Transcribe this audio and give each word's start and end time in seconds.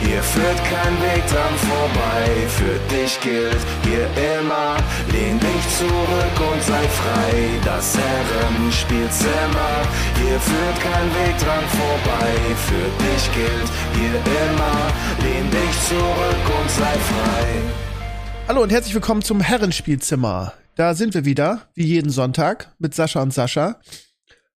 hier 0.00 0.22
führt 0.22 0.60
kein 0.64 0.94
Weg 1.02 1.26
dran 1.26 1.54
vorbei. 1.68 2.48
Für 2.48 2.78
dich 2.94 3.20
gilt 3.20 3.62
hier 3.84 4.06
immer, 4.38 4.76
lehn 5.12 5.38
dich 5.38 5.64
zurück 5.78 6.36
und 6.52 6.62
sei 6.62 6.84
frei. 7.00 7.60
Das 7.64 7.96
Herrenspielzimmer, 7.96 9.74
hier 10.20 10.40
führt 10.40 10.80
kein 10.80 11.08
Weg 11.20 11.38
dran 11.38 11.64
vorbei. 11.80 12.32
Für 12.68 12.88
dich 13.04 13.24
gilt 13.34 13.70
hier 13.98 14.16
immer, 14.42 14.78
lehn 15.24 15.50
dich 15.50 15.74
zurück 15.88 16.60
und 16.60 16.70
sei 16.70 16.94
frei. 17.10 17.46
Hallo 18.48 18.62
und 18.62 18.72
herzlich 18.72 18.94
willkommen 18.94 19.22
zum 19.22 19.40
Herrenspielzimmer. 19.40 20.54
Da 20.74 20.94
sind 20.94 21.14
wir 21.14 21.24
wieder, 21.24 21.68
wie 21.74 21.84
jeden 21.84 22.10
Sonntag, 22.10 22.72
mit 22.78 22.94
Sascha 22.94 23.22
und 23.22 23.32
Sascha. 23.32 23.80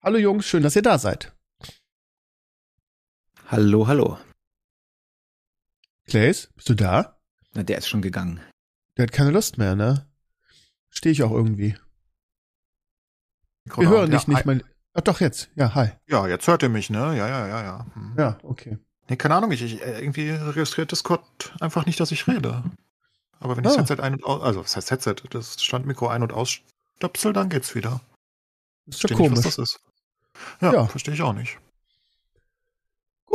Hallo 0.03 0.19
Jungs, 0.19 0.47
schön, 0.47 0.63
dass 0.63 0.75
ihr 0.75 0.83
da 0.83 0.99
seid. 0.99 1.33
Hallo, 3.51 3.87
hallo. 3.87 4.19
Claes, 6.07 6.49
bist 6.55 6.69
du 6.69 6.75
da? 6.75 7.19
Na, 7.55 7.63
der 7.63 7.79
ist 7.79 7.89
schon 7.89 8.03
gegangen. 8.03 8.41
Der 8.97 9.05
hat 9.05 9.13
keine 9.13 9.31
Lust 9.31 9.59
mehr, 9.59 9.75
ne? 9.75 10.07
Stehe 10.91 11.13
ich 11.13 11.23
auch 11.23 11.31
irgendwie. 11.33 11.77
Wir 13.65 13.75
Genau, 13.77 13.91
hören 13.91 14.13
ja, 14.13 14.19
dich 14.19 14.29
nicht, 14.29 14.39
hi- 14.39 14.47
mein. 14.47 14.63
Ach 14.93 15.01
doch, 15.01 15.21
jetzt. 15.21 15.49
Ja, 15.57 15.75
hi. 15.75 15.89
Ja, 16.07 16.29
jetzt 16.29 16.47
hört 16.47 16.63
ihr 16.63 16.69
mich, 16.69 16.91
ne? 16.91 16.99
Ja, 17.17 17.27
ja, 17.29 17.47
ja, 17.49 17.63
ja. 17.63 17.87
Hm. 17.95 18.15
Ja, 18.17 18.39
okay. 18.43 18.79
Nee, 19.09 19.17
keine 19.17 19.35
Ahnung, 19.35 19.51
ich, 19.51 19.63
ich 19.63 19.83
äh, 19.83 20.01
irgendwie 20.01 20.31
registriert 20.31 20.93
Discord 20.93 21.53
einfach 21.61 21.85
nicht, 21.87 21.99
dass 22.01 22.13
ich 22.13 22.27
rede. 22.29 22.63
Aber 23.41 23.57
wenn 23.57 23.65
ich 23.65 23.71
Ah. 23.71 23.77
das 23.77 23.91
Headset 23.91 24.03
ein 24.03 24.15
und 24.15 24.25
aus, 24.25 24.43
also 24.43 24.61
was 24.61 24.77
heißt 24.77 24.91
Headset, 24.91 25.17
das 25.31 25.63
Standmikro 25.63 26.09
ein- 26.09 26.23
und 26.23 26.33
ausstöpsel, 26.33 27.33
dann 27.33 27.49
geht's 27.49 27.75
wieder. 27.75 28.01
Ist 28.87 29.03
doch 29.03 29.09
Verstehe 29.09 29.17
nicht, 29.19 29.29
komisch. 29.31 29.45
was 29.47 29.57
das 29.57 29.59
ist. 29.59 29.81
Ja, 30.61 30.73
Ja. 30.73 30.87
verstehe 30.87 31.15
ich 31.15 31.23
auch 31.23 31.33
nicht. 31.33 31.59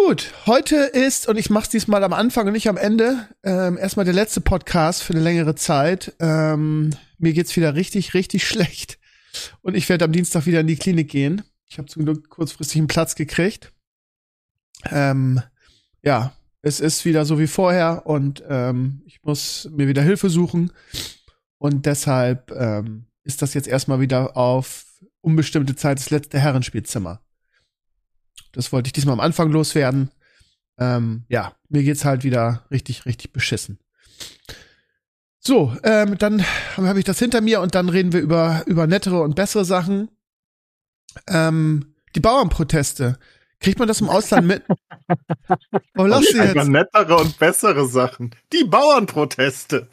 Gut, 0.06 0.34
heute 0.46 0.78
ist, 0.78 1.28
und 1.28 1.38
ich 1.38 1.50
mach's 1.50 1.68
diesmal 1.68 2.04
am 2.06 2.14
Anfang 2.14 2.48
und 2.48 2.54
nicht 2.54 2.70
am 2.70 2.78
Ende, 2.78 3.28
ähm, 3.44 3.78
erstmal 3.78 4.06
der 4.06 4.14
letzte 4.14 4.40
Podcast 4.40 5.04
für 5.04 5.14
eine 5.14 5.22
längere 5.22 5.56
Zeit. 5.56 6.16
Ähm, 6.20 6.96
mir 7.18 7.34
geht's 7.34 7.56
wieder 7.58 7.76
richtig, 7.76 8.14
richtig 8.14 8.48
schlecht. 8.48 8.98
Und 9.62 9.76
ich 9.76 9.90
werde 9.90 10.06
am 10.06 10.14
Dienstag 10.14 10.46
wieder 10.46 10.62
in 10.62 10.68
die 10.68 10.78
Klinik 10.78 11.10
gehen. 11.10 11.44
Ich 11.66 11.78
habe 11.78 11.90
zum 11.90 12.06
Glück 12.06 12.30
kurzfristig 12.30 12.78
einen 12.78 12.88
Platz 12.88 13.16
gekriegt. 13.16 13.74
Ähm, 14.90 15.42
ja, 16.02 16.34
es 16.62 16.80
ist 16.80 17.04
wieder 17.04 17.26
so 17.26 17.38
wie 17.38 17.48
vorher 17.48 18.06
und 18.06 18.42
ähm, 18.48 19.02
ich 19.06 19.22
muss 19.24 19.70
mir 19.70 19.90
wieder 19.90 20.02
Hilfe 20.02 20.30
suchen. 20.30 20.72
Und 21.58 21.86
deshalb 21.86 22.52
ähm, 22.52 23.08
ist 23.26 23.42
das 23.42 23.54
jetzt 23.54 23.68
erstmal 23.68 24.00
wieder 24.00 24.38
auf 24.38 24.86
unbestimmte 25.20 25.76
Zeit 25.76 26.00
das 26.00 26.10
letzte 26.10 26.40
Herrenspielzimmer. 26.40 27.22
Das 28.52 28.72
wollte 28.72 28.88
ich 28.88 28.94
diesmal 28.94 29.14
am 29.14 29.20
Anfang 29.20 29.52
loswerden. 29.52 30.12
Ähm, 30.78 31.26
ja, 31.28 31.56
mir 31.70 31.84
geht's 31.84 32.06
halt 32.06 32.24
wieder 32.24 32.66
richtig, 32.72 33.06
richtig 33.06 33.34
beschissen. 33.34 33.80
So, 35.40 35.76
ähm, 35.84 36.18
dann 36.18 36.44
habe 36.76 37.00
ich 37.00 37.06
das 37.06 37.20
hinter 37.20 37.42
mir 37.42 37.62
und 37.62 37.76
dann 37.76 37.90
reden 37.90 38.14
wir 38.14 38.20
über, 38.20 38.64
über 38.66 38.88
nettere 38.88 39.22
und 39.22 39.36
bessere 39.36 39.66
Sachen. 39.66 40.10
Ähm, 41.28 41.96
die 42.16 42.20
Bauernproteste. 42.20 43.18
Kriegt 43.62 43.78
man 43.78 43.90
das 43.90 44.00
im 44.00 44.08
Ausland 44.08 44.48
mit? 44.48 44.64
Warum 45.94 46.10
lachst 46.10 46.34
du 46.34 46.40
Einfach 46.40 46.56
jetzt? 46.56 46.70
nettere 46.70 47.18
und 47.18 47.38
bessere 47.40 47.86
Sachen. 47.88 48.34
Die 48.54 48.64
Bauernproteste. 48.64 49.90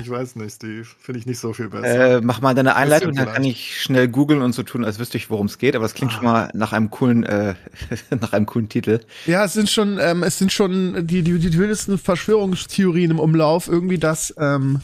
Ich 0.00 0.08
weiß 0.08 0.36
nicht, 0.36 0.62
die 0.62 0.84
finde 0.84 1.18
ich 1.18 1.26
nicht 1.26 1.40
so 1.40 1.52
viel 1.52 1.68
besser. 1.70 2.18
Äh, 2.18 2.20
mach 2.20 2.40
mal 2.40 2.54
deine 2.54 2.76
Einleitung, 2.76 3.12
dann 3.14 3.26
kann 3.32 3.42
ich 3.42 3.80
schnell 3.82 4.06
googeln 4.06 4.42
und 4.42 4.52
so 4.52 4.62
tun, 4.62 4.84
als 4.84 5.00
wüsste 5.00 5.16
ich, 5.16 5.28
worum 5.28 5.46
es 5.46 5.58
geht. 5.58 5.74
Aber 5.74 5.84
es 5.86 5.94
klingt 5.94 6.12
Ah. 6.12 6.14
schon 6.14 6.24
mal 6.24 6.50
nach 6.54 6.72
einem 6.72 6.90
coolen, 6.90 7.24
äh, 7.24 7.54
nach 8.20 8.32
einem 8.32 8.46
coolen 8.46 8.68
Titel. 8.68 9.00
Ja, 9.26 9.44
es 9.44 9.54
sind 9.54 9.68
schon, 9.68 9.98
ähm, 10.00 10.22
es 10.22 10.38
sind 10.38 10.52
schon 10.52 11.04
die, 11.06 11.22
die, 11.22 11.38
die 11.40 11.58
wildesten 11.58 11.98
Verschwörungstheorien 11.98 13.10
im 13.10 13.18
Umlauf. 13.18 13.66
Irgendwie, 13.66 13.98
dass, 13.98 14.32
ähm, 14.38 14.82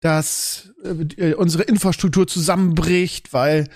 dass 0.00 0.70
äh, 1.16 1.34
unsere 1.34 1.62
Infrastruktur 1.62 2.26
zusammenbricht, 2.26 3.32
weil, 3.32 3.68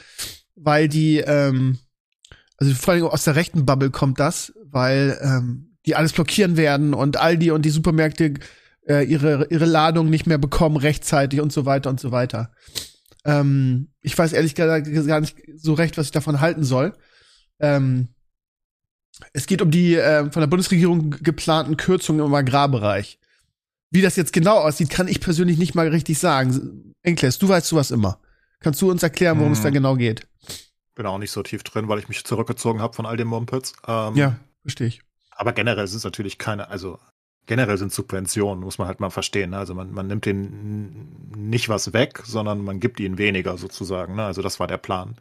weil 0.56 0.88
die, 0.88 1.18
ähm, 1.18 1.78
also 2.56 2.74
vor 2.74 2.94
allem 2.94 3.04
aus 3.04 3.24
der 3.24 3.36
rechten 3.36 3.66
Bubble 3.66 3.90
kommt 3.90 4.20
das, 4.20 4.52
weil 4.64 5.18
ähm, 5.22 5.76
die 5.86 5.96
alles 5.96 6.12
blockieren 6.12 6.56
werden 6.56 6.94
und 6.94 7.16
Aldi 7.16 7.50
und 7.50 7.62
die 7.62 7.70
Supermärkte 7.70 8.34
äh, 8.88 9.04
ihre, 9.04 9.46
ihre 9.50 9.64
Ladung 9.64 10.10
nicht 10.10 10.26
mehr 10.26 10.38
bekommen 10.38 10.76
rechtzeitig 10.76 11.40
und 11.40 11.52
so 11.52 11.66
weiter 11.66 11.90
und 11.90 12.00
so 12.00 12.10
weiter. 12.10 12.52
Ähm, 13.24 13.88
ich 14.00 14.16
weiß 14.16 14.32
ehrlich 14.32 14.54
gesagt 14.54 14.92
gar 15.06 15.20
nicht 15.20 15.36
so 15.56 15.74
recht, 15.74 15.96
was 15.96 16.06
ich 16.06 16.12
davon 16.12 16.40
halten 16.40 16.64
soll. 16.64 16.92
Ähm, 17.60 18.08
es 19.32 19.46
geht 19.46 19.62
um 19.62 19.70
die 19.70 19.94
äh, 19.94 20.30
von 20.30 20.40
der 20.40 20.46
Bundesregierung 20.48 21.10
geplanten 21.10 21.76
Kürzungen 21.76 22.24
im 22.24 22.34
Agrarbereich. 22.34 23.18
Wie 23.90 24.02
das 24.02 24.16
jetzt 24.16 24.32
genau 24.32 24.58
aussieht, 24.58 24.90
kann 24.90 25.08
ich 25.08 25.20
persönlich 25.20 25.56
nicht 25.56 25.74
mal 25.74 25.88
richtig 25.88 26.18
sagen. 26.18 26.92
Enkles, 27.02 27.38
du 27.38 27.48
weißt 27.48 27.68
sowas 27.68 27.90
immer. 27.90 28.20
Kannst 28.60 28.82
du 28.82 28.90
uns 28.90 29.02
erklären, 29.02 29.38
worum 29.38 29.52
es 29.52 29.58
Hm. 29.58 29.64
da 29.64 29.70
genau 29.70 29.94
geht? 29.96 30.26
Bin 30.94 31.06
auch 31.06 31.18
nicht 31.18 31.32
so 31.32 31.42
tief 31.42 31.62
drin, 31.64 31.88
weil 31.88 31.98
ich 31.98 32.08
mich 32.08 32.24
zurückgezogen 32.24 32.80
habe 32.80 32.94
von 32.94 33.06
all 33.06 33.16
dem 33.16 33.28
Mumpitz. 33.28 33.74
Ähm, 33.86 34.14
Ja, 34.16 34.36
verstehe 34.62 34.86
ich. 34.88 35.02
Aber 35.30 35.52
generell 35.52 35.84
ist 35.84 35.94
es 35.94 36.04
natürlich 36.04 36.38
keine, 36.38 36.68
also 36.70 36.98
generell 37.46 37.76
sind 37.78 37.92
Subventionen, 37.92 38.62
muss 38.64 38.78
man 38.78 38.88
halt 38.88 39.00
mal 39.00 39.10
verstehen. 39.10 39.50
Ne? 39.50 39.58
Also 39.58 39.74
man, 39.74 39.92
man 39.92 40.06
nimmt 40.06 40.26
denen 40.26 41.32
nicht 41.36 41.68
was 41.68 41.92
weg, 41.92 42.22
sondern 42.24 42.62
man 42.64 42.80
gibt 42.80 43.00
ihnen 43.00 43.18
weniger 43.18 43.58
sozusagen. 43.58 44.14
Ne? 44.16 44.24
Also 44.24 44.42
das 44.42 44.60
war 44.60 44.66
der 44.66 44.78
Plan. 44.78 45.16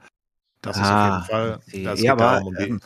Das 0.62 0.78
ist 0.78 0.92
auf 0.92 1.00
Ah, 1.00 1.06
jeden 1.06 1.24
Fall. 1.24 1.60
okay. 1.68 1.84
Das 1.84 2.02
Ja, 2.02 2.14
geht 2.14 2.22
aber, 2.22 2.22
darum, 2.22 2.48
um 2.48 2.56
die 2.58 2.64
ähm, 2.64 2.82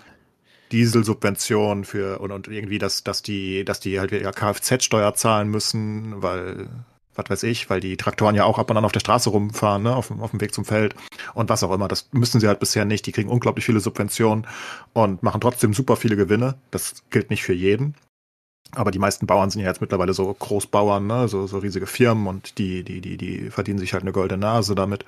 Dieselsubvention 0.71 1.85
für 1.85 2.19
und, 2.19 2.31
und 2.31 2.47
irgendwie, 2.47 2.77
dass, 2.79 3.03
dass 3.03 3.21
die, 3.21 3.65
dass 3.65 3.79
die 3.79 3.99
halt 3.99 4.11
wieder 4.11 4.31
Kfz-Steuer 4.33 5.13
zahlen 5.15 5.49
müssen, 5.49 6.21
weil, 6.21 6.69
was 7.17 7.29
weiß 7.29 7.43
ich, 7.43 7.69
weil 7.69 7.79
die 7.79 7.97
Traktoren 7.97 8.35
ja 8.35 8.45
auch 8.45 8.59
ab 8.59 8.69
und 8.69 8.77
an 8.77 8.85
auf 8.85 8.91
der 8.91 8.99
Straße 8.99 9.29
rumfahren, 9.29 9.83
ne, 9.83 9.95
auf, 9.95 10.07
dem- 10.07 10.21
auf 10.21 10.31
dem 10.31 10.41
Weg 10.41 10.53
zum 10.53 10.65
Feld 10.65 10.95
und 11.33 11.49
was 11.49 11.63
auch 11.63 11.71
immer. 11.73 11.87
Das 11.87 12.09
müssen 12.11 12.39
sie 12.39 12.47
halt 12.47 12.59
bisher 12.59 12.85
nicht. 12.85 13.05
Die 13.05 13.11
kriegen 13.11 13.29
unglaublich 13.29 13.65
viele 13.65 13.79
Subventionen 13.79 14.45
und 14.93 15.23
machen 15.23 15.41
trotzdem 15.41 15.73
super 15.73 15.95
viele 15.95 16.15
Gewinne. 16.15 16.55
Das 16.71 17.03
gilt 17.09 17.29
nicht 17.29 17.43
für 17.43 17.53
jeden. 17.53 17.95
Aber 18.71 18.91
die 18.91 18.99
meisten 18.99 19.27
Bauern 19.27 19.49
sind 19.49 19.61
ja 19.61 19.67
jetzt 19.67 19.79
mittlerweile 19.81 20.13
so 20.13 20.33
Großbauern, 20.33 21.07
ne, 21.07 21.27
so, 21.27 21.47
so 21.47 21.57
riesige 21.59 21.87
Firmen 21.87 22.27
und 22.27 22.57
die, 22.57 22.83
die, 22.83 22.99
die, 23.01 23.17
die 23.17 23.49
verdienen 23.49 23.79
sich 23.79 23.93
halt 23.93 24.03
eine 24.03 24.11
goldene 24.11 24.41
Nase 24.41 24.75
damit. 24.75 25.05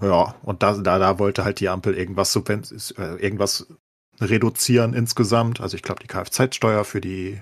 Ja, 0.00 0.34
und 0.42 0.62
da, 0.62 0.74
da, 0.74 0.98
da 0.98 1.18
wollte 1.18 1.44
halt 1.44 1.60
die 1.60 1.68
Ampel 1.68 1.94
irgendwas, 1.94 2.34
äh, 2.36 3.16
irgendwas 3.22 3.66
reduzieren 4.20 4.94
insgesamt. 4.94 5.60
Also 5.60 5.76
ich 5.76 5.82
glaube, 5.82 6.00
die 6.02 6.06
Kfz-Steuer 6.06 6.84
für 6.84 7.00
die, 7.00 7.40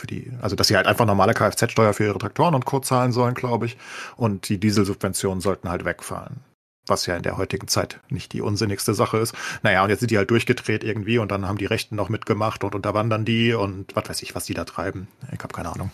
für 0.00 0.06
die, 0.06 0.32
also 0.40 0.56
dass 0.56 0.68
sie 0.68 0.76
halt 0.76 0.86
einfach 0.86 1.06
normale 1.06 1.34
Kfz-Steuer 1.34 1.92
für 1.92 2.04
ihre 2.04 2.18
Traktoren 2.18 2.54
und 2.54 2.64
Co. 2.64 2.80
zahlen 2.80 3.12
sollen, 3.12 3.34
glaube 3.34 3.66
ich. 3.66 3.76
Und 4.16 4.48
die 4.48 4.58
Dieselsubventionen 4.58 5.40
sollten 5.40 5.68
halt 5.68 5.84
wegfallen. 5.84 6.40
Was 6.86 7.06
ja 7.06 7.16
in 7.16 7.22
der 7.22 7.36
heutigen 7.36 7.68
Zeit 7.68 8.00
nicht 8.08 8.32
die 8.32 8.40
unsinnigste 8.40 8.94
Sache 8.94 9.18
ist. 9.18 9.34
Naja, 9.62 9.84
und 9.84 9.90
jetzt 9.90 10.00
sind 10.00 10.10
die 10.10 10.18
halt 10.18 10.30
durchgedreht 10.30 10.82
irgendwie 10.82 11.18
und 11.18 11.30
dann 11.30 11.46
haben 11.46 11.58
die 11.58 11.66
Rechten 11.66 11.94
noch 11.94 12.08
mitgemacht 12.08 12.64
und 12.64 12.74
unterwandern 12.74 13.24
die 13.24 13.52
und 13.52 13.94
was 13.94 14.08
weiß 14.08 14.22
ich, 14.22 14.34
was 14.34 14.46
die 14.46 14.54
da 14.54 14.64
treiben. 14.64 15.06
Ich 15.32 15.40
habe 15.40 15.54
keine 15.54 15.70
Ahnung. 15.70 15.92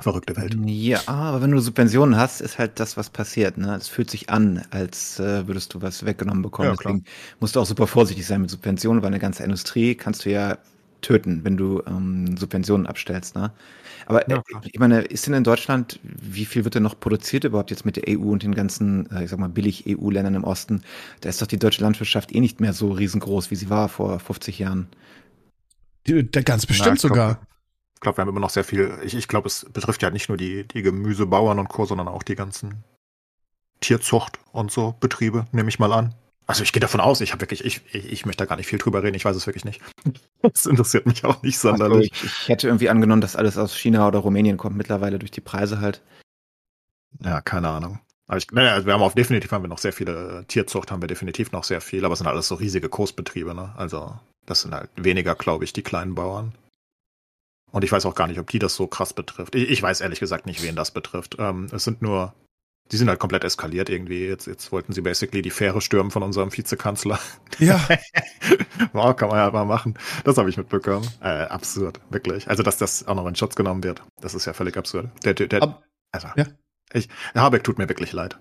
Verrückte 0.00 0.36
Welt. 0.36 0.56
Ja, 0.64 1.00
aber 1.06 1.40
wenn 1.42 1.50
du 1.50 1.58
Subventionen 1.60 2.16
hast, 2.16 2.40
ist 2.40 2.58
halt 2.58 2.78
das, 2.78 2.96
was 2.96 3.10
passiert. 3.10 3.58
Ne? 3.58 3.74
Es 3.74 3.88
fühlt 3.88 4.10
sich 4.10 4.30
an, 4.30 4.64
als 4.70 5.18
äh, 5.18 5.48
würdest 5.48 5.74
du 5.74 5.82
was 5.82 6.04
weggenommen 6.04 6.42
bekommen. 6.42 6.68
Ja. 6.68 6.76
Deswegen 6.76 7.04
musst 7.40 7.56
du 7.56 7.60
auch 7.60 7.66
super 7.66 7.86
vorsichtig 7.88 8.26
sein 8.26 8.42
mit 8.42 8.50
Subventionen, 8.50 9.02
weil 9.02 9.08
eine 9.08 9.18
ganze 9.18 9.42
Industrie 9.42 9.94
kannst 9.94 10.24
du 10.24 10.30
ja 10.30 10.58
töten, 11.00 11.44
wenn 11.44 11.56
du 11.56 11.82
ähm, 11.86 12.36
Subventionen 12.36 12.86
abstellst. 12.86 13.36
Ne? 13.36 13.52
Aber 14.06 14.28
Ja, 14.28 14.38
äh, 14.38 14.42
ich 14.64 14.78
meine, 14.78 15.02
ist 15.02 15.26
denn 15.26 15.34
in 15.34 15.44
Deutschland, 15.44 16.00
wie 16.02 16.44
viel 16.44 16.64
wird 16.64 16.74
denn 16.74 16.82
noch 16.82 16.98
produziert 16.98 17.44
überhaupt 17.44 17.70
jetzt 17.70 17.84
mit 17.84 17.96
der 17.96 18.04
EU 18.08 18.30
und 18.30 18.42
den 18.42 18.54
ganzen, 18.54 19.10
äh, 19.10 19.24
ich 19.24 19.30
sag 19.30 19.38
mal, 19.38 19.48
billig 19.48 19.84
EU-Ländern 19.86 20.34
im 20.34 20.44
Osten? 20.44 20.82
Da 21.20 21.28
ist 21.28 21.42
doch 21.42 21.46
die 21.46 21.58
deutsche 21.58 21.82
Landwirtschaft 21.82 22.34
eh 22.34 22.40
nicht 22.40 22.60
mehr 22.60 22.72
so 22.72 22.90
riesengroß, 22.90 23.50
wie 23.50 23.56
sie 23.56 23.70
war 23.70 23.88
vor 23.88 24.18
50 24.18 24.58
Jahren. 24.58 24.88
Die, 26.06 26.28
der 26.28 26.42
ganz 26.42 26.66
bestimmt 26.66 27.00
glaub, 27.00 27.10
sogar. 27.10 27.40
Ich 27.94 28.00
glaube, 28.00 28.18
wir 28.18 28.22
haben 28.22 28.28
immer 28.28 28.40
noch 28.40 28.50
sehr 28.50 28.64
viel. 28.64 28.92
Ich, 29.04 29.14
ich 29.14 29.28
glaube, 29.28 29.48
es 29.48 29.66
betrifft 29.72 30.02
ja 30.02 30.10
nicht 30.10 30.28
nur 30.28 30.38
die, 30.38 30.66
die 30.66 30.82
Gemüsebauern 30.82 31.58
und 31.58 31.68
Co., 31.68 31.84
sondern 31.84 32.08
auch 32.08 32.22
die 32.22 32.36
ganzen 32.36 32.84
Tierzucht 33.80 34.38
und 34.52 34.70
so 34.70 34.94
Betriebe, 35.00 35.46
nehme 35.52 35.68
ich 35.68 35.78
mal 35.78 35.92
an. 35.92 36.14
Also 36.48 36.62
ich 36.62 36.72
gehe 36.72 36.80
davon 36.80 37.00
aus, 37.00 37.20
ich 37.20 37.32
habe 37.32 37.42
wirklich, 37.42 37.62
ich, 37.62 37.82
ich, 37.92 38.10
ich 38.10 38.26
möchte 38.26 38.42
da 38.42 38.48
gar 38.48 38.56
nicht 38.56 38.66
viel 38.66 38.78
drüber 38.78 39.02
reden, 39.02 39.14
ich 39.14 39.24
weiß 39.24 39.36
es 39.36 39.46
wirklich 39.46 39.64
nicht. 39.64 39.80
Das 40.40 40.66
interessiert 40.66 41.04
mich 41.04 41.24
auch 41.24 41.42
nicht 41.42 41.56
Also 41.56 41.70
sonderlich. 41.76 42.12
ich, 42.12 42.24
ich 42.24 42.48
hätte 42.48 42.68
irgendwie 42.68 42.88
angenommen, 42.88 43.20
dass 43.20 43.34
alles 43.36 43.58
aus 43.58 43.76
China 43.76 44.06
oder 44.06 44.20
Rumänien 44.20 44.56
kommt 44.56 44.76
mittlerweile 44.76 45.18
durch 45.18 45.32
die 45.32 45.40
Preise 45.40 45.80
halt. 45.80 46.00
Ja, 47.22 47.40
keine 47.40 47.68
Ahnung. 47.68 47.98
Aber 48.28 48.38
ich, 48.38 48.50
naja, 48.52 48.86
wir 48.86 48.92
haben 48.92 49.02
auf 49.02 49.14
definitiv 49.14 49.50
haben 49.52 49.64
wir 49.64 49.68
noch 49.68 49.78
sehr 49.78 49.92
viele 49.92 50.44
Tierzucht, 50.46 50.90
haben 50.90 51.02
wir 51.02 51.08
definitiv 51.08 51.50
noch 51.50 51.64
sehr 51.64 51.80
viel, 51.80 52.04
aber 52.04 52.12
es 52.12 52.18
sind 52.20 52.28
alles 52.28 52.48
so 52.48 52.54
riesige 52.54 52.88
Großbetriebe, 52.88 53.54
ne? 53.54 53.74
Also 53.76 54.18
das 54.46 54.62
sind 54.62 54.74
halt 54.74 54.90
weniger, 54.96 55.34
glaube 55.34 55.64
ich, 55.64 55.72
die 55.72 55.82
kleinen 55.82 56.14
Bauern. 56.14 56.54
Und 57.72 57.84
ich 57.84 57.92
weiß 57.92 58.06
auch 58.06 58.14
gar 58.14 58.28
nicht, 58.28 58.38
ob 58.38 58.48
die 58.48 58.58
das 58.58 58.74
so 58.74 58.86
krass 58.86 59.12
betrifft. 59.12 59.54
Ich, 59.54 59.68
ich 59.68 59.82
weiß 59.82 60.00
ehrlich 60.00 60.20
gesagt 60.20 60.46
nicht, 60.46 60.62
wen 60.62 60.76
das 60.76 60.90
betrifft. 60.92 61.36
Ähm, 61.38 61.66
es 61.72 61.84
sind 61.84 62.00
nur, 62.00 62.32
die 62.90 62.96
sind 62.96 63.08
halt 63.08 63.18
komplett 63.18 63.44
eskaliert 63.44 63.88
irgendwie. 63.90 64.26
Jetzt, 64.26 64.46
jetzt 64.46 64.72
wollten 64.72 64.92
sie 64.92 65.02
basically 65.02 65.42
die 65.42 65.50
Fähre 65.50 65.80
stürmen 65.80 66.10
von 66.10 66.22
unserem 66.22 66.56
Vizekanzler. 66.56 67.18
Ja. 67.58 67.80
wow, 68.92 69.14
kann 69.14 69.28
man 69.28 69.38
ja 69.38 69.50
mal 69.50 69.64
machen. 69.64 69.94
Das 70.24 70.38
habe 70.38 70.48
ich 70.48 70.56
mitbekommen. 70.56 71.06
Äh, 71.20 71.44
absurd, 71.44 72.00
wirklich. 72.10 72.48
Also, 72.48 72.62
dass 72.62 72.78
das 72.78 73.06
auch 73.06 73.14
noch 73.14 73.26
in 73.26 73.34
Schutz 73.36 73.56
genommen 73.56 73.82
wird, 73.84 74.02
das 74.20 74.34
ist 74.34 74.46
ja 74.46 74.52
völlig 74.52 74.76
absurd. 74.76 75.10
Der, 75.24 75.34
der, 75.34 75.48
der 75.48 75.62
Ab, 75.62 75.84
also, 76.12 76.28
ja. 76.36 76.46
ich, 76.92 77.08
Habeck 77.34 77.64
tut 77.64 77.78
mir 77.78 77.88
wirklich 77.88 78.12
leid. 78.12 78.38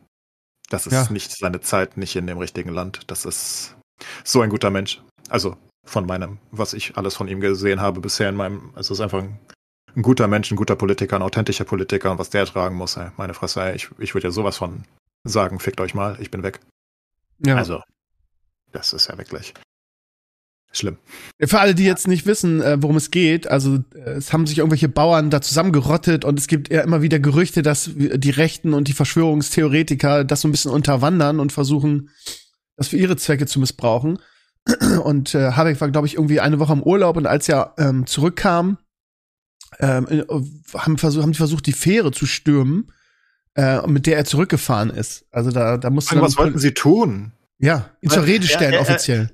Das 0.70 0.86
ist 0.88 0.94
Ja. 0.94 1.08
nicht 1.12 1.32
seine 1.32 1.62
Zeit, 1.62 1.98
nicht 1.98 2.16
in 2.16 2.28
dem 2.28 2.38
richtigen 2.38 2.70
Land. 2.72 3.02
Das 3.08 3.26
ist 3.26 3.76
so 4.24 4.42
ein 4.42 4.50
guter 4.50 4.70
Mensch. 4.70 5.02
Also 5.30 5.58
von 5.86 6.06
meinem, 6.06 6.40
was 6.52 6.74
ich 6.74 6.98
alles 6.98 7.16
von 7.16 7.28
ihm 7.28 7.40
gesehen 7.40 7.80
habe 7.82 8.02
bisher 8.02 8.30
in 8.30 8.36
meinem, 8.36 8.72
also 8.76 8.94
es 8.94 9.00
ist 9.00 9.02
einfach 9.02 9.20
ein, 9.20 9.40
ein 9.98 10.04
guter 10.04 10.28
Mensch, 10.28 10.52
ein 10.52 10.56
guter 10.56 10.76
Politiker, 10.76 11.16
ein 11.16 11.24
authentischer 11.24 11.66
Politiker 11.66 12.12
und 12.12 12.20
was 12.20 12.30
der 12.30 12.46
tragen 12.46 12.76
muss, 12.76 12.96
ey, 12.98 13.10
meine 13.18 13.34
Fresse, 13.34 13.62
ey, 13.62 13.76
ich, 13.76 13.90
ich 13.98 14.14
würde 14.14 14.28
ja 14.28 14.32
sowas 14.32 14.58
von 14.58 14.84
sagen, 15.24 15.60
fickt 15.60 15.82
euch 15.82 15.96
mal, 15.96 16.18
ich 16.22 16.30
bin 16.32 16.44
weg. 16.44 16.60
ja. 17.40 17.56
Also, 17.56 17.82
das 18.72 18.94
ist 18.94 19.08
ja 19.08 19.18
wirklich 19.18 19.56
schlimm. 20.72 20.98
Für 21.44 21.60
alle, 21.60 21.74
die 21.74 21.86
jetzt 21.86 22.08
nicht 22.08 22.28
wissen, 22.28 22.62
äh, 22.62 22.78
worum 22.80 22.98
es 22.98 23.10
geht, 23.10 23.48
also 23.48 23.80
äh, 23.96 24.12
es 24.12 24.32
haben 24.32 24.46
sich 24.46 24.60
irgendwelche 24.60 24.90
Bauern 24.90 25.32
da 25.32 25.42
zusammengerottet 25.42 26.24
und 26.24 26.40
es 26.40 26.48
gibt 26.48 26.72
ja 26.72 26.82
immer 26.82 27.02
wieder 27.02 27.20
Gerüchte, 27.20 27.64
dass 27.64 27.90
die 27.96 28.30
Rechten 28.30 28.76
und 28.76 28.88
die 28.88 28.94
Verschwörungstheoretiker 28.94 30.24
das 30.24 30.42
so 30.42 30.48
ein 30.48 30.52
bisschen 30.52 30.72
unterwandern 30.72 31.40
und 31.40 31.52
versuchen, 31.52 32.12
das 32.76 32.90
für 32.90 32.98
ihre 32.98 33.18
Zwecke 33.18 33.48
zu 33.48 33.60
missbrauchen. 33.60 34.20
Und 35.02 35.34
äh, 35.34 35.54
Habeck 35.54 35.80
war, 35.80 35.90
glaube 35.90 36.08
ich, 36.08 36.16
irgendwie 36.16 36.42
eine 36.42 36.60
Woche 36.60 36.74
im 36.74 36.84
Urlaub 36.84 37.16
und 37.16 37.26
als 37.26 37.48
er 37.48 37.74
ähm, 37.78 38.06
zurückkam, 38.06 38.78
ähm, 39.80 40.08
äh, 40.10 40.24
haben, 40.78 40.98
versucht, 40.98 41.24
haben 41.24 41.32
die 41.32 41.38
versucht, 41.38 41.66
die 41.66 41.74
Fähre 41.74 42.12
zu 42.12 42.26
stürmen, 42.26 42.92
äh, 43.56 43.86
mit 43.88 44.06
der 44.06 44.18
er 44.18 44.26
zurückgefahren 44.26 44.90
ist. 44.90 45.26
Also 45.32 45.52
da, 45.52 45.78
da 45.78 45.90
musste 45.90 46.20
was 46.22 46.38
wollten 46.38 46.60
sie 46.60 46.74
tun? 46.74 47.34
ja, 47.60 47.90
ihn 48.02 48.10
zur 48.10 48.24
Weil- 48.24 48.30
Rede 48.30 48.48
stellen 48.48 48.74
er- 48.74 48.80
er- 48.80 48.82
offiziell. 48.82 49.32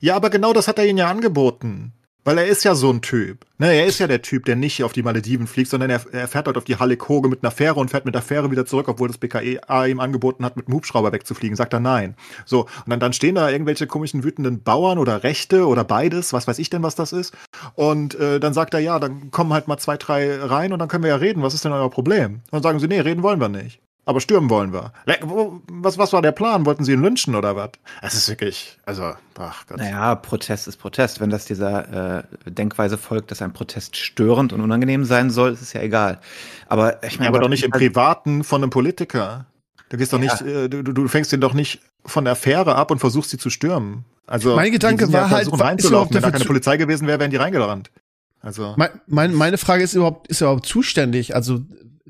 Ja, 0.00 0.16
aber 0.16 0.30
genau 0.30 0.52
das 0.52 0.66
hat 0.66 0.78
er 0.78 0.86
ihnen 0.86 0.98
ja 0.98 1.10
angeboten. 1.10 1.92
Weil 2.30 2.38
er 2.38 2.46
ist 2.46 2.62
ja 2.62 2.76
so 2.76 2.92
ein 2.92 3.02
Typ. 3.02 3.44
Ne, 3.58 3.74
er 3.74 3.86
ist 3.86 3.98
ja 3.98 4.06
der 4.06 4.22
Typ, 4.22 4.44
der 4.44 4.54
nicht 4.54 4.84
auf 4.84 4.92
die 4.92 5.02
Malediven 5.02 5.48
fliegt, 5.48 5.68
sondern 5.68 5.90
er, 5.90 6.00
er 6.12 6.28
fährt 6.28 6.46
dort 6.46 6.56
auf 6.56 6.62
die 6.62 6.76
Hallig-Hoge 6.76 7.28
mit 7.28 7.42
einer 7.42 7.50
Fähre 7.50 7.80
und 7.80 7.90
fährt 7.90 8.04
mit 8.04 8.14
der 8.14 8.22
Fähre 8.22 8.52
wieder 8.52 8.64
zurück, 8.64 8.86
obwohl 8.86 9.08
das 9.08 9.18
BKA 9.18 9.86
ihm 9.86 9.98
angeboten 9.98 10.44
hat, 10.44 10.56
mit 10.56 10.68
dem 10.68 10.74
Hubschrauber 10.74 11.10
wegzufliegen. 11.10 11.56
Sagt 11.56 11.72
er 11.72 11.80
nein. 11.80 12.14
So, 12.44 12.60
und 12.60 12.70
dann, 12.86 13.00
dann 13.00 13.12
stehen 13.14 13.34
da 13.34 13.50
irgendwelche 13.50 13.88
komischen 13.88 14.22
wütenden 14.22 14.62
Bauern 14.62 14.98
oder 14.98 15.24
Rechte 15.24 15.66
oder 15.66 15.82
beides, 15.82 16.32
was 16.32 16.46
weiß 16.46 16.60
ich 16.60 16.70
denn, 16.70 16.84
was 16.84 16.94
das 16.94 17.12
ist. 17.12 17.34
Und 17.74 18.14
äh, 18.14 18.38
dann 18.38 18.54
sagt 18.54 18.74
er, 18.74 18.80
ja, 18.80 19.00
dann 19.00 19.32
kommen 19.32 19.52
halt 19.52 19.66
mal 19.66 19.78
zwei, 19.78 19.96
drei 19.96 20.36
rein 20.36 20.72
und 20.72 20.78
dann 20.78 20.86
können 20.86 21.02
wir 21.02 21.10
ja 21.10 21.16
reden. 21.16 21.42
Was 21.42 21.54
ist 21.54 21.64
denn 21.64 21.72
euer 21.72 21.90
Problem? 21.90 22.34
Und 22.34 22.52
dann 22.52 22.62
sagen 22.62 22.78
sie, 22.78 22.86
nee, 22.86 23.00
reden 23.00 23.24
wollen 23.24 23.40
wir 23.40 23.48
nicht. 23.48 23.80
Aber 24.06 24.20
stürmen 24.20 24.50
wollen 24.50 24.72
wir. 24.72 24.92
Was, 25.68 25.98
was 25.98 26.12
war 26.12 26.22
der 26.22 26.32
Plan? 26.32 26.66
Wollten 26.66 26.84
sie 26.84 26.92
ihn 26.92 27.02
lynchen 27.02 27.34
oder 27.34 27.54
was? 27.54 27.70
Es 28.02 28.14
ist 28.14 28.28
wirklich, 28.28 28.78
also, 28.86 29.12
ach 29.38 29.66
Gott. 29.66 29.78
Naja, 29.78 30.14
Protest 30.16 30.66
ist 30.68 30.78
Protest. 30.78 31.20
Wenn 31.20 31.30
das 31.30 31.44
dieser 31.44 32.18
äh, 32.18 32.22
Denkweise 32.50 32.98
folgt, 32.98 33.30
dass 33.30 33.42
ein 33.42 33.52
Protest 33.52 33.96
störend 33.96 34.52
und 34.52 34.60
unangenehm 34.62 35.04
sein 35.04 35.30
soll, 35.30 35.52
ist 35.52 35.60
es 35.62 35.72
ja 35.74 35.82
egal. 35.82 36.18
Aber 36.66 37.02
ich 37.04 37.12
Ja, 37.14 37.18
meine, 37.18 37.28
aber 37.28 37.38
doch 37.40 37.48
nicht 37.48 37.62
im 37.62 37.70
Privaten 37.70 38.42
von 38.42 38.62
einem 38.62 38.70
Politiker. 38.70 39.46
Du 39.90 39.96
gehst 39.96 40.12
doch 40.12 40.18
Ja. 40.18 40.24
nicht, 40.24 40.40
äh, 40.42 40.68
du, 40.68 40.82
du 40.82 41.08
fängst 41.08 41.30
den 41.32 41.40
doch 41.40 41.52
nicht 41.52 41.80
von 42.04 42.24
der 42.24 42.36
Fähre 42.36 42.76
ab 42.76 42.90
und 42.90 42.98
versuchst 43.00 43.30
sie 43.30 43.38
zu 43.38 43.50
stürmen. 43.50 44.04
Also 44.26 44.56
Mein 44.56 44.72
Gedanke 44.72 45.06
ja 45.06 45.12
war 45.12 45.30
halt, 45.30 45.48
reinzulaufen. 45.52 45.88
überhaupt 45.88 46.14
Wenn 46.14 46.22
da 46.22 46.30
keine 46.30 46.44
Polizei 46.44 46.76
gewesen 46.78 47.06
wäre, 47.06 47.18
wären 47.20 47.30
die 47.30 47.36
reingerannt. 47.36 47.90
Also 48.40 48.74
Mein, 48.76 48.90
mein, 49.06 49.34
meine 49.34 49.58
Frage 49.58 49.82
ist 49.82 49.94
überhaupt, 49.94 50.28
ist 50.28 50.40
er 50.40 50.46
überhaupt 50.46 50.66
zuständig? 50.66 51.34
Also, 51.34 51.60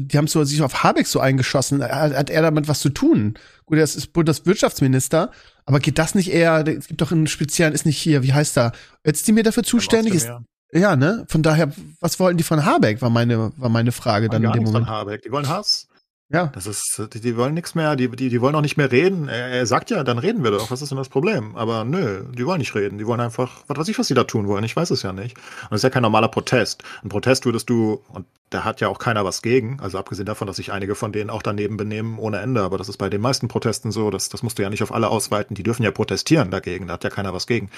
die 0.06 0.18
haben 0.18 0.26
so, 0.26 0.42
sich 0.44 0.62
auf 0.62 0.82
Habeck 0.82 1.06
so 1.06 1.20
eingeschossen. 1.20 1.82
Hat, 1.82 2.14
hat 2.14 2.30
er 2.30 2.42
damit 2.42 2.68
was 2.68 2.80
zu 2.80 2.90
tun? 2.90 3.34
Gut, 3.66 3.78
er 3.78 3.84
ist 3.84 4.12
Bundeswirtschaftsminister, 4.12 5.30
aber 5.64 5.80
geht 5.80 5.98
das 5.98 6.14
nicht 6.14 6.32
eher, 6.32 6.66
es 6.66 6.88
gibt 6.88 7.00
doch 7.00 7.12
einen 7.12 7.26
speziellen, 7.26 7.74
ist 7.74 7.86
nicht 7.86 7.98
hier, 7.98 8.22
wie 8.22 8.32
heißt 8.32 8.58
er? 8.58 8.72
Jetzt 9.04 9.28
die 9.28 9.32
mir 9.32 9.42
dafür 9.42 9.62
zuständig 9.62 10.14
ist. 10.14 10.30
Ja, 10.72 10.96
ne? 10.96 11.24
Von 11.28 11.42
daher, 11.42 11.72
was 12.00 12.20
wollten 12.20 12.38
die 12.38 12.44
von 12.44 12.64
Habeck, 12.64 13.02
war 13.02 13.10
meine, 13.10 13.52
war 13.56 13.68
meine 13.68 13.92
Frage 13.92 14.28
dann 14.28 14.44
in 14.44 14.52
dem 14.52 14.58
nichts 14.58 14.70
von 14.70 14.82
Moment. 14.82 14.90
Habeck. 14.90 15.22
Die 15.22 15.32
wollen 15.32 15.48
Hass. 15.48 15.88
Ja. 16.32 16.46
Das 16.54 16.66
ist, 16.66 17.02
die, 17.12 17.20
die 17.20 17.36
wollen 17.36 17.54
nichts 17.54 17.74
mehr, 17.74 17.96
die, 17.96 18.08
die, 18.08 18.28
die 18.28 18.40
wollen 18.40 18.54
auch 18.54 18.60
nicht 18.60 18.76
mehr 18.76 18.92
reden. 18.92 19.28
Er, 19.28 19.48
er 19.48 19.66
sagt 19.66 19.90
ja, 19.90 20.04
dann 20.04 20.18
reden 20.18 20.44
wir 20.44 20.52
doch. 20.52 20.70
Was 20.70 20.80
ist 20.80 20.90
denn 20.90 20.98
das 20.98 21.08
Problem? 21.08 21.56
Aber 21.56 21.84
nö, 21.84 22.22
die 22.32 22.46
wollen 22.46 22.60
nicht 22.60 22.74
reden. 22.76 22.98
Die 22.98 23.06
wollen 23.06 23.20
einfach, 23.20 23.64
was 23.66 23.76
weiß 23.76 23.88
ich, 23.88 23.98
was 23.98 24.06
sie 24.06 24.14
da 24.14 24.22
tun 24.22 24.46
wollen. 24.46 24.62
Ich 24.62 24.76
weiß 24.76 24.90
es 24.90 25.02
ja 25.02 25.12
nicht. 25.12 25.36
Und 25.36 25.72
das 25.72 25.80
ist 25.80 25.82
ja 25.82 25.90
kein 25.90 26.02
normaler 26.02 26.28
Protest. 26.28 26.84
Ein 27.02 27.08
Protest 27.08 27.46
würdest 27.46 27.68
du, 27.68 28.00
und 28.12 28.26
da 28.50 28.62
hat 28.62 28.80
ja 28.80 28.86
auch 28.86 29.00
keiner 29.00 29.24
was 29.24 29.42
gegen, 29.42 29.80
also 29.80 29.98
abgesehen 29.98 30.26
davon, 30.26 30.46
dass 30.46 30.56
sich 30.56 30.70
einige 30.70 30.94
von 30.94 31.10
denen 31.10 31.30
auch 31.30 31.42
daneben 31.42 31.76
benehmen 31.76 32.16
ohne 32.20 32.38
Ende. 32.38 32.62
Aber 32.62 32.78
das 32.78 32.88
ist 32.88 32.98
bei 32.98 33.10
den 33.10 33.20
meisten 33.20 33.48
Protesten 33.48 33.90
so, 33.90 34.10
das, 34.10 34.28
das 34.28 34.44
musst 34.44 34.56
du 34.56 34.62
ja 34.62 34.70
nicht 34.70 34.84
auf 34.84 34.94
alle 34.94 35.08
ausweiten. 35.08 35.56
Die 35.56 35.64
dürfen 35.64 35.82
ja 35.82 35.90
protestieren 35.90 36.52
dagegen. 36.52 36.86
Da 36.86 36.92
hat 36.92 37.02
ja 37.02 37.10
keiner 37.10 37.34
was 37.34 37.48
gegen. 37.48 37.70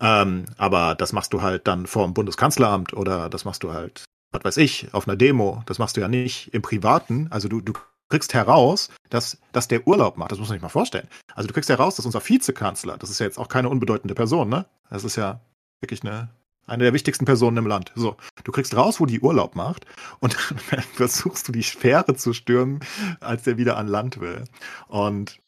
Ähm, 0.00 0.46
aber 0.56 0.94
das 0.94 1.12
machst 1.12 1.34
du 1.34 1.42
halt 1.42 1.66
dann 1.68 1.86
vor 1.86 2.06
dem 2.06 2.14
Bundeskanzleramt 2.14 2.94
oder 2.94 3.28
das 3.28 3.44
machst 3.44 3.62
du 3.64 3.72
halt 3.74 4.04
was 4.30 4.44
weiß 4.44 4.56
ich, 4.58 4.88
auf 4.92 5.08
einer 5.08 5.16
Demo, 5.16 5.62
das 5.64 5.78
machst 5.78 5.96
du 5.96 6.02
ja 6.02 6.08
nicht 6.08 6.52
im 6.52 6.60
Privaten. 6.60 7.28
Also 7.30 7.48
du, 7.48 7.62
du 7.62 7.72
kriegst 8.08 8.34
heraus, 8.34 8.90
dass, 9.10 9.38
dass 9.52 9.68
der 9.68 9.86
Urlaub 9.86 10.16
macht. 10.16 10.32
Das 10.32 10.38
muss 10.38 10.48
man 10.48 10.56
sich 10.56 10.62
mal 10.62 10.68
vorstellen. 10.68 11.08
Also 11.34 11.46
du 11.46 11.54
kriegst 11.54 11.68
heraus, 11.68 11.96
dass 11.96 12.06
unser 12.06 12.26
Vizekanzler, 12.26 12.96
das 12.98 13.10
ist 13.10 13.18
ja 13.20 13.26
jetzt 13.26 13.38
auch 13.38 13.48
keine 13.48 13.68
unbedeutende 13.68 14.14
Person, 14.14 14.48
ne? 14.48 14.66
Das 14.90 15.04
ist 15.04 15.16
ja 15.16 15.40
wirklich 15.80 16.02
eine, 16.02 16.30
eine 16.66 16.84
der 16.84 16.92
wichtigsten 16.92 17.24
Personen 17.24 17.56
im 17.58 17.66
Land. 17.66 17.92
So, 17.94 18.16
du 18.44 18.52
kriegst 18.52 18.76
raus, 18.76 19.00
wo 19.00 19.06
die 19.06 19.20
Urlaub 19.20 19.56
macht 19.56 19.86
und 20.20 20.36
dann 20.70 20.82
versuchst 20.94 21.48
du 21.48 21.52
die 21.52 21.62
Fähre 21.62 22.14
zu 22.16 22.32
stürmen, 22.32 22.80
als 23.20 23.42
der 23.42 23.58
wieder 23.58 23.76
an 23.76 23.88
Land 23.88 24.20
will. 24.20 24.44
Und 24.88 25.40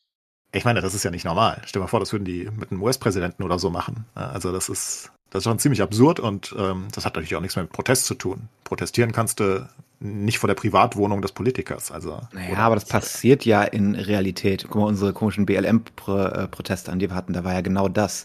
ich 0.52 0.64
meine, 0.64 0.80
das 0.80 0.94
ist 0.94 1.04
ja 1.04 1.10
nicht 1.10 1.24
normal. 1.24 1.62
Stell 1.64 1.80
dir 1.80 1.84
mal 1.84 1.88
vor, 1.88 2.00
das 2.00 2.12
würden 2.12 2.24
die 2.24 2.50
mit 2.50 2.72
einem 2.72 2.82
US-Präsidenten 2.82 3.42
oder 3.44 3.58
so 3.58 3.70
machen. 3.70 4.04
Also 4.14 4.52
das 4.52 4.68
ist, 4.68 5.12
das 5.30 5.40
ist 5.40 5.44
schon 5.44 5.60
ziemlich 5.60 5.80
absurd 5.80 6.18
und 6.18 6.54
ähm, 6.58 6.88
das 6.92 7.06
hat 7.06 7.14
natürlich 7.14 7.36
auch 7.36 7.40
nichts 7.40 7.56
mehr 7.56 7.64
mit 7.64 7.72
Protest 7.72 8.06
zu 8.06 8.14
tun. 8.14 8.48
Protestieren 8.64 9.12
kannst 9.12 9.38
du 9.40 9.68
nicht 10.02 10.38
vor 10.38 10.49
der 10.49 10.55
Privatwohnung 10.55 11.20
des 11.23 11.32
Politikers. 11.32 11.91
Also, 11.91 12.20
Naja, 12.32 12.57
aber 12.57 12.75
das 12.75 12.87
passiert 12.87 13.45
ja 13.45 13.62
in 13.62 13.95
Realität. 13.95 14.64
Guck 14.69 14.76
mal, 14.83 14.87
unsere 14.87 15.12
komischen 15.12 15.45
BLM-Proteste, 15.47 16.90
an 16.90 16.99
die 16.99 17.11
wir 17.11 17.14
hatten, 17.14 17.35
da 17.35 17.45
war 17.45 17.52
ja 17.52 17.61
genau 17.61 17.88
das. 17.88 18.25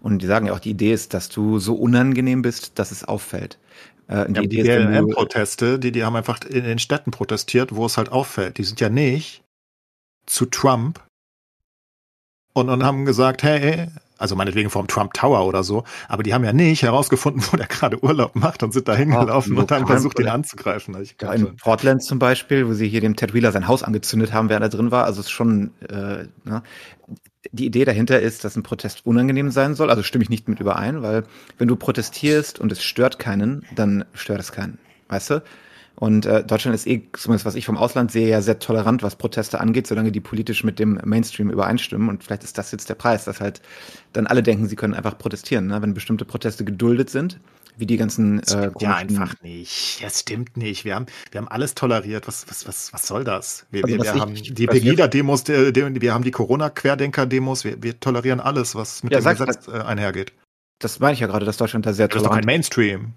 Und 0.00 0.22
die 0.22 0.26
sagen 0.26 0.46
ja 0.46 0.52
auch, 0.52 0.60
die 0.60 0.70
Idee 0.70 0.92
ist, 0.92 1.14
dass 1.14 1.28
du 1.28 1.58
so 1.58 1.74
unangenehm 1.74 2.42
bist, 2.42 2.78
dass 2.78 2.92
es 2.92 3.02
auffällt. 3.04 3.58
Äh, 4.08 4.18
Ja, 4.18 4.24
die 4.42 4.64
wenn 4.64 4.82
du- 4.92 5.06
BLM-Proteste, 5.06 5.80
die, 5.80 5.90
die 5.90 6.04
haben 6.04 6.14
einfach 6.14 6.40
in 6.44 6.62
den 6.62 6.78
Städten 6.78 7.10
protestiert, 7.10 7.74
wo 7.74 7.86
es 7.86 7.96
halt 7.96 8.10
auffällt. 8.12 8.58
Die 8.58 8.64
sind 8.64 8.80
ja 8.80 8.88
nicht 8.88 9.42
zu 10.26 10.46
Trump 10.46 11.02
und, 12.52 12.68
und 12.68 12.84
haben 12.84 13.04
gesagt, 13.04 13.42
hey, 13.42 13.88
also 14.18 14.36
meinetwegen 14.36 14.70
vom 14.70 14.86
Trump 14.86 15.14
Tower 15.14 15.46
oder 15.46 15.62
so, 15.62 15.84
aber 16.08 16.22
die 16.22 16.34
haben 16.34 16.44
ja 16.44 16.52
nicht 16.52 16.82
herausgefunden, 16.82 17.42
wo 17.50 17.56
der 17.56 17.66
gerade 17.66 18.02
Urlaub 18.02 18.34
macht 18.34 18.62
und 18.62 18.72
sind 18.72 18.88
da 18.88 18.94
hingelaufen 18.94 19.54
nur 19.54 19.62
und 19.62 19.72
haben 19.72 19.86
versucht, 19.86 20.18
ihn 20.18 20.28
anzugreifen. 20.28 20.96
Ich 21.02 21.16
Ja, 21.20 21.32
in 21.32 21.56
Portland 21.56 22.02
zum 22.02 22.18
Beispiel, 22.18 22.66
wo 22.66 22.72
sie 22.72 22.88
hier 22.88 23.00
dem 23.00 23.16
Ted 23.16 23.34
Wheeler 23.34 23.52
sein 23.52 23.68
Haus 23.68 23.82
angezündet 23.82 24.32
haben, 24.32 24.48
während 24.48 24.64
er 24.64 24.70
drin 24.70 24.90
war. 24.90 25.04
Also 25.04 25.20
es 25.20 25.26
ist 25.26 25.32
schon, 25.32 25.72
äh, 25.88 26.26
ne? 26.44 26.62
die 27.52 27.66
Idee 27.66 27.84
dahinter 27.84 28.20
ist, 28.20 28.44
dass 28.44 28.56
ein 28.56 28.62
Protest 28.62 29.06
unangenehm 29.06 29.50
sein 29.50 29.74
soll. 29.74 29.90
Also 29.90 30.02
stimme 30.02 30.24
ich 30.24 30.30
nicht 30.30 30.48
mit 30.48 30.60
überein, 30.60 31.02
weil 31.02 31.24
wenn 31.58 31.68
du 31.68 31.76
protestierst 31.76 32.58
und 32.58 32.72
es 32.72 32.82
stört 32.82 33.18
keinen, 33.18 33.64
dann 33.74 34.04
stört 34.14 34.40
es 34.40 34.52
keinen. 34.52 34.78
Weißt 35.08 35.30
du? 35.30 35.42
Und 35.98 36.26
äh, 36.26 36.44
Deutschland 36.44 36.74
ist 36.74 36.86
eh, 36.86 37.08
zumindest 37.14 37.46
was 37.46 37.54
ich 37.54 37.64
vom 37.64 37.78
Ausland 37.78 38.12
sehe, 38.12 38.28
ja 38.28 38.42
sehr 38.42 38.58
tolerant, 38.58 39.02
was 39.02 39.16
Proteste 39.16 39.60
angeht, 39.60 39.86
solange 39.86 40.12
die 40.12 40.20
politisch 40.20 40.62
mit 40.62 40.78
dem 40.78 41.00
Mainstream 41.04 41.50
übereinstimmen. 41.50 42.10
Und 42.10 42.22
vielleicht 42.22 42.44
ist 42.44 42.58
das 42.58 42.70
jetzt 42.70 42.90
der 42.90 42.96
Preis, 42.96 43.24
dass 43.24 43.40
halt 43.40 43.62
dann 44.12 44.26
alle 44.26 44.42
denken, 44.42 44.68
sie 44.68 44.76
können 44.76 44.92
einfach 44.92 45.16
protestieren. 45.16 45.68
Ne? 45.68 45.80
Wenn 45.80 45.94
bestimmte 45.94 46.26
Proteste 46.26 46.64
geduldet 46.66 47.08
sind, 47.08 47.40
wie 47.78 47.86
die 47.86 47.96
ganzen 47.96 48.40
Das 48.42 48.52
äh, 48.54 48.70
ja 48.78 48.94
einfach 48.96 49.34
nicht. 49.42 50.02
Das 50.04 50.20
stimmt 50.20 50.56
nicht. 50.58 50.84
Wir 50.84 50.94
haben, 50.96 51.06
wir 51.30 51.40
haben 51.40 51.48
alles 51.48 51.74
toleriert. 51.74 52.28
Was, 52.28 52.44
was, 52.48 52.66
was, 52.66 52.92
was 52.92 53.06
soll 53.06 53.24
das? 53.24 53.64
Wir, 53.70 53.82
Also 53.84 53.96
wir, 53.96 54.02
wir 54.04 54.14
ich- 54.14 54.20
haben 54.20 54.34
die 54.34 54.50
was 54.68 54.74
wir- 54.74 54.80
Pegida-Demos, 54.82 55.44
die- 55.44 55.72
die- 55.72 56.00
wir 56.02 56.12
haben 56.14 56.24
die 56.24 56.30
Corona-Querdenker-Demos. 56.30 57.64
Wir, 57.64 57.82
wir 57.82 57.98
tolerieren 58.00 58.40
alles, 58.40 58.74
was 58.74 59.02
mit 59.02 59.12
Ja, 59.12 59.20
dem 59.20 59.36
Gesetz 59.38 59.66
äh, 59.68 59.72
einhergeht. 59.80 60.32
Das 60.78 61.00
meine 61.00 61.14
ich 61.14 61.20
ja 61.20 61.26
gerade, 61.26 61.46
dass 61.46 61.56
Deutschland 61.56 61.86
da 61.86 61.94
sehr 61.94 62.08
Das 62.08 62.16
ist 62.16 62.22
doch 62.24 62.30
kein 62.30 62.42
tolerant 62.42 62.46
Mainstream. 62.46 63.12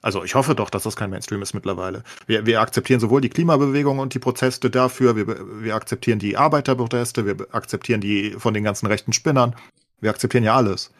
Also 0.00 0.24
ich 0.24 0.34
hoffe 0.34 0.54
doch, 0.54 0.70
dass 0.70 0.84
das 0.84 0.96
kein 0.96 1.10
Mainstream 1.10 1.42
ist 1.42 1.54
mittlerweile. 1.54 2.04
Wir, 2.26 2.46
wir 2.46 2.60
akzeptieren 2.60 3.00
sowohl 3.00 3.20
die 3.20 3.28
Klimabewegung 3.28 3.98
und 3.98 4.14
die 4.14 4.18
Proteste 4.18 4.70
dafür, 4.70 5.16
wir, 5.16 5.26
wir 5.62 5.74
akzeptieren 5.74 6.18
die 6.18 6.36
Arbeiterproteste, 6.36 7.26
wir 7.26 7.36
akzeptieren 7.52 8.00
die 8.00 8.32
von 8.38 8.54
den 8.54 8.64
ganzen 8.64 8.86
rechten 8.86 9.12
Spinnern. 9.12 9.56
Wir 10.00 10.10
akzeptieren 10.10 10.44
ja 10.44 10.54
alles. 10.54 10.92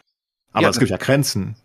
Aber 0.51 0.63
Ja, 0.63 0.69
es 0.69 0.79
gibt 0.79 0.91
ja 0.91 0.97
Grenzen. 0.97 1.55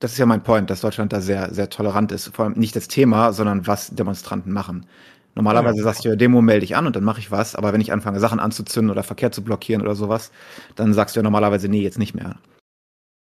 Das 0.00 0.12
ist 0.12 0.18
ja 0.18 0.26
mein 0.26 0.42
Point, 0.42 0.68
dass 0.68 0.80
Deutschland 0.80 1.12
da 1.12 1.20
sehr, 1.20 1.54
sehr 1.54 1.70
tolerant 1.70 2.10
ist. 2.10 2.34
Vor 2.34 2.46
allem 2.46 2.54
nicht 2.54 2.74
das 2.74 2.88
Thema, 2.88 3.32
sondern 3.32 3.68
was 3.68 3.90
Demonstranten 3.94 4.52
machen. 4.52 4.86
Normalerweise 5.34 5.78
ja. 5.78 5.84
sagst 5.84 6.04
du 6.04 6.10
ja, 6.10 6.16
Demo 6.16 6.42
melde 6.42 6.64
ich 6.64 6.76
an 6.76 6.86
und 6.86 6.96
dann 6.96 7.04
mache 7.04 7.20
ich 7.20 7.30
was, 7.30 7.54
aber 7.54 7.72
wenn 7.72 7.80
ich 7.80 7.92
anfange, 7.92 8.20
Sachen 8.20 8.40
anzuzünden 8.40 8.90
oder 8.90 9.02
Verkehr 9.02 9.32
zu 9.32 9.42
blockieren 9.42 9.80
oder 9.80 9.94
sowas, 9.94 10.30
dann 10.74 10.92
sagst 10.92 11.16
du 11.16 11.20
ja 11.20 11.22
normalerweise, 11.22 11.68
nee, 11.68 11.82
jetzt 11.82 11.98
nicht 11.98 12.14
mehr. 12.14 12.36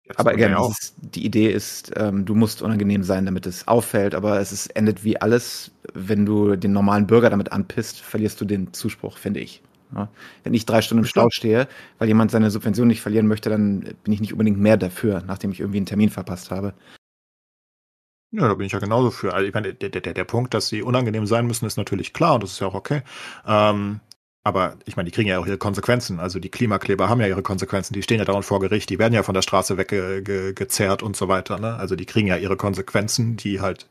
Jetzt 0.08 0.20
aber 0.20 0.36
gerne, 0.36 0.58
die 1.02 1.26
Idee 1.26 1.52
ist, 1.52 1.92
ähm, 1.98 2.26
du 2.26 2.34
musst 2.34 2.62
unangenehm 2.62 3.04
sein, 3.04 3.26
damit 3.26 3.46
es 3.46 3.68
auffällt, 3.68 4.16
aber 4.16 4.40
es 4.40 4.54
ist, 4.54 4.68
endet 4.68 5.04
wie 5.04 5.20
alles, 5.20 5.72
wenn 5.94 6.26
du 6.26 6.56
den 6.56 6.72
normalen 6.72 7.08
Bürger 7.08 7.30
damit 7.30 7.52
anpisst, 7.52 8.00
verlierst 8.00 8.40
du 8.40 8.46
den 8.46 8.74
Zuspruch, 8.74 9.18
finde 9.18 9.42
ich. 9.42 9.62
Ja? 9.94 10.08
Wenn 10.44 10.54
ich 10.54 10.66
drei 10.66 10.82
Stunden 10.82 11.04
im 11.04 11.08
Stau 11.08 11.30
stehe, 11.30 11.68
weil 11.98 12.08
jemand 12.08 12.32
seine 12.32 12.52
Subvention 12.52 12.88
nicht 12.88 13.02
verlieren 13.02 13.28
möchte, 13.28 13.50
dann 13.50 13.82
bin 14.04 14.14
ich 14.14 14.22
nicht 14.22 14.32
unbedingt 14.32 14.60
mehr 14.60 14.78
dafür, 14.78 15.24
nachdem 15.28 15.52
ich 15.52 15.60
irgendwie 15.60 15.80
einen 15.80 15.86
Termin 15.86 16.10
verpasst 16.10 16.52
habe. 16.52 16.74
Ja, 18.32 18.48
da 18.48 18.54
bin 18.56 18.66
ich 18.66 18.74
ja 18.74 18.80
genauso 18.80 19.10
für. 19.10 19.34
Also 19.34 19.48
ich 19.48 19.54
meine, 19.54 19.74
der, 19.74 19.90
der, 19.90 20.14
der 20.14 20.24
Punkt, 20.26 20.54
dass 20.54 20.68
sie 20.68 20.82
unangenehm 20.82 21.26
sein 21.26 21.48
müssen, 21.48 21.66
ist 21.66 21.78
natürlich 21.78 22.14
klar 22.14 22.36
und 22.36 22.44
das 22.44 22.52
ist 22.52 22.60
ja 22.60 22.68
auch 22.68 22.74
okay. 22.74 23.02
Ähm, 23.46 24.02
aber 24.48 24.78
ich 24.86 24.96
meine, 24.96 25.10
die 25.10 25.12
kriegen 25.12 25.28
ja 25.28 25.40
auch 25.40 25.46
ihre 25.46 25.58
Konsequenzen. 25.58 26.22
Also 26.22 26.40
die 26.40 26.48
Klimakleber 26.48 27.10
haben 27.10 27.20
ja 27.20 27.28
ihre 27.28 27.44
Konsequenzen. 27.44 27.94
Die 27.94 28.02
stehen 28.02 28.20
ja 28.20 28.24
dauernd 28.24 28.46
vor 28.46 28.62
Gericht. 28.62 28.90
Die 28.90 28.98
werden 28.98 29.14
ja 29.14 29.22
von 29.22 29.34
der 29.34 29.42
Straße 29.42 29.78
weggezerrt 29.78 31.04
und 31.04 31.18
so 31.18 31.28
weiter. 31.28 31.60
Ne? 31.60 31.76
Also 31.76 31.98
die 31.98 32.06
kriegen 32.06 32.30
ja 32.30 32.38
ihre 32.38 32.56
Konsequenzen, 32.56 33.36
die 33.36 33.60
halt, 33.60 33.90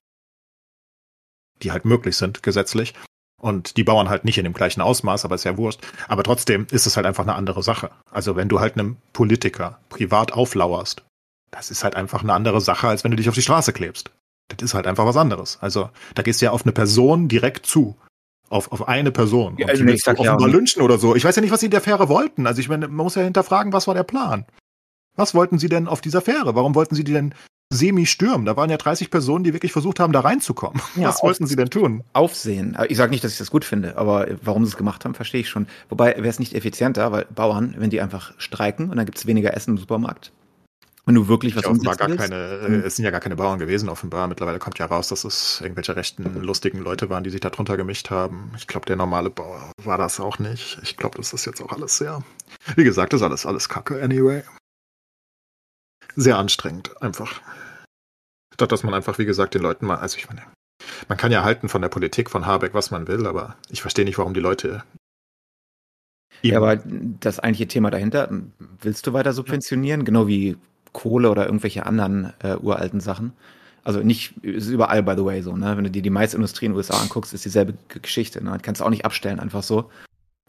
die 1.62 1.72
halt 1.72 1.84
möglich 1.84 2.16
sind 2.16 2.42
gesetzlich. 2.42 2.94
Und 3.38 3.76
die 3.76 3.84
Bauern 3.84 4.08
halt 4.08 4.24
nicht 4.24 4.38
in 4.38 4.44
dem 4.44 4.54
gleichen 4.54 4.80
Ausmaß, 4.80 5.26
aber 5.26 5.34
ist 5.34 5.44
ja 5.44 5.58
wurscht. 5.58 5.86
Aber 6.08 6.22
trotzdem 6.22 6.66
ist 6.70 6.86
es 6.86 6.96
halt 6.96 7.04
einfach 7.04 7.24
eine 7.24 7.34
andere 7.34 7.62
Sache. 7.62 7.90
Also 8.10 8.34
wenn 8.34 8.48
du 8.48 8.58
halt 8.58 8.78
einem 8.78 8.96
Politiker 9.12 9.78
privat 9.90 10.32
auflauerst, 10.32 11.04
das 11.50 11.70
ist 11.70 11.84
halt 11.84 11.96
einfach 11.96 12.22
eine 12.22 12.32
andere 12.32 12.62
Sache, 12.62 12.88
als 12.88 13.04
wenn 13.04 13.10
du 13.10 13.18
dich 13.18 13.28
auf 13.28 13.34
die 13.34 13.42
Straße 13.42 13.74
klebst. 13.74 14.10
Das 14.48 14.62
ist 14.62 14.72
halt 14.72 14.86
einfach 14.86 15.04
was 15.04 15.18
anderes. 15.18 15.58
Also 15.60 15.90
da 16.14 16.22
gehst 16.22 16.40
du 16.40 16.46
ja 16.46 16.52
auf 16.52 16.62
eine 16.62 16.72
Person 16.72 17.28
direkt 17.28 17.66
zu. 17.66 17.94
Auf, 18.48 18.70
auf 18.70 18.86
eine 18.86 19.10
Person. 19.10 19.56
Ja, 19.58 19.66
also 19.66 19.84
willst 19.84 20.06
du 20.06 20.12
offenbar 20.12 20.48
lynchen 20.48 20.82
oder 20.82 20.98
so. 20.98 21.16
Ich 21.16 21.24
weiß 21.24 21.34
ja 21.34 21.42
nicht, 21.42 21.50
was 21.50 21.60
sie 21.60 21.66
in 21.66 21.72
der 21.72 21.80
Fähre 21.80 22.08
wollten. 22.08 22.46
Also 22.46 22.60
ich 22.60 22.68
meine, 22.68 22.86
man 22.86 23.04
muss 23.04 23.16
ja 23.16 23.22
hinterfragen, 23.22 23.72
was 23.72 23.86
war 23.86 23.94
der 23.94 24.04
Plan? 24.04 24.46
Was 25.16 25.34
wollten 25.34 25.58
sie 25.58 25.68
denn 25.68 25.88
auf 25.88 26.00
dieser 26.00 26.20
Fähre? 26.20 26.54
Warum 26.54 26.74
wollten 26.74 26.94
sie 26.94 27.02
die 27.02 27.12
denn 27.12 27.34
semi-stürmen? 27.72 28.46
Da 28.46 28.56
waren 28.56 28.70
ja 28.70 28.76
30 28.76 29.10
Personen, 29.10 29.42
die 29.42 29.52
wirklich 29.52 29.72
versucht 29.72 29.98
haben, 29.98 30.12
da 30.12 30.20
reinzukommen. 30.20 30.80
Ja, 30.94 31.08
was 31.08 31.22
wollten 31.22 31.46
sie 31.46 31.56
denn 31.56 31.70
tun? 31.70 32.04
Aufsehen. 32.12 32.76
Ich 32.88 32.96
sage 32.96 33.10
nicht, 33.10 33.24
dass 33.24 33.32
ich 33.32 33.38
das 33.38 33.50
gut 33.50 33.64
finde, 33.64 33.96
aber 33.96 34.28
warum 34.42 34.64
sie 34.64 34.70
es 34.70 34.76
gemacht 34.76 35.04
haben, 35.04 35.14
verstehe 35.14 35.40
ich 35.40 35.48
schon. 35.48 35.66
Wobei 35.88 36.14
wäre 36.16 36.28
es 36.28 36.38
nicht 36.38 36.54
effizienter, 36.54 37.10
weil 37.10 37.26
Bauern, 37.34 37.74
wenn 37.78 37.90
die 37.90 38.00
einfach 38.00 38.32
streiken 38.38 38.90
und 38.90 38.96
dann 38.96 39.06
gibt 39.06 39.18
es 39.18 39.26
weniger 39.26 39.54
Essen 39.54 39.72
im 39.72 39.78
Supermarkt, 39.78 40.32
wenn 41.06 41.14
du 41.14 41.28
wirklich 41.28 41.54
was 41.54 41.64
umsetzen 41.64 41.96
gar 41.96 42.08
willst? 42.08 42.20
keine, 42.20 42.36
äh, 42.36 42.66
hm. 42.66 42.82
Es 42.84 42.96
sind 42.96 43.04
ja 43.04 43.12
gar 43.12 43.20
keine 43.20 43.36
Bauern 43.36 43.60
gewesen, 43.60 43.88
offenbar. 43.88 44.26
Mittlerweile 44.26 44.58
kommt 44.58 44.78
ja 44.78 44.86
raus, 44.86 45.08
dass 45.08 45.24
es 45.24 45.60
irgendwelche 45.60 45.94
rechten, 45.94 46.42
lustigen 46.42 46.80
Leute 46.80 47.08
waren, 47.08 47.22
die 47.22 47.30
sich 47.30 47.40
da 47.40 47.48
drunter 47.48 47.76
gemischt 47.76 48.10
haben. 48.10 48.52
Ich 48.56 48.66
glaube, 48.66 48.86
der 48.86 48.96
normale 48.96 49.30
Bauer 49.30 49.70
war 49.82 49.98
das 49.98 50.18
auch 50.18 50.40
nicht. 50.40 50.78
Ich 50.82 50.96
glaube, 50.96 51.16
das 51.16 51.32
ist 51.32 51.44
jetzt 51.46 51.62
auch 51.62 51.70
alles 51.70 51.96
sehr. 51.96 52.24
Wie 52.74 52.82
gesagt, 52.82 53.12
das 53.12 53.20
ist 53.20 53.24
alles, 53.24 53.46
alles 53.46 53.68
Kacke, 53.68 54.02
anyway. 54.02 54.42
Sehr 56.16 56.38
anstrengend, 56.38 57.00
einfach. 57.00 57.40
Statt 58.52 58.72
dass 58.72 58.82
man 58.82 58.94
einfach, 58.94 59.18
wie 59.18 59.26
gesagt, 59.26 59.54
den 59.54 59.62
Leuten 59.62 59.86
mal, 59.86 59.96
also 59.96 60.16
ich 60.18 60.28
meine, 60.28 60.42
man 61.08 61.16
kann 61.16 61.30
ja 61.30 61.44
halten 61.44 61.68
von 61.68 61.82
der 61.82 61.88
Politik 61.88 62.30
von 62.30 62.46
Habeck, 62.46 62.74
was 62.74 62.90
man 62.90 63.06
will, 63.06 63.26
aber 63.26 63.56
ich 63.68 63.80
verstehe 63.80 64.04
nicht, 64.04 64.18
warum 64.18 64.34
die 64.34 64.40
Leute 64.40 64.82
ja, 66.42 66.58
aber 66.58 66.76
das 66.76 67.40
eigentliche 67.40 67.66
Thema 67.66 67.90
dahinter, 67.90 68.28
willst 68.80 69.06
du 69.06 69.14
weiter 69.14 69.32
subventionieren? 69.32 70.04
Genau 70.04 70.28
wie 70.28 70.56
Kohle 70.96 71.30
oder 71.30 71.44
irgendwelche 71.44 71.84
anderen 71.84 72.32
äh, 72.42 72.56
uralten 72.56 73.00
Sachen. 73.00 73.34
Also 73.84 74.00
nicht, 74.00 74.34
ist 74.42 74.68
überall, 74.68 75.02
by 75.02 75.12
the 75.14 75.24
way, 75.24 75.42
so, 75.42 75.54
ne? 75.54 75.76
Wenn 75.76 75.84
du 75.84 75.90
dir 75.90 76.00
die 76.00 76.10
Maisindustrie 76.10 76.66
in 76.66 76.72
den 76.72 76.76
USA 76.78 76.98
anguckst, 76.98 77.34
ist 77.34 77.44
dieselbe 77.44 77.74
Geschichte, 77.88 78.42
ne? 78.42 78.58
Kannst 78.62 78.80
du 78.80 78.84
auch 78.86 78.90
nicht 78.90 79.04
abstellen, 79.04 79.38
einfach 79.38 79.62
so. 79.62 79.90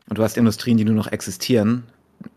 Und 0.10 0.18
du 0.18 0.24
hast 0.24 0.38
Industrien, 0.38 0.78
die 0.78 0.86
nur 0.86 0.96
noch 0.96 1.12
existieren, 1.12 1.84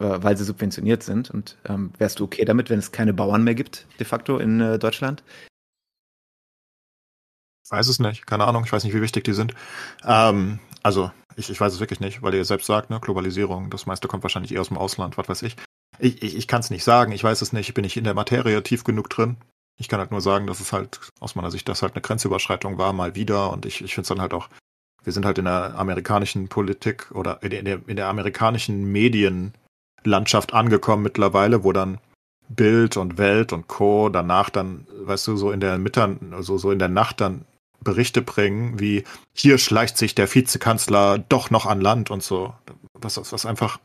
äh, 0.00 0.18
weil 0.20 0.36
sie 0.36 0.42
subventioniert 0.44 1.04
sind. 1.04 1.30
Und 1.30 1.56
ähm, 1.68 1.92
wärst 1.98 2.18
du 2.18 2.24
okay 2.24 2.44
damit, 2.44 2.68
wenn 2.68 2.80
es 2.80 2.90
keine 2.90 3.14
Bauern 3.14 3.44
mehr 3.44 3.54
gibt, 3.54 3.86
de 4.00 4.04
facto 4.04 4.38
in 4.38 4.60
äh, 4.60 4.78
Deutschland? 4.80 5.22
Weiß 7.70 7.86
es 7.86 8.00
nicht, 8.00 8.26
keine 8.26 8.46
Ahnung, 8.46 8.64
ich 8.66 8.72
weiß 8.72 8.82
nicht, 8.82 8.94
wie 8.94 9.00
wichtig 9.00 9.22
die 9.22 9.34
sind. 9.34 9.54
Ähm, 10.04 10.58
also, 10.82 11.12
ich, 11.36 11.48
ich 11.48 11.60
weiß 11.60 11.72
es 11.72 11.78
wirklich 11.78 12.00
nicht, 12.00 12.22
weil 12.22 12.34
ihr 12.34 12.44
selbst 12.44 12.66
sagt, 12.66 12.90
ne, 12.90 12.98
Globalisierung, 12.98 13.70
das 13.70 13.86
meiste 13.86 14.08
kommt 14.08 14.24
wahrscheinlich 14.24 14.52
eher 14.52 14.62
aus 14.62 14.68
dem 14.68 14.78
Ausland, 14.78 15.16
was 15.16 15.28
weiß 15.28 15.42
ich. 15.42 15.56
Ich, 16.00 16.22
ich, 16.22 16.36
ich 16.36 16.48
kann 16.48 16.60
es 16.60 16.70
nicht 16.70 16.84
sagen, 16.84 17.12
ich 17.12 17.24
weiß 17.24 17.42
es 17.42 17.52
nicht, 17.52 17.74
bin 17.74 17.84
ich 17.84 17.96
in 17.96 18.04
der 18.04 18.14
Materie 18.14 18.62
tief 18.62 18.84
genug 18.84 19.10
drin. 19.10 19.36
Ich 19.78 19.88
kann 19.88 20.00
halt 20.00 20.10
nur 20.10 20.20
sagen, 20.20 20.46
dass 20.46 20.60
es 20.60 20.72
halt 20.72 21.00
aus 21.20 21.34
meiner 21.34 21.50
Sicht 21.50 21.68
das 21.68 21.82
halt 21.82 21.94
eine 21.94 22.02
Grenzüberschreitung 22.02 22.78
war, 22.78 22.92
mal 22.92 23.14
wieder. 23.14 23.50
Und 23.50 23.66
ich, 23.66 23.82
ich 23.82 23.94
finde 23.94 24.02
es 24.02 24.08
dann 24.08 24.20
halt 24.20 24.34
auch, 24.34 24.48
wir 25.04 25.12
sind 25.12 25.24
halt 25.24 25.38
in 25.38 25.46
der 25.46 25.74
amerikanischen 25.76 26.48
Politik 26.48 27.10
oder 27.12 27.42
in 27.42 27.64
der, 27.64 27.80
in 27.86 27.96
der 27.96 28.08
amerikanischen 28.08 28.92
Medienlandschaft 28.92 30.52
angekommen 30.52 31.02
mittlerweile, 31.02 31.64
wo 31.64 31.72
dann 31.72 31.98
Bild 32.48 32.96
und 32.96 33.16
Welt 33.16 33.52
und 33.52 33.68
Co. 33.68 34.08
danach 34.08 34.50
dann, 34.50 34.86
weißt 34.92 35.28
du, 35.28 35.36
so 35.36 35.52
in 35.52 35.60
der 35.60 35.78
Mitte, 35.78 36.18
also 36.32 36.58
so 36.58 36.70
in 36.70 36.78
der 36.78 36.88
Nacht 36.88 37.20
dann 37.20 37.46
Berichte 37.82 38.22
bringen, 38.22 38.78
wie 38.78 39.04
hier 39.32 39.56
schleicht 39.56 39.96
sich 39.96 40.14
der 40.14 40.32
Vizekanzler 40.32 41.18
doch 41.18 41.50
noch 41.50 41.64
an 41.66 41.80
Land 41.80 42.10
und 42.10 42.22
so. 42.22 42.52
Was, 42.94 43.16
was 43.32 43.46
einfach 43.46 43.78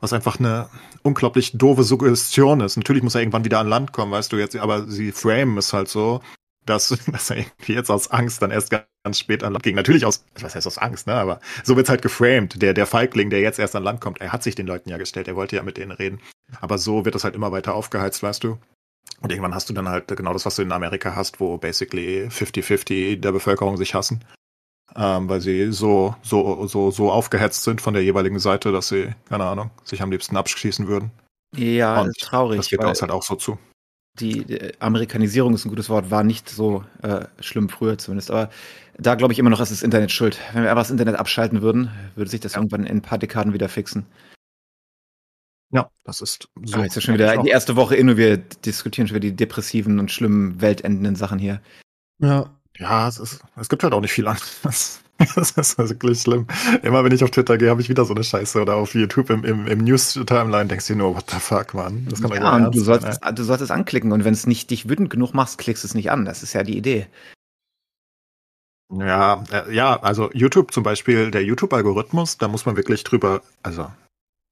was 0.00 0.12
einfach 0.12 0.38
eine 0.38 0.68
unglaublich 1.02 1.52
doofe 1.56 1.82
Suggestion 1.82 2.60
ist. 2.60 2.76
Natürlich 2.76 3.02
muss 3.02 3.14
er 3.14 3.20
irgendwann 3.20 3.44
wieder 3.44 3.58
an 3.58 3.68
Land 3.68 3.92
kommen, 3.92 4.12
weißt 4.12 4.32
du 4.32 4.36
jetzt, 4.36 4.56
aber 4.56 4.86
sie 4.88 5.12
frame 5.12 5.58
es 5.58 5.72
halt 5.72 5.88
so, 5.88 6.20
dass, 6.66 6.88
dass 7.12 7.30
er 7.30 7.38
irgendwie 7.38 7.74
jetzt 7.74 7.90
aus 7.90 8.10
Angst 8.10 8.42
dann 8.42 8.50
erst 8.50 8.70
ganz 8.70 9.18
spät 9.18 9.42
an 9.42 9.52
Land 9.52 9.64
ging. 9.64 9.74
Natürlich 9.74 10.04
aus, 10.04 10.24
was 10.40 10.54
heißt 10.54 10.66
aus 10.66 10.78
Angst, 10.78 11.06
ne? 11.06 11.14
Aber 11.14 11.40
so 11.64 11.76
wird's 11.76 11.90
halt 11.90 12.02
geframed. 12.02 12.60
Der, 12.62 12.74
der 12.74 12.86
Feigling, 12.86 13.30
der 13.30 13.40
jetzt 13.40 13.58
erst 13.58 13.76
an 13.76 13.82
Land 13.82 14.00
kommt, 14.00 14.20
er 14.20 14.32
hat 14.32 14.42
sich 14.42 14.54
den 14.54 14.66
Leuten 14.66 14.90
ja 14.90 14.98
gestellt, 14.98 15.28
er 15.28 15.36
wollte 15.36 15.56
ja 15.56 15.62
mit 15.62 15.76
denen 15.76 15.92
reden. 15.92 16.20
Aber 16.60 16.78
so 16.78 17.04
wird 17.04 17.14
es 17.14 17.24
halt 17.24 17.34
immer 17.34 17.52
weiter 17.52 17.74
aufgeheizt, 17.74 18.22
weißt 18.22 18.44
du? 18.44 18.58
Und 19.20 19.32
irgendwann 19.32 19.54
hast 19.54 19.68
du 19.68 19.74
dann 19.74 19.88
halt 19.88 20.06
genau 20.08 20.32
das, 20.32 20.46
was 20.46 20.56
du 20.56 20.62
in 20.62 20.70
Amerika 20.70 21.16
hast, 21.16 21.40
wo 21.40 21.56
basically 21.56 22.28
50-50 22.28 23.20
der 23.20 23.32
Bevölkerung 23.32 23.76
sich 23.76 23.94
hassen 23.94 24.22
ähm, 24.96 25.28
weil 25.28 25.40
sie 25.40 25.72
so, 25.72 26.14
so, 26.22 26.66
so, 26.66 26.90
so 26.90 27.10
aufgehetzt 27.10 27.62
sind 27.62 27.80
von 27.80 27.94
der 27.94 28.02
jeweiligen 28.02 28.38
Seite, 28.38 28.72
dass 28.72 28.88
sie, 28.88 29.14
keine 29.28 29.44
Ahnung, 29.44 29.70
sich 29.84 30.02
am 30.02 30.10
liebsten 30.10 30.36
abschießen 30.36 30.88
würden. 30.88 31.10
Ja, 31.54 32.00
Und 32.00 32.16
traurig. 32.18 32.58
Das 32.58 32.68
geht 32.68 32.84
uns 32.84 33.00
halt 33.00 33.10
auch 33.10 33.22
so 33.22 33.36
zu. 33.36 33.58
Die, 34.18 34.44
die, 34.44 34.72
Amerikanisierung 34.80 35.54
ist 35.54 35.64
ein 35.64 35.70
gutes 35.70 35.88
Wort, 35.88 36.10
war 36.10 36.24
nicht 36.24 36.48
so 36.48 36.84
äh, 37.02 37.26
schlimm 37.40 37.68
früher 37.68 37.98
zumindest. 37.98 38.30
Aber 38.30 38.50
da 38.98 39.14
glaube 39.14 39.32
ich 39.32 39.38
immer 39.38 39.50
noch, 39.50 39.60
ist 39.60 39.70
das 39.70 39.82
Internet 39.82 40.10
schuld. 40.10 40.38
Wenn 40.52 40.64
wir 40.64 40.70
einfach 40.70 40.82
das 40.82 40.90
Internet 40.90 41.16
abschalten 41.16 41.62
würden, 41.62 41.90
würde 42.16 42.30
sich 42.30 42.40
das 42.40 42.54
ja. 42.54 42.58
irgendwann 42.58 42.84
in 42.84 42.98
ein 42.98 43.02
paar 43.02 43.18
Dekaden 43.18 43.52
wieder 43.52 43.68
fixen. 43.68 44.06
Ja, 45.70 45.90
das 46.04 46.22
ist 46.22 46.48
so. 46.64 46.78
Ah, 46.78 46.82
jetzt 46.82 46.96
ist 46.96 47.04
schon 47.04 47.14
wieder 47.14 47.36
die 47.42 47.50
erste 47.50 47.76
Woche 47.76 47.94
in 47.94 48.08
und 48.08 48.16
wir 48.16 48.38
diskutieren 48.38 49.06
schon 49.06 49.16
wieder 49.16 49.28
die 49.28 49.36
depressiven 49.36 49.98
und 50.00 50.10
schlimmen, 50.10 50.60
weltendenden 50.60 51.14
Sachen 51.14 51.38
hier. 51.38 51.60
Ja, 52.20 52.57
ja, 52.78 53.08
es, 53.08 53.18
ist, 53.18 53.40
es 53.56 53.68
gibt 53.68 53.82
halt 53.82 53.92
auch 53.92 54.00
nicht 54.00 54.12
viel 54.12 54.26
anderes. 54.26 55.00
Das 55.34 55.50
ist 55.50 55.76
wirklich 55.78 56.20
schlimm. 56.20 56.46
Immer 56.84 57.02
wenn 57.02 57.10
ich 57.10 57.24
auf 57.24 57.32
Twitter 57.32 57.58
gehe, 57.58 57.70
habe 57.70 57.80
ich 57.80 57.88
wieder 57.88 58.04
so 58.04 58.14
eine 58.14 58.22
Scheiße 58.22 58.62
oder 58.62 58.76
auf 58.76 58.94
YouTube 58.94 59.30
im, 59.30 59.44
im, 59.44 59.66
im 59.66 59.78
News-Timeline 59.78 60.66
denkst 60.66 60.86
du 60.86 60.94
nur, 60.94 61.16
what 61.16 61.28
the 61.28 61.40
fuck, 61.40 61.74
man. 61.74 62.06
Das 62.08 62.22
kann 62.22 62.32
ja, 62.32 62.54
und 62.54 62.72
du 62.72 62.80
solltest, 62.80 63.20
du 63.34 63.42
solltest 63.42 63.70
es 63.70 63.70
anklicken 63.72 64.12
und 64.12 64.24
wenn 64.24 64.32
es 64.32 64.46
nicht 64.46 64.70
dich 64.70 64.88
wütend 64.88 65.10
genug 65.10 65.34
machst, 65.34 65.58
klickst 65.58 65.82
du 65.82 65.88
es 65.88 65.94
nicht 65.94 66.12
an. 66.12 66.24
Das 66.24 66.44
ist 66.44 66.52
ja 66.52 66.62
die 66.62 66.76
Idee. 66.76 67.08
Ja, 68.92 69.42
äh, 69.50 69.74
ja, 69.74 70.00
also 70.00 70.30
YouTube 70.32 70.72
zum 70.72 70.84
Beispiel, 70.84 71.32
der 71.32 71.42
YouTube-Algorithmus, 71.42 72.38
da 72.38 72.46
muss 72.46 72.64
man 72.64 72.76
wirklich 72.76 73.02
drüber, 73.02 73.42
also 73.64 73.90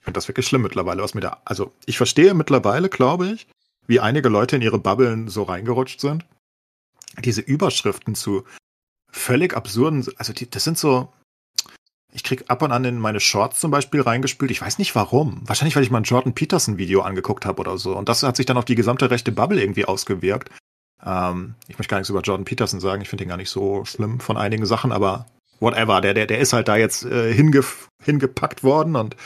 ich 0.00 0.04
finde 0.04 0.18
das 0.18 0.26
wirklich 0.26 0.48
schlimm 0.48 0.62
mittlerweile, 0.62 1.00
was 1.00 1.14
mir 1.14 1.20
da, 1.20 1.40
also 1.44 1.70
ich 1.86 1.96
verstehe 1.96 2.34
mittlerweile, 2.34 2.88
glaube 2.88 3.28
ich, 3.28 3.46
wie 3.86 4.00
einige 4.00 4.28
Leute 4.28 4.56
in 4.56 4.62
ihre 4.62 4.80
Bubbeln 4.80 5.28
so 5.28 5.44
reingerutscht 5.44 6.00
sind 6.00 6.24
diese 7.22 7.40
Überschriften 7.40 8.14
zu 8.14 8.44
völlig 9.10 9.56
absurden, 9.56 10.06
also 10.16 10.32
die, 10.32 10.48
das 10.48 10.64
sind 10.64 10.78
so, 10.78 11.12
ich 12.12 12.22
krieg 12.22 12.44
ab 12.48 12.62
und 12.62 12.72
an 12.72 12.84
in 12.84 12.98
meine 12.98 13.20
Shorts 13.20 13.60
zum 13.60 13.70
Beispiel 13.70 14.00
reingespült. 14.00 14.50
Ich 14.50 14.62
weiß 14.62 14.78
nicht 14.78 14.94
warum. 14.94 15.42
Wahrscheinlich, 15.44 15.76
weil 15.76 15.82
ich 15.82 15.90
mal 15.90 15.98
ein 15.98 16.04
Jordan 16.04 16.34
Peterson 16.34 16.78
Video 16.78 17.02
angeguckt 17.02 17.44
habe 17.44 17.60
oder 17.60 17.76
so. 17.78 17.96
Und 17.96 18.08
das 18.08 18.22
hat 18.22 18.36
sich 18.36 18.46
dann 18.46 18.56
auf 18.56 18.64
die 18.64 18.74
gesamte 18.74 19.10
rechte 19.10 19.32
Bubble 19.32 19.60
irgendwie 19.60 19.84
ausgewirkt. 19.84 20.50
Ähm, 21.04 21.54
ich 21.68 21.78
möchte 21.78 21.90
gar 21.90 21.98
nichts 21.98 22.10
über 22.10 22.22
Jordan 22.22 22.46
Peterson 22.46 22.80
sagen. 22.80 23.02
Ich 23.02 23.08
finde 23.08 23.24
ihn 23.24 23.28
gar 23.28 23.36
nicht 23.36 23.50
so 23.50 23.84
schlimm 23.84 24.20
von 24.20 24.36
einigen 24.36 24.64
Sachen, 24.64 24.92
aber 24.92 25.26
whatever. 25.60 26.00
Der, 26.00 26.14
der, 26.14 26.26
der 26.26 26.38
ist 26.38 26.52
halt 26.52 26.68
da 26.68 26.76
jetzt 26.76 27.04
äh, 27.04 27.32
hinge, 27.32 27.62
hingepackt 28.02 28.64
worden 28.64 28.96
und 28.96 29.16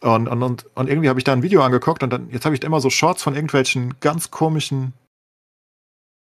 und, 0.00 0.26
und, 0.26 0.66
und, 0.74 0.88
irgendwie 0.88 1.08
habe 1.08 1.20
ich 1.20 1.24
da 1.24 1.32
ein 1.32 1.44
Video 1.44 1.62
angeguckt 1.62 2.02
und 2.02 2.12
dann, 2.12 2.28
jetzt 2.30 2.44
habe 2.44 2.56
ich 2.56 2.64
immer 2.64 2.80
so 2.80 2.90
Shorts 2.90 3.22
von 3.22 3.36
irgendwelchen 3.36 3.94
ganz 4.00 4.32
komischen 4.32 4.94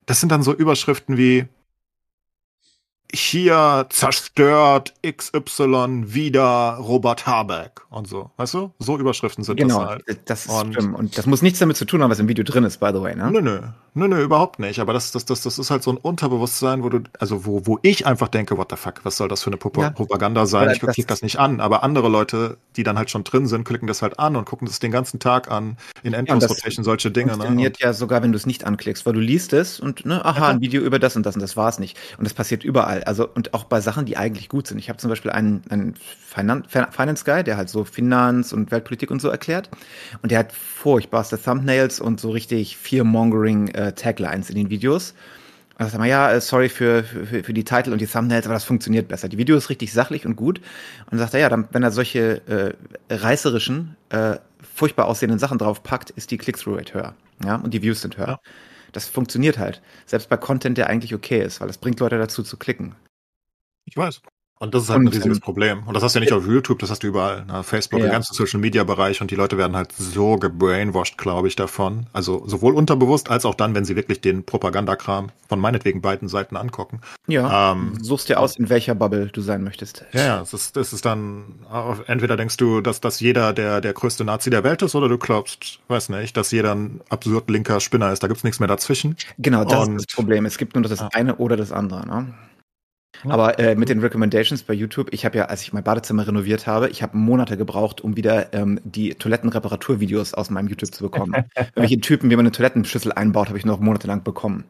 das 0.05 0.19
sind 0.19 0.31
dann 0.31 0.43
so 0.43 0.53
Überschriften 0.53 1.17
wie 1.17 1.47
hier 3.13 3.85
zerstört 3.89 4.93
XY 5.05 6.03
wieder 6.13 6.77
Robert 6.81 7.25
Habeck 7.27 7.81
und 7.89 8.07
so. 8.07 8.31
Weißt 8.37 8.53
du? 8.55 8.71
So 8.79 8.97
Überschriften 8.97 9.43
sind 9.43 9.57
genau, 9.57 9.79
das 9.81 9.89
halt. 9.89 10.19
das 10.25 10.45
ist 10.45 10.51
Und- 10.51 10.73
schlimm. 10.73 10.95
Und 10.95 11.17
das 11.17 11.25
muss 11.25 11.41
nichts 11.41 11.59
damit 11.59 11.77
zu 11.77 11.85
tun 11.85 12.01
haben, 12.03 12.11
was 12.11 12.19
im 12.19 12.27
Video 12.27 12.43
drin 12.43 12.63
ist, 12.63 12.79
by 12.79 12.89
the 12.93 13.01
way, 13.01 13.15
ne? 13.15 13.31
Nö, 13.31 13.41
nö, 13.41 13.59
nö, 13.93 14.07
nö, 14.07 14.21
überhaupt 14.21 14.59
nicht. 14.59 14.79
Aber 14.79 14.91
das, 14.91 15.11
das, 15.11 15.23
das, 15.25 15.41
das 15.41 15.57
ist 15.59 15.71
halt 15.71 15.83
so 15.83 15.91
ein 15.91 15.97
Unterbewusstsein, 15.97 16.83
wo 16.83 16.89
du, 16.89 16.99
also 17.19 17.45
wo, 17.45 17.65
wo 17.65 17.79
ich 17.83 18.05
einfach 18.05 18.27
denke, 18.27 18.57
what 18.57 18.67
the 18.69 18.75
fuck, 18.75 18.95
was 19.03 19.15
soll 19.17 19.27
das 19.29 19.43
für 19.43 19.49
eine 19.49 19.57
Propa 19.57 19.81
Ja. 19.83 19.89
Propaganda 19.91 20.45
sein? 20.45 20.69
Ich 20.71 20.79
das- 20.79 20.93
klicke 20.93 21.07
das 21.07 21.21
nicht 21.21 21.39
an. 21.39 21.61
Aber 21.61 21.83
andere 21.83 22.09
Leute, 22.09 22.57
die 22.75 22.83
dann 22.83 22.97
halt 22.97 23.09
schon 23.11 23.23
drin 23.23 23.47
sind, 23.47 23.63
klicken 23.63 23.87
das 23.87 24.01
halt 24.01 24.19
an 24.19 24.35
und 24.35 24.45
gucken 24.45 24.67
das 24.67 24.79
den 24.79 24.91
ganzen 24.91 25.19
Tag 25.19 25.49
an 25.49 25.77
in 26.03 26.13
und 26.13 26.19
Endlos 26.19 26.39
das 26.41 26.49
Rotation, 26.51 26.83
solche 26.83 27.11
Dinge. 27.11 27.27
Ne? 27.31 27.37
funktioniert 27.37 27.79
ja 27.79 27.93
sogar, 27.93 28.21
wenn 28.23 28.31
du 28.31 28.37
es 28.37 28.45
nicht 28.45 28.65
anklickst, 28.65 29.05
weil 29.05 29.13
du 29.13 29.19
liest 29.19 29.53
es 29.53 29.79
und, 29.79 30.05
ne, 30.05 30.23
aha, 30.25 30.49
ein 30.49 30.61
Video 30.61 30.81
über 30.81 30.99
das 30.99 31.15
und 31.15 31.25
das 31.25 31.35
und 31.35 31.41
das 31.41 31.55
war 31.55 31.69
es 31.69 31.79
nicht. 31.79 31.97
Und 32.17 32.25
das 32.25 32.33
passiert 32.33 32.63
überall. 32.63 32.94
Also, 33.03 33.27
und 33.27 33.53
auch 33.53 33.65
bei 33.65 33.81
Sachen, 33.81 34.05
die 34.05 34.17
eigentlich 34.17 34.49
gut 34.49 34.67
sind. 34.67 34.77
Ich 34.77 34.89
habe 34.89 34.97
zum 34.97 35.09
Beispiel 35.09 35.31
einen, 35.31 35.63
einen 35.69 35.95
Finan 35.95 36.63
Fin- 36.65 36.91
Finance 36.91 37.25
Guy, 37.25 37.43
der 37.43 37.57
halt 37.57 37.69
so 37.69 37.83
Finanz 37.83 38.53
und 38.53 38.71
Weltpolitik 38.71 39.11
und 39.11 39.21
so 39.21 39.29
erklärt. 39.29 39.69
Und 40.21 40.31
der 40.31 40.39
hat 40.39 40.53
furchtbarste 40.53 41.41
Thumbnails 41.41 41.99
und 41.99 42.19
so 42.19 42.29
richtig 42.29 42.77
fear-mongering 42.77 43.69
äh, 43.69 43.93
Taglines 43.93 44.49
in 44.49 44.55
den 44.55 44.69
Videos. 44.69 45.11
Und 45.71 45.81
dann 45.81 45.89
sagt 45.89 45.99
man, 45.99 46.09
ja, 46.09 46.31
äh, 46.31 46.39
sorry 46.39 46.69
für, 46.69 47.03
für, 47.03 47.43
für 47.43 47.53
die 47.53 47.65
Titel 47.65 47.91
und 47.91 47.99
die 47.99 48.07
Thumbnails, 48.07 48.45
aber 48.45 48.53
das 48.53 48.63
funktioniert 48.63 49.07
besser. 49.07 49.27
Die 49.27 49.37
Video 49.37 49.57
ist 49.57 49.69
richtig 49.69 49.91
sachlich 49.91 50.25
und 50.25 50.35
gut. 50.35 50.59
Und 50.59 51.11
dann 51.11 51.19
sagt 51.19 51.33
er, 51.33 51.41
ja, 51.41 51.49
dann, 51.49 51.67
wenn 51.71 51.83
er 51.83 51.91
solche 51.91 52.41
äh, 52.47 53.13
reißerischen, 53.13 53.95
äh, 54.09 54.37
furchtbar 54.73 55.05
aussehenden 55.07 55.39
Sachen 55.39 55.57
draufpackt, 55.57 56.11
ist 56.11 56.31
die 56.31 56.37
Click-Through-Rate 56.37 56.93
höher. 56.93 57.13
Ja, 57.43 57.55
und 57.55 57.73
die 57.73 57.81
Views 57.81 58.01
sind 58.01 58.17
höher. 58.17 58.27
Ja. 58.27 58.39
Das 58.91 59.07
funktioniert 59.07 59.57
halt. 59.57 59.81
Selbst 60.05 60.29
bei 60.29 60.37
Content, 60.37 60.77
der 60.77 60.87
eigentlich 60.87 61.13
okay 61.13 61.41
ist, 61.41 61.61
weil 61.61 61.67
das 61.67 61.77
bringt 61.77 61.99
Leute 61.99 62.17
dazu 62.17 62.43
zu 62.43 62.57
klicken. 62.57 62.95
Ich 63.85 63.95
weiß. 63.95 64.21
Und 64.57 64.73
das 64.73 64.83
ist 64.83 64.89
halt 64.89 65.01
ein 65.01 65.07
Und, 65.07 65.13
riesiges 65.13 65.37
ähm, 65.37 65.41
Problem. 65.41 65.83
Und 65.85 65.95
das 65.95 66.01
hast 66.03 66.15
du 66.15 66.19
ja 66.19 66.21
nicht 66.23 66.31
auf 66.33 66.47
YouTube, 66.47 66.79
das 66.79 66.89
hast 66.89 67.03
du 67.03 67.07
überall. 67.07 67.43
Na, 67.45 67.61
Facebook, 67.61 67.99
Ja. 67.99 68.05
den 68.07 68.11
ganzen 68.13 68.33
Social 68.33 68.59
Media 68.59 68.85
Bereich 68.85 69.19
und 69.21 69.29
die 69.29 69.35
Leute 69.35 69.57
werden 69.57 69.75
halt 69.75 69.91
so 69.91 70.37
gebrainwashed, 70.37 71.17
glaube 71.17 71.49
ich, 71.49 71.57
davon. 71.57 72.05
Also 72.13 72.43
sowohl 72.47 72.73
unterbewusst 72.73 73.29
als 73.29 73.43
auch 73.43 73.55
dann, 73.55 73.75
wenn 73.75 73.83
sie 73.83 73.97
wirklich 73.97 74.21
den 74.21 74.43
Propagandakram 74.45 75.27
von 75.49 75.59
meinetwegen 75.59 76.01
beiden 76.01 76.29
Seiten 76.29 76.55
angucken. 76.55 77.01
Ja, 77.27 77.73
Ähm, 77.73 77.95
du 77.97 78.03
suchst 78.05 78.29
dir 78.29 78.39
aus, 78.39 78.55
in 78.55 78.69
welcher 78.69 78.95
Bubble 78.95 79.27
du 79.27 79.41
sein 79.41 79.61
möchtest. 79.61 80.05
Ja, 80.13 80.41
es 80.41 80.53
ist, 80.53 80.77
es 80.77 80.93
ist 80.93 81.05
dann, 81.05 81.43
äh, 81.71 82.09
entweder 82.11 82.37
denkst 82.37 82.55
du, 82.55 82.79
dass, 82.79 83.01
dass 83.01 83.19
jeder 83.19 83.51
der, 83.51 83.81
der 83.81 83.91
größte 83.91 84.23
Nazi 84.23 84.49
der 84.49 84.63
Welt 84.63 84.81
ist, 84.81 84.95
oder 84.95 85.09
du 85.09 85.17
glaubst, 85.17 85.79
weiß 85.89 86.07
nicht, 86.09 86.37
dass 86.37 86.51
jeder 86.51 86.73
ein 86.73 87.01
absurd 87.09 87.49
linker 87.49 87.81
Spinner 87.81 88.11
ist. 88.13 88.23
Da 88.23 88.27
gibt's 88.27 88.45
nichts 88.45 88.59
mehr 88.61 88.67
dazwischen. 88.69 89.17
Genau, 89.37 89.65
das 89.65 89.87
Und- 89.89 89.97
ist 89.97 90.07
das 90.11 90.15
Problem. 90.15 90.45
Es 90.45 90.57
gibt 90.57 90.75
nur 90.75 90.83
das 90.83 91.01
eine 91.13 91.35
oder 91.35 91.57
das 91.57 91.73
andere. 91.73 92.07
Ne? 92.07 92.33
Aber 93.23 93.59
äh, 93.59 93.75
mit 93.75 93.89
den 93.89 93.99
Recommendations 93.99 94.63
bei 94.63 94.73
YouTube, 94.73 95.09
ich 95.11 95.25
habe 95.25 95.37
ja, 95.37 95.45
als 95.45 95.61
ich 95.61 95.73
mein 95.73 95.83
Badezimmer 95.83 96.27
renoviert 96.27 96.67
habe, 96.67 96.89
ich 96.89 97.01
habe 97.01 97.17
Monate 97.17 97.57
gebraucht, 97.57 98.01
um 98.01 98.15
wieder 98.15 98.53
ähm, 98.53 98.79
die 98.83 99.15
Toilettenreparaturvideos 99.15 100.33
aus 100.33 100.49
meinem 100.49 100.67
YouTube 100.67 100.93
zu 100.93 101.03
bekommen. 101.03 101.35
Welche 101.75 101.99
Typen, 101.99 102.29
wie 102.29 102.35
man 102.35 102.45
eine 102.45 102.51
Toilettenschüssel 102.51 103.11
einbaut, 103.11 103.47
habe 103.47 103.57
ich 103.57 103.65
noch 103.65 103.79
monatelang 103.79 104.23
bekommen. 104.23 104.65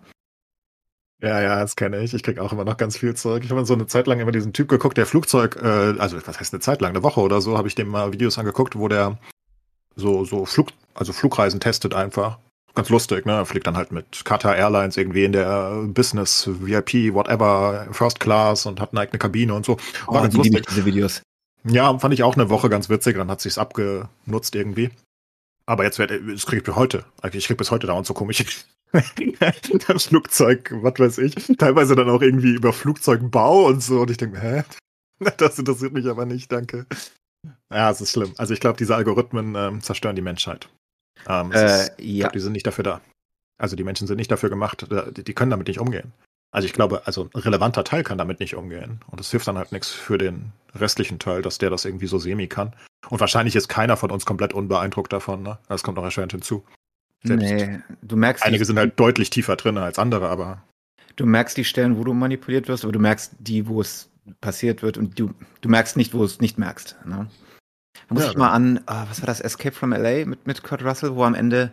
Ja, 1.21 1.41
ja, 1.41 1.59
das 1.59 1.75
kenne 1.75 1.99
ich. 2.01 2.13
Ich 2.13 2.23
krieg 2.23 2.39
auch 2.39 2.51
immer 2.51 2.65
noch 2.65 2.77
ganz 2.77 2.97
viel 2.97 3.15
zurück. 3.15 3.43
Ich 3.43 3.49
habe 3.49 3.65
so 3.65 3.73
eine 3.73 3.87
Zeit 3.87 4.05
lang 4.05 4.19
immer 4.19 4.31
diesen 4.31 4.53
Typ 4.53 4.67
geguckt, 4.67 4.97
der 4.97 5.05
Flugzeug, 5.05 5.57
äh, 5.61 5.95
also 5.97 6.17
was 6.25 6.39
heißt 6.39 6.53
eine 6.53 6.59
Zeit 6.59 6.81
lang, 6.81 6.91
eine 6.91 7.03
Woche 7.03 7.21
oder 7.21 7.41
so, 7.41 7.57
habe 7.57 7.67
ich 7.67 7.75
dem 7.75 7.87
mal 7.87 8.11
Videos 8.13 8.37
angeguckt, 8.37 8.77
wo 8.77 8.87
der 8.87 9.17
so, 9.95 10.25
so 10.25 10.45
Flug, 10.45 10.69
also 10.93 11.13
Flugreisen 11.13 11.59
testet 11.59 11.93
einfach. 11.93 12.37
Ganz 12.75 12.89
lustig, 12.89 13.25
ne? 13.25 13.34
Er 13.34 13.46
fliegt 13.46 13.65
dann 13.67 13.77
halt 13.77 13.91
mit 13.94 14.25
Qatar 14.25 14.55
Airlines 14.55 14.98
irgendwie 14.98 15.24
in 15.24 15.32
der 15.32 15.84
Business, 15.88 16.48
VIP, 16.48 17.13
whatever, 17.13 17.88
First 17.91 18.20
Class 18.20 18.65
und 18.65 18.82
hat 18.82 18.91
eine 18.91 19.00
eigene 19.01 19.17
Kabine 19.17 19.53
und 19.53 19.65
so. 19.65 19.77
War 20.08 20.20
Oh, 20.20 20.22
ganz 20.22 20.34
die 20.34 20.38
lustig. 20.38 20.65
diese 20.67 20.86
Videos. 20.86 21.22
Ja, 21.63 21.98
fand 21.98 22.13
ich 22.13 22.22
auch 22.24 22.36
eine 22.36 22.50
Woche 22.50 22.70
ganz 22.70 22.89
witzig, 22.89 23.15
dann 23.15 23.32
hat 23.32 23.41
sich's 23.41 23.58
abgenutzt 23.58 24.53
irgendwie. 24.55 24.91
Aber 25.65 25.84
jetzt 25.84 25.98
wird, 25.98 26.12
das 26.12 26.46
krieg 26.46 26.60
ich 26.60 26.63
bis 26.63 26.75
heute. 26.75 27.05
Eigentlich, 27.22 27.44
ich 27.44 27.48
krieg 27.48 27.58
bis 27.58 27.72
heute 27.72 27.88
dauernd 27.88 28.05
so 28.05 28.13
komisch. 28.13 28.44
das 29.88 30.05
Flugzeug, 30.05 30.72
was 30.82 31.00
weiß 31.00 31.17
ich, 31.20 31.34
teilweise 31.58 31.96
dann 31.96 32.10
auch 32.10 32.22
irgendwie 32.22 32.53
über 32.53 32.72
Flugzeugbau 32.72 33.65
und 33.65 33.82
so. 33.82 34.01
Und 34.01 34.12
ich 34.12 34.17
denke, 34.17 34.39
hä? 34.39 34.63
Das 35.38 35.58
interessiert 35.58 35.94
mich 35.94 36.05
aber 36.08 36.25
nicht, 36.25 36.51
danke. 36.51 36.86
Ja, 37.72 37.89
es 37.89 38.01
ist 38.01 38.12
schlimm. 38.12 38.34
Also 38.38 38.53
ich 38.53 38.59
glaube, 38.59 38.77
diese 38.77 38.96
Algorithmen 38.96 39.55
ähm, 39.55 39.81
zerstören 39.81 40.16
die 40.16 40.22
Menschheit. 40.22 40.70
Ähm, 41.27 41.51
Äh, 41.51 41.65
ist, 41.65 41.93
ich 41.97 42.05
ja, 42.05 42.19
glaube, 42.21 42.33
die 42.33 42.39
sind 42.39 42.53
nicht 42.53 42.67
dafür 42.67 42.83
da. 42.83 43.01
Also 43.57 43.75
die 43.75 43.83
Menschen 43.83 44.07
sind 44.07 44.17
nicht 44.17 44.31
dafür 44.31 44.49
gemacht, 44.49 44.85
die, 45.17 45.33
können 45.33 45.51
damit 45.51 45.67
nicht 45.67 45.79
umgehen. 45.79 46.11
Also 46.51 46.65
ich 46.65 46.73
glaube, 46.73 47.05
also 47.05 47.29
ein 47.33 47.39
relevanter 47.39 47.83
Teil 47.83 48.03
kann 48.03 48.17
damit 48.17 48.39
nicht 48.39 48.55
umgehen. 48.55 49.01
Und 49.07 49.19
es 49.19 49.31
hilft 49.31 49.47
dann 49.47 49.57
halt 49.57 49.71
nichts 49.71 49.89
für 49.91 50.17
den 50.17 50.51
restlichen 50.73 51.19
Teil, 51.19 51.41
dass 51.41 51.57
der 51.57 51.69
das 51.69 51.85
irgendwie 51.85 52.07
so 52.07 52.17
semi 52.17 52.47
kann. 52.47 52.73
Und 53.09 53.19
wahrscheinlich 53.19 53.55
ist 53.55 53.67
keiner 53.67 53.97
von 53.97 54.11
uns 54.11 54.25
komplett 54.25 54.53
unbeeindruckt 54.53 55.11
davon, 55.11 55.43
ne? 55.43 55.57
Das 55.67 55.83
kommt 55.83 55.97
noch 55.97 56.03
erschwerend 56.03 56.31
hinzu. 56.31 56.65
Selbst 57.23 57.43
nee, 57.43 57.79
du 58.01 58.15
merkst, 58.15 58.43
Einige 58.45 58.59
die, 58.59 58.65
sind 58.65 58.77
halt 58.77 58.99
deutlich 58.99 59.29
tiefer 59.29 59.55
drin 59.55 59.77
als 59.77 59.99
andere, 59.99 60.29
aber 60.29 60.63
du 61.15 61.25
merkst 61.25 61.57
die 61.57 61.63
Stellen, 61.63 61.97
wo 61.97 62.03
du 62.03 62.13
manipuliert 62.13 62.67
wirst, 62.67 62.83
aber 62.83 62.93
du 62.93 62.99
merkst 62.99 63.33
die, 63.39 63.67
wo 63.67 63.81
es 63.81 64.09
passiert 64.41 64.81
wird 64.83 64.97
und 64.97 65.19
du, 65.19 65.33
du 65.61 65.69
merkst 65.69 65.97
nicht, 65.97 66.13
wo 66.13 66.19
du 66.19 66.25
es 66.25 66.39
nicht 66.39 66.57
merkst. 66.57 66.95
Ne? 67.05 67.27
Da 68.08 68.14
muss 68.14 68.24
Ja, 68.24 68.31
ich 68.31 68.38
mal 68.38 68.51
an, 68.51 68.79
ah, 68.86 69.05
was 69.10 69.22
war 69.22 69.27
das, 69.27 69.42
Escape 69.42 69.75
from 69.75 69.92
LA 69.92 70.25
mit, 70.25 70.46
mit 70.46 70.64
Kurt 70.64 70.84
Russell, 70.84 71.16
wo 71.16 71.24
am 71.24 71.36
Ende, 71.36 71.72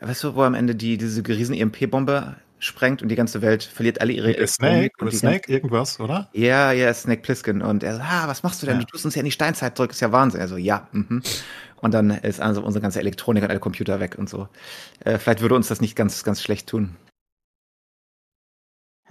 weißt 0.00 0.24
du, 0.24 0.34
wo 0.34 0.42
am 0.42 0.54
Ende 0.54 0.74
die, 0.74 0.96
diese 0.96 1.26
riesen 1.26 1.54
EMP-Bombe 1.54 2.36
sprengt 2.58 3.02
und 3.02 3.08
die 3.08 3.16
ganze 3.16 3.42
Welt 3.42 3.64
verliert 3.64 4.00
alle 4.00 4.12
ihre 4.12 4.36
Äh, 4.36 4.46
Snake, 4.46 4.92
und 5.00 5.08
oder 5.08 5.16
Snake, 5.16 5.50
irgendwas, 5.50 5.98
oder? 5.98 6.28
Ja, 6.32 6.72
ja, 6.72 6.92
Snake 6.92 7.22
Plissken. 7.22 7.62
Und 7.62 7.82
er 7.82 7.96
so, 7.96 8.02
ah, 8.02 8.24
was 8.26 8.42
machst 8.42 8.62
du 8.62 8.66
denn? 8.66 8.76
Ja. 8.76 8.84
Du 8.84 8.86
tust 8.86 9.04
uns 9.04 9.14
ja 9.14 9.20
in 9.20 9.24
die 9.24 9.30
Steinzeit 9.32 9.76
zurück, 9.76 9.90
ist 9.90 10.00
ja 10.00 10.12
Wahnsinn. 10.12 10.40
Also, 10.40 10.56
ja, 10.56 10.88
mhm. 10.92 11.22
Und 11.76 11.94
dann 11.94 12.10
ist 12.10 12.40
also 12.40 12.62
unsere 12.62 12.82
ganze 12.82 13.00
Elektronik 13.00 13.42
und 13.42 13.50
alle 13.50 13.60
Computer 13.60 14.00
weg 14.00 14.16
und 14.18 14.28
so. 14.28 14.48
Äh, 15.00 15.18
vielleicht 15.18 15.40
würde 15.40 15.54
uns 15.54 15.68
das 15.68 15.80
nicht 15.80 15.96
ganz, 15.96 16.22
ganz 16.24 16.42
schlecht 16.42 16.68
tun. 16.68 16.96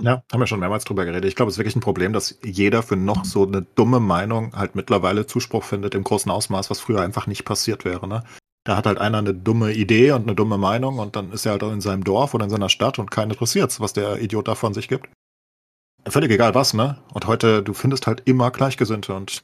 Ja, 0.02 0.24
haben 0.32 0.40
wir 0.40 0.48
schon 0.48 0.60
mehrmals 0.60 0.86
drüber 0.86 1.06
geredet. 1.06 1.26
Ich 1.26 1.36
glaube, 1.36 1.50
es 1.50 1.56
ist 1.56 1.60
wirklich 1.60 1.76
ein 1.76 1.82
Problem, 1.82 2.14
dass 2.14 2.40
jeder 2.44 2.84
für 2.84 2.96
noch 2.96 3.26
so 3.26 3.46
eine 3.46 3.64
dumme 3.76 4.00
Meinung 4.00 4.56
halt 4.56 4.76
mittlerweile 4.76 5.26
Zuspruch 5.26 5.64
findet 5.64 5.94
im 5.94 6.04
großen 6.04 6.32
Ausmaß, 6.32 6.70
was 6.70 6.80
früher 6.80 7.02
einfach 7.02 7.28
nicht 7.28 7.44
passiert 7.44 7.84
wäre. 7.84 8.08
Ne? 8.08 8.24
Da 8.64 8.78
hat 8.78 8.86
halt 8.86 8.98
einer 8.98 9.18
eine 9.18 9.34
dumme 9.34 9.74
Idee 9.74 10.12
und 10.12 10.24
eine 10.24 10.36
dumme 10.36 10.58
Meinung 10.58 11.00
und 11.00 11.16
dann 11.16 11.32
ist 11.32 11.46
er 11.46 11.54
halt 11.54 11.64
auch 11.64 11.72
in 11.72 11.82
seinem 11.82 12.04
Dorf 12.04 12.34
oder 12.34 12.46
in 12.46 12.50
seiner 12.50 12.70
Stadt 12.70 12.98
und 13.00 13.12
keinen 13.12 13.32
interessiert's, 13.32 13.82
was 13.82 13.94
der 13.94 14.22
Idiot 14.22 14.48
da 14.48 14.56
von 14.56 14.74
sich 14.74 14.88
gibt. 14.88 15.10
Völlig 16.08 16.32
egal 16.32 16.56
was, 16.56 16.74
ne? 16.74 16.98
Und 17.14 17.28
heute, 17.28 17.62
du 17.62 17.74
findest 17.74 18.08
halt 18.08 18.22
immer 18.26 18.52
Gleichgesinnte 18.52 19.14
und 19.14 19.44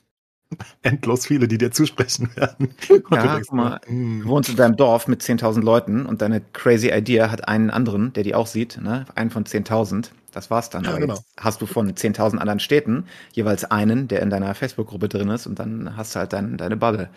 endlos 0.83 1.25
viele, 1.25 1.47
die 1.47 1.57
dir 1.57 1.71
zusprechen 1.71 2.29
werden. 2.35 2.75
Und 2.89 3.11
Ja, 3.11 3.23
du 3.23 3.29
denkst, 3.29 3.51
mal, 3.51 3.79
hm, 3.85 4.21
Du 4.21 4.29
wohnst 4.29 4.49
in 4.49 4.55
deinem 4.55 4.77
Dorf 4.77 5.07
mit 5.07 5.21
10.000 5.21 5.61
Leuten 5.61 6.05
und 6.05 6.21
deine 6.21 6.39
crazy 6.39 6.91
Idea 6.91 7.31
hat 7.31 7.47
einen 7.47 7.71
anderen, 7.71 8.13
der 8.13 8.23
die 8.23 8.35
auch 8.35 8.47
sieht, 8.47 8.79
ne? 8.81 9.05
einen 9.15 9.31
von 9.31 9.43
10.000. 9.43 10.11
Das 10.35 10.51
war's 10.51 10.69
dann. 10.69 10.83
Ja, 10.83 10.89
Aber 10.91 10.99
genau. 10.99 11.17
hast 11.37 11.61
du 11.61 11.65
von 11.65 11.89
10.000 11.95 12.39
anderen 12.39 12.59
Städten 12.59 13.05
jeweils 13.31 13.63
einen, 13.63 14.09
der 14.09 14.21
in 14.21 14.29
deiner 14.29 14.53
Facebook-Gruppe 14.53 15.07
drin 15.07 15.29
ist 15.29 15.47
und 15.47 15.57
dann 15.59 15.95
hast 15.95 16.13
du 16.13 16.19
halt 16.19 16.33
dein, 16.33 16.57
deine 16.57 16.75
Bubble. 16.75 17.09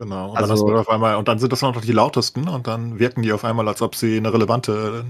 Genau, 0.00 0.30
und 0.30 0.36
Also- 0.38 0.40
dann 0.40 0.50
hast 0.50 0.60
du 0.62 0.78
auf 0.78 0.88
einmal, 0.88 1.16
und 1.16 1.28
dann 1.28 1.38
sind 1.38 1.52
das 1.52 1.62
auch 1.62 1.74
noch 1.74 1.82
die 1.82 1.92
lautesten 1.92 2.48
und 2.48 2.66
dann 2.66 2.98
wirken 2.98 3.20
die 3.22 3.32
auf 3.32 3.44
einmal, 3.44 3.68
als 3.68 3.82
ob 3.82 3.94
sie 3.94 4.16
eine 4.16 4.32
relevante, 4.32 5.04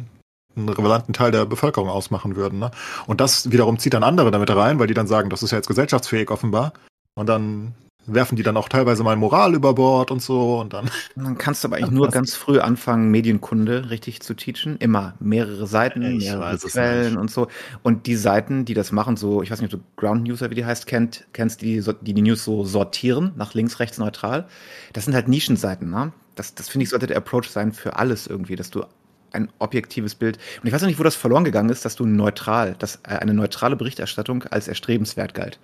einen 0.56 0.68
relevanten 0.68 1.14
Teil 1.14 1.30
der 1.30 1.44
Bevölkerung 1.44 1.88
ausmachen 1.88 2.34
würden. 2.34 2.58
Ne? 2.58 2.72
Und 3.06 3.20
das 3.20 3.52
wiederum 3.52 3.78
zieht 3.78 3.94
dann 3.94 4.02
andere 4.02 4.32
damit 4.32 4.50
rein, 4.50 4.80
weil 4.80 4.88
die 4.88 4.94
dann 4.94 5.06
sagen, 5.06 5.30
das 5.30 5.44
ist 5.44 5.52
ja 5.52 5.58
jetzt 5.58 5.68
gesellschaftsfähig 5.68 6.32
offenbar. 6.32 6.72
Und 7.14 7.28
dann 7.28 7.74
werfen 8.12 8.36
die 8.36 8.42
dann 8.42 8.56
auch 8.56 8.68
teilweise 8.68 9.02
mal 9.02 9.16
Moral 9.16 9.54
über 9.54 9.74
Bord 9.74 10.10
und 10.10 10.22
so 10.22 10.60
und 10.60 10.72
dann. 10.72 10.90
Dann 11.16 11.36
kannst 11.36 11.62
du 11.62 11.68
aber 11.68 11.76
eigentlich 11.76 11.90
nur 11.90 12.08
ganz 12.08 12.34
früh 12.34 12.60
anfangen, 12.60 13.10
Medienkunde 13.10 13.90
richtig 13.90 14.20
zu 14.20 14.34
teachen. 14.34 14.76
Immer 14.78 15.14
mehrere 15.20 15.66
Seiten, 15.66 16.02
Ich 16.02 16.24
mehrere 16.24 16.56
Quellen 16.58 17.16
und 17.16 17.30
so. 17.30 17.48
Und 17.82 18.06
die 18.06 18.16
Seiten, 18.16 18.64
die 18.64 18.74
das 18.74 18.92
machen, 18.92 19.16
so, 19.16 19.42
ich 19.42 19.50
weiß 19.50 19.60
nicht, 19.60 19.74
ob 19.74 19.80
du 19.80 19.86
Ground 19.96 20.28
User, 20.28 20.50
wie 20.50 20.54
die 20.54 20.64
heißt, 20.64 20.86
kennt, 20.86 21.26
kennst, 21.32 21.62
die 21.62 21.82
die, 22.02 22.14
die 22.14 22.22
News 22.22 22.44
so 22.44 22.64
sortieren, 22.64 23.32
nach 23.36 23.54
links, 23.54 23.80
rechts, 23.80 23.98
neutral. 23.98 24.46
Das 24.92 25.04
sind 25.04 25.14
halt 25.14 25.28
Nischenseiten, 25.28 25.90
ne? 25.90 26.12
Das, 26.34 26.54
das 26.54 26.68
finde 26.68 26.84
ich, 26.84 26.90
sollte 26.90 27.08
der 27.08 27.16
Approach 27.16 27.50
sein 27.50 27.72
für 27.72 27.96
alles 27.96 28.28
irgendwie, 28.28 28.54
dass 28.54 28.70
du 28.70 28.84
ein 29.32 29.50
objektives 29.58 30.14
Bild. 30.14 30.38
Und 30.60 30.68
ich 30.68 30.72
weiß 30.72 30.82
noch 30.82 30.88
nicht, 30.88 30.98
wo 30.98 31.02
das 31.02 31.16
verloren 31.16 31.44
gegangen 31.44 31.70
ist, 31.70 31.84
dass 31.84 31.96
du 31.96 32.06
neutral, 32.06 32.76
dass 32.78 32.96
äh, 33.02 33.16
eine 33.16 33.34
neutrale 33.34 33.76
Berichterstattung 33.76 34.44
als 34.44 34.68
erstrebenswert 34.68 35.34
galt. 35.34 35.58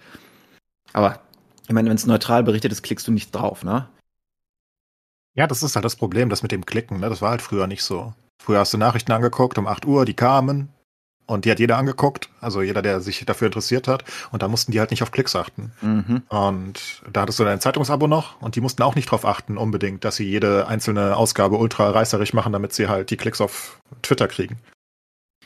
Aber 0.92 1.20
ich 1.66 1.72
meine, 1.72 1.88
wenn 1.88 1.96
es 1.96 2.06
neutral 2.06 2.42
berichtet 2.42 2.72
ist, 2.72 2.82
klickst 2.82 3.06
du 3.08 3.12
nicht 3.12 3.30
drauf, 3.30 3.64
ne? 3.64 3.88
Ja, 5.34 5.46
das 5.46 5.62
ist 5.62 5.74
halt 5.74 5.84
das 5.84 5.96
Problem, 5.96 6.28
das 6.28 6.42
mit 6.42 6.52
dem 6.52 6.66
Klicken, 6.66 7.00
ne? 7.00 7.08
Das 7.08 7.22
war 7.22 7.30
halt 7.30 7.42
früher 7.42 7.66
nicht 7.66 7.82
so. 7.82 8.14
Früher 8.42 8.60
hast 8.60 8.74
du 8.74 8.78
Nachrichten 8.78 9.12
angeguckt 9.12 9.58
um 9.58 9.66
8 9.66 9.86
Uhr, 9.86 10.04
die 10.04 10.14
kamen 10.14 10.68
und 11.26 11.44
die 11.44 11.50
hat 11.50 11.58
jeder 11.58 11.78
angeguckt, 11.78 12.28
also 12.40 12.60
jeder, 12.60 12.82
der 12.82 13.00
sich 13.00 13.24
dafür 13.24 13.46
interessiert 13.46 13.88
hat. 13.88 14.04
Und 14.30 14.42
da 14.42 14.48
mussten 14.48 14.72
die 14.72 14.80
halt 14.80 14.90
nicht 14.90 15.02
auf 15.02 15.10
Klicks 15.10 15.34
achten. 15.34 15.72
Mhm. 15.80 16.22
Und 16.28 17.02
da 17.10 17.22
hattest 17.22 17.38
du 17.38 17.44
dein 17.44 17.60
Zeitungsabo 17.60 18.06
noch 18.06 18.40
und 18.42 18.56
die 18.56 18.60
mussten 18.60 18.82
auch 18.82 18.94
nicht 18.94 19.10
drauf 19.10 19.24
achten, 19.24 19.56
unbedingt, 19.56 20.04
dass 20.04 20.16
sie 20.16 20.28
jede 20.28 20.68
einzelne 20.68 21.16
Ausgabe 21.16 21.56
ultra 21.56 21.90
reißerig 21.90 22.34
machen, 22.34 22.52
damit 22.52 22.74
sie 22.74 22.88
halt 22.88 23.10
die 23.10 23.16
Klicks 23.16 23.40
auf 23.40 23.80
Twitter 24.02 24.28
kriegen. 24.28 24.58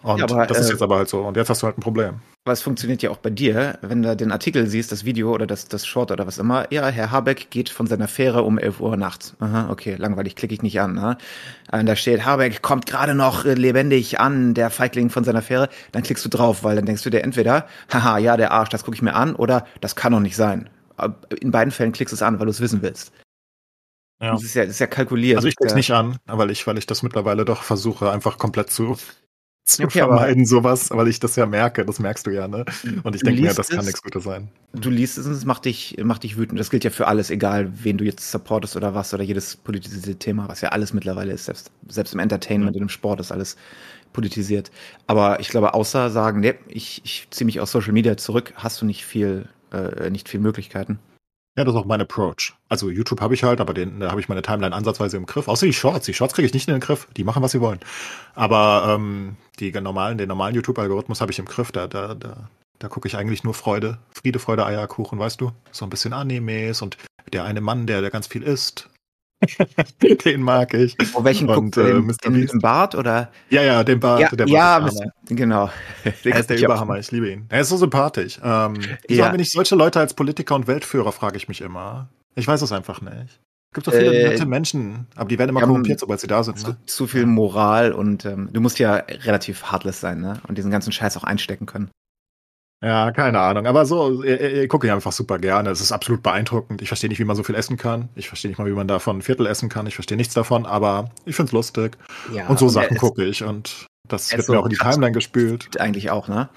Und 0.03 0.19
Ja, 0.19 0.25
aber, 0.25 0.47
das 0.47 0.61
ist 0.61 0.69
äh, 0.69 0.73
jetzt 0.73 0.83
aber 0.83 0.97
halt 0.97 1.09
so. 1.09 1.23
Und 1.23 1.37
jetzt 1.37 1.51
hast 1.51 1.63
du 1.63 1.67
halt 1.67 1.79
ein 1.79 1.81
Problem. 1.81 2.21
Aber 2.45 2.53
es 2.53 2.63
funktioniert 2.63 3.03
ja 3.03 3.11
auch 3.11 3.19
bei 3.19 3.31
dir, 3.31 3.79
wenn 3.83 4.03
du 4.03 4.17
den 4.17 4.33
Artikel 4.33 4.67
siehst, 4.67 4.91
das 4.93 5.05
Video 5.05 5.33
oder 5.33 5.47
das, 5.47 5.69
das 5.69 5.87
Short 5.87 6.11
oder 6.11 6.27
was 6.27 6.39
immer. 6.39 6.73
Ja, 6.73 6.89
Herr 6.89 7.11
Habeck 7.11 7.51
geht 7.51 7.69
von 7.69 7.87
seiner 7.87 8.09
Fähre 8.09 8.43
um 8.43 8.59
11 8.59 8.81
Uhr 8.81 8.97
nachts. 8.97 9.35
Aha, 9.41 9.69
okay, 9.71 9.97
langweilig, 9.97 10.37
klicke 10.37 10.55
ich 10.55 10.63
nicht 10.63 10.81
an. 10.81 10.95
Ne? 10.95 11.19
Und 11.71 11.87
da 11.87 11.97
steht, 11.97 12.25
Habeck 12.25 12.63
kommt 12.63 12.87
gerade 12.87 13.15
noch 13.15 13.45
äh, 13.45 13.55
lebendig 13.55 14.21
an, 14.21 14.55
der 14.55 14.71
Feigling 14.71 15.11
von 15.11 15.25
seiner 15.25 15.43
Fähre. 15.43 15.69
Dann 15.93 16.03
klickst 16.03 16.25
du 16.25 16.29
drauf, 16.29 16.65
weil 16.65 16.77
dann 16.77 16.87
denkst 16.87 17.03
du 17.03 17.11
dir 17.11 17.23
entweder, 17.23 17.67
haha, 17.93 18.19
ja, 18.19 18.37
der 18.37 18.53
Arsch, 18.53 18.71
das 18.71 18.85
gucke 18.85 18.95
ich 18.95 19.03
mir 19.03 19.15
an, 19.15 19.35
oder 19.35 19.67
das 19.81 19.97
kann 19.97 20.13
doch 20.13 20.21
nicht 20.21 20.37
sein. 20.37 20.71
In 21.41 21.51
beiden 21.51 21.71
Fällen 21.71 21.93
klickst 21.93 22.13
du 22.13 22.17
es 22.17 22.23
an, 22.23 22.39
weil 22.39 22.47
du 22.47 22.51
es 22.51 22.61
wissen 22.61 22.83
willst. 22.83 23.13
Ja. 24.21 24.33
Das 24.33 24.43
ist 24.43 24.55
ja, 24.55 24.63
das 24.63 24.73
ist 24.73 24.81
ja 24.81 24.87
kalkuliert. 24.87 25.37
Also 25.37 25.49
ich 25.49 25.57
klick's 25.57 25.73
ist 25.73 25.77
nicht 25.77 25.93
an, 25.93 26.19
weil 26.27 26.51
ich, 26.51 26.67
weil 26.67 26.79
ich 26.79 26.87
das 26.87 27.03
mittlerweile 27.03 27.45
doch 27.45 27.63
versuche, 27.63 28.11
einfach 28.11 28.39
komplett 28.39 28.71
zu, 28.71 28.97
zu 29.69 29.83
Okay, 29.85 29.99
vermeiden, 30.01 30.47
sowas, 30.47 30.91
weil 30.91 31.09
ich 31.09 31.21
das 31.21 31.37
ja 31.37 31.47
merke, 31.47 31.85
das 31.85 31.99
merkst 32.01 32.27
du 32.27 32.31
ja, 32.31 32.49
ne? 32.49 32.65
Und 33.03 33.15
ich 33.17 33.23
denke 33.23 33.43
mir, 33.43 33.49
liest 33.49 33.59
das 33.59 33.69
kann 33.69 33.81
es- 33.81 33.87
nichts 33.87 34.03
Gutes 34.03 34.25
sein. 34.25 34.49
ja, 34.75 34.81
du 34.81 34.91
liest 34.91 35.19
es 35.19 35.27
und 35.27 35.33
es 35.33 35.45
macht 35.45 35.65
dich, 35.65 35.97
macht 36.03 36.23
dich 36.25 36.37
wütend. 36.37 36.59
Das 36.61 36.71
gilt 36.71 36.85
ja 36.85 36.91
für 36.91 37.07
alles, 37.07 37.31
egal 37.31 37.71
wen 37.85 37.99
du 37.99 38.05
jetzt 38.05 38.31
supportest 38.31 38.77
oder 38.77 38.95
was, 38.95 39.13
oder 39.15 39.23
jedes 39.25 39.57
politische 39.57 40.19
Thema, 40.19 40.49
was 40.49 40.61
ja 40.61 40.71
alles 40.71 40.93
mittlerweile 40.93 41.33
ist. 41.33 41.47
Selbst, 41.47 41.71
selbst 41.89 42.15
im 42.15 42.21
Entertainment 42.21 42.77
und 42.77 42.83
im 42.83 42.89
Sport 42.89 43.21
ist 43.21 43.33
alles 43.33 43.57
politisiert. 44.13 44.71
Aber 45.07 45.41
ich 45.41 45.49
glaube, 45.49 45.75
außer 45.75 46.11
sagen, 46.11 46.41
nee, 46.41 46.55
ich, 46.69 47.01
ich 47.05 47.29
ziehe 47.31 47.47
mich 47.47 47.61
aus 47.61 47.73
Social 47.73 47.93
Media 47.93 48.17
zurück, 48.17 48.53
hast 48.57 48.81
du 48.83 48.87
nicht 48.87 49.05
viel, 49.05 49.49
äh, 49.73 50.11
nicht 50.11 50.29
viel 50.29 50.41
Möglichkeiten. 50.41 50.99
Ja, 51.59 51.65
das 51.65 51.75
ist 51.75 51.81
auch 51.81 51.87
mein 51.87 52.01
Approach. 52.01 52.53
Also 52.69 52.89
YouTube 52.89 53.21
habe 53.21 53.35
ich 53.35 53.43
halt, 53.43 53.61
aber 53.61 53.75
den, 53.75 53.99
da 53.99 54.13
habe 54.13 54.21
ich 54.21 54.29
meine 54.29 54.43
Timeline 54.43 54.73
ansatzweise 54.73 55.17
im 55.17 55.27
Griff. 55.27 55.49
Außer 55.49 55.67
die 55.67 55.73
Shorts. 55.73 56.07
Die 56.07 56.15
Shorts 56.15 56.35
kriege 56.35 56.47
ich 56.47 56.55
nicht 56.55 56.69
in 56.69 56.75
den 56.75 56.81
Griff. 56.81 57.09
Die 57.17 57.25
machen, 57.25 57.43
was 57.43 57.51
sie 57.51 57.61
wollen. 57.61 57.81
Aber 58.37 58.95
ähm, 58.95 59.35
die 59.59 59.73
normalen, 59.73 60.19
den 60.19 60.29
normalen 60.29 60.55
YouTube-Algorithmus 60.55 61.21
habe 61.21 61.33
ich 61.33 61.41
im 61.41 61.47
Griff. 61.47 61.73
Da, 61.73 61.89
da, 61.89 62.15
da, 62.15 62.49
da 62.79 62.87
gucke 62.87 63.09
ich 63.09 63.17
eigentlich 63.17 63.43
nur 63.43 63.55
Freude. 63.55 63.99
Friede, 64.13 64.39
Freude, 64.39 64.67
Eierkuchen, 64.67 65.19
weißt 65.19 65.41
du? 65.41 65.51
So 65.73 65.85
ein 65.85 65.91
bisschen 65.91 66.13
Animes 66.13 66.81
und 66.81 66.97
der 67.33 67.43
eine 67.43 67.61
Mann, 67.61 67.89
der, 67.89 68.03
der 68.03 68.11
ganz 68.11 68.29
viel 68.29 68.45
isst. 68.45 68.89
den 70.25 70.43
mag 70.43 70.75
ich. 70.75 70.97
Oh, 71.15 71.23
welchen 71.25 71.49
Und, 71.49 71.55
guckt 71.55 71.77
äh, 71.77 71.93
Den, 71.95 72.07
Mr. 72.07 72.31
den 72.31 72.59
Bart 72.61 72.95
oder? 72.95 73.31
Ja, 73.51 73.63
ja, 73.63 73.85
den 73.85 74.01
Bart. 74.01 74.21
ja, 74.21 74.29
der 74.31 74.47
Bart 74.47 74.51
ja 74.51 74.87
ist 74.87 75.03
genau. 75.31 75.71
Er 76.25 76.41
ist 76.41 76.51
der. 76.51 76.59
Überhammer, 76.61 76.99
ich 76.99 77.11
liebe 77.13 77.31
ihn. 77.31 77.47
Er 77.49 77.61
ist 77.61 77.69
so 77.69 77.77
sympathisch. 77.77 78.39
Ähm, 78.43 78.75
wieso 79.07 79.21
Ja. 79.21 79.27
haben 79.27 79.33
wir 79.35 79.39
nicht 79.39 79.53
solche 79.53 79.75
Leute 79.77 80.01
als 80.01 80.15
Politiker 80.15 80.55
und 80.55 80.67
Weltführer, 80.67 81.13
frage 81.13 81.37
ich 81.37 81.49
mich 81.49 81.61
immer. 81.61 82.09
Ich 82.35 82.47
weiß 82.49 82.63
es 82.63 82.73
einfach 82.73 83.01
nicht. 83.01 83.41
Es 83.71 83.75
gibt 83.75 83.85
so 83.85 83.91
viele 83.93 84.13
Äh, 84.15 84.29
nette 84.31 84.47
Menschen, 84.47 85.07
aber 85.15 85.29
die 85.29 85.39
werden 85.39 85.51
immer 85.51 85.61
korrumpiert, 85.61 86.01
sobald 86.01 86.21
sie 86.21 86.27
da 86.27 86.43
sind. 86.43 86.59
Zu, 86.59 86.69
Ne? 86.71 86.77
zu 86.87 87.07
viel 87.07 87.27
Moral 87.27 87.93
und 87.93 88.25
ähm, 88.25 88.49
du 88.53 88.61
musst 88.63 88.79
ja 88.79 88.95
relativ 88.95 89.71
heartless 89.71 90.01
sein, 90.01 90.21
ne? 90.21 90.41
Und 90.49 90.57
diesen 90.57 90.71
ganzen 90.71 90.91
Scheiß 90.91 91.17
auch 91.19 91.25
einstecken 91.25 91.67
können. 91.67 91.91
Ja, 92.81 93.11
keine 93.11 93.41
Ahnung. 93.41 93.67
Aber 93.67 93.85
so, 93.87 94.23
ich, 94.23 94.41
ich 94.41 94.69
gucke 94.69 94.87
ihn 94.87 94.93
einfach 94.93 95.11
super 95.11 95.39
gerne. 95.39 95.71
Es 95.71 95.81
ist 95.81 95.91
absolut 95.91 96.23
beeindruckend. 96.23 96.81
Ich 96.81 96.89
verstehe 96.89 97.11
nicht, 97.11 97.19
wie 97.19 97.25
man 97.25 97.35
so 97.35 97.43
viel 97.43 97.57
essen 97.57 97.77
kann. 97.77 98.09
Ich 98.15 98.29
verstehe 98.29 98.51
nicht 98.51 98.59
mal, 98.59 98.67
wie 98.67 98.73
man 98.73 98.87
davon 98.87 99.19
ein 99.19 99.23
Viertel 99.23 99.47
essen 99.47 99.69
kann. 99.69 99.87
Ich 99.87 99.95
verstehe 99.95 100.17
nichts 100.17 100.35
davon, 100.35 100.65
aber 100.65 101.11
ich 101.25 101.35
find's 101.35 101.53
lustig. 101.53 101.99
Ja, 102.33 102.47
und 102.47 102.59
so 102.59 102.69
Sachen 102.69 102.97
gucke 102.97 103.25
ich. 103.25 103.43
Und 103.43 103.87
das 104.07 104.31
wird 104.31 104.41
ist 104.41 104.49
mir 104.49 104.55
so 104.55 104.61
auch 104.61 104.67
in 104.67 104.71
die. 104.71 104.77
Timeline 104.77 105.13
gespült. 105.13 105.81
Eigentlich 105.81 106.11
auch, 106.11 106.29
ne? 106.29 106.49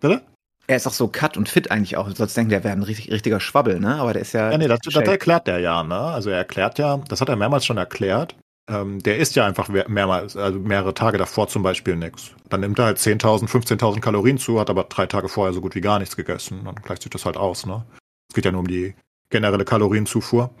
Bitte? 0.00 0.22
Er 0.66 0.76
ist 0.76 0.86
auch 0.86 0.92
so 0.92 1.08
cut 1.08 1.36
und 1.36 1.48
fit 1.48 1.70
eigentlich 1.70 1.96
auch. 1.96 2.08
Du 2.08 2.14
sollst 2.14 2.36
denken, 2.36 2.50
der 2.50 2.64
wäre 2.64 2.72
ein 2.72 2.82
richtig, 2.82 3.10
richtiger 3.10 3.40
Schwabbel, 3.40 3.80
ne? 3.80 3.96
Aber 3.96 4.12
der 4.12 4.22
ist 4.22 4.32
ja. 4.34 4.52
Ja, 4.52 4.56
nee, 4.56 4.68
das, 4.68 4.78
das 4.84 4.94
erklärt 4.94 5.48
der 5.48 5.58
ja, 5.58 5.82
ne? 5.82 5.98
Also 5.98 6.30
er 6.30 6.38
erklärt 6.38 6.78
ja, 6.78 6.96
das 7.08 7.20
hat 7.20 7.28
er 7.28 7.36
mehrmals 7.36 7.66
schon 7.66 7.76
erklärt. 7.76 8.36
Ähm, 8.66 9.02
der 9.02 9.18
isst 9.18 9.36
ja 9.36 9.46
einfach 9.46 9.68
mehrmals, 9.68 10.36
also 10.36 10.58
mehrere 10.58 10.94
Tage 10.94 11.18
davor 11.18 11.48
zum 11.48 11.62
Beispiel 11.62 11.96
nichts. 11.96 12.32
Dann 12.48 12.60
nimmt 12.60 12.78
er 12.78 12.86
halt 12.86 12.98
10.000, 12.98 13.46
15.000 13.48 14.00
Kalorien 14.00 14.38
zu, 14.38 14.58
hat 14.58 14.70
aber 14.70 14.84
drei 14.84 15.06
Tage 15.06 15.28
vorher 15.28 15.52
so 15.52 15.60
gut 15.60 15.74
wie 15.74 15.82
gar 15.82 15.98
nichts 15.98 16.16
gegessen. 16.16 16.62
Dann 16.64 16.76
gleicht 16.76 17.02
sich 17.02 17.10
das 17.10 17.26
halt 17.26 17.36
aus, 17.36 17.66
ne? 17.66 17.84
Es 18.28 18.34
geht 18.34 18.46
ja 18.46 18.52
nur 18.52 18.60
um 18.60 18.66
die 18.66 18.94
generelle 19.28 19.64
Kalorienzufuhr. 19.64 20.54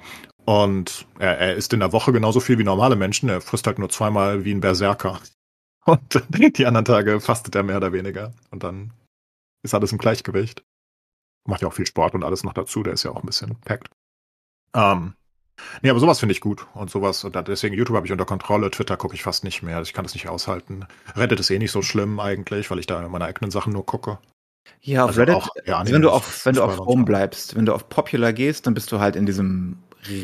Und 0.44 1.06
er, 1.18 1.38
er 1.38 1.54
isst 1.54 1.72
in 1.72 1.80
der 1.80 1.92
Woche 1.92 2.12
genauso 2.12 2.40
viel 2.40 2.58
wie 2.58 2.64
normale 2.64 2.96
Menschen. 2.96 3.30
Er 3.30 3.40
frisst 3.40 3.66
halt 3.66 3.78
nur 3.78 3.88
zweimal 3.88 4.44
wie 4.44 4.52
ein 4.52 4.60
Berserker. 4.60 5.20
Und 5.86 6.22
die 6.30 6.66
anderen 6.66 6.84
Tage 6.84 7.20
fastet 7.20 7.54
er 7.54 7.62
mehr 7.62 7.78
oder 7.78 7.92
weniger. 7.92 8.32
Und 8.50 8.62
dann 8.62 8.92
ist 9.62 9.74
alles 9.74 9.92
im 9.92 9.98
Gleichgewicht. 9.98 10.62
Macht 11.46 11.62
ja 11.62 11.68
auch 11.68 11.74
viel 11.74 11.86
Sport 11.86 12.14
und 12.14 12.24
alles 12.24 12.42
noch 12.42 12.54
dazu. 12.54 12.82
Der 12.82 12.94
ist 12.94 13.02
ja 13.02 13.10
auch 13.10 13.22
ein 13.22 13.26
bisschen 13.26 13.56
packt. 13.60 13.88
Ähm, 14.74 15.14
nee, 15.82 15.90
aber 15.90 16.00
sowas 16.00 16.18
finde 16.20 16.32
ich 16.32 16.40
gut. 16.40 16.66
Und 16.74 16.90
sowas, 16.90 17.24
und 17.24 17.36
deswegen 17.48 17.74
YouTube 17.74 17.96
habe 17.96 18.06
ich 18.06 18.12
unter 18.12 18.24
Kontrolle. 18.24 18.70
Twitter 18.70 18.96
gucke 18.96 19.14
ich 19.14 19.22
fast 19.22 19.44
nicht 19.44 19.62
mehr. 19.62 19.80
Ich 19.82 19.92
kann 19.92 20.04
das 20.04 20.14
nicht 20.14 20.28
aushalten. 20.28 20.86
Reddit 21.16 21.40
ist 21.40 21.50
eh 21.50 21.58
nicht 21.58 21.72
so 21.72 21.82
schlimm 21.82 22.20
eigentlich, 22.20 22.70
weil 22.70 22.78
ich 22.78 22.86
da 22.86 23.06
meine 23.08 23.24
eigenen 23.24 23.50
Sachen 23.50 23.72
nur 23.72 23.86
gucke. 23.86 24.18
Ja, 24.80 25.02
auf 25.04 25.08
Also 25.08 25.20
Reddit, 25.20 25.34
auch, 25.36 25.48
ja, 25.66 25.82
wenn 25.86 26.02
du 26.02 26.10
auf, 26.10 26.46
wenn 26.46 26.54
du 26.54 26.62
auf 26.62 26.78
Home 26.78 27.04
bleibst, 27.04 27.54
wenn 27.56 27.66
du 27.66 27.74
auf 27.74 27.88
Popular 27.88 28.32
gehst, 28.32 28.66
dann 28.66 28.74
bist 28.74 28.90
du 28.92 28.98
halt 29.00 29.14
in 29.16 29.26
diesem 29.26 29.76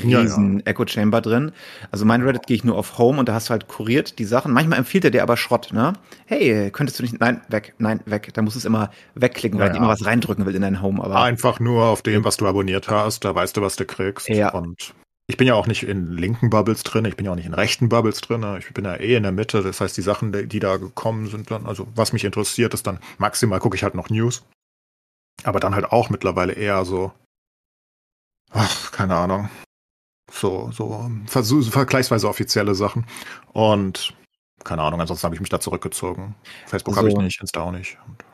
Ja, 0.05 0.21
riesen 0.21 0.64
Echo 0.66 0.87
Chamber 0.87 1.21
drin. 1.21 1.53
Also 1.90 2.05
mein 2.05 2.23
Reddit 2.23 2.47
gehe 2.47 2.57
ich 2.57 2.64
nur 2.64 2.77
auf 2.77 2.99
Home 2.99 3.19
und 3.19 3.29
da 3.29 3.35
hast 3.35 3.49
du 3.49 3.51
halt 3.53 3.69
kuriert 3.69 4.19
die 4.19 4.25
Sachen. 4.25 4.53
Manchmal 4.53 4.79
empfiehlt 4.79 5.05
er 5.05 5.11
dir 5.11 5.23
aber 5.23 5.37
Schrott, 5.37 5.71
ne? 5.73 5.93
Hey, 6.27 6.71
könntest 6.71 6.99
du 6.99 7.03
nicht, 7.03 7.21
nein, 7.21 7.40
weg, 7.49 7.75
nein, 7.79 8.01
weg. 8.07 8.31
Da 8.35 8.43
musst 8.43 8.57
du 8.57 8.59
es 8.59 8.64
immer 8.64 8.90
wegklicken, 9.14 9.59
weil 9.59 9.69
Ja, 9.69 9.73
ja. 9.75 9.79
immer 9.79 9.88
was 9.88 10.05
reindrücken 10.05 10.45
will 10.47 10.55
in 10.55 10.62
dein 10.62 10.81
Home. 10.83 11.03
Aber 11.03 11.21
Einfach 11.23 11.61
nur 11.61 11.85
auf 11.85 12.03
dem, 12.03 12.25
was 12.25 12.37
du 12.38 12.47
abonniert 12.47 12.88
hast. 12.88 13.25
Da 13.25 13.35
weißt 13.35 13.57
du, 13.57 13.62
was 13.62 13.77
du 13.77 13.85
kriegst. 13.87 14.29
Ja. 14.29 14.53
Und 14.53 14.95
ich 15.31 15.37
bin 15.37 15.47
ja 15.47 15.55
auch 15.55 15.69
nicht 15.69 15.85
in 15.85 16.16
linken 16.16 16.51
Bubbles 16.51 16.83
drin. 16.83 17.05
Ich 17.05 17.16
bin 17.16 17.25
ja 17.25 17.31
auch 17.31 17.37
nicht 17.37 17.47
in 17.47 17.55
rechten 17.55 17.88
Bubbles 17.88 18.21
drin. 18.21 18.45
Ich 18.59 18.75
bin 18.75 18.85
ja 18.85 18.97
eh 18.97 19.14
in 19.14 19.23
der 19.23 19.31
Mitte. 19.31 19.62
Das 19.62 19.81
heißt, 19.81 19.97
die 19.97 20.03
Sachen, 20.03 20.49
die 20.49 20.59
da 20.59 20.77
gekommen 20.77 21.29
sind, 21.29 21.53
dann, 21.53 21.66
also 21.66 21.87
was 21.95 22.12
mich 22.12 22.25
interessiert, 22.25 22.75
ist 22.75 22.87
dann 22.87 22.99
maximal 23.19 23.61
gucke 23.61 23.77
ich 23.77 23.85
halt 23.85 23.95
noch 23.95 24.11
News. 24.11 24.43
Aber 25.45 25.61
dann 25.61 25.77
halt 25.77 25.87
auch 25.87 26.11
mittlerweile 26.11 26.55
eher 26.55 26.85
so, 26.85 27.12
ach, 28.51 28.90
keine 28.90 29.14
Ahnung. 29.14 29.49
So, 30.33 30.71
so 30.73 31.09
versuch, 31.27 31.71
vergleichsweise 31.71 32.29
offizielle 32.29 32.75
Sachen. 32.75 33.07
Und 33.53 34.14
keine 34.64 34.83
Ahnung, 34.83 35.01
ansonsten 35.01 35.25
habe 35.25 35.35
ich 35.35 35.40
mich 35.40 35.51
da 35.51 35.59
zurückgezogen. 35.61 36.35
Facebook 36.66 36.96
habe 36.96 37.09
ich 37.09 37.14
Also- 37.14 37.23
nicht, 37.25 37.40
Insta 37.40 37.61
auch 37.61 37.73
nicht. 37.73 37.96
Und, 38.07 38.25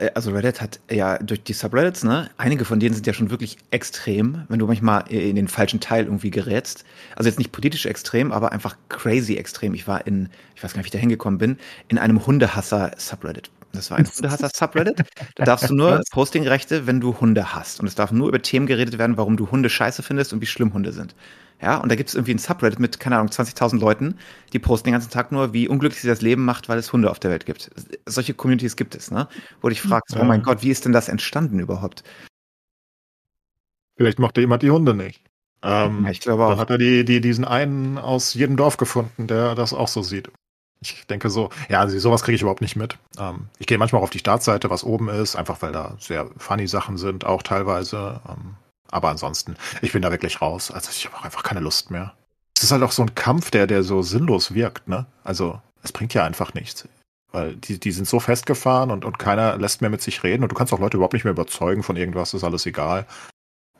Äh, 0.00 0.10
Also 0.14 0.30
Reddit 0.32 0.60
hat 0.60 0.80
ja 0.90 1.18
durch 1.18 1.42
die 1.42 1.52
Subreddits, 1.52 2.04
ne, 2.04 2.30
einige 2.38 2.64
von 2.64 2.80
denen 2.80 2.94
sind 2.94 3.06
ja 3.06 3.12
schon 3.12 3.30
wirklich 3.30 3.58
extrem, 3.70 4.44
wenn 4.48 4.58
du 4.58 4.66
manchmal 4.66 5.04
in 5.10 5.36
den 5.36 5.48
falschen 5.48 5.80
Teil 5.80 6.04
irgendwie 6.06 6.30
gerätst. 6.30 6.84
Also 7.16 7.28
jetzt 7.28 7.38
nicht 7.38 7.52
politisch 7.52 7.86
extrem, 7.86 8.32
aber 8.32 8.52
einfach 8.52 8.76
crazy 8.88 9.36
extrem. 9.36 9.74
Ich 9.74 9.86
war 9.86 10.06
in, 10.06 10.30
ich 10.54 10.62
weiß 10.64 10.72
gar 10.72 10.78
nicht, 10.78 10.84
wie 10.86 10.88
ich 10.88 10.92
da 10.92 10.98
hingekommen 10.98 11.38
bin, 11.38 11.58
in 11.88 11.98
einem 11.98 12.24
Hundehasser-Subreddit. 12.26 13.50
Das 13.72 13.90
war 13.90 13.98
ein 13.98 14.06
Hundehasser-Subreddit. 14.16 15.04
Da 15.34 15.44
darfst 15.44 15.68
du 15.70 15.74
nur 15.74 16.00
Postingrechte, 16.12 16.86
wenn 16.86 17.00
du 17.00 17.20
Hunde 17.20 17.54
hast. 17.54 17.80
Und 17.80 17.86
es 17.86 17.94
darf 17.94 18.10
nur 18.12 18.28
über 18.28 18.40
Themen 18.40 18.66
geredet 18.66 18.98
werden, 18.98 19.16
warum 19.16 19.36
du 19.36 19.50
Hunde 19.50 19.68
scheiße 19.68 20.02
findest 20.02 20.32
und 20.32 20.40
wie 20.40 20.46
schlimm 20.46 20.72
Hunde 20.72 20.92
sind. 20.92 21.14
Ja, 21.64 21.78
und 21.78 21.88
da 21.88 21.94
gibt 21.96 22.10
es 22.10 22.14
irgendwie 22.14 22.34
ein 22.34 22.38
Subreddit 22.38 22.78
mit, 22.78 23.00
keine 23.00 23.16
Ahnung, 23.16 23.28
20.000 23.32 23.78
Leuten, 23.80 24.18
die 24.52 24.58
posten 24.58 24.84
den 24.88 24.92
ganzen 24.92 25.10
Tag 25.10 25.32
nur, 25.32 25.54
wie 25.54 25.66
unglücklich 25.66 26.02
sie 26.02 26.08
das 26.08 26.20
Leben 26.20 26.44
macht, 26.44 26.68
weil 26.68 26.78
es 26.78 26.92
Hunde 26.92 27.10
auf 27.10 27.18
der 27.18 27.30
Welt 27.30 27.46
gibt. 27.46 27.70
Solche 28.06 28.34
Communities 28.34 28.76
gibt 28.76 28.94
es, 28.94 29.10
ne? 29.10 29.28
Wo 29.62 29.68
du 29.68 29.70
dich 29.70 29.80
fragst, 29.80 30.14
Ja. 30.14 30.20
oh 30.20 30.24
mein 30.24 30.42
Gott, 30.42 30.62
wie 30.62 30.70
ist 30.70 30.84
denn 30.84 30.92
das 30.92 31.08
entstanden 31.08 31.58
überhaupt? 31.58 32.04
Vielleicht 33.96 34.18
mochte 34.18 34.40
jemand 34.40 34.62
die 34.62 34.70
Hunde 34.70 34.94
nicht. 34.94 35.22
Ähm, 35.62 36.04
Ja, 36.04 36.10
ich 36.10 36.20
glaube 36.20 36.42
Dann 36.42 36.52
auch. 36.54 36.58
hat 36.58 36.70
er 36.70 36.78
die, 36.78 37.04
die, 37.04 37.20
diesen 37.20 37.44
einen 37.44 37.96
aus 37.96 38.34
jedem 38.34 38.56
Dorf 38.56 38.76
gefunden, 38.76 39.26
der 39.26 39.54
das 39.54 39.72
auch 39.72 39.88
so 39.88 40.02
sieht. 40.02 40.30
Ich 40.80 41.06
denke 41.06 41.30
so, 41.30 41.48
ja, 41.70 41.80
also 41.80 41.98
sowas 41.98 42.22
kriege 42.22 42.36
ich 42.36 42.42
überhaupt 42.42 42.60
nicht 42.60 42.76
mit. 42.76 42.98
Ähm, 43.18 43.48
ich 43.58 43.66
gehe 43.66 43.78
manchmal 43.78 44.00
auch 44.00 44.04
auf 44.04 44.10
die 44.10 44.18
Startseite, 44.18 44.68
was 44.68 44.84
oben 44.84 45.08
ist, 45.08 45.34
einfach 45.36 45.62
weil 45.62 45.72
da 45.72 45.96
sehr 45.98 46.28
funny 46.36 46.66
Sachen 46.66 46.98
sind, 46.98 47.24
auch 47.24 47.42
teilweise. 47.42 48.20
Ähm, 48.28 48.56
aber 48.90 49.08
ansonsten, 49.08 49.56
ich 49.82 49.92
bin 49.92 50.02
da 50.02 50.10
wirklich 50.10 50.40
raus. 50.40 50.70
Also 50.70 50.90
ich 50.90 51.06
habe 51.06 51.16
auch 51.16 51.24
einfach 51.24 51.42
keine 51.42 51.60
Lust 51.60 51.90
mehr. 51.90 52.14
Es 52.56 52.62
ist 52.62 52.70
halt 52.70 52.82
auch 52.82 52.92
so 52.92 53.02
ein 53.02 53.14
Kampf, 53.14 53.50
der, 53.50 53.66
der 53.66 53.82
so 53.82 54.02
sinnlos 54.02 54.54
wirkt, 54.54 54.88
ne? 54.88 55.06
Also 55.24 55.60
es 55.82 55.92
bringt 55.92 56.14
ja 56.14 56.24
einfach 56.24 56.54
nichts. 56.54 56.88
Weil 57.32 57.56
die, 57.56 57.80
die 57.80 57.90
sind 57.90 58.06
so 58.06 58.20
festgefahren 58.20 58.90
und, 58.92 59.04
und 59.04 59.18
keiner 59.18 59.56
lässt 59.56 59.80
mehr 59.80 59.90
mit 59.90 60.02
sich 60.02 60.22
reden 60.22 60.44
und 60.44 60.52
du 60.52 60.54
kannst 60.54 60.72
auch 60.72 60.78
Leute 60.78 60.96
überhaupt 60.96 61.14
nicht 61.14 61.24
mehr 61.24 61.32
überzeugen 61.32 61.82
von 61.82 61.96
irgendwas, 61.96 62.32
ist 62.32 62.44
alles 62.44 62.64
egal. 62.66 63.06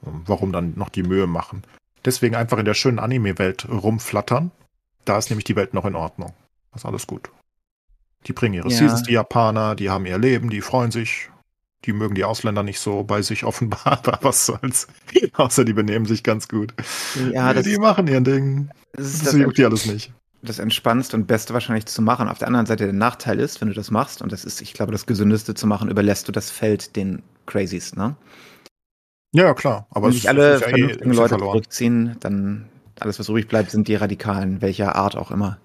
Warum 0.01 0.53
dann 0.53 0.75
noch 0.77 0.89
die 0.89 1.05
Mühe 1.05 1.27
machen? 1.27 1.63
Deswegen 2.05 2.35
einfach 2.35 2.59
in 2.59 2.65
der 2.65 2.75
schönen 2.75 2.99
Anime-Welt 2.99 3.69
rumflattern. 3.71 4.51
Da 5.05 5.17
ist 5.17 5.31
nämlich 5.31 5.45
die 5.45 5.57
Welt 5.57 5.73
noch 5.73 5.85
in 5.85 5.95
Ordnung. 5.95 6.35
Das 6.73 6.83
ist 6.83 6.87
alles 6.87 7.07
gut. 7.07 7.31
Die 8.27 8.33
bringen 8.33 8.55
ihre 8.55 8.69
Ja. 8.69 8.77
Seasons, 8.77 9.05
die 9.05 9.13
Japaner, 9.13 9.75
die 9.75 9.89
haben 9.89 10.07
ihr 10.07 10.19
Leben, 10.19 10.51
die 10.51 10.61
freuen 10.61 10.91
sich. 10.91 11.31
Die 11.85 11.93
mögen 11.93 12.15
die 12.15 12.25
Ausländer 12.25 12.63
nicht 12.63 12.81
so 12.81 13.03
bei 13.05 13.23
sich 13.23 13.45
offenbar, 13.45 13.87
aber 14.05 14.19
was 14.23 14.47
soll's. 14.47 14.87
Außer 15.35 15.65
die 15.65 15.73
benehmen 15.75 16.07
sich 16.07 16.23
ganz 16.23 16.49
gut. 16.49 16.75
Ja, 17.33 17.53
das, 17.53 17.65
die 17.65 17.77
machen 17.79 18.07
ihr 18.07 18.21
Ding. 18.21 18.71
das 18.93 19.07
ist 19.07 19.27
Das 19.27 19.33
das, 19.33 19.41
juckt 19.41 19.59
die 19.59 19.65
alles 19.65 19.87
nicht. 19.87 20.13
das 20.43 20.59
Entspannendste 20.59 21.17
und 21.17 21.27
Beste 21.27 21.53
wahrscheinlich 21.55 21.87
zu 21.87 22.01
machen. 22.03 22.29
Auf 22.29 22.39
der 22.39 22.49
anderen 22.49 22.67
Seite 22.67 22.85
der 22.85 22.93
Nachteil 22.95 23.39
ist, 23.41 23.61
wenn 23.61 23.69
du 23.69 23.75
das 23.75 23.91
machst, 23.91 24.23
und 24.23 24.33
das 24.33 24.45
ist, 24.45 24.61
ich 24.63 24.73
glaube, 24.75 24.93
das 24.93 25.07
Gesündeste 25.07 25.55
zu 25.55 25.67
machen, 25.67 25.91
überlässt 25.91 26.27
du 26.29 26.33
das 26.33 26.51
Feld 26.51 26.97
den 26.97 27.23
Crazies, 27.47 27.95
ne? 27.95 28.17
Ja, 29.35 29.53
klar. 29.53 29.87
Aber 29.91 30.07
Wenn 30.07 30.13
sich 30.13 30.29
alle 30.29 30.55
ist 30.55 30.61
ja 30.61 30.69
eh 30.69 30.71
vernünftigen 30.71 31.13
Leute 31.13 31.29
verloren. 31.31 31.53
zurückziehen, 31.55 32.17
dann 32.21 32.69
alles, 33.01 33.19
was 33.19 33.29
übrig 33.29 33.49
bleibt, 33.49 33.71
sind 33.73 33.89
die 33.89 33.97
Radikalen, 33.97 34.63
welcher 34.63 34.95
Art 34.95 35.17
auch 35.17 35.31
immer. 35.33 35.59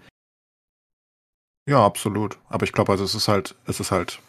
Ja, 1.67 1.85
absolut. 1.85 2.39
Aber 2.49 2.63
ich 2.65 2.71
glaube, 2.73 2.91
also 2.91 3.03
es 3.03 3.13
ist 3.13 3.27
halt, 3.27 3.55
es 3.67 3.79
ist 3.79 3.91
halt, 3.91 4.19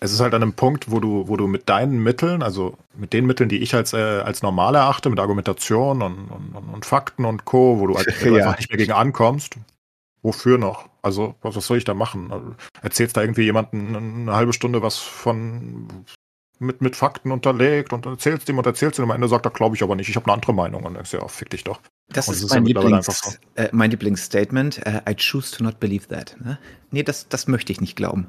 es 0.00 0.12
ist 0.12 0.20
halt 0.20 0.34
an 0.34 0.42
einem 0.42 0.52
Punkt, 0.52 0.90
wo 0.90 1.00
du, 1.00 1.26
wo 1.28 1.36
du 1.36 1.46
mit 1.46 1.68
deinen 1.68 2.02
Mitteln, 2.02 2.42
also 2.42 2.76
mit 2.96 3.12
den 3.12 3.26
Mitteln, 3.26 3.48
die 3.48 3.58
ich 3.58 3.74
als, 3.74 3.92
äh, 3.92 4.20
als 4.20 4.42
normal 4.42 4.74
erachte, 4.76 5.10
mit 5.10 5.18
Argumentation 5.18 6.02
und, 6.02 6.28
und, 6.28 6.54
und 6.72 6.86
Fakten 6.86 7.24
und 7.24 7.44
Co., 7.44 7.80
wo 7.80 7.86
du 7.88 7.96
halt 7.96 8.06
ja. 8.24 8.34
einfach 8.34 8.58
nicht 8.58 8.70
mehr 8.70 8.78
gegen 8.78 8.92
ankommst. 8.92 9.56
Wofür 10.22 10.58
noch? 10.58 10.88
Also, 11.02 11.34
was, 11.42 11.56
was 11.56 11.66
soll 11.66 11.78
ich 11.78 11.84
da 11.84 11.94
machen? 11.94 12.32
Also, 12.32 12.54
erzählst 12.82 13.16
da 13.16 13.22
irgendwie 13.22 13.42
jemanden 13.42 13.96
eine 13.96 14.34
halbe 14.34 14.52
Stunde 14.52 14.82
was 14.82 14.98
von 14.98 15.88
mit, 16.60 16.80
mit 16.80 16.96
Fakten 16.96 17.30
unterlegt 17.30 17.92
und 17.92 18.04
erzählst 18.04 18.48
ihm 18.48 18.58
und 18.58 18.66
erzählst 18.66 18.98
ihm 18.98 19.04
am 19.04 19.12
Ende 19.12 19.28
sagt 19.28 19.46
er, 19.46 19.52
glaube 19.52 19.76
ich 19.76 19.82
aber 19.82 19.94
nicht, 19.94 20.08
ich 20.08 20.16
habe 20.16 20.26
eine 20.26 20.34
andere 20.34 20.52
Meinung 20.52 20.82
und 20.82 20.94
dann 20.94 21.02
ist 21.02 21.12
ja, 21.12 21.26
fick 21.28 21.50
dich 21.50 21.62
doch. 21.62 21.80
Das 22.08 22.26
und 22.26 22.34
ist, 22.34 22.44
das 22.44 22.50
mein, 22.50 22.62
ist 22.64 22.68
Lieblings, 22.68 23.06
so. 23.06 23.30
äh, 23.54 23.68
mein 23.72 23.90
Lieblingsstatement. 23.90 24.80
Uh, 24.86 25.00
I 25.08 25.14
choose 25.14 25.56
to 25.56 25.62
not 25.62 25.78
believe 25.78 26.08
that. 26.08 26.36
Ne? 26.40 26.58
Nee, 26.90 27.02
das, 27.02 27.28
das 27.28 27.46
möchte 27.46 27.70
ich 27.72 27.80
nicht 27.80 27.96
glauben. 27.96 28.28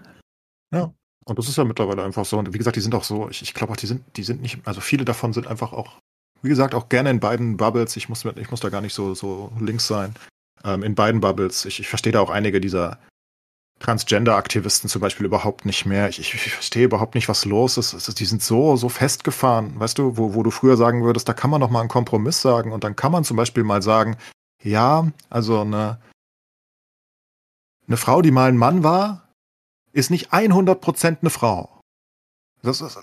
Ja, 0.73 0.93
und 1.25 1.39
das 1.39 1.47
ist 1.47 1.57
ja 1.57 1.63
mittlerweile 1.63 2.03
einfach 2.03 2.25
so. 2.25 2.37
Und 2.37 2.53
wie 2.53 2.57
gesagt, 2.57 2.75
die 2.75 2.81
sind 2.81 2.95
auch 2.95 3.03
so, 3.03 3.29
ich, 3.29 3.41
ich 3.41 3.53
glaube 3.53 3.73
auch, 3.73 3.77
die 3.77 3.87
sind, 3.87 4.03
die 4.17 4.23
sind 4.23 4.41
nicht, 4.41 4.59
also 4.65 4.81
viele 4.81 5.05
davon 5.05 5.33
sind 5.33 5.47
einfach 5.47 5.73
auch, 5.73 5.99
wie 6.41 6.49
gesagt, 6.49 6.73
auch 6.73 6.89
gerne 6.89 7.09
in 7.09 7.19
beiden 7.19 7.57
Bubbles. 7.57 7.95
Ich 7.95 8.09
muss, 8.09 8.25
ich 8.25 8.51
muss 8.51 8.59
da 8.59 8.69
gar 8.69 8.81
nicht 8.81 8.93
so, 8.93 9.13
so 9.13 9.51
links 9.59 9.87
sein. 9.87 10.15
Ähm, 10.63 10.83
in 10.83 10.95
beiden 10.95 11.21
Bubbles. 11.21 11.65
Ich, 11.65 11.79
ich 11.79 11.87
verstehe 11.87 12.13
da 12.13 12.21
auch 12.21 12.29
einige 12.29 12.61
dieser 12.61 12.97
Transgender-Aktivisten 13.79 14.89
zum 14.89 15.01
Beispiel 15.01 15.25
überhaupt 15.25 15.65
nicht 15.65 15.85
mehr. 15.85 16.09
Ich, 16.09 16.19
ich, 16.19 16.33
ich 16.33 16.53
verstehe 16.53 16.85
überhaupt 16.85 17.15
nicht, 17.15 17.29
was 17.29 17.45
los 17.45 17.77
ist. 17.77 17.93
ist. 17.93 18.19
Die 18.19 18.25
sind 18.25 18.43
so, 18.43 18.75
so 18.75 18.89
festgefahren, 18.89 19.79
weißt 19.79 19.97
du, 19.97 20.17
wo, 20.17 20.33
wo 20.35 20.43
du 20.43 20.51
früher 20.51 20.77
sagen 20.77 21.03
würdest, 21.03 21.27
da 21.29 21.33
kann 21.33 21.49
man 21.49 21.61
noch 21.61 21.69
mal 21.69 21.79
einen 21.79 21.89
Kompromiss 21.89 22.41
sagen 22.41 22.71
und 22.71 22.83
dann 22.83 22.95
kann 22.95 23.11
man 23.11 23.23
zum 23.23 23.37
Beispiel 23.37 23.63
mal 23.63 23.81
sagen, 23.81 24.17
ja, 24.61 25.07
also 25.29 25.61
eine, 25.61 26.01
eine 27.87 27.97
Frau, 27.97 28.21
die 28.21 28.31
mal 28.31 28.49
ein 28.49 28.57
Mann 28.57 28.83
war, 28.83 29.28
ist 29.93 30.11
nicht 30.11 30.31
100% 30.31 31.17
eine 31.21 31.29
Frau. 31.29 31.81
Das 32.61 32.81
ist, 32.81 32.99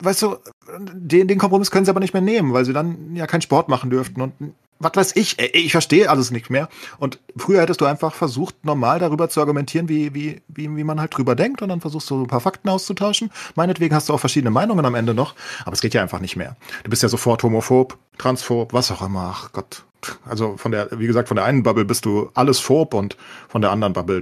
weißt 0.00 0.22
du, 0.22 0.36
den, 0.78 1.28
den 1.28 1.38
Kompromiss 1.38 1.70
können 1.70 1.84
sie 1.84 1.90
aber 1.90 2.00
nicht 2.00 2.12
mehr 2.12 2.22
nehmen, 2.22 2.52
weil 2.52 2.64
sie 2.64 2.72
dann 2.72 3.14
ja 3.14 3.26
keinen 3.26 3.42
Sport 3.42 3.68
machen 3.68 3.90
dürften 3.90 4.20
und 4.20 4.54
was 4.78 4.92
weiß 4.94 5.16
ich, 5.16 5.38
ich 5.38 5.72
verstehe 5.72 6.10
alles 6.10 6.30
nicht 6.30 6.50
mehr. 6.50 6.68
Und 6.98 7.18
früher 7.36 7.62
hättest 7.62 7.80
du 7.80 7.86
einfach 7.86 8.14
versucht, 8.14 8.62
normal 8.64 8.98
darüber 8.98 9.30
zu 9.30 9.40
argumentieren, 9.40 9.88
wie, 9.88 10.12
wie, 10.12 10.42
wie, 10.48 10.76
wie 10.76 10.84
man 10.84 11.00
halt 11.00 11.16
drüber 11.16 11.34
denkt 11.34 11.62
und 11.62 11.70
dann 11.70 11.80
versuchst 11.80 12.10
du 12.10 12.22
ein 12.22 12.26
paar 12.26 12.40
Fakten 12.40 12.68
auszutauschen. 12.68 13.30
Meinetwegen 13.54 13.94
hast 13.94 14.08
du 14.08 14.12
auch 14.12 14.20
verschiedene 14.20 14.50
Meinungen 14.50 14.84
am 14.84 14.94
Ende 14.94 15.14
noch, 15.14 15.34
aber 15.64 15.72
es 15.72 15.80
geht 15.80 15.94
ja 15.94 16.02
einfach 16.02 16.20
nicht 16.20 16.36
mehr. 16.36 16.56
Du 16.84 16.90
bist 16.90 17.02
ja 17.02 17.08
sofort 17.08 17.42
homophob, 17.42 17.96
transphob, 18.18 18.74
was 18.74 18.90
auch 18.90 19.00
immer. 19.00 19.34
Ach 19.34 19.52
Gott. 19.52 19.84
Also 20.26 20.56
von 20.58 20.72
der, 20.72 20.88
wie 20.92 21.06
gesagt, 21.06 21.28
von 21.28 21.36
der 21.36 21.46
einen 21.46 21.62
Bubble 21.62 21.86
bist 21.86 22.04
du 22.04 22.30
alles 22.34 22.60
phob 22.60 22.92
und 22.92 23.16
von 23.48 23.62
der 23.62 23.70
anderen 23.70 23.94
Bubble, 23.94 24.20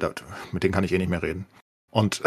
mit 0.52 0.62
denen 0.62 0.72
kann 0.72 0.84
ich 0.84 0.92
eh 0.92 0.98
nicht 0.98 1.10
mehr 1.10 1.22
reden. 1.22 1.46
Und 1.94 2.20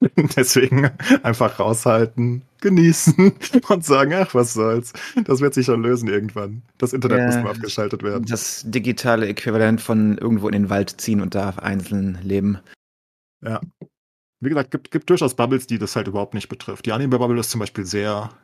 deswegen 0.36 0.90
einfach 1.22 1.60
raushalten, 1.60 2.42
genießen 2.60 3.32
und 3.68 3.84
sagen, 3.84 4.14
ach, 4.14 4.34
was 4.34 4.52
soll's. 4.52 4.92
Das 5.24 5.40
wird 5.40 5.54
sich 5.54 5.66
schon 5.66 5.80
lösen 5.80 6.08
irgendwann. 6.08 6.62
Das 6.78 6.92
Internet 6.92 7.18
ja, 7.18 7.26
muss 7.26 7.36
mal 7.36 7.50
abgeschaltet 7.50 8.02
werden. 8.02 8.26
Das 8.26 8.64
digitale 8.66 9.28
Äquivalent 9.28 9.80
von 9.80 10.18
irgendwo 10.18 10.48
in 10.48 10.54
den 10.54 10.70
Wald 10.70 11.00
ziehen 11.00 11.20
und 11.20 11.36
da 11.36 11.50
einzeln 11.50 12.18
leben. 12.24 12.58
Ja. 13.44 13.60
Wie 14.40 14.48
gesagt, 14.48 14.72
gibt, 14.72 14.90
gibt 14.90 15.08
durchaus 15.08 15.36
Bubbles, 15.36 15.68
die 15.68 15.78
das 15.78 15.94
halt 15.94 16.08
überhaupt 16.08 16.34
nicht 16.34 16.48
betrifft. 16.48 16.84
Die 16.86 16.92
Anime-Bubble 16.92 17.38
ist 17.38 17.50
zum 17.50 17.60
Beispiel 17.60 17.84
sehr, 17.84 18.36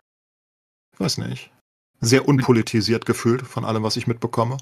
ich 0.94 1.00
weiß 1.00 1.18
nicht, 1.18 1.50
sehr 2.00 2.28
unpolitisiert 2.28 3.04
gefühlt 3.04 3.42
von 3.42 3.64
allem, 3.64 3.82
was 3.82 3.96
ich 3.96 4.06
mitbekomme. 4.06 4.58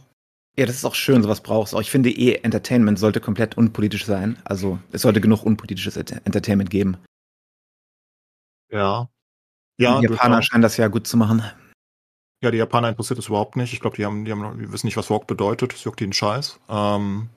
Ja, 0.59 0.65
das 0.65 0.77
ist 0.77 0.85
auch 0.87 0.95
schön, 0.95 1.23
sowas 1.23 1.43
brauchst 1.43 1.75
du. 1.75 1.81
Ich 1.81 1.91
finde 1.91 2.11
eh, 2.11 2.37
Entertainment 2.37 2.99
sollte 2.99 3.21
komplett 3.21 3.59
unpolitisch 3.59 4.07
sein. 4.07 4.39
Also 4.45 4.79
es 4.91 5.03
sollte 5.03 5.21
genug 5.21 5.43
unpolitisches 5.43 5.97
Entertainment 5.97 6.71
geben. 6.71 6.97
Ja. 8.71 9.09
Ja, 9.79 10.01
die 10.01 10.07
Japaner 10.07 10.43
scheinen 10.43 10.63
das 10.63 10.79
ja 10.79 10.89
gut 10.89 11.07
zu 11.07 11.19
machen. 11.19 11.45
Ja, 12.43 12.51
die 12.51 12.57
Japaner 12.57 12.89
interessiert 12.89 13.19
das 13.19 13.29
überhaupt 13.29 13.57
nicht. 13.57 13.75
Ich 13.75 13.81
glaube, 13.81 13.97
die 13.97 14.07
haben, 14.07 14.25
die 14.25 14.33
haben, 14.33 14.59
die 14.59 14.73
wissen 14.73 14.87
nicht, 14.87 14.97
was 14.97 15.11
Walk 15.11 15.27
bedeutet. 15.27 15.75
Das 15.75 15.85
juckt 15.85 16.01
ihnen 16.01 16.15
Scheiß. 16.15 16.59
Ähm, 16.71 17.29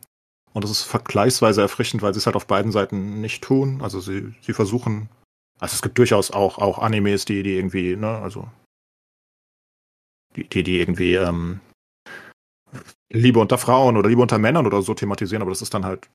und 0.53 0.63
das 0.63 0.71
ist 0.71 0.83
vergleichsweise 0.83 1.61
erfrischend, 1.61 2.01
weil 2.01 2.13
sie 2.13 2.19
es 2.19 2.25
halt 2.25 2.37
auf 2.37 2.47
beiden 2.47 2.71
Seiten 2.71 3.19
nicht 3.19 3.43
tun. 3.43 3.81
Also 3.81 3.99
sie, 3.99 4.33
sie 4.41 4.53
versuchen, 4.53 5.09
also 5.59 5.73
es 5.73 5.81
gibt 5.81 5.97
durchaus 5.97 6.31
auch, 6.31 6.57
auch 6.57 6.79
Animes, 6.79 7.25
die, 7.25 7.43
die 7.43 7.55
irgendwie, 7.55 7.97
ne, 7.97 8.17
also 8.19 8.49
die, 10.35 10.47
die, 10.47 10.63
die 10.63 10.79
irgendwie 10.79 11.15
ähm, 11.15 11.59
Liebe 13.11 13.39
unter 13.39 13.57
Frauen 13.57 13.97
oder 13.97 14.09
Liebe 14.09 14.21
unter 14.21 14.37
Männern 14.37 14.67
oder 14.67 14.81
so 14.81 14.93
thematisieren, 14.93 15.41
aber 15.41 15.51
das 15.51 15.61
ist 15.61 15.73
dann 15.73 15.85
halt, 15.85 16.09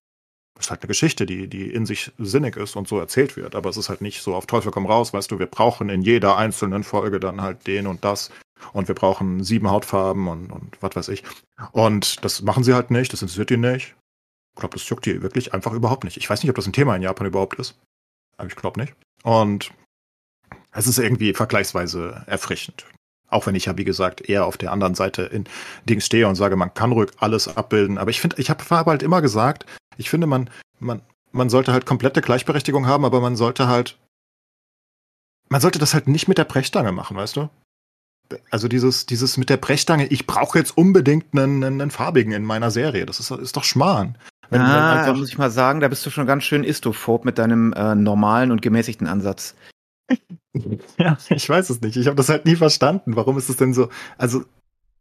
ist 0.59 0.71
halt 0.71 0.83
eine 0.83 0.89
Geschichte, 0.89 1.27
die, 1.27 1.49
die 1.49 1.73
in 1.73 1.87
sich 1.87 2.13
sinnig 2.19 2.57
ist 2.57 2.77
und 2.77 2.87
so 2.87 2.99
erzählt 2.99 3.37
wird. 3.37 3.55
Aber 3.55 3.71
es 3.71 3.77
ist 3.77 3.89
halt 3.89 4.01
nicht 4.01 4.23
so 4.23 4.35
auf 4.35 4.47
Teufel 4.47 4.71
komm 4.71 4.87
raus, 4.87 5.13
weißt 5.13 5.31
du, 5.31 5.39
wir 5.39 5.47
brauchen 5.47 5.89
in 5.89 6.03
jeder 6.03 6.37
einzelnen 6.37 6.85
Folge 6.85 7.19
dann 7.19 7.41
halt 7.41 7.67
den 7.67 7.87
und 7.87 8.05
das 8.05 8.31
und 8.73 8.89
wir 8.89 8.95
brauchen 8.95 9.43
sieben 9.43 9.71
Hautfarben 9.71 10.29
und, 10.29 10.51
und 10.51 10.81
was 10.81 10.95
weiß 10.95 11.09
ich. 11.09 11.25
Und 11.73 12.25
das 12.25 12.43
machen 12.43 12.65
sie 12.65 12.75
halt 12.75 12.91
nicht, 12.91 13.13
das 13.13 13.23
interessiert 13.23 13.51
die 13.51 13.57
nicht. 13.57 13.97
Ich 14.55 14.61
glaube, 14.61 14.75
das 14.75 14.89
juckt 14.89 15.07
die 15.07 15.21
wirklich 15.23 15.53
einfach 15.53 15.73
überhaupt 15.73 16.05
nicht. 16.05 16.17
Ich 16.17 16.31
weiß 16.31 16.43
nicht, 16.43 16.51
ob 16.51 16.57
das 16.57 16.67
ein 16.67 16.73
Thema 16.73 16.95
in 16.95 17.03
Japan 17.03 17.27
überhaupt 17.27 17.59
ist. 17.59 17.77
Aber 18.37 18.49
ich 18.49 18.57
glaube 18.57 18.81
nicht. 18.81 18.95
Und 19.25 19.73
es 20.71 20.87
ist 20.87 20.99
irgendwie 20.99 21.35
vergleichsweise 21.35 22.23
erfrischend. 22.27 22.87
Auch 23.35 23.47
wenn 23.47 23.57
ich 23.57 23.65
ja, 23.65 23.77
wie 23.77 23.85
gesagt, 23.85 24.29
eher 24.29 24.47
auf 24.47 24.57
der 24.57 24.71
anderen 24.71 24.95
Seite 24.95 25.23
in 25.23 25.45
Dings 25.89 26.07
stehe 26.07 26.29
und 26.29 26.37
sage, 26.37 26.55
man 26.55 26.73
kann 26.73 26.93
ruhig 26.93 27.11
alles 27.19 27.49
abbilden. 27.49 27.99
Aber 27.99 28.11
ich 28.11 28.21
finde, 28.21 28.37
ich 28.39 28.49
habe 28.49 28.65
halt 28.71 29.03
immer 29.03 29.23
gesagt, 29.23 29.67
ich 29.97 30.09
finde, 30.09 30.29
man, 30.29 30.49
man, 30.79 31.03
man 31.33 31.51
sollte 31.51 31.73
halt 31.73 31.85
komplette 31.85 32.23
Gleichberechtigung 32.23 32.87
haben, 32.87 33.05
aber 33.05 33.21
man 33.21 33.35
sollte 33.35 33.67
halt, 33.67 33.99
man 35.49 35.61
sollte 35.61 35.81
das 35.81 35.95
halt 35.95 36.07
nicht 36.07 36.29
mit 36.29 36.39
der 36.39 36.45
Brechstange 36.45 36.93
machen, 36.93 37.17
weißt 37.17 37.35
du? 37.35 37.51
Also 38.53 38.69
dieses, 38.69 39.05
dieses 39.05 39.37
mit 39.37 39.51
der 39.51 39.57
Brechstange, 39.57 40.07
ich 40.07 40.29
brauche 40.29 40.57
jetzt 40.57 40.79
unbedingt 40.79 41.27
einen, 41.33 41.65
einen, 41.65 41.91
farbigen 41.91 42.33
in 42.33 42.45
meiner 42.45 42.71
Serie. 42.71 43.05
Das 43.05 43.19
ist, 43.19 43.33
ist 43.33 43.57
doch 43.57 43.65
Schmarrn. 43.65 44.17
Wenn, 44.49 44.61
ah, 44.61 45.07
da 45.07 45.13
muss 45.13 45.29
ich 45.29 45.39
mal 45.39 45.51
sagen, 45.51 45.81
da 45.81 45.89
bist 45.89 46.07
du 46.07 46.11
schon 46.11 46.27
ganz 46.27 46.45
schön 46.45 46.63
istophob 46.63 47.25
mit 47.25 47.39
deinem 47.39 47.73
äh, 47.73 47.97
normalen 47.97 48.53
und 48.53 48.63
gemäßigten 48.63 49.09
Ansatz. 49.09 49.57
Ja, 50.99 51.19
ich 51.31 51.49
weiß 51.49 51.71
es 51.71 51.81
nicht. 51.81 51.97
Ich 51.97 52.07
habe 52.07 52.17
das 52.17 52.29
halt 52.29 52.47
nie 52.47 52.57
verstanden. 52.57 53.17
Warum 53.17 53.37
ist 53.37 53.49
es 53.49 53.57
denn 53.57 53.75
so? 53.75 53.89
Also, 54.19 54.45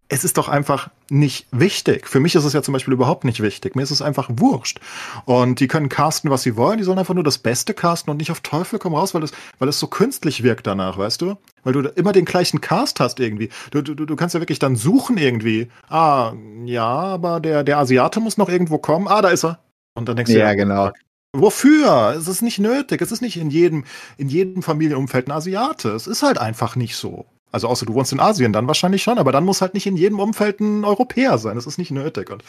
es 0.09 0.23
ist 0.23 0.37
doch 0.37 0.47
einfach 0.47 0.89
nicht 1.09 1.47
wichtig. 1.51 2.07
Für 2.07 2.19
mich 2.19 2.35
ist 2.35 2.43
es 2.43 2.53
ja 2.53 2.61
zum 2.61 2.73
Beispiel 2.73 2.93
überhaupt 2.93 3.23
nicht 3.23 3.41
wichtig. 3.41 3.75
Mir 3.75 3.83
ist 3.83 3.91
es 3.91 4.01
einfach 4.01 4.29
wurscht. 4.31 4.79
Und 5.25 5.59
die 5.59 5.67
können 5.67 5.89
casten, 5.89 6.29
was 6.29 6.43
sie 6.43 6.55
wollen. 6.55 6.77
Die 6.77 6.83
sollen 6.83 6.99
einfach 6.99 7.13
nur 7.13 7.23
das 7.23 7.37
Beste 7.37 7.73
casten 7.73 8.11
und 8.11 8.17
nicht 8.17 8.29
auf 8.29 8.41
Teufel 8.41 8.79
komm 8.79 8.93
raus, 8.93 9.13
weil 9.13 9.23
es, 9.23 9.31
weil 9.59 9.69
es 9.69 9.79
so 9.79 9.87
künstlich 9.87 10.43
wirkt 10.43 10.67
danach, 10.67 10.97
weißt 10.97 11.21
du? 11.21 11.37
Weil 11.63 11.73
du 11.73 11.81
immer 11.81 12.11
den 12.11 12.25
gleichen 12.25 12.61
Cast 12.61 12.99
hast 12.99 13.19
irgendwie. 13.19 13.49
Du, 13.71 13.81
du, 13.81 13.95
du 13.95 14.15
kannst 14.15 14.35
ja 14.35 14.41
wirklich 14.41 14.59
dann 14.59 14.75
suchen 14.75 15.17
irgendwie. 15.17 15.69
Ah, 15.89 16.33
ja, 16.65 16.87
aber 16.87 17.39
der, 17.39 17.63
der 17.63 17.77
Asiate 17.79 18.19
muss 18.19 18.37
noch 18.37 18.49
irgendwo 18.49 18.77
kommen. 18.77 19.07
Ah, 19.07 19.21
da 19.21 19.29
ist 19.29 19.45
er. 19.45 19.59
Und 19.95 20.09
dann 20.09 20.15
denkst 20.15 20.31
du, 20.31 20.37
ja, 20.37 20.49
ja 20.49 20.53
genau. 20.53 20.91
Wofür? 21.35 22.15
Es 22.17 22.27
ist 22.27 22.43
nicht 22.43 22.59
nötig. 22.59 23.01
Es 23.01 23.11
ist 23.11 23.21
nicht 23.21 23.37
in 23.37 23.49
jedem, 23.49 23.85
in 24.17 24.29
jedem 24.29 24.61
Familienumfeld 24.61 25.27
ein 25.27 25.31
Asiate. 25.31 25.89
Es 25.89 26.05
ist 26.05 26.21
halt 26.21 26.37
einfach 26.37 26.75
nicht 26.75 26.95
so. 26.95 27.25
Also 27.51 27.67
außer 27.67 27.85
du 27.85 27.93
wohnst 27.93 28.11
in 28.11 28.19
Asien, 28.19 28.53
dann 28.53 28.67
wahrscheinlich 28.67 29.03
schon, 29.03 29.19
aber 29.19 29.31
dann 29.31 29.45
muss 29.45 29.61
halt 29.61 29.75
nicht 29.75 29.85
in 29.85 29.95
jedem 29.95 30.19
Umfeld 30.19 30.59
ein 30.59 30.85
Europäer 30.85 31.37
sein. 31.37 31.55
Das 31.55 31.67
ist 31.67 31.77
nicht 31.77 31.91
nötig. 31.91 32.31
Und 32.31 32.43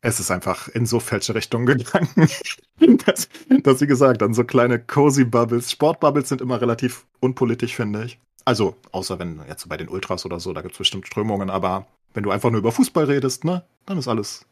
es 0.00 0.20
ist 0.20 0.30
einfach 0.30 0.68
in 0.68 0.84
so 0.84 1.00
falsche 1.00 1.34
Richtungen 1.34 1.66
gegangen, 1.66 2.08
dass, 3.06 3.28
dass, 3.62 3.80
wie 3.80 3.86
gesagt, 3.86 4.20
dann 4.20 4.34
so 4.34 4.44
kleine 4.44 4.78
cozy 4.78 5.24
Bubbles, 5.24 5.70
Sportbubbles 5.70 6.28
sind 6.28 6.42
immer 6.42 6.60
relativ 6.60 7.06
unpolitisch, 7.20 7.74
finde 7.74 8.04
ich. 8.04 8.18
Also, 8.44 8.76
außer 8.92 9.18
wenn 9.18 9.40
jetzt 9.48 9.66
bei 9.68 9.78
den 9.78 9.88
Ultras 9.88 10.26
oder 10.26 10.40
so, 10.40 10.52
da 10.52 10.60
gibt 10.60 10.72
es 10.72 10.78
bestimmt 10.78 11.06
Strömungen, 11.06 11.48
aber 11.48 11.86
wenn 12.12 12.22
du 12.22 12.30
einfach 12.30 12.50
nur 12.50 12.58
über 12.58 12.72
Fußball 12.72 13.04
redest, 13.04 13.44
ne, 13.44 13.64
dann 13.86 13.96
ist 13.98 14.08
alles 14.08 14.46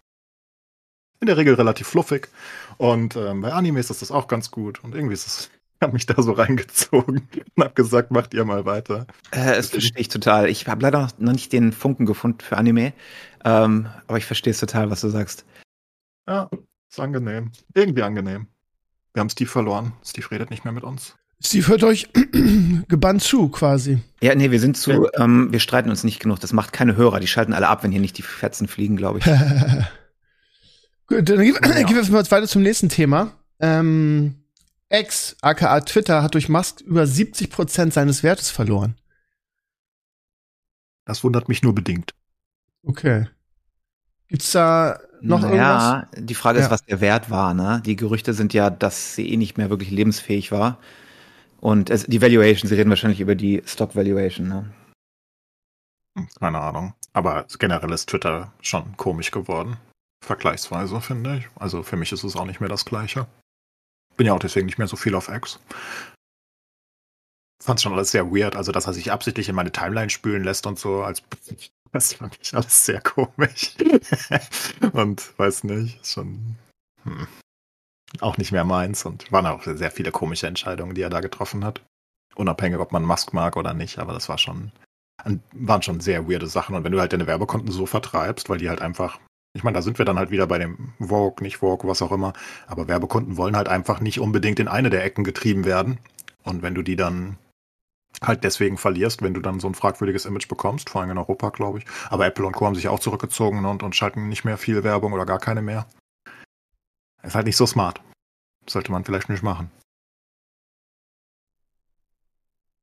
in 1.22 1.26
der 1.26 1.36
Regel 1.36 1.54
relativ 1.54 1.86
fluffig. 1.86 2.28
Und 2.76 3.16
ähm, 3.16 3.40
bei 3.40 3.52
Animes 3.52 3.90
ist 3.90 4.02
das 4.02 4.10
auch 4.10 4.28
ganz 4.28 4.50
gut. 4.50 4.82
Und 4.84 4.94
irgendwie 4.94 5.14
ist 5.14 5.26
es 5.26 5.50
ich 5.82 5.82
habe 5.84 5.94
mich 5.94 6.06
da 6.06 6.22
so 6.22 6.32
reingezogen 6.32 7.28
und 7.56 7.64
habe 7.64 7.74
gesagt, 7.74 8.10
macht 8.10 8.34
ihr 8.34 8.44
mal 8.44 8.64
weiter. 8.64 9.06
Äh, 9.30 9.56
das 9.56 9.70
verstehe 9.70 10.00
ich 10.00 10.08
total. 10.08 10.48
Ich 10.48 10.68
habe 10.68 10.82
leider 10.82 11.08
noch 11.18 11.32
nicht 11.32 11.52
den 11.52 11.72
Funken 11.72 12.06
gefunden 12.06 12.40
für 12.40 12.56
Anime, 12.56 12.92
ähm, 13.44 13.88
aber 14.06 14.18
ich 14.18 14.24
verstehe 14.24 14.52
es 14.52 14.60
total, 14.60 14.90
was 14.90 15.00
du 15.00 15.08
sagst. 15.08 15.44
Ja, 16.28 16.48
ist 16.88 17.00
angenehm. 17.00 17.50
Irgendwie 17.74 18.02
angenehm. 18.02 18.46
Wir 19.12 19.20
haben 19.20 19.30
Steve 19.30 19.50
verloren. 19.50 19.92
Steve 20.04 20.30
redet 20.30 20.50
nicht 20.50 20.64
mehr 20.64 20.72
mit 20.72 20.84
uns. 20.84 21.16
Steve 21.40 21.66
hört 21.66 21.82
euch 21.82 22.08
gebannt 22.88 23.22
zu, 23.22 23.48
quasi. 23.48 23.98
Ja, 24.20 24.36
nee, 24.36 24.52
wir 24.52 24.60
sind 24.60 24.76
zu, 24.76 25.08
ähm, 25.14 25.48
wir 25.50 25.58
streiten 25.58 25.90
uns 25.90 26.04
nicht 26.04 26.20
genug. 26.20 26.38
Das 26.38 26.52
macht 26.52 26.72
keine 26.72 26.96
Hörer. 26.96 27.18
Die 27.18 27.26
schalten 27.26 27.52
alle 27.52 27.68
ab, 27.68 27.82
wenn 27.82 27.90
hier 27.90 28.00
nicht 28.00 28.18
die 28.18 28.22
Fetzen 28.22 28.68
fliegen, 28.68 28.96
glaube 28.96 29.18
ich. 29.18 29.26
Gut, 31.06 31.28
dann 31.28 31.40
gehen 31.40 31.56
ja. 31.62 31.88
wir 31.88 32.10
mal 32.10 32.30
weiter 32.30 32.46
zum 32.48 32.62
nächsten 32.62 32.88
Thema. 32.88 33.32
Ähm, 33.60 34.36
X, 34.88 35.36
aka 35.40 35.80
Twitter, 35.80 36.22
hat 36.22 36.34
durch 36.34 36.48
Musk 36.48 36.80
über 36.80 37.06
70 37.06 37.50
Prozent 37.50 37.94
seines 37.94 38.22
Wertes 38.22 38.50
verloren. 38.50 38.96
Das 41.04 41.24
wundert 41.24 41.48
mich 41.48 41.62
nur 41.62 41.74
bedingt. 41.74 42.14
Okay. 42.84 43.28
Gibt's 44.28 44.52
da 44.52 44.98
noch 45.20 45.42
naja, 45.42 46.08
irgendwas? 46.10 46.26
die 46.26 46.34
Frage 46.34 46.58
ist, 46.58 46.66
Ja. 46.66 46.70
was 46.70 46.84
der 46.84 47.00
Wert 47.00 47.30
war. 47.30 47.54
Ne? 47.54 47.82
Die 47.84 47.96
Gerüchte 47.96 48.34
sind 48.34 48.54
ja, 48.54 48.70
dass 48.70 49.14
sie 49.14 49.28
eh 49.30 49.36
nicht 49.36 49.56
mehr 49.58 49.70
wirklich 49.70 49.90
lebensfähig 49.90 50.52
war. 50.52 50.78
Und 51.60 51.90
es, 51.90 52.04
die 52.04 52.20
Valuation, 52.20 52.68
sie 52.68 52.74
reden 52.74 52.90
wahrscheinlich 52.90 53.20
über 53.20 53.34
die 53.34 53.62
Stock 53.66 53.94
Valuation. 53.94 54.48
Ne? 54.48 54.72
Keine 56.40 56.60
Ahnung. 56.60 56.94
Aber 57.12 57.46
generell 57.58 57.92
ist 57.92 58.08
Twitter 58.08 58.52
schon 58.60 58.96
komisch 58.96 59.30
geworden. 59.30 59.76
Vergleichsweise, 60.22 61.00
finde 61.00 61.38
ich. 61.38 61.48
Also 61.56 61.82
für 61.82 61.96
mich 61.96 62.12
ist 62.12 62.22
es 62.22 62.36
auch 62.36 62.44
nicht 62.44 62.60
mehr 62.60 62.68
das 62.68 62.84
Gleiche. 62.84 63.26
Bin 64.16 64.26
ja 64.26 64.34
auch 64.34 64.38
deswegen 64.38 64.66
nicht 64.66 64.78
mehr 64.78 64.86
so 64.86 64.96
viel 64.96 65.16
auf 65.16 65.28
X. 65.28 65.58
Fand 67.62 67.80
schon 67.80 67.92
alles 67.92 68.12
sehr 68.12 68.30
weird. 68.30 68.54
Also, 68.54 68.70
dass 68.70 68.86
er 68.86 68.92
sich 68.92 69.10
absichtlich 69.10 69.48
in 69.48 69.54
meine 69.54 69.72
Timeline 69.72 70.10
spülen 70.10 70.44
lässt 70.44 70.66
und 70.66 70.78
so, 70.78 71.02
als 71.02 71.22
das 71.92 72.14
fand 72.14 72.38
ich 72.40 72.54
alles 72.54 72.86
sehr 72.86 73.00
komisch. 73.00 73.74
und 74.92 75.38
weiß 75.38 75.64
nicht, 75.64 76.00
ist 76.00 76.12
schon 76.12 76.56
hm, 77.02 77.26
auch 78.20 78.36
nicht 78.36 78.52
mehr 78.52 78.64
meins. 78.64 79.04
Und 79.04 79.30
waren 79.32 79.46
auch 79.46 79.64
sehr 79.64 79.90
viele 79.90 80.12
komische 80.12 80.46
Entscheidungen, 80.46 80.94
die 80.94 81.02
er 81.02 81.10
da 81.10 81.20
getroffen 81.20 81.64
hat. 81.64 81.82
Unabhängig, 82.36 82.78
ob 82.78 82.92
man 82.92 83.04
Musk 83.04 83.32
mag 83.32 83.56
oder 83.56 83.74
nicht, 83.74 83.98
aber 83.98 84.12
das 84.12 84.28
war 84.28 84.38
schon, 84.38 84.72
waren 85.52 85.82
schon 85.82 86.00
sehr 86.00 86.28
weirde 86.28 86.46
Sachen. 86.46 86.76
Und 86.76 86.84
wenn 86.84 86.92
du 86.92 87.00
halt 87.00 87.12
deine 87.12 87.26
Werbekonten 87.26 87.72
so 87.72 87.86
vertreibst, 87.86 88.48
weil 88.48 88.58
die 88.58 88.68
halt 88.68 88.80
einfach, 88.80 89.18
ich 89.54 89.64
meine, 89.64 89.74
da 89.74 89.82
sind 89.82 89.98
wir 89.98 90.04
dann 90.04 90.18
halt 90.18 90.30
wieder 90.30 90.46
bei 90.46 90.58
dem 90.58 90.94
Vogue, 90.98 91.42
nicht 91.42 91.58
Vogue, 91.58 91.88
was 91.88 92.02
auch 92.02 92.12
immer, 92.12 92.32
aber 92.66 92.88
Werbekunden 92.88 93.36
wollen 93.36 93.56
halt 93.56 93.68
einfach 93.68 94.00
nicht 94.00 94.18
unbedingt 94.18 94.58
in 94.60 94.68
eine 94.68 94.90
der 94.90 95.04
Ecken 95.04 95.24
getrieben 95.24 95.64
werden. 95.64 95.98
Und 96.42 96.62
wenn 96.62 96.74
du 96.74 96.82
die 96.82 96.96
dann 96.96 97.36
halt 98.22 98.44
deswegen 98.44 98.78
verlierst, 98.78 99.22
wenn 99.22 99.34
du 99.34 99.40
dann 99.40 99.60
so 99.60 99.68
ein 99.68 99.74
fragwürdiges 99.74 100.24
Image 100.24 100.48
bekommst, 100.48 100.90
vor 100.90 101.00
allem 101.00 101.10
in 101.10 101.18
Europa, 101.18 101.50
glaube 101.50 101.78
ich. 101.78 101.84
Aber 102.08 102.26
Apple 102.26 102.46
und 102.46 102.52
Co. 102.52 102.66
haben 102.66 102.74
sich 102.74 102.88
auch 102.88 103.00
zurückgezogen 103.00 103.64
und, 103.64 103.82
und 103.82 103.94
schalten 103.94 104.28
nicht 104.28 104.44
mehr 104.44 104.58
viel 104.58 104.84
Werbung 104.84 105.12
oder 105.12 105.26
gar 105.26 105.38
keine 105.38 105.62
mehr. 105.62 105.86
Ist 107.22 107.34
halt 107.34 107.46
nicht 107.46 107.56
so 107.56 107.66
smart. 107.66 108.00
Sollte 108.68 108.92
man 108.92 109.04
vielleicht 109.04 109.28
nicht 109.28 109.42
machen. 109.42 109.70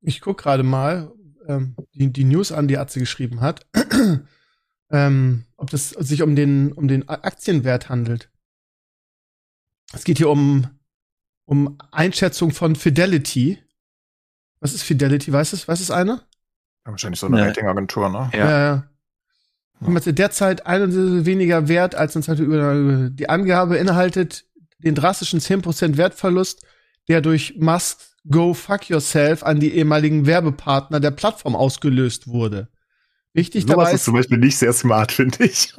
Ich 0.02 0.20
guck 0.20 0.38
gerade 0.38 0.62
mal 0.62 1.12
ähm, 1.46 1.74
die, 1.94 2.12
die 2.12 2.24
News 2.24 2.52
an, 2.52 2.68
die 2.68 2.78
Atze 2.78 3.00
geschrieben 3.00 3.40
hat. 3.40 3.66
Ähm, 4.90 5.44
ob 5.56 5.70
das 5.70 5.90
sich 5.90 6.22
um 6.22 6.36
den, 6.36 6.72
um 6.72 6.88
den 6.88 7.08
Aktienwert 7.08 7.88
handelt. 7.88 8.30
Es 9.92 10.04
geht 10.04 10.18
hier 10.18 10.30
um, 10.30 10.66
um 11.44 11.78
Einschätzung 11.90 12.52
von 12.52 12.76
Fidelity. 12.76 13.58
Was 14.60 14.74
ist 14.74 14.82
Fidelity? 14.82 15.32
Weiß 15.32 15.52
es, 15.52 15.66
weiß 15.66 15.80
es 15.80 15.90
einer? 15.90 16.22
Wahrscheinlich 16.84 17.20
so 17.20 17.26
eine 17.26 17.36
Nee. 17.36 17.42
Ratingagentur, 17.48 18.08
ne? 18.08 18.30
Ja. 18.34 18.74
Äh, 18.74 18.82
ja. 19.80 20.12
derzeit 20.12 20.66
ein 20.66 21.24
weniger 21.24 21.68
wert, 21.68 21.94
als 21.94 22.16
uns 22.16 22.28
halt 22.28 22.40
über 22.40 23.10
die 23.10 23.28
Angabe 23.28 23.74
beinhaltet 23.74 24.44
den 24.78 24.94
drastischen 24.94 25.40
10% 25.40 25.96
Wertverlust, 25.96 26.64
der 27.08 27.20
durch 27.20 27.56
Musk 27.58 28.00
Go 28.28 28.54
Fuck 28.54 28.88
Yourself 28.88 29.42
an 29.42 29.60
die 29.60 29.74
ehemaligen 29.74 30.26
Werbepartner 30.26 31.00
der 31.00 31.10
Plattform 31.10 31.56
ausgelöst 31.56 32.28
wurde. 32.28 32.68
Wichtig 33.32 33.62
Sowas 33.62 33.76
dabei 33.76 33.88
ist 33.90 33.94
ist, 33.96 34.04
zum 34.04 34.14
Beispiel 34.14 34.38
nicht 34.38 34.58
sehr 34.58 34.72
smart, 34.72 35.12
finde 35.12 35.44
ich. 35.44 35.74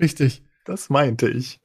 richtig. 0.00 0.42
Das 0.64 0.90
meinte 0.90 1.28
ich. 1.28 1.60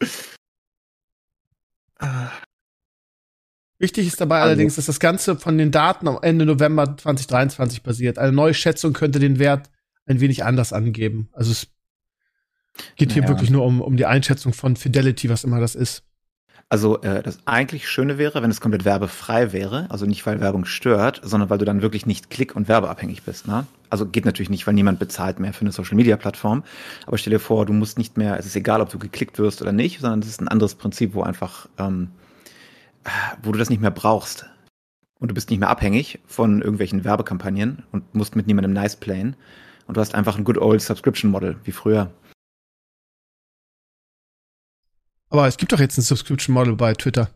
Wichtig 3.79 4.07
ist 4.07 4.19
dabei 4.19 4.37
Also- 4.39 4.47
allerdings, 4.49 4.75
dass 4.75 4.87
das 4.87 4.99
Ganze 4.99 5.37
von 5.37 5.57
den 5.57 5.71
Daten 5.71 6.07
am 6.07 6.17
Ende 6.21 6.45
November 6.45 6.97
2023 6.97 7.83
basiert. 7.83 8.17
Eine 8.17 8.31
neue 8.31 8.53
Schätzung 8.53 8.93
könnte 8.93 9.19
den 9.19 9.37
Wert 9.39 9.69
ein 10.07 10.19
wenig 10.19 10.43
anders 10.43 10.73
angeben. 10.73 11.29
Also 11.33 11.51
es 11.51 11.67
geht 12.95 13.11
hier 13.11 13.21
Naja. 13.23 13.33
wirklich 13.35 13.49
nur 13.51 13.63
um, 13.65 13.81
um 13.81 13.97
die 13.97 14.05
Einschätzung 14.05 14.53
von 14.53 14.75
Fidelity, 14.75 15.29
was 15.29 15.43
immer 15.43 15.59
das 15.59 15.75
ist. 15.75 16.03
Also 16.69 17.01
äh, 17.01 17.23
das 17.23 17.39
eigentlich 17.45 17.87
Schöne 17.87 18.17
wäre, 18.17 18.43
wenn 18.43 18.51
es 18.51 18.59
komplett 18.59 18.83
werbefrei 18.83 19.53
wäre, 19.53 19.89
also 19.89 20.05
nicht 20.05 20.25
weil 20.25 20.41
Werbung 20.41 20.65
stört, 20.65 21.21
sondern 21.23 21.49
weil 21.49 21.59
du 21.59 21.65
dann 21.65 21.81
wirklich 21.81 22.05
nicht 22.05 22.29
klick- 22.29 22.57
und 22.57 22.67
werbeabhängig 22.67 23.23
bist. 23.23 23.47
Ne? 23.47 23.65
Also 23.89 24.05
geht 24.05 24.25
natürlich 24.25 24.49
nicht, 24.49 24.67
weil 24.67 24.73
niemand 24.73 24.99
bezahlt 24.99 25.39
mehr 25.39 25.53
für 25.53 25.61
eine 25.61 25.71
Social-Media-Plattform. 25.71 26.63
Aber 27.05 27.17
stell 27.17 27.31
dir 27.31 27.39
vor, 27.39 27.65
du 27.65 27.71
musst 27.71 27.97
nicht 27.97 28.17
mehr, 28.17 28.37
es 28.37 28.45
ist 28.45 28.55
egal, 28.57 28.81
ob 28.81 28.89
du 28.89 28.99
geklickt 28.99 29.39
wirst 29.39 29.61
oder 29.61 29.71
nicht, 29.71 30.01
sondern 30.01 30.19
es 30.19 30.27
ist 30.27 30.41
ein 30.41 30.49
anderes 30.49 30.75
Prinzip, 30.75 31.13
wo 31.13 31.21
einfach, 31.21 31.69
ähm, 31.77 32.09
äh, 33.05 33.09
wo 33.43 33.53
du 33.53 33.59
das 33.59 33.69
nicht 33.69 33.81
mehr 33.81 33.91
brauchst. 33.91 34.45
Und 35.19 35.29
du 35.29 35.33
bist 35.33 35.49
nicht 35.49 35.59
mehr 35.59 35.69
abhängig 35.69 36.19
von 36.27 36.61
irgendwelchen 36.61 37.05
Werbekampagnen 37.05 37.83
und 37.93 38.13
musst 38.13 38.35
mit 38.35 38.45
niemandem 38.45 38.73
nice 38.73 38.97
playen. 38.97 39.37
Und 39.87 39.95
du 39.95 40.01
hast 40.01 40.13
einfach 40.13 40.37
ein 40.37 40.43
good 40.43 40.57
old 40.57 40.81
Subscription 40.81 41.31
Model, 41.31 41.55
wie 41.63 41.71
früher. 41.71 42.11
Aber 45.29 45.47
es 45.47 45.57
gibt 45.57 45.71
doch 45.71 45.79
jetzt 45.79 45.97
ein 45.97 46.01
Subscription 46.01 46.53
Model 46.53 46.75
bei 46.75 46.93
Twitter. 46.93 47.29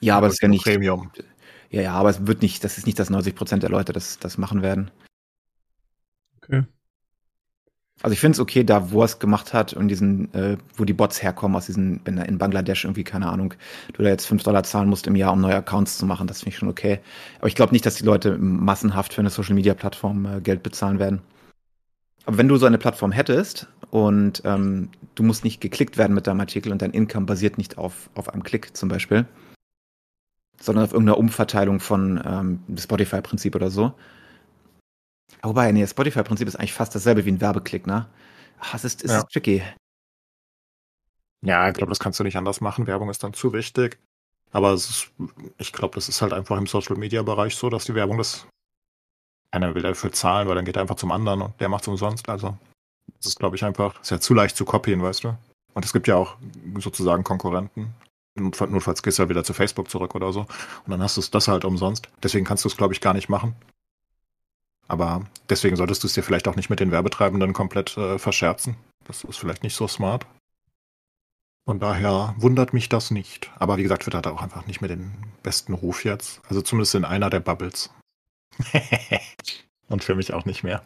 Ja, 0.00 0.16
aber 0.16 0.28
das 0.28 0.34
ist 0.34 0.42
ja 0.42 0.48
nicht, 0.48 0.64
Premium. 0.64 1.10
Ja, 1.70 1.82
ja, 1.82 1.92
aber 1.92 2.10
es 2.10 2.26
wird 2.26 2.42
nicht, 2.42 2.64
das 2.64 2.78
ist 2.78 2.86
nicht, 2.86 2.98
dass 2.98 3.10
90 3.10 3.34
Prozent 3.34 3.62
der 3.62 3.70
Leute 3.70 3.92
das, 3.92 4.18
das 4.18 4.38
machen 4.38 4.62
werden. 4.62 4.90
Okay. 6.38 6.64
Also 8.02 8.14
ich 8.14 8.20
finde 8.20 8.36
es 8.36 8.40
okay, 8.40 8.64
da 8.64 8.90
wo 8.92 9.02
er 9.02 9.04
es 9.04 9.18
gemacht 9.18 9.52
hat 9.52 9.74
und 9.74 9.88
diesen, 9.88 10.32
äh, 10.32 10.56
wo 10.74 10.84
die 10.84 10.94
Bots 10.94 11.22
herkommen 11.22 11.54
aus 11.56 11.66
diesen, 11.66 12.00
wenn 12.04 12.16
er 12.16 12.26
in 12.26 12.38
Bangladesch 12.38 12.84
irgendwie, 12.84 13.04
keine 13.04 13.28
Ahnung, 13.28 13.52
du 13.92 14.02
da 14.02 14.08
jetzt 14.08 14.26
5 14.26 14.42
Dollar 14.42 14.62
zahlen 14.62 14.88
musst 14.88 15.06
im 15.06 15.16
Jahr, 15.16 15.34
um 15.34 15.40
neue 15.42 15.56
Accounts 15.56 15.98
zu 15.98 16.06
machen, 16.06 16.26
das 16.26 16.38
finde 16.38 16.50
ich 16.50 16.56
schon 16.56 16.68
okay. 16.70 17.00
Aber 17.38 17.48
ich 17.48 17.54
glaube 17.54 17.72
nicht, 17.72 17.84
dass 17.84 17.96
die 17.96 18.04
Leute 18.04 18.38
massenhaft 18.38 19.12
für 19.12 19.20
eine 19.20 19.28
Social 19.28 19.54
Media 19.54 19.74
Plattform 19.74 20.24
äh, 20.24 20.40
Geld 20.40 20.62
bezahlen 20.62 20.98
werden. 20.98 21.20
Aber 22.26 22.38
wenn 22.38 22.48
du 22.48 22.56
so 22.56 22.66
eine 22.66 22.78
Plattform 22.78 23.12
hättest 23.12 23.66
und 23.90 24.42
ähm, 24.44 24.90
du 25.14 25.22
musst 25.22 25.44
nicht 25.44 25.60
geklickt 25.60 25.96
werden 25.96 26.14
mit 26.14 26.26
deinem 26.26 26.40
Artikel 26.40 26.70
und 26.72 26.82
dein 26.82 26.92
Income 26.92 27.26
basiert 27.26 27.58
nicht 27.58 27.78
auf, 27.78 28.10
auf 28.14 28.28
einem 28.28 28.42
Klick 28.42 28.76
zum 28.76 28.88
Beispiel, 28.88 29.26
sondern 30.60 30.84
auf 30.84 30.92
irgendeiner 30.92 31.18
Umverteilung 31.18 31.80
von 31.80 32.22
ähm, 32.24 32.60
Spotify-Prinzip 32.78 33.54
oder 33.56 33.70
so. 33.70 33.94
Wobei, 35.42 35.72
nee, 35.72 35.80
das 35.80 35.90
Spotify-Prinzip 35.90 36.46
ist 36.46 36.56
eigentlich 36.56 36.74
fast 36.74 36.94
dasselbe 36.94 37.24
wie 37.24 37.30
ein 37.32 37.40
Werbeklick, 37.40 37.86
ne? 37.86 38.06
Ach, 38.60 38.74
es 38.74 38.84
ist, 38.84 39.02
es 39.02 39.10
Ja. 39.12 39.18
ist 39.18 39.28
tricky. 39.32 39.62
Ja, 41.42 41.68
ich 41.68 41.74
glaube, 41.74 41.90
das 41.90 41.98
kannst 41.98 42.20
du 42.20 42.24
nicht 42.24 42.36
anders 42.36 42.60
machen. 42.60 42.86
Werbung 42.86 43.08
ist 43.08 43.22
dann 43.24 43.32
zu 43.32 43.52
wichtig. 43.54 43.98
Aber 44.52 44.74
ist, 44.74 45.10
ich 45.58 45.72
glaube, 45.72 45.94
das 45.94 46.08
ist 46.08 46.20
halt 46.20 46.32
einfach 46.32 46.58
im 46.58 46.66
Social 46.66 46.96
Media 46.96 47.22
Bereich 47.22 47.54
so, 47.56 47.70
dass 47.70 47.86
die 47.86 47.94
Werbung 47.94 48.18
das 48.18 48.46
keiner 49.52 49.74
will 49.74 49.82
dafür 49.82 50.12
zahlen, 50.12 50.48
weil 50.48 50.54
dann 50.54 50.64
geht 50.64 50.76
er 50.76 50.82
einfach 50.82 50.96
zum 50.96 51.12
anderen 51.12 51.42
und 51.42 51.60
der 51.60 51.68
macht's 51.68 51.88
umsonst. 51.88 52.28
Also, 52.28 52.56
das 53.16 53.26
ist, 53.26 53.38
glaube 53.38 53.56
ich, 53.56 53.64
einfach, 53.64 54.00
ist 54.00 54.10
ja 54.10 54.20
zu 54.20 54.34
leicht 54.34 54.56
zu 54.56 54.64
kopieren, 54.64 55.02
weißt 55.02 55.24
du? 55.24 55.36
Und 55.74 55.84
es 55.84 55.92
gibt 55.92 56.08
ja 56.08 56.16
auch 56.16 56.36
sozusagen 56.78 57.24
Konkurrenten. 57.24 57.94
Notfall- 58.36 58.68
Notfalls 58.68 59.02
gehst 59.02 59.18
du 59.18 59.22
halt 59.22 59.30
wieder 59.30 59.44
zu 59.44 59.52
Facebook 59.54 59.90
zurück 59.90 60.14
oder 60.14 60.32
so. 60.32 60.40
Und 60.40 60.90
dann 60.90 61.02
hast 61.02 61.16
du 61.16 61.22
das 61.30 61.48
halt 61.48 61.64
umsonst. 61.64 62.08
Deswegen 62.22 62.44
kannst 62.44 62.64
du 62.64 62.68
es, 62.68 62.76
glaube 62.76 62.94
ich, 62.94 63.00
gar 63.00 63.14
nicht 63.14 63.28
machen. 63.28 63.54
Aber 64.88 65.22
deswegen 65.48 65.76
solltest 65.76 66.02
du 66.02 66.06
es 66.06 66.14
dir 66.14 66.22
vielleicht 66.22 66.48
auch 66.48 66.56
nicht 66.56 66.70
mit 66.70 66.80
den 66.80 66.90
Werbetreibenden 66.90 67.52
komplett 67.52 67.96
äh, 67.96 68.18
verscherzen. 68.18 68.76
Das 69.04 69.22
ist 69.24 69.36
vielleicht 69.36 69.62
nicht 69.62 69.76
so 69.76 69.86
smart. 69.86 70.26
Von 71.66 71.78
daher 71.78 72.34
wundert 72.38 72.72
mich 72.72 72.88
das 72.88 73.10
nicht. 73.10 73.50
Aber 73.58 73.76
wie 73.76 73.82
gesagt, 73.84 74.02
Twitter 74.02 74.18
hat 74.18 74.26
auch 74.26 74.42
einfach 74.42 74.66
nicht 74.66 74.80
mehr 74.80 74.88
den 74.88 75.12
besten 75.42 75.74
Ruf 75.74 76.04
jetzt. 76.04 76.40
Also 76.48 76.62
zumindest 76.62 76.94
in 76.96 77.04
einer 77.04 77.30
der 77.30 77.40
Bubbles. 77.40 77.90
Und 79.88 80.04
für 80.04 80.14
mich 80.14 80.32
auch 80.32 80.44
nicht 80.44 80.62
mehr. 80.62 80.84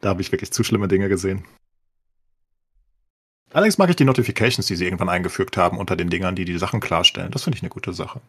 Da 0.00 0.10
habe 0.10 0.20
ich 0.20 0.32
wirklich 0.32 0.52
zu 0.52 0.64
schlimme 0.64 0.88
Dinge 0.88 1.08
gesehen. 1.08 1.44
Allerdings 3.52 3.78
mag 3.78 3.90
ich 3.90 3.96
die 3.96 4.04
Notifications, 4.04 4.66
die 4.66 4.76
sie 4.76 4.84
irgendwann 4.86 5.08
eingefügt 5.10 5.56
haben 5.56 5.78
unter 5.78 5.94
den 5.96 6.08
Dingern, 6.08 6.34
die 6.34 6.44
die 6.44 6.58
Sachen 6.58 6.80
klarstellen. 6.80 7.30
Das 7.30 7.44
finde 7.44 7.56
ich 7.56 7.62
eine 7.62 7.68
gute 7.70 7.92
Sache. 7.92 8.20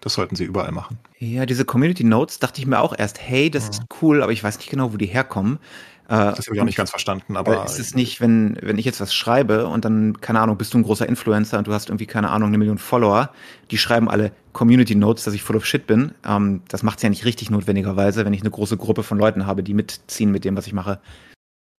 Das 0.00 0.14
sollten 0.14 0.36
sie 0.36 0.44
überall 0.44 0.72
machen. 0.72 0.98
Ja, 1.18 1.46
diese 1.46 1.64
Community 1.64 2.04
Notes 2.04 2.38
dachte 2.38 2.60
ich 2.60 2.66
mir 2.66 2.80
auch 2.80 2.94
erst, 2.96 3.20
hey, 3.20 3.50
das 3.50 3.64
Ja. 3.64 3.70
ist 3.70 3.82
cool, 4.02 4.22
aber 4.22 4.32
ich 4.32 4.42
weiß 4.44 4.58
nicht 4.58 4.68
genau, 4.68 4.92
wo 4.92 4.96
die 4.96 5.06
herkommen. 5.06 5.58
Äh, 6.08 6.14
Das 6.14 6.46
habe 6.46 6.54
ich 6.54 6.60
auch 6.60 6.64
nicht 6.64 6.76
ganz 6.76 6.90
verstanden, 6.90 7.36
aber 7.36 7.52
Aber 7.60 7.64
ist 7.66 7.78
es 7.78 7.94
nicht, 7.94 8.20
wenn, 8.20 8.56
wenn 8.62 8.78
ich 8.78 8.84
jetzt 8.84 9.00
was 9.00 9.12
schreibe 9.12 9.66
und 9.66 9.84
dann, 9.84 10.20
keine 10.20 10.40
Ahnung, 10.40 10.56
bist 10.56 10.74
du 10.74 10.78
ein 10.78 10.84
großer 10.84 11.08
Influencer 11.08 11.58
und 11.58 11.66
du 11.66 11.72
hast 11.72 11.88
irgendwie, 11.88 12.06
keine 12.06 12.30
Ahnung, 12.30 12.48
eine 12.48 12.58
Million 12.58 12.78
Follower, 12.78 13.30
die 13.70 13.78
schreiben 13.78 14.08
alle 14.08 14.32
Community 14.52 14.94
Notes, 14.94 15.24
dass 15.24 15.34
ich 15.34 15.42
full 15.42 15.56
of 15.56 15.66
shit 15.66 15.86
bin. 15.86 16.12
Ähm, 16.24 16.62
das 16.68 16.82
macht 16.82 16.98
es 16.98 17.02
ja 17.02 17.08
nicht 17.08 17.24
richtig 17.24 17.50
notwendigerweise, 17.50 18.24
wenn 18.24 18.32
ich 18.32 18.40
eine 18.40 18.50
große 18.50 18.76
Gruppe 18.76 19.02
von 19.02 19.18
Leuten 19.18 19.46
habe, 19.46 19.62
die 19.62 19.74
mitziehen 19.74 20.30
mit 20.30 20.44
dem, 20.44 20.56
was 20.56 20.66
ich 20.66 20.72
mache. 20.72 21.00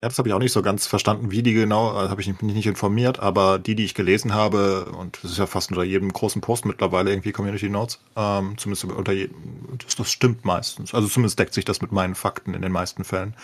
Ja, 0.02 0.10
das 0.10 0.18
habe 0.18 0.28
ich 0.28 0.34
auch 0.34 0.38
nicht 0.40 0.52
so 0.52 0.60
ganz 0.60 0.86
verstanden, 0.86 1.30
wie 1.30 1.42
die 1.42 1.54
genau, 1.54 1.92
äh, 1.92 2.08
habe 2.10 2.20
ich 2.20 2.28
mich 2.28 2.42
nicht 2.42 2.66
informiert, 2.66 3.18
aber 3.18 3.58
die, 3.58 3.74
die 3.74 3.84
ich 3.84 3.94
gelesen 3.94 4.34
habe, 4.34 4.84
und 4.86 5.18
das 5.22 5.30
ist 5.32 5.38
ja 5.38 5.46
fast 5.46 5.70
unter 5.70 5.84
jedem 5.84 6.12
großen 6.12 6.42
Post 6.42 6.66
mittlerweile 6.66 7.10
irgendwie 7.10 7.32
Community 7.32 7.70
Notes, 7.70 8.00
ähm, 8.14 8.58
zumindest 8.58 8.84
unter 8.84 9.12
jedem, 9.12 9.34
das, 9.82 9.96
das 9.96 10.10
stimmt 10.12 10.44
meistens. 10.44 10.92
Also 10.92 11.08
zumindest 11.08 11.38
deckt 11.38 11.54
sich 11.54 11.64
das 11.64 11.80
mit 11.80 11.92
meinen 11.92 12.14
Fakten 12.14 12.52
in 12.52 12.60
den 12.60 12.72
meisten 12.72 13.04
Fällen. 13.04 13.34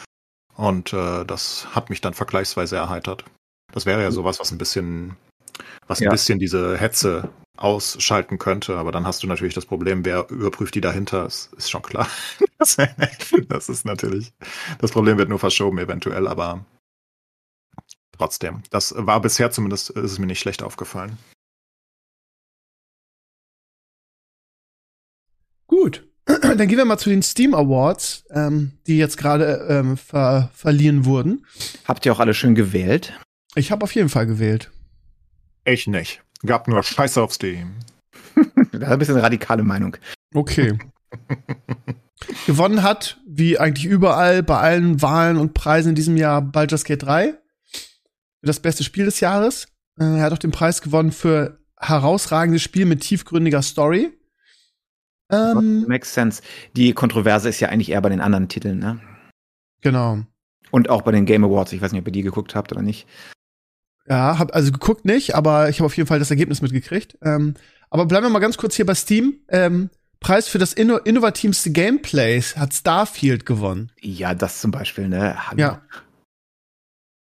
Und 0.57 0.93
äh, 0.93 1.25
das 1.25 1.67
hat 1.75 1.91
mich 1.91 2.01
dann 2.01 2.15
vergleichsweise 2.15 2.77
erheitert. 2.77 3.25
Das 3.73 3.87
wäre 3.87 4.03
ja 4.03 4.11
sowas, 4.11 4.39
was 4.39 4.53
ein 4.53 4.59
bisschen, 4.59 5.17
was 5.87 6.01
ein 6.01 6.05
Ja. 6.05 6.11
bisschen 6.11 6.39
diese 6.39 6.77
Hetze 6.77 7.31
ausschalten 7.57 8.39
könnte, 8.39 8.77
aber 8.77 8.93
dann 8.93 9.07
hast 9.07 9.23
du 9.23 9.27
natürlich 9.27 9.55
das 9.55 9.67
Problem, 9.67 10.05
wer 10.05 10.29
überprüft 10.31 10.75
die 10.75 10.81
dahinter, 10.81 11.27
ist, 11.27 11.53
ist 11.55 11.71
schon 11.71 11.83
klar. 11.83 12.09
Das, 12.59 12.77
das 13.49 13.69
ist 13.69 13.85
natürlich, 13.85 14.33
das 14.79 14.93
Problem 14.93 15.19
wird 15.19 15.29
nur 15.29 15.41
verschoben 15.41 15.79
eventuell, 15.79 16.29
aber 16.29 16.65
Trotzdem, 18.13 18.63
das 18.71 18.95
war 18.97 19.21
bisher 19.21 19.51
zumindest, 19.51 19.91
ist 19.91 20.13
es 20.13 20.19
mir 20.19 20.27
nicht 20.27 20.41
schlecht 20.41 20.63
aufgefallen. 20.63 21.19
Gut. 25.67 26.07
Dann 26.27 26.69
gehen 26.69 26.79
wir 26.79 26.85
mal 26.85 26.99
zu 26.99 27.11
den 27.11 27.23
Steam 27.23 27.55
Awards, 27.55 28.25
ähm, 28.31 28.73
die 28.87 28.97
jetzt 28.97 29.17
gerade 29.17 29.67
ähm, 29.69 29.97
ver 29.97 30.51
verliehen 30.55 31.05
wurden. 31.05 31.47
Habt 31.87 32.07
ihr 32.07 32.13
auch 32.13 32.21
alle 32.21 32.35
schön 32.35 32.55
gewählt? 32.55 33.13
Ich 33.55 33.71
habe 33.71 33.85
auf 33.85 33.95
jeden 33.95 34.09
Fall 34.09 34.27
gewählt. 34.27 34.71
Ich 35.65 35.87
nicht. 35.87 36.23
Gab 36.45 36.69
nur 36.69 36.83
Scheiße 36.83 37.21
auf 37.21 37.33
Steam. 37.33 37.75
das 38.35 38.47
ist 38.73 38.83
ein 38.83 38.99
bisschen 38.99 39.15
eine 39.15 39.25
radikale 39.25 39.63
Meinung. 39.63 39.97
Okay. 40.35 40.79
Gewonnen 42.47 42.83
hat, 42.83 43.21
wie 43.27 43.59
eigentlich 43.59 43.85
überall, 43.85 44.43
bei 44.43 44.59
allen 44.59 45.03
Wahlen 45.03 45.37
und 45.37 45.55
Preisen 45.55 45.91
in 45.91 45.95
diesem 45.95 46.17
Jahr, 46.17 46.41
Baldur's 46.41 46.85
Gate 46.85 47.03
3. 47.03 47.35
Für 48.41 48.47
das 48.47 48.61
beste 48.61 48.85
Spiel 48.85 49.05
des 49.05 49.21
Jahres. 49.21 49.67
Äh, 49.99 50.05
er 50.05 50.23
hat 50.23 50.33
auch 50.33 50.39
den 50.39 50.51
Preis 50.53 50.83
gewonnen 50.83 51.13
für 51.13 51.59
herausragendes 51.79 52.63
Spiel 52.63 52.87
mit 52.87 53.01
tiefgründiger 53.01 53.63
Story. 53.63 54.13
Ähm, 55.33 55.85
Makes 55.89 56.15
sense. 56.15 56.43
Die 56.77 56.93
Kontroverse 56.93 57.49
ist 57.49 57.61
ja 57.61 57.69
eigentlich 57.69 57.91
eher 57.91 58.03
bei 58.03 58.11
den 58.11 58.21
anderen 58.21 58.49
Titeln, 58.49 58.79
ne? 58.79 59.01
Genau. 59.81 60.21
Und 60.71 60.89
auch 60.89 61.03
bei 61.03 61.13
den 61.13 61.27
Game 61.27 61.45
Awards. 61.45 61.73
Ich 61.73 61.83
weiß 61.83 61.93
nicht, 61.93 62.01
ob 62.01 62.07
ihr 62.09 62.13
die 62.13 62.23
geguckt 62.23 62.55
habt 62.55 62.73
oder 62.73 62.83
nicht. 62.83 63.07
Ja, 64.09 64.39
hab 64.39 64.55
also 64.55 64.73
geguckt 64.73 65.05
nicht, 65.05 65.35
aber 65.35 65.69
ich 65.69 65.79
habe 65.79 65.87
auf 65.87 65.97
jeden 65.97 66.07
Fall 66.07 66.19
das 66.19 66.31
Ergebnis 66.31 66.61
mitgekriegt. 66.63 67.17
Ähm, 67.23 67.55
aber 67.91 68.07
bleiben 68.07 68.27
wir 68.27 68.31
mal 68.31 68.39
ganz 68.39 68.57
kurz 68.57 68.75
hier 68.75 68.87
bei 68.87 68.95
Steam. 68.95 69.35
Ähm, 69.49 69.91
Preis 70.21 70.49
für 70.49 70.59
das 70.59 70.73
inno 70.73 70.99
innovativste 70.99 71.73
Gameplay 71.73 72.41
hat 72.41 72.73
Starfield 72.73 73.45
gewonnen. 73.45 73.91
Ja, 74.01 74.35
das 74.35 74.61
zum 74.61 74.71
Beispiel, 74.71 75.09
ne? 75.09 75.37
Ja. 75.57 75.83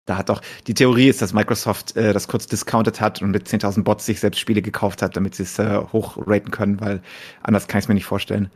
Da 0.05 0.17
hat 0.17 0.29
doch, 0.29 0.41
die 0.67 0.75
Theorie 0.75 1.09
ist, 1.09 1.21
dass 1.21 1.33
Microsoft 1.33 1.95
äh, 1.95 2.13
das 2.13 2.27
kurz 2.27 2.45
discounted 2.45 3.01
hat 3.01 3.21
und 3.21 3.31
mit 3.31 3.47
10.000 3.47 3.83
Bots 3.83 4.05
sich 4.05 4.19
selbst 4.19 4.39
Spiele 4.39 4.61
gekauft 4.61 5.01
hat, 5.01 5.17
damit 5.17 5.33
sie 5.33 5.43
es 5.43 5.57
äh, 5.57 5.79
hochraten 5.79 6.51
können, 6.51 6.79
weil 6.79 7.01
anders 7.41 7.67
kann 7.67 7.79
ich 7.79 7.85
es 7.85 7.87
mir 7.89 7.95
nicht 7.95 8.05
vorstellen. 8.05 8.51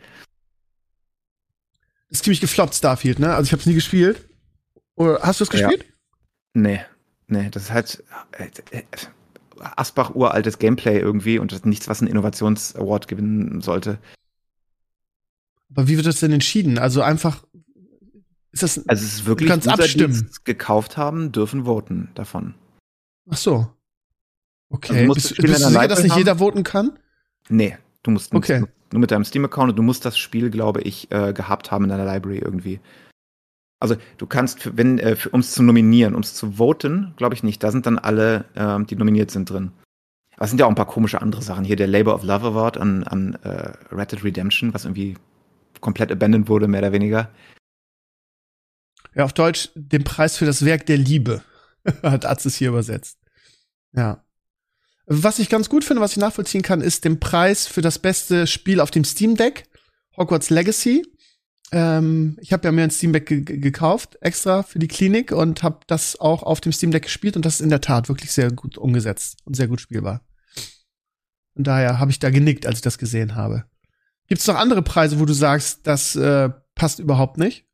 Ist 2.09 2.23
ziemlich 2.23 2.41
gefloppt, 2.41 2.75
Starfield, 2.75 3.19
ne? 3.19 3.33
Also 3.33 3.47
ich 3.47 3.51
habe 3.51 3.61
es 3.61 3.65
nie 3.65 3.73
gespielt. 3.73 4.27
Oder 4.95 5.19
hast 5.23 5.39
du 5.39 5.43
es 5.43 5.49
gespielt? 5.49 5.83
Ja. 5.83 5.89
Nee, 6.53 6.81
nee, 7.27 7.49
das 7.49 7.63
ist 7.63 7.71
halt 7.71 8.03
äh, 8.37 8.77
äh, 8.77 8.83
Asbach 9.59 10.13
uraltes 10.13 10.59
Gameplay 10.59 10.99
irgendwie 10.99 11.39
und 11.39 11.65
nichts, 11.65 11.87
was 11.87 12.01
einen 12.01 12.09
Innovations-Award 12.09 13.07
gewinnen 13.07 13.61
sollte. 13.61 13.97
Aber 15.71 15.87
wie 15.87 15.97
wird 15.97 16.07
das 16.07 16.19
denn 16.19 16.31
entschieden? 16.31 16.79
Also 16.79 17.01
einfach 17.01 17.43
ist 18.51 18.63
das 18.63 18.87
also 18.87 19.03
es 19.03 19.13
ist 19.13 19.25
wirklich 19.25 19.47
du 19.47 19.53
kannst 19.53 19.67
User, 19.67 19.73
abstimmen. 19.75 20.13
die 20.13 20.25
es 20.29 20.43
gekauft 20.43 20.97
haben, 20.97 21.31
dürfen 21.31 21.65
voten 21.65 22.09
davon. 22.15 22.55
Ach 23.29 23.37
so. 23.37 23.67
Okay. 24.69 25.01
Also 25.01 25.13
bist, 25.13 25.37
bist 25.37 25.65
du 25.65 25.69
sicher, 25.69 25.87
dass 25.87 26.03
nicht 26.03 26.11
haben? 26.11 26.19
jeder 26.19 26.37
voten 26.37 26.63
kann? 26.63 26.97
Nee, 27.49 27.77
du 28.03 28.11
musst 28.11 28.33
okay. 28.33 28.63
nur 28.91 28.99
mit 28.99 29.11
deinem 29.11 29.25
Steam-Account 29.25 29.71
und 29.71 29.75
du 29.75 29.83
musst 29.83 30.05
das 30.05 30.17
Spiel, 30.17 30.49
glaube 30.49 30.81
ich, 30.81 31.11
äh, 31.11 31.33
gehabt 31.33 31.71
haben 31.71 31.85
in 31.85 31.89
deiner 31.89 32.05
Library 32.05 32.39
irgendwie. 32.39 32.79
Also 33.79 33.95
du 34.17 34.27
kannst, 34.27 34.77
wenn, 34.77 34.99
äh, 34.99 35.15
um 35.31 35.39
es 35.39 35.53
zu 35.53 35.63
nominieren, 35.63 36.13
um 36.13 36.21
es 36.21 36.35
zu 36.35 36.53
voten, 36.53 37.13
glaube 37.17 37.33
ich 37.33 37.43
nicht. 37.43 37.63
Da 37.63 37.71
sind 37.71 37.85
dann 37.85 37.97
alle, 37.97 38.45
ähm, 38.55 38.85
die 38.85 38.95
nominiert 38.95 39.31
sind 39.31 39.49
drin. 39.49 39.71
Aber 40.35 40.45
es 40.45 40.51
sind 40.51 40.59
ja 40.59 40.65
auch 40.65 40.69
ein 40.69 40.75
paar 40.75 40.85
komische 40.85 41.21
andere 41.21 41.41
Sachen. 41.41 41.65
Hier 41.65 41.75
der 41.75 41.87
Labor 41.87 42.15
of 42.15 42.23
Love 42.23 42.47
Award 42.47 42.77
an, 42.77 43.03
an 43.03 43.35
äh, 43.43 43.71
Red 43.91 44.11
Dead 44.11 44.23
Redemption, 44.23 44.73
was 44.73 44.85
irgendwie 44.85 45.15
komplett 45.81 46.11
abandoned 46.11 46.49
wurde, 46.49 46.67
mehr 46.67 46.81
oder 46.81 46.91
weniger. 46.91 47.29
Ja, 49.15 49.25
auf 49.25 49.33
Deutsch 49.33 49.69
den 49.75 50.03
Preis 50.03 50.37
für 50.37 50.45
das 50.45 50.63
Werk 50.65 50.85
der 50.85 50.97
Liebe, 50.97 51.43
hat 52.03 52.25
Atzes 52.25 52.55
hier 52.55 52.69
übersetzt. 52.69 53.17
Ja. 53.93 54.23
Was 55.05 55.39
ich 55.39 55.49
ganz 55.49 55.69
gut 55.69 55.83
finde, 55.83 56.01
was 56.01 56.11
ich 56.11 56.17
nachvollziehen 56.17 56.61
kann, 56.61 56.81
ist 56.81 57.03
den 57.03 57.19
Preis 57.19 57.65
für 57.65 57.81
das 57.81 57.97
beste 57.97 58.45
Spiel 58.45 58.79
auf 58.79 58.91
dem 58.91 59.03
Steam 59.03 59.35
Deck, 59.35 59.63
Hogwarts 60.15 60.51
Legacy. 60.51 61.03
Ähm, 61.71 62.37
ich 62.41 62.53
habe 62.53 62.67
ja 62.67 62.71
mir 62.71 62.83
ein 62.83 62.91
Steam 62.91 63.13
Deck 63.13 63.25
gekauft, 63.27 64.17
extra 64.21 64.61
für 64.61 64.77
die 64.77 64.87
Klinik 64.87 65.31
und 65.31 65.63
habe 65.63 65.79
das 65.87 66.19
auch 66.19 66.43
auf 66.43 66.61
dem 66.61 66.71
Steam 66.71 66.91
Deck 66.91 67.03
gespielt 67.03 67.35
und 67.35 67.45
das 67.45 67.55
ist 67.55 67.61
in 67.61 67.69
der 67.69 67.81
Tat 67.81 68.07
wirklich 68.07 68.31
sehr 68.31 68.51
gut 68.51 68.77
umgesetzt 68.77 69.37
und 69.45 69.55
sehr 69.55 69.67
gut 69.67 69.81
spielbar. 69.81 70.21
Und 71.55 71.65
daher 71.65 71.99
habe 71.99 72.11
ich 72.11 72.19
da 72.19 72.29
genickt, 72.29 72.65
als 72.65 72.77
ich 72.77 72.83
das 72.83 72.97
gesehen 72.97 73.35
habe. 73.35 73.65
Gibt 74.27 74.41
es 74.41 74.47
noch 74.47 74.55
andere 74.55 74.83
Preise, 74.83 75.19
wo 75.19 75.25
du 75.25 75.33
sagst, 75.33 75.87
das 75.87 76.15
äh, 76.15 76.49
passt 76.75 76.99
überhaupt 76.99 77.37
nicht? 77.37 77.65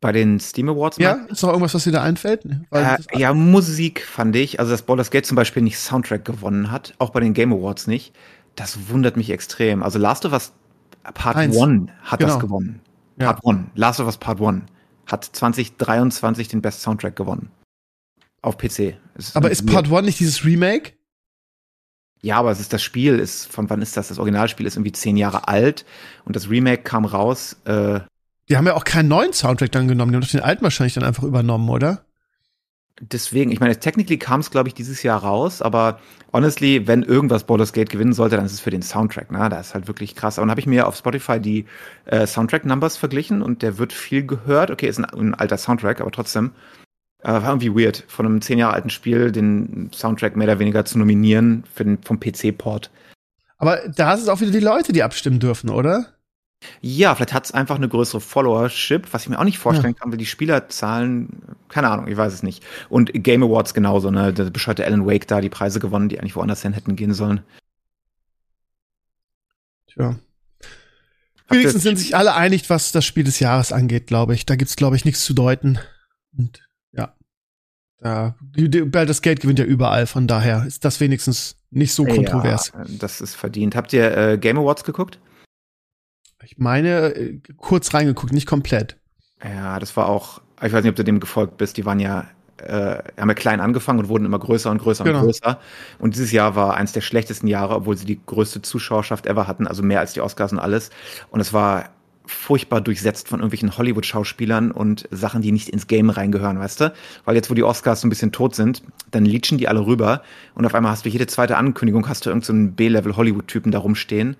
Bei 0.00 0.12
den 0.12 0.40
Steam 0.40 0.68
Awards? 0.68 0.96
Ja, 0.98 1.12
ist 1.28 1.42
noch 1.42 1.50
irgendwas, 1.50 1.74
was 1.74 1.84
dir 1.84 1.92
da 1.92 2.02
einfällt? 2.02 2.46
Äh, 2.70 2.96
ja, 3.14 3.34
Musik 3.34 4.02
fand 4.02 4.34
ich. 4.34 4.58
Also, 4.58 4.72
dass 4.72 4.82
Baldur's 4.82 5.10
Gate 5.10 5.26
zum 5.26 5.36
Beispiel 5.36 5.62
nicht 5.62 5.78
Soundtrack 5.78 6.24
gewonnen 6.24 6.70
hat, 6.70 6.94
auch 6.98 7.10
bei 7.10 7.20
den 7.20 7.34
Game 7.34 7.52
Awards 7.52 7.86
nicht. 7.86 8.14
Das 8.56 8.88
wundert 8.88 9.16
mich 9.16 9.30
extrem. 9.30 9.82
Also, 9.82 9.98
Last 9.98 10.24
of 10.24 10.32
Us 10.32 10.52
Part 11.02 11.36
1 11.36 11.56
hat 12.02 12.20
genau. 12.20 12.32
das 12.32 12.40
gewonnen. 12.40 12.80
Ja. 13.18 13.32
Part 13.32 13.46
1. 13.46 13.68
Last 13.74 14.00
of 14.00 14.06
Us 14.06 14.16
Part 14.16 14.40
1 14.40 14.62
hat 15.06 15.24
2023 15.24 16.48
den 16.48 16.62
Best 16.62 16.82
Soundtrack 16.82 17.16
gewonnen. 17.16 17.50
Auf 18.42 18.56
PC. 18.56 18.96
Ist 19.16 19.36
aber 19.36 19.50
ist 19.50 19.66
Part 19.66 19.92
1 19.92 20.06
nicht 20.06 20.20
dieses 20.20 20.44
Remake? 20.44 20.92
Ja, 22.22 22.36
aber 22.36 22.50
es 22.50 22.60
ist 22.60 22.72
das 22.72 22.82
Spiel, 22.82 23.18
ist, 23.18 23.46
von 23.46 23.70
wann 23.70 23.80
ist 23.80 23.96
das? 23.96 24.08
Das 24.08 24.18
Originalspiel 24.18 24.66
ist 24.66 24.76
irgendwie 24.76 24.92
zehn 24.92 25.16
Jahre 25.16 25.48
alt 25.48 25.86
und 26.26 26.36
das 26.36 26.50
Remake 26.50 26.82
kam 26.82 27.06
raus, 27.06 27.56
äh, 27.64 28.00
die 28.50 28.56
haben 28.56 28.66
ja 28.66 28.74
auch 28.74 28.84
keinen 28.84 29.08
neuen 29.08 29.32
Soundtrack 29.32 29.70
dann 29.70 29.86
genommen, 29.86 30.10
die 30.10 30.16
haben 30.16 30.22
doch 30.22 30.28
den 30.28 30.40
alten 30.40 30.64
wahrscheinlich 30.64 30.94
dann 30.94 31.04
einfach 31.04 31.22
übernommen, 31.22 31.68
oder? 31.68 32.04
Deswegen, 33.00 33.50
ich 33.50 33.60
meine, 33.60 33.78
technically 33.78 34.18
kam 34.18 34.40
es, 34.40 34.50
glaube 34.50 34.68
ich, 34.68 34.74
dieses 34.74 35.02
Jahr 35.02 35.22
raus, 35.22 35.62
aber 35.62 36.00
honestly, 36.34 36.86
wenn 36.86 37.02
irgendwas 37.02 37.44
Baldur's 37.44 37.72
Gate 37.72 37.88
gewinnen 37.88 38.12
sollte, 38.12 38.36
dann 38.36 38.44
ist 38.44 38.52
es 38.52 38.60
für 38.60 38.70
den 38.70 38.82
Soundtrack, 38.82 39.30
ne? 39.30 39.48
Das 39.48 39.68
ist 39.68 39.74
halt 39.74 39.88
wirklich 39.88 40.14
krass. 40.16 40.36
Und 40.36 40.42
dann 40.42 40.50
habe 40.50 40.60
ich 40.60 40.66
mir 40.66 40.86
auf 40.86 40.96
Spotify 40.96 41.40
die 41.40 41.64
äh, 42.04 42.26
Soundtrack-Numbers 42.26 42.98
verglichen 42.98 43.40
und 43.40 43.62
der 43.62 43.78
wird 43.78 43.94
viel 43.94 44.26
gehört. 44.26 44.70
Okay, 44.70 44.86
ist 44.86 44.98
ein, 44.98 45.06
ein 45.06 45.34
alter 45.34 45.56
Soundtrack, 45.56 46.02
aber 46.02 46.10
trotzdem. 46.10 46.52
Äh, 47.22 47.28
war 47.28 47.48
irgendwie 47.48 47.74
weird, 47.74 48.04
von 48.08 48.26
einem 48.26 48.42
zehn 48.42 48.58
Jahre 48.58 48.74
alten 48.74 48.90
Spiel 48.90 49.32
den 49.32 49.90
Soundtrack 49.94 50.36
mehr 50.36 50.48
oder 50.48 50.58
weniger 50.58 50.84
zu 50.84 50.98
nominieren 50.98 51.64
für 51.72 51.84
den, 51.84 52.02
vom 52.02 52.20
PC-Port. 52.20 52.90
Aber 53.56 53.78
da 53.88 54.12
ist 54.12 54.22
es 54.22 54.28
auch 54.28 54.40
wieder 54.40 54.52
die 54.52 54.60
Leute, 54.60 54.92
die 54.92 55.02
abstimmen 55.02 55.38
dürfen, 55.38 55.70
oder? 55.70 56.06
Ja, 56.82 57.14
vielleicht 57.14 57.32
hat 57.32 57.46
es 57.46 57.52
einfach 57.52 57.76
eine 57.76 57.88
größere 57.88 58.20
Followership, 58.20 59.12
was 59.12 59.22
ich 59.22 59.28
mir 59.30 59.38
auch 59.38 59.44
nicht 59.44 59.58
vorstellen 59.58 59.94
ja. 59.94 60.00
kann, 60.00 60.10
weil 60.10 60.18
die 60.18 60.26
Spielerzahlen, 60.26 61.42
keine 61.68 61.88
Ahnung, 61.88 62.06
ich 62.06 62.16
weiß 62.16 62.32
es 62.32 62.42
nicht. 62.42 62.64
Und 62.88 63.10
Game 63.14 63.42
Awards 63.42 63.72
genauso, 63.72 64.10
ne? 64.10 64.32
Der 64.32 64.44
bescheuerte 64.44 64.84
Alan 64.84 65.06
Wake 65.06 65.26
da 65.26 65.40
die 65.40 65.48
Preise 65.48 65.80
gewonnen, 65.80 66.08
die 66.08 66.20
eigentlich 66.20 66.36
woanders 66.36 66.62
hin 66.62 66.74
hätten 66.74 66.96
gehen 66.96 67.14
sollen. 67.14 67.40
Tja. 69.86 70.16
Wenigstens 71.48 71.82
sind 71.82 71.98
sich 71.98 72.14
alle 72.14 72.34
einig, 72.34 72.68
was 72.70 72.92
das 72.92 73.04
Spiel 73.04 73.24
des 73.24 73.40
Jahres 73.40 73.72
angeht, 73.72 74.06
glaube 74.06 74.34
ich. 74.34 74.46
Da 74.46 74.54
gibt's, 74.54 74.76
glaube 74.76 74.96
ich, 74.96 75.04
nichts 75.04 75.24
zu 75.24 75.34
deuten. 75.34 75.78
Und 76.36 76.62
ja. 76.92 77.14
Da, 78.02 79.04
das 79.04 79.20
Geld 79.20 79.40
gewinnt 79.40 79.58
ja 79.58 79.64
überall, 79.64 80.06
von 80.06 80.26
daher 80.26 80.64
ist 80.64 80.84
das 80.84 81.00
wenigstens 81.00 81.56
nicht 81.70 81.92
so 81.92 82.04
kontrovers. 82.04 82.72
Ja, 82.74 82.84
das 82.98 83.20
ist 83.20 83.34
verdient. 83.34 83.76
Habt 83.76 83.92
ihr 83.92 84.16
äh, 84.16 84.38
Game 84.38 84.58
Awards 84.58 84.84
geguckt? 84.84 85.18
Ich 86.44 86.58
meine, 86.58 87.14
äh, 87.14 87.38
kurz 87.56 87.92
reingeguckt, 87.92 88.32
nicht 88.32 88.46
komplett. 88.46 88.96
Ja, 89.42 89.78
das 89.78 89.96
war 89.96 90.08
auch, 90.08 90.40
ich 90.62 90.72
weiß 90.72 90.82
nicht, 90.82 90.90
ob 90.90 90.96
du 90.96 91.04
dem 91.04 91.20
gefolgt 91.20 91.56
bist, 91.56 91.76
die 91.76 91.84
waren 91.84 92.00
ja, 92.00 92.26
äh, 92.58 92.98
haben 93.18 93.28
ja 93.28 93.34
klein 93.34 93.60
angefangen 93.60 93.98
und 94.00 94.08
wurden 94.08 94.24
immer 94.24 94.38
größer 94.38 94.70
und 94.70 94.78
größer 94.78 95.04
genau. 95.04 95.20
und 95.20 95.24
größer. 95.26 95.58
Und 95.98 96.14
dieses 96.14 96.32
Jahr 96.32 96.56
war 96.56 96.74
eins 96.74 96.92
der 96.92 97.00
schlechtesten 97.00 97.46
Jahre, 97.46 97.74
obwohl 97.74 97.96
sie 97.96 98.06
die 98.06 98.20
größte 98.24 98.62
Zuschauerschaft 98.62 99.26
ever 99.26 99.46
hatten, 99.46 99.66
also 99.66 99.82
mehr 99.82 100.00
als 100.00 100.12
die 100.12 100.20
Oscars 100.20 100.52
und 100.52 100.58
alles. 100.58 100.90
Und 101.30 101.40
es 101.40 101.52
war 101.52 101.90
furchtbar 102.26 102.80
durchsetzt 102.80 103.28
von 103.28 103.40
irgendwelchen 103.40 103.76
Hollywood-Schauspielern 103.76 104.70
und 104.70 105.08
Sachen, 105.10 105.42
die 105.42 105.52
nicht 105.52 105.68
ins 105.68 105.88
Game 105.88 106.10
reingehören, 106.10 106.58
weißt 106.58 106.80
du? 106.80 106.92
Weil 107.24 107.34
jetzt, 107.34 107.50
wo 107.50 107.54
die 107.54 107.64
Oscars 107.64 108.02
so 108.02 108.06
ein 108.06 108.10
bisschen 108.10 108.30
tot 108.30 108.54
sind, 108.54 108.82
dann 109.10 109.24
leechen 109.24 109.58
die 109.58 109.68
alle 109.68 109.84
rüber 109.84 110.22
und 110.54 110.64
auf 110.64 110.74
einmal 110.74 110.92
hast 110.92 111.04
du 111.04 111.08
jede 111.08 111.26
zweite 111.26 111.56
Ankündigung, 111.56 112.08
hast 112.08 112.24
du 112.24 112.30
irgendeinen 112.30 112.68
so 112.68 112.72
B-Level 112.72 113.16
Hollywood-Typen 113.16 113.72
da 113.72 113.80
rumstehen, 113.80 114.36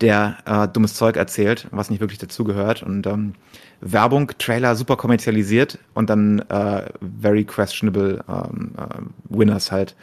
der 0.00 0.38
äh, 0.46 0.68
dummes 0.68 0.94
Zeug 0.94 1.16
erzählt, 1.16 1.68
was 1.70 1.90
nicht 1.90 2.00
wirklich 2.00 2.18
dazugehört. 2.18 2.82
Und 2.82 3.06
ähm, 3.06 3.34
Werbung, 3.80 4.32
Trailer 4.38 4.74
super 4.74 4.96
kommerzialisiert 4.96 5.78
und 5.94 6.10
dann 6.10 6.40
äh, 6.48 6.90
very 7.20 7.44
questionable 7.44 8.24
ähm, 8.28 8.72
äh, 8.76 9.36
Winners 9.36 9.72
halt. 9.72 9.94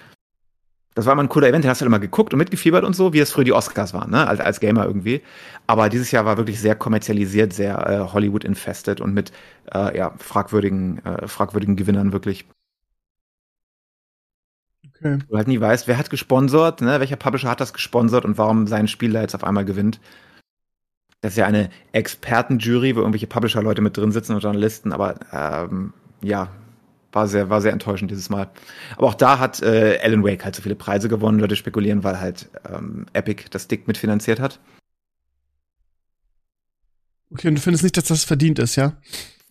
Das 0.95 1.05
war 1.05 1.13
immer 1.13 1.21
ein 1.21 1.29
cooler 1.29 1.47
Event, 1.47 1.63
den 1.63 1.69
hast 1.69 1.79
du 1.79 1.83
halt 1.83 1.89
immer 1.89 1.99
geguckt 1.99 2.33
und 2.33 2.39
mitgefiebert 2.39 2.83
und 2.83 2.95
so, 2.95 3.13
wie 3.13 3.19
es 3.19 3.31
früher 3.31 3.43
die 3.43 3.53
Oscars 3.53 3.93
waren, 3.93 4.09
ne? 4.09 4.27
Als, 4.27 4.39
als 4.39 4.59
Gamer 4.59 4.85
irgendwie. 4.85 5.21
Aber 5.67 5.89
dieses 5.89 6.09
Jahr 6.09 6.25
war 6.25 6.37
wirklich 6.37 6.59
sehr 6.59 6.73
kommerzialisiert, 6.73 7.53
sehr 7.53 7.87
äh, 7.87 7.99
Hollywood 8.13 8.43
infested 8.43 8.99
und 8.99 9.13
mit 9.13 9.31
äh, 9.75 9.95
ja, 9.95 10.13
fragwürdigen, 10.17 11.05
äh, 11.05 11.27
fragwürdigen 11.27 11.75
Gewinnern 11.75 12.13
wirklich. 12.13 12.47
Okay. 14.99 15.19
Du 15.29 15.37
halt 15.37 15.47
nie 15.47 15.59
weißt, 15.59 15.87
wer 15.87 15.97
hat 15.97 16.09
gesponsert, 16.09 16.81
ne? 16.81 16.99
welcher 16.99 17.15
Publisher 17.15 17.49
hat 17.49 17.61
das 17.61 17.73
gesponsert 17.73 18.25
und 18.25 18.37
warum 18.37 18.67
sein 18.67 18.87
Spiel 18.87 19.13
da 19.13 19.21
jetzt 19.21 19.35
auf 19.35 19.43
einmal 19.43 19.65
gewinnt. 19.65 19.99
Das 21.21 21.33
ist 21.33 21.37
ja 21.37 21.45
eine 21.45 21.69
Expertenjury, 21.93 22.95
wo 22.95 22.99
irgendwelche 22.99 23.27
Publisher-Leute 23.27 23.81
mit 23.81 23.97
drin 23.97 24.11
sitzen 24.11 24.33
und 24.33 24.41
Journalisten, 24.43 24.91
aber 24.93 25.15
ähm, 25.31 25.93
ja, 26.21 26.49
war 27.11 27.27
sehr, 27.27 27.49
war 27.49 27.61
sehr 27.61 27.73
enttäuschend 27.73 28.11
dieses 28.11 28.29
Mal. 28.29 28.49
Aber 28.95 29.07
auch 29.07 29.13
da 29.15 29.39
hat 29.39 29.61
äh, 29.61 29.99
Alan 30.03 30.23
Wake 30.23 30.43
halt 30.45 30.55
so 30.55 30.61
viele 30.61 30.75
Preise 30.75 31.09
gewonnen. 31.09 31.39
Leute 31.39 31.55
spekulieren, 31.55 32.03
weil 32.03 32.19
halt 32.19 32.49
ähm, 32.71 33.07
Epic 33.13 33.45
das 33.49 33.67
Dick 33.67 33.87
mitfinanziert 33.87 34.39
hat. 34.39 34.59
Okay, 37.31 37.47
und 37.47 37.55
du 37.55 37.61
findest 37.61 37.83
nicht, 37.83 37.97
dass 37.97 38.05
das 38.05 38.23
verdient 38.23 38.59
ist, 38.59 38.75
ja? 38.75 38.93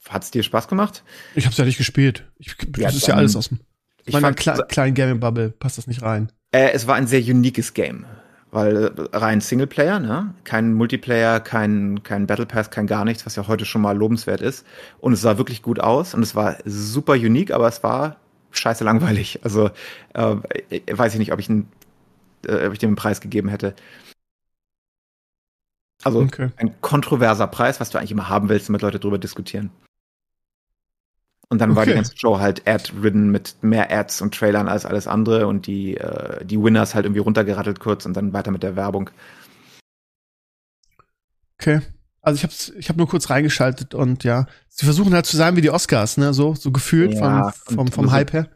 Hat's 0.09 0.31
dir 0.31 0.43
Spaß 0.43 0.69
gemacht? 0.69 1.03
Ich 1.35 1.47
hab's 1.47 1.57
ja 1.57 1.65
nicht 1.65 1.79
gespielt. 1.79 2.31
Ich, 2.39 2.57
das 2.57 2.81
Ja, 2.81 2.89
ist 2.91 3.07
ja 3.09 3.15
alles 3.15 3.35
aus 3.37 3.49
dem 3.49 3.61
Ich 4.07 4.13
meiner 4.15 4.29
fand, 4.29 4.39
kle 4.39 4.65
kleinen 4.69 4.95
Gaming-Bubble. 4.95 5.51
Passt 5.51 5.79
das 5.79 5.87
nicht 5.87 6.03
rein. 6.03 6.33
äh, 6.53 6.71
es 6.73 6.87
war 6.87 6.95
ein 6.95 7.07
sehr 7.07 7.21
uniques 7.21 7.75
Game. 7.75 8.07
Weil 8.53 8.85
äh, 9.13 9.17
rein 9.17 9.41
Singleplayer, 9.41 9.99
ne? 9.99 10.33
Kein 10.45 10.73
Multiplayer, 10.73 11.41
kein, 11.41 12.03
kein 12.05 12.27
Battle 12.27 12.47
Pass, 12.47 12.71
kein 12.71 12.87
gar 12.87 13.05
nichts, 13.05 13.27
was 13.27 13.37
ja 13.37 13.49
heute 13.49 13.65
schon 13.65 13.83
mal 13.83 13.97
lobenswert 13.97 14.41
ist. 14.41 14.65
Und 14.99 15.13
es 15.13 15.21
sah 15.21 15.37
wirklich 15.37 15.63
gut 15.63 15.81
aus 15.81 16.15
und 16.15 16.23
es 16.23 16.35
war 16.35 16.57
super 16.65 17.15
unique, 17.15 17.51
aber 17.51 17.67
es 17.69 17.83
war 17.83 18.17
scheiße 18.53 18.85
langweilig. 18.85 19.41
Also 19.43 19.71
äh, 20.15 20.37
äh, 20.71 20.81
weiß 20.97 21.13
ich 21.15 21.19
nicht, 21.19 21.33
ob 21.33 21.41
ich, 21.41 21.51
einen, 21.51 21.69
äh, 22.47 22.67
ob 22.67 22.73
ich 22.73 22.79
dem 22.79 22.91
einen 22.91 22.97
Preis 22.97 23.21
gegeben 23.21 23.49
hätte. 23.49 23.75
Also 26.05 26.21
Okay. 26.21 26.51
ein 26.57 26.81
kontroverser 26.81 27.49
Preis, 27.49 27.81
was 27.81 27.91
du 27.91 27.99
eigentlich 27.99 28.13
immer 28.13 28.29
haben 28.29 28.49
willst, 28.49 28.69
damit 28.69 28.83
Leute 28.83 29.01
drüber 29.01 29.19
diskutieren. 29.19 29.71
Und 31.49 31.61
dann 31.61 31.77
war 31.77 31.85
die 31.85 31.93
Okay. 31.93 31.99
ganze 31.99 32.17
Show 32.17 32.39
halt 32.41 32.67
ad-ridden 32.67 33.31
mit 33.31 33.57
mehr 33.63 33.91
Ads 33.93 34.21
und 34.21 34.35
Trailern 34.35 34.69
als 34.69 34.85
alles 34.85 35.07
andere 35.07 35.47
und 35.47 35.67
die, 35.67 35.97
äh, 35.97 36.45
die 36.45 36.61
Winners 36.61 36.95
halt 36.95 37.05
irgendwie 37.07 37.21
runtergerattelt 37.21 37.79
kurz 37.79 38.05
und 38.05 38.15
dann 38.15 38.33
weiter 38.33 38.51
mit 38.51 38.63
der 38.65 38.75
Werbung. 38.75 39.11
Okay. 41.61 41.81
Also 42.21 42.37
ich 42.39 42.43
hab's, 42.43 42.71
ich 42.71 42.89
hab 42.89 42.97
nur 42.97 43.09
kurz 43.09 43.31
reingeschaltet 43.31 43.95
und 43.95 44.25
ja, 44.25 44.47
sie 44.69 44.85
versuchen 44.85 45.15
halt 45.15 45.27
zu 45.27 45.37
sein 45.37 45.55
wie 45.55 45.61
die 45.61 45.71
Oscars, 45.71 46.17
ne, 46.17 46.35
so, 46.35 46.55
so 46.57 46.73
gefühlt 46.73 47.15
Ja, 47.15 47.53
vom, 47.53 47.77
vom, 47.77 47.93
vom 47.93 48.11
Hype 48.11 48.33
her. 48.33 48.51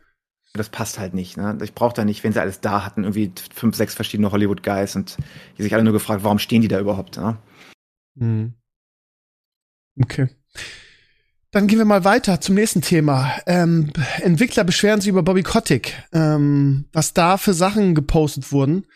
Das 0.55 0.69
passt 0.69 0.99
halt 0.99 1.15
nicht. 1.15 1.37
Ne? 1.37 1.57
Ich 1.63 1.75
brauche 1.75 1.95
da 1.95 2.05
nicht, 2.05 2.25
wenn 2.25 2.33
sie 2.33 2.41
alles 2.41 2.61
da 2.61 2.85
hatten, 2.85 3.05
irgendwie 3.05 3.33
fünf, 3.55 3.77
sechs 3.77 3.95
verschiedene 3.95 4.33
Hollywood-Guys 4.33 4.97
und 4.97 5.17
die 5.57 5.63
sich 5.63 5.73
alle 5.73 5.85
nur 5.85 5.93
gefragt, 5.93 6.25
warum 6.25 6.41
stehen 6.41 6.63
die 6.63 6.67
da 6.67 6.81
überhaupt? 6.81 7.19
Ne? 7.19 7.37
Mhm. 8.17 8.55
Okay. 10.03 10.29
Dann 11.53 11.67
gehen 11.67 11.79
wir 11.79 11.85
mal 11.85 12.05
weiter 12.05 12.41
zum 12.41 12.55
nächsten 12.55 12.81
Thema. 12.81 13.33
Ähm, 13.47 13.93
Entwickler 14.23 14.63
beschweren 14.63 15.01
sich 15.01 15.09
über 15.09 15.25
Bobby 15.25 15.43
Kotick, 15.43 15.95
ähm, 16.13 16.85
was 16.93 17.13
da 17.13 17.39
für 17.39 17.55
Sachen 17.55 17.95
gepostet 17.97 18.53
wurden. 18.53 18.87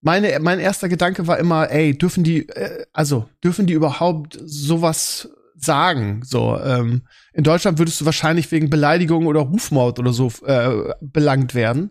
Meine, 0.00 0.38
mein 0.40 0.60
erster 0.60 0.88
Gedanke 0.88 1.26
war 1.26 1.38
immer, 1.38 1.70
ey, 1.70 1.96
dürfen 1.96 2.24
die, 2.24 2.48
äh, 2.48 2.86
also 2.94 3.28
dürfen 3.44 3.66
die 3.66 3.74
überhaupt 3.74 4.38
sowas 4.42 5.28
sagen? 5.56 6.22
So, 6.24 6.58
ähm, 6.58 7.02
in 7.34 7.44
Deutschland 7.44 7.78
würdest 7.78 8.00
du 8.00 8.06
wahrscheinlich 8.06 8.50
wegen 8.50 8.70
Beleidigung 8.70 9.26
oder 9.26 9.40
Rufmord 9.40 9.98
oder 9.98 10.14
so 10.14 10.32
äh, 10.46 10.94
belangt 11.02 11.54
werden. 11.54 11.90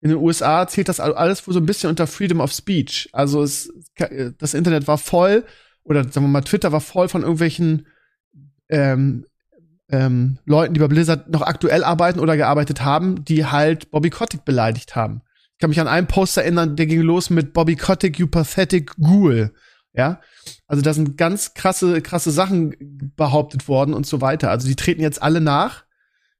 In 0.00 0.08
den 0.08 0.18
USA 0.18 0.66
zählt 0.68 0.88
das 0.88 1.00
all- 1.00 1.12
alles 1.14 1.46
wohl 1.46 1.52
so 1.52 1.60
ein 1.60 1.66
bisschen 1.66 1.90
unter 1.90 2.06
Freedom 2.06 2.40
of 2.40 2.50
Speech. 2.50 3.10
Also 3.12 3.42
es, 3.42 3.70
das 4.38 4.54
Internet 4.54 4.88
war 4.88 4.96
voll 4.96 5.44
oder 5.84 6.04
sagen 6.04 6.24
wir 6.24 6.28
mal, 6.30 6.40
Twitter 6.40 6.72
war 6.72 6.80
voll 6.80 7.10
von 7.10 7.20
irgendwelchen 7.20 7.86
ähm, 8.70 9.26
ähm, 9.90 10.38
Leuten, 10.44 10.74
die 10.74 10.80
bei 10.80 10.88
Blizzard 10.88 11.28
noch 11.28 11.42
aktuell 11.42 11.84
arbeiten 11.84 12.20
oder 12.20 12.36
gearbeitet 12.36 12.82
haben, 12.82 13.24
die 13.24 13.46
halt 13.46 13.90
Bobby 13.90 14.10
Kotick 14.10 14.44
beleidigt 14.44 14.96
haben. 14.96 15.22
Ich 15.52 15.58
kann 15.58 15.70
mich 15.70 15.80
an 15.80 15.88
einen 15.88 16.06
Post 16.06 16.36
erinnern, 16.36 16.76
der 16.76 16.86
ging 16.86 17.00
los 17.02 17.30
mit 17.30 17.52
Bobby 17.52 17.76
Kotick, 17.76 18.18
you 18.18 18.26
pathetic 18.26 18.92
ghoul. 18.96 19.52
Ja, 19.92 20.20
also 20.68 20.82
da 20.82 20.94
sind 20.94 21.18
ganz 21.18 21.54
krasse, 21.54 22.00
krasse 22.00 22.30
Sachen 22.30 22.74
behauptet 23.16 23.66
worden 23.66 23.92
und 23.92 24.06
so 24.06 24.20
weiter. 24.20 24.50
Also 24.50 24.68
die 24.68 24.76
treten 24.76 25.02
jetzt 25.02 25.20
alle 25.20 25.40
nach. 25.40 25.84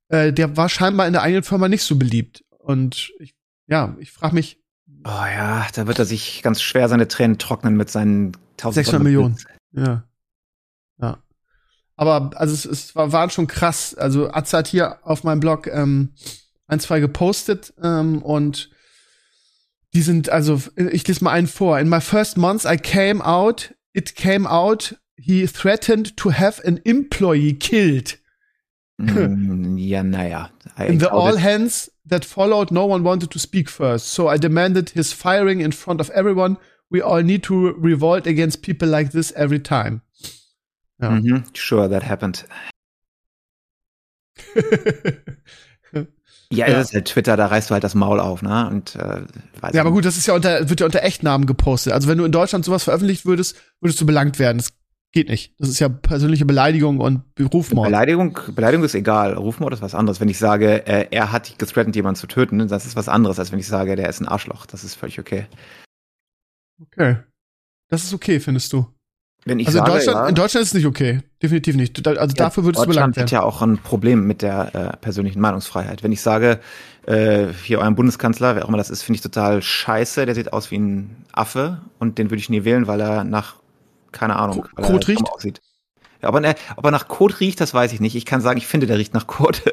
Äh, 0.08 0.32
der 0.32 0.56
war 0.56 0.68
scheinbar 0.68 1.08
in 1.08 1.12
der 1.12 1.22
eigenen 1.22 1.42
Firma 1.42 1.68
nicht 1.68 1.82
so 1.82 1.96
beliebt. 1.96 2.44
Und 2.58 3.12
ich, 3.18 3.34
ja, 3.66 3.96
ich 3.98 4.12
frage 4.12 4.34
mich, 4.34 4.60
Oh 5.04 5.08
ja, 5.08 5.66
da 5.74 5.86
wird 5.86 5.98
er 5.98 6.04
sich 6.04 6.42
ganz 6.42 6.60
schwer 6.60 6.88
seine 6.88 7.08
Tränen 7.08 7.38
trocknen 7.38 7.76
mit 7.76 7.90
seinen 7.90 8.32
1000 8.58 8.74
600 8.86 9.02
Millionen. 9.02 9.38
Ja. 9.72 10.04
Ja. 11.00 11.18
Aber 12.00 12.30
also 12.36 12.54
es, 12.54 12.64
es 12.64 12.96
war, 12.96 13.12
waren 13.12 13.28
schon 13.28 13.46
krass. 13.46 13.94
Also 13.94 14.30
Atze 14.32 14.56
hat 14.56 14.68
hier 14.68 15.00
auf 15.02 15.22
meinem 15.22 15.40
Blog 15.40 15.66
ähm, 15.66 16.14
ein, 16.66 16.80
zwei 16.80 16.98
gepostet 16.98 17.74
ähm, 17.82 18.22
und 18.22 18.70
die 19.92 20.00
sind, 20.00 20.30
also 20.30 20.62
ich 20.76 21.06
lese 21.06 21.22
mal 21.22 21.32
einen 21.32 21.46
vor. 21.46 21.78
In 21.78 21.90
my 21.90 22.00
first 22.00 22.38
months 22.38 22.64
I 22.64 22.78
came 22.78 23.22
out, 23.22 23.74
it 23.92 24.16
came 24.16 24.48
out, 24.48 24.96
he 25.14 25.46
threatened 25.46 26.16
to 26.16 26.32
have 26.32 26.66
an 26.66 26.80
employee 26.84 27.52
killed. 27.52 28.16
Mm, 28.96 29.76
ja, 29.76 30.02
naja. 30.02 30.48
In 30.78 31.00
the 31.00 31.12
all 31.12 31.36
hands 31.36 31.92
that 32.08 32.24
followed, 32.24 32.70
no 32.70 32.86
one 32.86 33.04
wanted 33.04 33.30
to 33.30 33.38
speak 33.38 33.68
first. 33.68 34.06
So 34.06 34.26
I 34.26 34.38
demanded 34.38 34.88
his 34.88 35.12
firing 35.12 35.60
in 35.60 35.72
front 35.72 36.00
of 36.00 36.08
everyone. 36.10 36.56
We 36.90 37.02
all 37.02 37.22
need 37.22 37.42
to 37.44 37.74
revolt 37.74 38.26
against 38.26 38.62
people 38.62 38.88
like 38.88 39.12
this 39.12 39.32
every 39.32 39.60
time. 39.60 40.00
Ja. 41.00 41.10
Mhm, 41.10 41.44
sure, 41.56 41.88
that 41.90 42.08
happened. 42.08 42.46
Ja, 46.52 46.66
Ja. 46.66 46.74
das 46.78 46.88
ist 46.88 46.94
halt 46.94 47.04
Twitter, 47.06 47.36
da 47.36 47.46
reißt 47.46 47.70
du 47.70 47.74
halt 47.74 47.84
das 47.84 47.94
Maul 47.94 48.18
auf, 48.18 48.42
ne? 48.42 48.68
Und 48.68 48.96
äh, 48.96 49.22
weiß 49.60 49.72
Ja, 49.72 49.82
aber 49.82 49.92
gut, 49.92 50.04
das 50.04 50.16
ist 50.16 50.26
ja 50.26 50.34
unter, 50.34 50.68
wird 50.68 50.80
ja 50.80 50.86
unter 50.86 51.04
Echtnamen 51.04 51.46
gepostet. 51.46 51.92
Also 51.92 52.08
wenn 52.08 52.18
du 52.18 52.24
in 52.24 52.32
Deutschland 52.32 52.64
sowas 52.64 52.82
veröffentlicht 52.82 53.24
würdest, 53.24 53.56
würdest 53.80 54.00
du 54.00 54.06
belangt 54.06 54.40
werden. 54.40 54.58
Das 54.58 54.72
geht 55.12 55.28
nicht. 55.28 55.54
Das 55.60 55.68
ist 55.68 55.78
ja 55.78 55.88
persönliche 55.88 56.46
Beleidigung 56.46 56.98
und 56.98 57.22
Rufmord. 57.54 57.86
Beleidigung, 57.86 58.36
Beleidigung 58.52 58.84
ist 58.84 58.96
egal. 58.96 59.34
Rufmord 59.34 59.74
ist 59.74 59.82
was 59.82 59.94
anderes. 59.94 60.18
Wenn 60.18 60.28
ich 60.28 60.38
sage, 60.38 60.84
äh, 60.88 61.06
er 61.12 61.30
hat 61.30 61.56
gethreatened, 61.58 61.94
jemanden 61.94 62.18
zu 62.18 62.26
töten, 62.26 62.66
das 62.66 62.84
ist 62.84 62.96
was 62.96 63.08
anderes, 63.08 63.38
als 63.38 63.52
wenn 63.52 63.60
ich 63.60 63.68
sage, 63.68 63.94
der 63.94 64.08
ist 64.08 64.20
ein 64.20 64.26
Arschloch. 64.26 64.66
Das 64.66 64.82
ist 64.82 64.96
völlig 64.96 65.20
okay. 65.20 65.46
Okay. 66.82 67.18
Das 67.88 68.02
ist 68.02 68.12
okay, 68.12 68.40
findest 68.40 68.72
du? 68.72 68.86
Wenn 69.44 69.58
ich 69.58 69.66
also 69.68 69.78
in 69.78 69.84
sage, 69.86 69.96
Deutschland, 69.96 70.16
ja, 70.18 70.28
in 70.28 70.34
Deutschland 70.34 70.62
ist 70.62 70.68
es 70.68 70.74
nicht 70.74 70.86
okay. 70.86 71.20
Definitiv 71.42 71.76
nicht. 71.76 72.06
Also 72.06 72.34
dafür 72.36 72.64
würdest 72.64 72.84
du 72.84 72.86
Deutschland 72.86 73.14
belangt 73.14 73.16
werden. 73.16 73.24
hat 73.24 73.30
ja 73.30 73.42
auch 73.42 73.62
ein 73.62 73.78
Problem 73.78 74.26
mit 74.26 74.42
der 74.42 74.74
äh, 74.74 74.96
persönlichen 74.98 75.40
Meinungsfreiheit. 75.40 76.02
Wenn 76.02 76.12
ich 76.12 76.20
sage, 76.20 76.60
äh, 77.06 77.46
hier 77.64 77.78
euren 77.78 77.94
Bundeskanzler, 77.94 78.54
wer 78.56 78.64
auch 78.64 78.68
immer 78.68 78.76
das 78.76 78.90
ist, 78.90 79.02
finde 79.02 79.16
ich 79.16 79.22
total 79.22 79.62
scheiße. 79.62 80.26
Der 80.26 80.34
sieht 80.34 80.52
aus 80.52 80.70
wie 80.70 80.78
ein 80.78 81.24
Affe 81.32 81.80
und 81.98 82.18
den 82.18 82.30
würde 82.30 82.40
ich 82.40 82.50
nie 82.50 82.64
wählen, 82.64 82.86
weil 82.86 83.00
er 83.00 83.24
nach, 83.24 83.56
keine 84.12 84.36
Ahnung, 84.36 84.66
er 84.76 84.84
Kot 84.84 85.08
riecht? 85.08 85.28
aussieht. 85.30 85.60
Ja, 86.20 86.28
aber 86.28 86.42
er, 86.44 86.54
ob 86.76 86.84
er 86.84 86.90
nach 86.90 87.08
Kot 87.08 87.40
riecht, 87.40 87.60
das 87.60 87.72
weiß 87.72 87.94
ich 87.94 88.00
nicht. 88.00 88.14
Ich 88.14 88.26
kann 88.26 88.42
sagen, 88.42 88.58
ich 88.58 88.66
finde, 88.66 88.86
der 88.86 88.98
riecht 88.98 89.14
nach 89.14 89.26
Kot. 89.26 89.62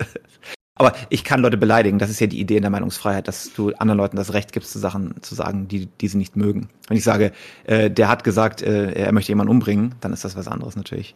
aber 0.77 0.93
ich 1.09 1.23
kann 1.23 1.41
Leute 1.41 1.57
beleidigen. 1.57 1.99
Das 1.99 2.09
ist 2.09 2.19
ja 2.19 2.27
die 2.27 2.39
Idee 2.39 2.57
in 2.57 2.61
der 2.61 2.71
Meinungsfreiheit, 2.71 3.27
dass 3.27 3.53
du 3.53 3.71
anderen 3.73 3.97
Leuten 3.97 4.17
das 4.17 4.33
Recht 4.33 4.51
gibst, 4.51 4.71
zu 4.71 4.79
Sachen 4.79 5.15
zu 5.21 5.35
sagen, 5.35 5.67
die, 5.67 5.87
die 5.87 6.07
sie 6.07 6.17
nicht 6.17 6.35
mögen. 6.35 6.69
Wenn 6.87 6.97
ich 6.97 7.03
sage, 7.03 7.31
äh, 7.65 7.89
der 7.89 8.09
hat 8.09 8.23
gesagt, 8.23 8.61
äh, 8.61 8.93
er 8.93 9.11
möchte 9.11 9.31
jemanden 9.31 9.51
umbringen, 9.51 9.95
dann 10.01 10.13
ist 10.13 10.23
das 10.23 10.35
was 10.35 10.47
anderes 10.47 10.75
natürlich. 10.75 11.15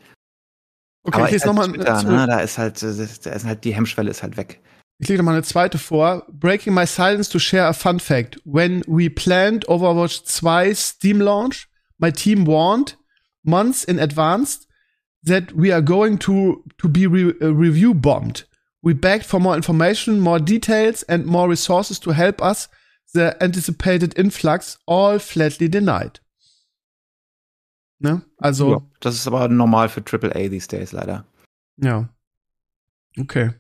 Okay, 1.03 1.17
Aber 1.17 1.25
ich 1.25 1.31
lese 1.31 1.47
nochmal 1.47 1.71
Twitter, 1.71 2.03
ne, 2.03 2.27
da 2.27 2.39
ist 2.39 2.57
halt, 2.57 2.81
äh, 2.83 3.07
da 3.23 3.31
ist 3.31 3.45
halt 3.45 3.63
die 3.63 3.73
Hemmschwelle 3.73 4.11
ist 4.11 4.21
halt 4.23 4.37
weg. 4.37 4.59
Ich 4.99 5.09
lege 5.09 5.17
noch 5.17 5.25
mal 5.25 5.33
eine 5.33 5.43
zweite 5.43 5.79
vor. 5.79 6.27
Breaking 6.31 6.75
my 6.75 6.85
silence 6.85 7.27
to 7.29 7.39
share 7.39 7.65
a 7.65 7.73
fun 7.73 7.99
fact. 7.99 8.39
When 8.45 8.83
we 8.85 9.09
planned 9.09 9.67
Overwatch 9.67 10.23
2 10.25 10.75
Steam 10.75 11.19
launch, 11.19 11.67
my 11.97 12.11
team 12.11 12.45
warned 12.45 12.97
months 13.43 13.83
in 13.83 13.99
advance 13.99 14.67
that 15.25 15.55
we 15.55 15.73
are 15.73 15.81
going 15.81 16.19
to, 16.19 16.63
to 16.77 16.87
be 16.87 17.07
re 17.07 17.33
uh, 17.41 17.47
review 17.47 17.95
bombed. 17.95 18.45
We 18.83 18.93
begged 18.95 19.25
for 19.25 19.39
more 19.39 19.55
information, 19.55 20.19
more 20.19 20.39
details 20.39 21.03
and 21.03 21.25
more 21.25 21.47
resources 21.49 21.99
to 22.01 22.13
help 22.13 22.41
us. 22.41 22.69
The 23.13 23.35
anticipated 23.41 24.17
influx 24.17 24.79
all 24.87 25.19
flatly 25.19 25.69
denied. 25.69 26.21
Ne? 27.99 28.21
Also, 28.37 28.71
Ja, 28.71 28.81
das 29.01 29.15
ist 29.15 29.27
aber 29.27 29.47
normal 29.49 29.89
für 29.89 30.01
AAA 30.01 30.49
these 30.49 30.67
days 30.67 30.91
leider. 30.91 31.25
ja. 31.77 32.09
Okay. 33.19 33.51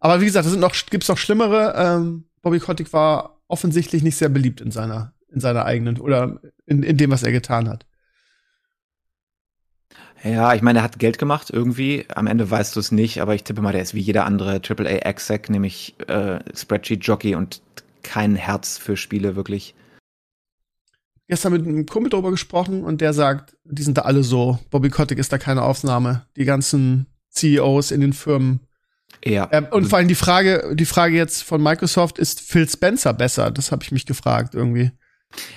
Aber 0.00 0.20
wie 0.20 0.24
gesagt, 0.24 0.46
es 0.46 0.56
noch, 0.56 0.74
gibt's 0.90 1.08
noch 1.08 1.18
schlimmere. 1.18 1.74
Ähm, 1.76 2.24
Bobby 2.40 2.58
Kotick 2.58 2.90
war 2.94 3.42
offensichtlich 3.48 4.02
nicht 4.02 4.16
sehr 4.16 4.30
beliebt 4.30 4.62
in 4.62 4.70
seiner, 4.70 5.12
in 5.30 5.40
seiner 5.40 5.66
eigenen 5.66 6.00
oder 6.00 6.40
in, 6.64 6.82
in 6.82 6.96
dem, 6.96 7.10
was 7.10 7.22
er 7.22 7.32
getan 7.32 7.68
hat. 7.68 7.84
Ja, 10.24 10.54
ich 10.54 10.62
meine, 10.62 10.80
er 10.80 10.82
hat 10.82 10.98
Geld 10.98 11.18
gemacht 11.18 11.50
irgendwie. 11.52 12.06
Am 12.14 12.26
Ende 12.26 12.50
weißt 12.50 12.74
du 12.74 12.80
es 12.80 12.90
nicht, 12.90 13.20
aber 13.20 13.34
ich 13.34 13.44
tippe 13.44 13.62
mal, 13.62 13.72
der 13.72 13.82
ist 13.82 13.94
wie 13.94 14.00
jeder 14.00 14.24
andere 14.26 14.60
AAA 14.66 14.98
Exec, 15.06 15.48
nämlich 15.48 15.94
äh, 16.08 16.40
Spreadsheet 16.54 17.04
Jockey 17.04 17.34
und 17.34 17.62
kein 18.02 18.34
Herz 18.36 18.78
für 18.78 18.96
Spiele 18.96 19.36
wirklich. 19.36 19.74
Gestern 21.28 21.52
mit 21.52 21.66
einem 21.66 21.84
Kumpel 21.86 22.10
drüber 22.10 22.30
gesprochen 22.30 22.82
und 22.84 23.00
der 23.00 23.12
sagt, 23.12 23.54
die 23.64 23.82
sind 23.82 23.98
da 23.98 24.02
alle 24.02 24.22
so. 24.22 24.58
Bobby 24.70 24.88
Kotick 24.88 25.18
ist 25.18 25.32
da 25.32 25.38
keine 25.38 25.62
Ausnahme. 25.62 26.24
Die 26.36 26.46
ganzen 26.46 27.06
CEOs 27.30 27.90
in 27.90 28.00
den 28.00 28.14
Firmen. 28.14 28.60
Ja. 29.24 29.48
Ähm, 29.52 29.66
und 29.70 29.86
vor 29.86 29.98
allem 29.98 30.08
die 30.08 30.14
Frage, 30.14 30.74
die 30.74 30.86
Frage 30.86 31.16
jetzt 31.16 31.42
von 31.42 31.62
Microsoft, 31.62 32.18
ist 32.18 32.40
Phil 32.40 32.68
Spencer 32.68 33.12
besser? 33.12 33.50
Das 33.50 33.72
habe 33.72 33.84
ich 33.84 33.92
mich 33.92 34.06
gefragt 34.06 34.54
irgendwie. 34.54 34.90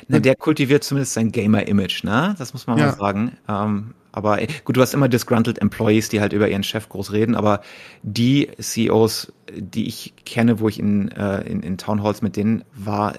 Ne, 0.07 0.20
der 0.20 0.36
kultiviert 0.36 0.84
zumindest 0.84 1.14
sein 1.14 1.32
Gamer-Image, 1.32 2.03
ne? 2.03 2.36
Das 2.38 2.51
muss 2.53 2.68
man 2.68 2.78
Ja. 2.78 2.88
mal 2.88 2.97
sagen. 2.97 3.38
Ähm, 3.47 3.93
Aber 4.12 4.39
gut, 4.66 4.78
du 4.78 4.82
hast 4.82 4.93
immer 4.93 5.07
disgruntled 5.07 5.59
Employees, 5.59 6.09
die 6.09 6.22
halt 6.22 6.34
über 6.34 6.49
ihren 6.49 6.64
Chef 6.64 6.89
groß 6.89 7.12
reden, 7.14 7.36
aber 7.36 7.62
die 8.03 8.49
CEOs, 8.59 9.32
die 9.55 9.88
ich 9.88 10.14
kenne, 10.26 10.59
wo 10.59 10.68
ich 10.68 10.80
in, 10.80 11.09
äh, 11.09 11.41
in, 11.41 11.62
in 11.62 11.78
Townhalls 11.78 12.22
mit 12.22 12.36
denen 12.36 12.64
war, 12.74 13.14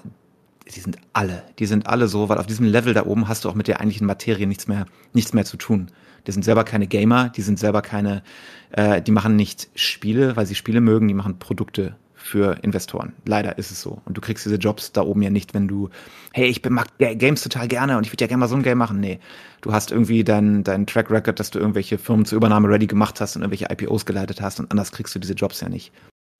die 0.73 0.79
sind 0.79 0.97
alle, 1.11 1.43
die 1.59 1.65
sind 1.65 1.87
alle 1.87 2.07
so, 2.07 2.29
weil 2.29 2.37
auf 2.37 2.47
diesem 2.47 2.65
Level 2.65 2.93
da 2.93 3.05
oben 3.05 3.27
hast 3.27 3.43
du 3.45 3.49
auch 3.49 3.55
mit 3.55 3.67
der 3.67 3.79
eigentlichen 3.79 4.07
Materie 4.07 4.47
nichts 4.47 4.67
mehr, 4.67 4.85
nichts 5.13 5.33
mehr 5.33 5.45
zu 5.45 5.57
tun. 5.57 5.87
Die 6.25 6.31
sind 6.31 6.43
selber 6.43 6.63
keine 6.63 6.87
Gamer, 6.87 7.29
die 7.29 7.41
sind 7.41 7.59
selber 7.59 7.81
keine, 7.81 8.23
äh, 8.71 9.01
die 9.01 9.11
machen 9.11 9.35
nicht 9.35 9.69
Spiele, 9.75 10.37
weil 10.37 10.45
sie 10.45 10.55
Spiele 10.55 10.79
mögen, 10.79 11.07
die 11.07 11.13
machen 11.13 11.37
Produkte 11.37 11.97
für 12.23 12.57
Investoren. 12.61 13.13
Leider 13.25 13.57
ist 13.57 13.69
es 13.69 13.81
so. 13.81 14.01
Und 14.05 14.15
du 14.15 14.21
kriegst 14.21 14.45
diese 14.45 14.55
Jobs 14.55 14.93
da 14.93 15.01
oben 15.01 15.21
ja 15.21 15.29
nicht, 15.29 15.53
wenn 15.53 15.67
du, 15.67 15.89
hey, 16.31 16.47
ich 16.47 16.63
mag 16.69 16.87
Games 16.97 17.43
total 17.43 17.67
gerne 17.67 17.97
und 17.97 18.05
ich 18.05 18.13
würde 18.13 18.23
ja 18.23 18.27
gerne 18.27 18.39
mal 18.39 18.47
so 18.47 18.55
ein 18.55 18.63
Game 18.63 18.77
machen. 18.77 19.01
Nee, 19.01 19.19
du 19.61 19.73
hast 19.73 19.91
irgendwie 19.91 20.23
deinen 20.23 20.63
dein 20.63 20.87
Track 20.87 21.11
Record, 21.11 21.39
dass 21.39 21.51
du 21.51 21.59
irgendwelche 21.59 21.97
Firmen 21.97 22.25
zur 22.25 22.37
Übernahme 22.37 22.69
ready 22.69 22.87
gemacht 22.87 23.19
hast 23.19 23.35
und 23.35 23.41
irgendwelche 23.41 23.67
IPOs 23.69 24.05
geleitet 24.05 24.41
hast 24.41 24.61
und 24.61 24.71
anders 24.71 24.93
kriegst 24.93 25.13
du 25.13 25.19
diese 25.19 25.33
Jobs 25.33 25.59
ja 25.59 25.67
nicht. 25.67 25.91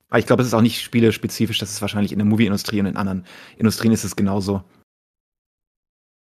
Aber 0.09 0.19
ich 0.19 0.25
glaube, 0.25 0.41
es 0.41 0.47
ist 0.47 0.53
auch 0.53 0.61
nicht 0.61 0.81
spielespezifisch, 0.81 1.57
das 1.59 1.71
ist 1.71 1.81
wahrscheinlich 1.81 2.13
in 2.13 2.19
der 2.19 2.25
Movie-Industrie 2.25 2.79
und 2.79 2.85
in 2.85 2.97
anderen 2.97 3.25
Industrien 3.57 3.91
ist 3.91 4.05
es 4.05 4.15
genauso. 4.15 4.63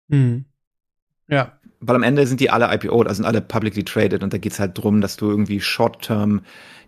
Hm. 0.09 0.47
Ja. 1.29 1.59
Weil 1.83 1.97
am 1.97 2.03
Ende 2.05 2.27
sind 2.27 2.41
die 2.41 2.49
alle 2.49 2.73
IPO, 2.73 3.03
also 3.03 3.15
sind 3.15 3.27
alle 3.27 3.41
publicly 3.41 3.85
traded 3.85 4.23
und 4.23 4.33
da 4.33 4.39
geht's 4.39 4.61
halt 4.61 4.79
drum, 4.79 5.01
dass 5.01 5.17
du 5.17 5.29
irgendwie 5.29 5.61
short-term 5.61 6.43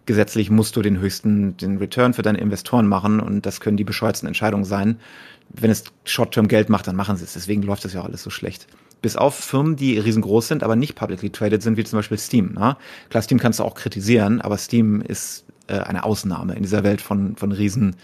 gesetzlich 0.07 0.51
musst 0.51 0.77
du 0.77 0.83
den 0.83 1.01
höchsten, 1.01 1.57
den 1.57 1.79
Return 1.79 2.15
für 2.15 2.23
deine 2.23 2.39
Investoren 2.39 2.87
machen 2.87 3.21
und 3.21 3.47
das 3.47 3.61
können 3.61 3.77
die 3.77 3.85
bescheuertsten 3.85 4.27
Entscheidungen 4.27 4.65
sein. 4.65 5.01
Wenn 5.49 5.71
es 5.71 5.85
Short-Term 6.05 6.49
Geld 6.49 6.69
macht, 6.69 6.87
dann 6.87 6.97
machen 6.97 7.17
sie 7.17 7.25
es. 7.25 7.35
Deswegen 7.35 7.63
läuft 7.63 7.85
das 7.85 7.95
ja 7.95 8.01
auch 8.01 8.07
alles 8.07 8.23
so 8.23 8.31
schlecht. 8.31 8.67
Bis 9.03 9.17
auf 9.17 9.35
Firmen, 9.35 9.77
die 9.77 9.99
riesengroß 9.99 10.49
sind, 10.49 10.63
aber 10.63 10.77
nicht 10.77 10.95
publicly 10.95 11.31
traded 11.31 11.63
sind, 11.63 11.77
wie 11.77 11.85
zum 11.85 11.99
Beispiel 11.99 12.19
Steam. 12.19 12.53
Ne? 12.55 12.77
Klar, 13.11 13.23
Steam 13.23 13.39
kannst 13.39 13.61
du 13.61 13.65
auch 13.65 13.75
kritisieren, 13.75 14.41
aber 14.41 14.57
Steam 14.57 15.01
ist 15.01 15.45
äh, 15.67 15.79
eine 15.79 16.05
Ausnahme 16.05 16.55
in 16.55 16.63
dieser 16.63 16.85
Welt 16.85 17.01
von, 17.01 17.37
von 17.37 17.53
riesen 17.53 17.97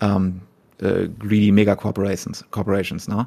ähm, 0.00 0.40
äh, 0.78 1.08
greedy 1.18 1.52
Mega 1.52 1.76
Corporations, 1.76 2.44
Corporations, 2.50 3.08
ne? 3.08 3.26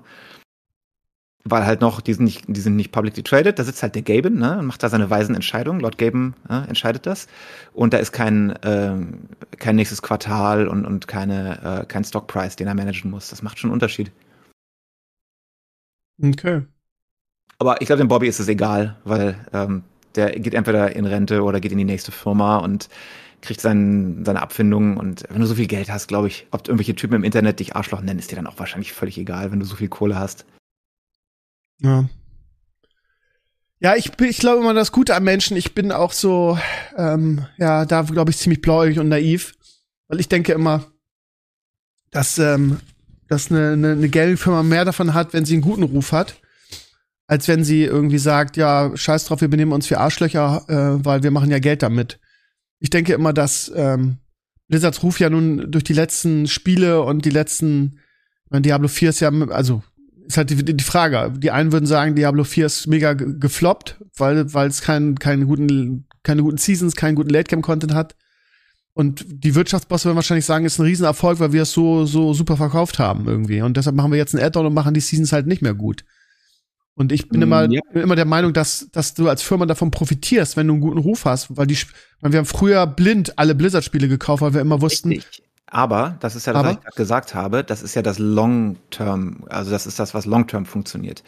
Weil 1.47 1.65
halt 1.65 1.79
noch, 1.81 2.01
die 2.01 2.13
sind 2.13 2.25
nicht, 2.25 2.45
die 2.47 2.59
sind 2.59 2.75
nicht 2.75 2.91
publicly 2.91 3.21
traded, 3.21 3.59
da 3.59 3.63
sitzt 3.63 3.83
halt 3.83 3.93
der 3.93 4.01
Gaben, 4.01 4.39
ne, 4.39 4.57
und 4.57 4.65
macht 4.65 4.81
da 4.81 4.89
seine 4.89 5.11
weisen 5.11 5.35
Entscheidungen. 5.35 5.79
Lord 5.79 5.99
Gaben 5.99 6.33
äh, 6.49 6.67
entscheidet 6.67 7.05
das. 7.05 7.27
Und 7.71 7.93
da 7.93 7.97
ist 7.97 8.11
kein, 8.11 8.51
äh, 8.63 8.95
kein 9.59 9.75
nächstes 9.75 10.01
Quartal 10.01 10.67
und, 10.67 10.85
und 10.85 11.07
keine, 11.07 11.81
äh, 11.83 11.85
kein 11.85 12.03
Stockpreis, 12.03 12.55
den 12.55 12.67
er 12.67 12.73
managen 12.73 13.11
muss. 13.11 13.29
Das 13.29 13.43
macht 13.43 13.59
schon 13.59 13.69
einen 13.69 13.75
Unterschied. 13.75 14.11
Okay. 16.21 16.63
Aber 17.59 17.81
ich 17.81 17.87
glaube, 17.87 17.99
dem 17.99 18.07
Bobby 18.07 18.27
ist 18.27 18.39
es 18.39 18.47
egal, 18.47 18.97
weil 19.03 19.37
ähm, 19.53 19.83
der 20.15 20.31
geht 20.31 20.53
entweder 20.53 20.95
in 20.95 21.05
Rente 21.05 21.43
oder 21.43 21.59
geht 21.59 21.71
in 21.71 21.77
die 21.77 21.85
nächste 21.85 22.11
Firma 22.11 22.57
und 22.57 22.89
kriegt 23.41 23.61
sein, 23.61 24.23
seine 24.25 24.41
Abfindung 24.41 24.97
und 24.97 25.25
wenn 25.29 25.41
du 25.41 25.45
so 25.45 25.55
viel 25.55 25.67
Geld 25.67 25.91
hast, 25.91 26.07
glaube 26.07 26.27
ich, 26.27 26.47
ob 26.51 26.67
irgendwelche 26.67 26.95
Typen 26.95 27.15
im 27.15 27.23
Internet 27.23 27.59
dich 27.59 27.75
Arschloch 27.75 28.01
nennen, 28.01 28.19
ist 28.19 28.31
dir 28.31 28.35
dann 28.35 28.47
auch 28.47 28.57
wahrscheinlich 28.57 28.93
völlig 28.93 29.17
egal, 29.17 29.51
wenn 29.51 29.59
du 29.59 29.65
so 29.65 29.75
viel 29.75 29.89
Kohle 29.89 30.17
hast. 30.17 30.45
Ja. 31.81 32.09
Ja, 33.79 33.95
ich, 33.95 34.11
bin, 34.13 34.29
ich 34.29 34.37
glaube 34.37 34.61
immer 34.61 34.73
das 34.73 34.91
Gute 34.91 35.15
am 35.15 35.23
Menschen. 35.23 35.57
Ich 35.57 35.75
bin 35.75 35.91
auch 35.91 36.11
so, 36.11 36.57
ähm, 36.97 37.45
ja, 37.57 37.85
da 37.85 38.01
glaube 38.03 38.31
ich 38.31 38.37
ziemlich 38.37 38.61
bläulich 38.61 38.99
und 38.99 39.09
naiv, 39.09 39.53
weil 40.07 40.19
ich 40.19 40.29
denke 40.29 40.53
immer, 40.53 40.85
dass, 42.11 42.37
ähm, 42.37 42.79
dass 43.27 43.51
eine, 43.51 43.73
eine, 43.73 43.91
eine 43.91 44.09
Geldfirma 44.09 44.63
mehr 44.63 44.85
davon 44.85 45.13
hat, 45.13 45.33
wenn 45.33 45.45
sie 45.45 45.53
einen 45.53 45.61
guten 45.61 45.83
Ruf 45.83 46.13
hat, 46.13 46.35
als 47.27 47.47
wenn 47.47 47.63
sie 47.63 47.83
irgendwie 47.83 48.17
sagt, 48.17 48.57
ja, 48.57 48.95
scheiß 48.95 49.25
drauf, 49.25 49.41
wir 49.41 49.49
benehmen 49.49 49.73
uns 49.73 49.89
wie 49.89 49.95
Arschlöcher, 49.95 50.63
äh, 50.67 51.05
weil 51.05 51.23
wir 51.23 51.31
machen 51.31 51.51
ja 51.51 51.59
Geld 51.59 51.83
damit 51.83 52.19
ich 52.79 52.89
denke 52.89 53.13
immer, 53.13 53.33
dass 53.33 53.71
ähm, 53.75 54.17
Blizzards 54.67 55.03
Ruf 55.03 55.19
ja 55.19 55.29
nun 55.29 55.71
durch 55.71 55.83
die 55.83 55.93
letzten 55.93 56.47
Spiele 56.47 57.01
und 57.01 57.25
die 57.25 57.31
letzten, 57.31 57.99
meine, 58.49 58.63
Diablo 58.63 58.87
4 58.87 59.09
ist 59.09 59.19
ja, 59.19 59.31
also 59.49 59.83
ist 60.27 60.37
halt 60.37 60.49
die, 60.49 60.63
die 60.63 60.83
Frage. 60.83 61.33
Die 61.37 61.51
einen 61.51 61.71
würden 61.71 61.85
sagen, 61.85 62.15
Diablo 62.15 62.43
4 62.43 62.65
ist 62.65 62.87
mega 62.87 63.13
gefloppt, 63.13 63.97
weil 64.17 64.53
weil 64.53 64.67
es 64.67 64.81
keinen 64.81 65.17
keinen 65.19 65.45
guten 65.45 66.07
keine 66.23 66.41
guten 66.43 66.57
Seasons, 66.57 66.95
keinen 66.95 67.15
guten 67.15 67.29
Late 67.29 67.49
Game 67.49 67.61
Content 67.61 67.93
hat. 67.93 68.15
Und 68.93 69.25
die 69.27 69.55
Wirtschaftsbosse 69.55 70.05
würden 70.05 70.15
wahrscheinlich 70.15 70.45
sagen, 70.45 70.65
ist 70.65 70.79
ein 70.79 70.85
Riesenerfolg, 70.85 71.39
weil 71.39 71.53
wir 71.53 71.63
es 71.63 71.71
so 71.71 72.05
so 72.05 72.33
super 72.33 72.57
verkauft 72.57 72.99
haben 72.99 73.27
irgendwie. 73.27 73.61
Und 73.61 73.77
deshalb 73.77 73.95
machen 73.95 74.11
wir 74.11 74.17
jetzt 74.17 74.33
ein 74.33 74.41
Add-on 74.41 74.67
und 74.67 74.73
machen 74.73 74.93
die 74.93 75.01
Seasons 75.01 75.31
halt 75.31 75.47
nicht 75.47 75.61
mehr 75.61 75.73
gut. 75.73 76.03
Und 76.95 77.11
ich 77.11 77.27
bin 77.27 77.41
immer, 77.41 77.67
mm, 77.67 77.71
ja. 77.71 77.81
bin 77.91 78.03
immer 78.03 78.15
der 78.15 78.25
Meinung, 78.25 78.53
dass, 78.53 78.87
dass 78.91 79.13
du 79.13 79.27
als 79.27 79.41
Firma 79.41 79.65
davon 79.65 79.91
profitierst, 79.91 80.55
wenn 80.55 80.67
du 80.67 80.73
einen 80.73 80.81
guten 80.81 80.97
Ruf 80.97 81.25
hast, 81.25 81.55
weil 81.55 81.67
die, 81.67 81.77
weil 82.21 82.31
wir 82.31 82.39
haben 82.39 82.45
früher 82.45 82.87
blind 82.87 83.37
alle 83.37 83.53
Blizzard-Spiele 83.53 84.07
gekauft, 84.07 84.41
weil 84.41 84.53
wir 84.53 84.61
immer 84.61 84.81
wussten. 84.81 85.09
Richtig. 85.09 85.44
Aber, 85.67 86.15
das 86.19 86.35
ist 86.35 86.45
ja 86.45 86.53
das, 86.53 86.59
Aber? 86.59 86.69
was 86.69 86.75
ich 86.75 86.83
gerade 86.83 86.95
gesagt 86.95 87.35
habe, 87.35 87.63
das 87.63 87.81
ist 87.81 87.95
ja 87.95 88.01
das 88.01 88.19
Long-Term, 88.19 89.43
also 89.49 89.71
das 89.71 89.87
ist 89.87 89.99
das, 89.99 90.13
was 90.13 90.25
Long-Term 90.25 90.65
funktioniert. 90.65 91.23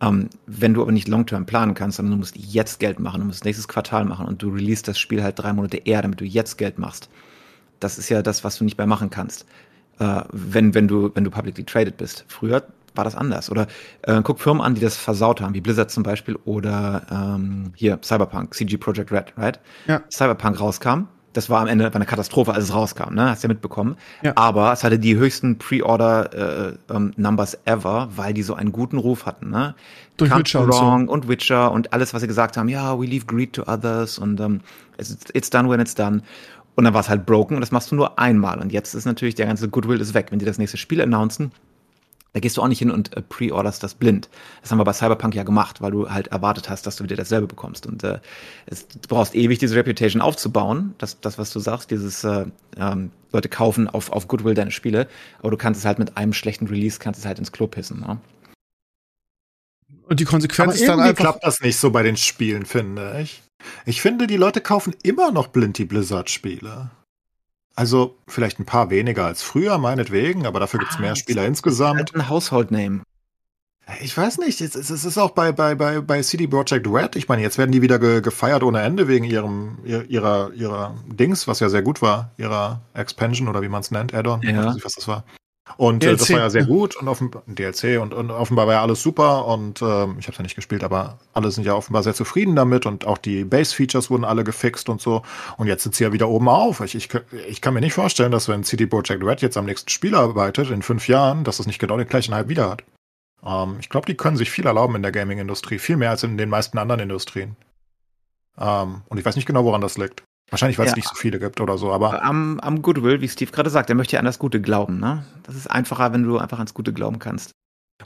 Ähm, 0.00 0.30
wenn 0.46 0.74
du 0.74 0.82
aber 0.82 0.92
nicht 0.92 1.06
Long-Term 1.08 1.46
planen 1.46 1.74
kannst, 1.74 1.98
sondern 1.98 2.12
du 2.12 2.18
musst 2.18 2.36
jetzt 2.36 2.80
Geld 2.80 2.98
machen, 2.98 3.20
du 3.20 3.26
musst 3.26 3.44
nächstes 3.44 3.68
Quartal 3.68 4.04
machen 4.04 4.26
und 4.26 4.42
du 4.42 4.48
release 4.48 4.82
das 4.82 4.98
Spiel 4.98 5.22
halt 5.22 5.38
drei 5.38 5.52
Monate 5.52 5.76
eher, 5.76 6.02
damit 6.02 6.20
du 6.20 6.24
jetzt 6.24 6.56
Geld 6.56 6.78
machst. 6.78 7.08
Das 7.78 7.98
ist 7.98 8.08
ja 8.08 8.22
das, 8.22 8.42
was 8.42 8.58
du 8.58 8.64
nicht 8.64 8.78
mehr 8.78 8.86
machen 8.86 9.10
kannst. 9.10 9.46
Äh, 9.98 10.22
wenn, 10.32 10.74
wenn 10.74 10.88
du, 10.88 11.10
wenn 11.14 11.24
du 11.24 11.30
publicly 11.30 11.64
traded 11.64 11.96
bist. 11.96 12.24
Früher 12.28 12.64
war 12.94 13.04
das 13.04 13.14
anders. 13.14 13.50
Oder 13.50 13.66
äh, 14.02 14.22
guck 14.22 14.40
Firmen 14.40 14.62
an, 14.62 14.74
die 14.74 14.80
das 14.80 14.96
versaut 14.96 15.40
haben, 15.40 15.54
wie 15.54 15.60
Blizzard 15.60 15.90
zum 15.90 16.02
Beispiel 16.02 16.36
oder 16.44 17.02
ähm, 17.10 17.72
hier 17.76 17.98
Cyberpunk, 18.02 18.54
CG 18.54 18.76
Project 18.76 19.12
Red, 19.12 19.32
right? 19.36 19.60
Ja. 19.86 20.02
Cyberpunk 20.10 20.60
rauskam. 20.60 21.08
Das 21.34 21.50
war 21.50 21.60
am 21.60 21.66
Ende 21.66 21.92
eine 21.92 22.06
Katastrophe, 22.06 22.54
als 22.54 22.64
es 22.64 22.74
rauskam, 22.74 23.12
ne? 23.14 23.28
Hast 23.28 23.44
du 23.44 23.48
ja 23.48 23.52
mitbekommen. 23.52 23.96
Ja. 24.22 24.32
Aber 24.36 24.72
es 24.72 24.82
hatte 24.82 24.98
die 24.98 25.16
höchsten 25.16 25.58
Pre-Order-Numbers 25.58 27.54
äh, 27.54 27.58
ähm, 27.66 27.78
ever, 27.78 28.08
weil 28.16 28.32
die 28.32 28.42
so 28.42 28.54
einen 28.54 28.72
guten 28.72 28.96
Ruf 28.96 29.26
hatten, 29.26 29.50
ne? 29.50 29.74
Durch 30.16 30.30
Come 30.30 30.40
Witcher 30.40 30.66
Wrong 30.66 31.02
und, 31.02 31.06
so. 31.06 31.12
und 31.12 31.28
Witcher 31.28 31.72
und 31.72 31.92
alles, 31.92 32.14
was 32.14 32.22
sie 32.22 32.28
gesagt 32.28 32.56
haben, 32.56 32.68
ja, 32.68 32.98
we 32.98 33.04
leave 33.04 33.26
greed 33.26 33.52
to 33.52 33.64
others 33.66 34.18
und 34.18 34.40
ähm, 34.40 34.60
it's, 34.96 35.16
it's 35.34 35.50
done 35.50 35.68
when 35.68 35.80
it's 35.80 35.94
done. 35.94 36.22
Und 36.76 36.84
dann 36.84 36.94
war 36.94 37.02
es 37.02 37.08
halt 37.08 37.26
broken 37.26 37.54
und 37.54 37.60
das 37.60 37.70
machst 37.70 37.90
du 37.90 37.94
nur 37.94 38.18
einmal. 38.18 38.58
Und 38.60 38.72
jetzt 38.72 38.94
ist 38.94 39.04
natürlich 39.04 39.34
der 39.34 39.46
ganze 39.46 39.68
Goodwill 39.68 40.00
ist 40.00 40.14
weg. 40.14 40.28
Wenn 40.30 40.38
die 40.38 40.44
das 40.44 40.58
nächste 40.58 40.76
Spiel 40.76 41.00
announcen, 41.00 41.52
da 42.34 42.40
gehst 42.40 42.56
du 42.56 42.62
auch 42.62 42.68
nicht 42.68 42.80
hin 42.80 42.90
und 42.90 43.16
äh, 43.16 43.22
pre-orderst 43.22 43.82
das 43.82 43.94
blind. 43.94 44.28
Das 44.60 44.72
haben 44.72 44.78
wir 44.78 44.84
bei 44.84 44.92
Cyberpunk 44.92 45.36
ja 45.36 45.44
gemacht, 45.44 45.80
weil 45.80 45.92
du 45.92 46.10
halt 46.10 46.26
erwartet 46.26 46.68
hast, 46.68 46.84
dass 46.84 46.96
du 46.96 47.04
wieder 47.04 47.14
dasselbe 47.14 47.46
bekommst. 47.46 47.86
Und 47.86 48.02
äh, 48.02 48.18
es, 48.66 48.88
du 48.88 49.08
brauchst 49.08 49.36
ewig, 49.36 49.60
diese 49.60 49.76
Reputation 49.76 50.20
aufzubauen. 50.20 50.96
Das, 50.98 51.20
das 51.20 51.38
was 51.38 51.52
du 51.52 51.60
sagst, 51.60 51.92
dieses 51.92 52.24
äh, 52.24 52.46
ähm, 52.76 53.12
Leute 53.32 53.48
kaufen 53.48 53.88
auf, 53.88 54.10
auf 54.10 54.26
Goodwill 54.26 54.54
deine 54.54 54.72
Spiele. 54.72 55.06
Aber 55.38 55.52
du 55.52 55.56
kannst 55.56 55.78
es 55.78 55.86
halt 55.86 56.00
mit 56.00 56.16
einem 56.16 56.32
schlechten 56.32 56.66
Release, 56.66 56.98
kannst 56.98 57.20
es 57.20 57.26
halt 57.26 57.38
ins 57.38 57.52
Klo 57.52 57.68
pissen. 57.68 58.00
Ne? 58.00 58.18
Und 60.08 60.18
die 60.18 60.24
Konsequenz 60.24 60.72
Aber 60.72 60.80
ist 60.80 60.88
dann 60.88 61.00
einfach... 61.00 61.14
klappt 61.14 61.44
das 61.44 61.60
nicht 61.60 61.76
so 61.76 61.90
bei 61.90 62.02
den 62.02 62.16
Spielen, 62.16 62.66
finde 62.66 63.20
ich. 63.22 63.42
Ich 63.86 64.02
finde, 64.02 64.26
die 64.26 64.36
Leute 64.36 64.60
kaufen 64.60 64.92
immer 65.04 65.30
noch 65.30 65.46
blind 65.46 65.78
die 65.78 65.84
Blizzard-Spiele. 65.84 66.90
Also 67.76 68.16
vielleicht 68.28 68.60
ein 68.60 68.66
paar 68.66 68.90
weniger 68.90 69.24
als 69.24 69.42
früher, 69.42 69.78
meinetwegen, 69.78 70.46
aber 70.46 70.60
dafür 70.60 70.80
gibt's 70.80 70.96
ah, 70.98 71.00
mehr 71.00 71.16
Spieler 71.16 71.44
insgesamt. 71.44 71.98
Halt 71.98 72.14
ein 72.14 72.28
Household 72.28 72.70
Name. 72.70 73.02
Ich 74.00 74.16
weiß 74.16 74.38
nicht, 74.38 74.60
es, 74.60 74.74
es, 74.74 74.88
es 74.88 75.04
ist 75.04 75.18
auch 75.18 75.32
bei, 75.32 75.52
bei, 75.52 75.74
bei, 75.74 76.00
bei 76.00 76.22
CD 76.22 76.46
Projekt 76.46 76.86
Red. 76.86 77.16
Ich 77.16 77.28
meine, 77.28 77.42
jetzt 77.42 77.58
werden 77.58 77.72
die 77.72 77.82
wieder 77.82 77.98
ge, 77.98 78.22
gefeiert 78.22 78.62
ohne 78.62 78.80
Ende 78.80 79.08
wegen 79.08 79.24
ihrem, 79.24 79.78
ihrer, 79.84 80.52
ihrer 80.54 80.94
Dings, 81.06 81.46
was 81.46 81.60
ja 81.60 81.68
sehr 81.68 81.82
gut 81.82 82.00
war, 82.00 82.30
ihrer 82.38 82.80
Expansion 82.94 83.48
oder 83.48 83.60
wie 83.60 83.68
man 83.68 83.82
es 83.82 83.90
nennt, 83.90 84.14
Add-on. 84.14 84.40
Ja. 84.42 84.50
Ich 84.50 84.56
weiß 84.56 84.74
nicht, 84.74 84.84
was 84.84 84.94
das 84.94 85.08
war. 85.08 85.24
Und 85.76 86.04
äh, 86.04 86.12
das 86.12 86.30
war 86.30 86.40
ja 86.40 86.50
sehr 86.50 86.64
gut 86.64 86.94
und 86.94 87.08
offenbar 87.08 87.42
DLC 87.46 88.00
und, 88.00 88.12
und 88.12 88.30
offenbar 88.30 88.66
war 88.66 88.74
ja 88.74 88.82
alles 88.82 89.02
super 89.02 89.46
und 89.46 89.80
ähm, 89.80 90.16
ich 90.18 90.26
habe 90.26 90.32
es 90.32 90.38
ja 90.38 90.42
nicht 90.42 90.56
gespielt, 90.56 90.84
aber 90.84 91.18
alle 91.32 91.50
sind 91.50 91.64
ja 91.64 91.74
offenbar 91.74 92.02
sehr 92.02 92.14
zufrieden 92.14 92.54
damit 92.54 92.84
und 92.84 93.06
auch 93.06 93.16
die 93.16 93.44
Base-Features 93.44 94.10
wurden 94.10 94.24
alle 94.24 94.44
gefixt 94.44 94.90
und 94.90 95.00
so. 95.00 95.22
Und 95.56 95.66
jetzt 95.66 95.82
sind 95.82 95.94
sie 95.94 96.04
ja 96.04 96.12
wieder 96.12 96.28
oben 96.28 96.48
auf. 96.48 96.80
Ich, 96.80 96.94
ich, 96.94 97.08
ich 97.48 97.60
kann 97.62 97.72
mir 97.72 97.80
nicht 97.80 97.94
vorstellen, 97.94 98.30
dass 98.30 98.48
wenn 98.48 98.62
CD 98.62 98.86
Projekt 98.86 99.24
Red 99.24 99.40
jetzt 99.40 99.56
am 99.56 99.64
nächsten 99.64 99.88
Spiel 99.88 100.14
arbeitet, 100.14 100.70
in 100.70 100.82
fünf 100.82 101.08
Jahren, 101.08 101.44
dass 101.44 101.58
es 101.58 101.66
nicht 101.66 101.78
genau 101.78 101.96
den 101.96 102.08
gleichen 102.08 102.34
Hype 102.34 102.48
wieder 102.48 102.68
hat. 102.68 102.84
Ähm, 103.44 103.76
ich 103.80 103.88
glaube, 103.88 104.06
die 104.06 104.16
können 104.16 104.36
sich 104.36 104.50
viel 104.50 104.66
erlauben 104.66 104.96
in 104.96 105.02
der 105.02 105.12
Gaming-Industrie, 105.12 105.78
viel 105.78 105.96
mehr 105.96 106.10
als 106.10 106.22
in 106.22 106.36
den 106.36 106.50
meisten 106.50 106.76
anderen 106.76 107.00
Industrien. 107.00 107.56
Ähm, 108.58 109.02
und 109.08 109.18
ich 109.18 109.24
weiß 109.24 109.36
nicht 109.36 109.46
genau, 109.46 109.64
woran 109.64 109.80
das 109.80 109.96
liegt. 109.96 110.22
Wahrscheinlich, 110.54 110.78
weil 110.78 110.86
es 110.86 110.92
ja. 110.92 110.96
nicht 110.96 111.08
so 111.08 111.16
viele 111.16 111.40
gibt 111.40 111.60
oder 111.60 111.76
so, 111.78 111.92
aber. 111.92 112.22
Am, 112.22 112.60
am 112.60 112.80
Goodwill, 112.80 113.20
wie 113.20 113.28
Steve 113.28 113.50
gerade 113.50 113.70
sagt, 113.70 113.88
er 113.88 113.96
möchte 113.96 114.14
ja 114.14 114.20
an 114.20 114.24
das 114.24 114.38
Gute 114.38 114.60
glauben, 114.60 115.00
ne? 115.00 115.26
Das 115.42 115.56
ist 115.56 115.66
einfacher, 115.66 116.12
wenn 116.12 116.22
du 116.22 116.38
einfach 116.38 116.58
ans 116.58 116.74
Gute 116.74 116.92
glauben 116.92 117.18
kannst. 117.18 117.50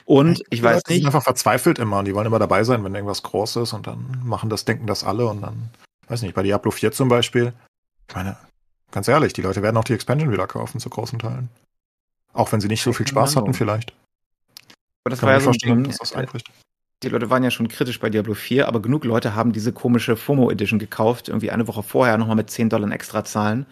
Und 0.07 0.42
ich 0.49 0.62
weiß 0.62 0.76
nicht. 0.76 0.88
Die 0.88 0.94
sind 0.94 1.05
einfach 1.05 1.22
verzweifelt 1.22 1.78
immer 1.78 1.99
und 1.99 2.07
die 2.07 2.14
wollen 2.14 2.26
immer 2.26 2.38
dabei 2.38 2.64
sein, 2.64 2.82
wenn 2.84 2.94
irgendwas 2.94 3.22
groß 3.22 3.57
ist 3.57 3.74
und 3.74 3.86
dann 3.86 4.22
machen 4.24 4.49
das, 4.49 4.64
denken 4.64 4.86
das 4.86 5.05
alle 5.05 5.26
und 5.26 5.42
dann, 5.42 5.68
weiß 6.07 6.22
nicht, 6.22 6.34
bei 6.34 6.42
Diablo 6.42 6.70
4 6.70 6.90
zum 6.92 7.11
Beispiel. 7.11 7.53
Ich 8.09 8.16
meine, 8.16 8.38
ganz 8.92 9.09
ehrlich, 9.09 9.34
die 9.34 9.42
Leute 9.42 9.61
werden 9.61 9.76
auch 9.76 9.84
die 9.84 9.92
Expansion 9.92 10.32
wieder 10.32 10.46
kaufen 10.46 10.80
zu 10.80 10.88
großen 10.88 11.18
Teilen. 11.18 11.51
Auch 12.32 12.51
wenn 12.51 12.62
sie 12.62 12.68
nicht 12.68 12.82
so 12.82 12.94
viel 12.94 13.07
Spaß 13.07 13.36
hatten, 13.36 13.53
vielleicht. 13.53 13.92
Aber 15.05 15.11
das 15.11 15.20
Kann 15.20 15.26
war 15.26 15.34
ja 15.34 15.40
so 15.40 15.51
ein 15.51 15.59
Ding, 15.59 15.84
dass 15.84 15.99
das 15.99 16.14
die 17.03 17.09
Leute 17.09 17.30
waren 17.30 17.44
ja 17.44 17.51
schon 17.51 17.68
kritisch 17.68 18.01
bei 18.01 18.11
Diablo 18.11 18.34
4, 18.34 18.66
aber 18.66 18.82
genug 18.82 19.05
Leute 19.05 19.34
haben 19.34 19.53
diese 19.53 19.72
komische 19.72 20.16
FOMO 20.16 20.51
Edition 20.51 20.78
gekauft, 20.78 21.28
irgendwie 21.28 21.51
eine 21.51 21.68
Woche 21.68 21.82
vorher 21.82 22.18
nochmal 22.18 22.36
mit 22.36 22.51
10 22.51 22.68
Dollar 22.68 22.90
extra 22.90 23.24
zahlen. 23.24 23.66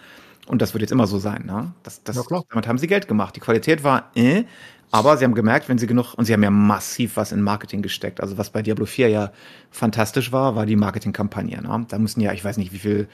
Und 0.47 0.63
das 0.63 0.75
wird 0.75 0.83
jetzt 0.83 0.93
immer 0.93 1.09
so 1.09 1.19
sein, 1.19 1.45
ne? 1.45 1.73
Das, 1.83 2.05
das, 2.05 2.17
ja, 2.17 2.41
damit 2.51 2.69
haben 2.69 2.79
sie 2.79 2.87
Geld 2.87 3.09
gemacht. 3.09 3.35
Die 3.35 3.41
Qualität 3.41 3.83
war, 3.83 4.13
äh, 4.15 4.45
aber 4.93 5.17
sie 5.17 5.25
haben 5.25 5.35
gemerkt, 5.35 5.69
wenn 5.69 5.79
sie 5.79 5.89
genug, 5.89 6.15
und 6.15 6.25
sie 6.25 6.33
haben 6.33 6.45
ja 6.45 6.51
massiv 6.51 7.17
was 7.17 7.33
in 7.33 7.43
Marketing 7.43 7.83
gesteckt. 7.83 8.21
Also 8.21 8.39
was 8.39 8.51
bei 8.51 8.63
Diablo 8.63 8.87
4 8.87 9.09
ja 9.09 9.33
fantastisch 9.73 10.31
war, 10.31 10.55
war 10.55 10.65
die 10.65 10.77
Marketingkampagne. 10.77 11.61
Ne? 11.61 11.87
Da 11.89 11.99
müssen 11.99 12.21
ja, 12.21 12.33
ich 12.33 12.45
weiß 12.45 12.59
nicht, 12.59 12.73
wie 12.73 12.79
viel, 12.79 13.09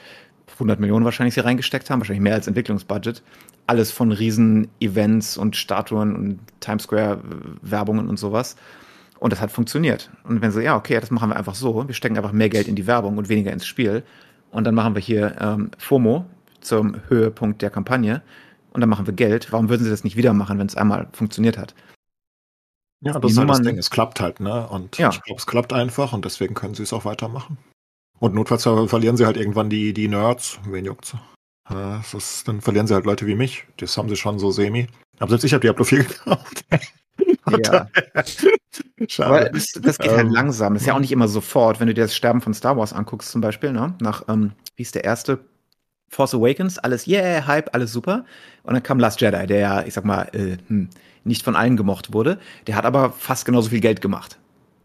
100 0.53 0.79
Millionen 0.79 1.05
wahrscheinlich 1.05 1.33
sie 1.33 1.39
reingesteckt 1.39 1.89
haben, 1.89 1.99
wahrscheinlich 1.99 2.21
mehr 2.21 2.35
als 2.35 2.47
Entwicklungsbudget. 2.47 3.23
Alles 3.65 3.91
von 3.91 4.11
riesen 4.11 4.67
Events 4.79 5.37
und 5.37 5.55
Statuen 5.55 6.15
und 6.15 6.39
Times 6.59 6.83
Square 6.83 7.21
Werbungen 7.61 8.07
und 8.07 8.17
sowas. 8.17 8.55
Und 9.23 9.31
das 9.31 9.39
hat 9.39 9.53
funktioniert. 9.53 10.11
Und 10.25 10.41
wenn 10.41 10.51
sie, 10.51 10.63
ja, 10.63 10.75
okay, 10.75 10.99
das 10.99 11.09
machen 11.09 11.29
wir 11.29 11.37
einfach 11.37 11.55
so, 11.55 11.87
wir 11.87 11.95
stecken 11.95 12.17
einfach 12.17 12.33
mehr 12.33 12.49
Geld 12.49 12.67
in 12.67 12.75
die 12.75 12.87
Werbung 12.87 13.17
und 13.17 13.29
weniger 13.29 13.53
ins 13.53 13.65
Spiel. 13.65 14.03
Und 14.51 14.65
dann 14.65 14.75
machen 14.75 14.95
wir 14.95 15.01
hier 15.01 15.37
ähm, 15.39 15.71
FOMO 15.77 16.25
zum 16.59 16.97
Höhepunkt 17.07 17.61
der 17.61 17.69
Kampagne. 17.69 18.21
Und 18.73 18.81
dann 18.81 18.89
machen 18.89 19.07
wir 19.07 19.13
Geld. 19.13 19.53
Warum 19.53 19.69
würden 19.69 19.85
sie 19.85 19.89
das 19.89 20.03
nicht 20.03 20.17
wieder 20.17 20.33
machen, 20.33 20.59
wenn 20.59 20.67
es 20.67 20.75
einmal 20.75 21.07
funktioniert 21.13 21.57
hat? 21.57 21.73
Ja, 22.99 23.17
das 23.17 23.31
ist 23.31 23.37
halt 23.37 23.49
das 23.49 23.61
Ding. 23.61 23.77
Es 23.77 23.89
klappt 23.89 24.19
halt, 24.19 24.41
ne? 24.41 24.67
Und 24.67 24.97
ja. 24.97 25.07
ich 25.07 25.21
glaube, 25.21 25.39
es 25.39 25.47
klappt 25.47 25.71
einfach 25.71 26.11
und 26.11 26.25
deswegen 26.25 26.53
können 26.53 26.73
sie 26.73 26.83
es 26.83 26.91
auch 26.91 27.05
weitermachen. 27.05 27.57
Und 28.19 28.35
notfalls 28.35 28.63
verlieren 28.63 29.15
sie 29.15 29.25
halt 29.25 29.37
irgendwann 29.37 29.69
die, 29.69 29.93
die 29.93 30.09
Nerds. 30.09 30.59
Wen 30.67 30.83
juckt's? 30.83 31.15
Ist, 32.13 32.45
dann 32.49 32.59
verlieren 32.59 32.87
sie 32.87 32.93
halt 32.93 33.05
Leute 33.05 33.25
wie 33.25 33.35
mich. 33.35 33.67
Das 33.77 33.97
haben 33.97 34.09
sie 34.09 34.17
schon 34.17 34.37
so 34.37 34.51
semi. 34.51 34.87
Aber 35.19 35.29
selbst 35.29 35.45
ich 35.45 35.53
habe 35.53 35.61
Diablo 35.61 35.85
4 35.85 36.03
gekauft. 36.03 36.65
Ja. 37.49 37.87
Schade. 39.07 39.29
Aber 39.29 39.49
das, 39.49 39.67
das 39.81 39.97
geht 39.97 40.11
halt 40.11 40.27
ähm, 40.27 40.31
langsam. 40.31 40.73
Das 40.73 40.83
ist 40.83 40.87
ja 40.87 40.95
auch 40.95 40.99
nicht 40.99 41.11
immer 41.11 41.27
sofort. 41.27 41.79
Wenn 41.79 41.87
du 41.87 41.93
dir 41.93 42.01
das 42.01 42.15
Sterben 42.15 42.41
von 42.41 42.53
Star 42.53 42.77
Wars 42.77 42.93
anguckst, 42.93 43.31
zum 43.31 43.41
Beispiel, 43.41 43.71
ne? 43.71 43.95
Nach, 44.01 44.23
ähm, 44.27 44.53
wie 44.75 44.83
ist 44.83 44.95
der 44.95 45.03
erste? 45.03 45.39
Force 46.09 46.35
Awakens, 46.35 46.77
alles 46.77 47.07
yeah, 47.07 47.45
Hype, 47.47 47.73
alles 47.73 47.91
super. 47.91 48.23
Und 48.61 48.73
dann 48.75 48.83
kam 48.83 48.99
Last 48.99 49.19
Jedi, 49.19 49.47
der 49.47 49.59
ja, 49.59 49.81
ich 49.83 49.95
sag 49.95 50.05
mal, 50.05 50.29
äh, 50.33 50.57
hm, 50.67 50.89
nicht 51.23 51.43
von 51.43 51.55
allen 51.55 51.75
gemocht 51.75 52.13
wurde. 52.13 52.39
Der 52.67 52.75
hat 52.75 52.85
aber 52.85 53.11
fast 53.11 53.45
genauso 53.45 53.69
viel 53.69 53.79
Geld 53.79 53.99
gemacht. 53.99 54.37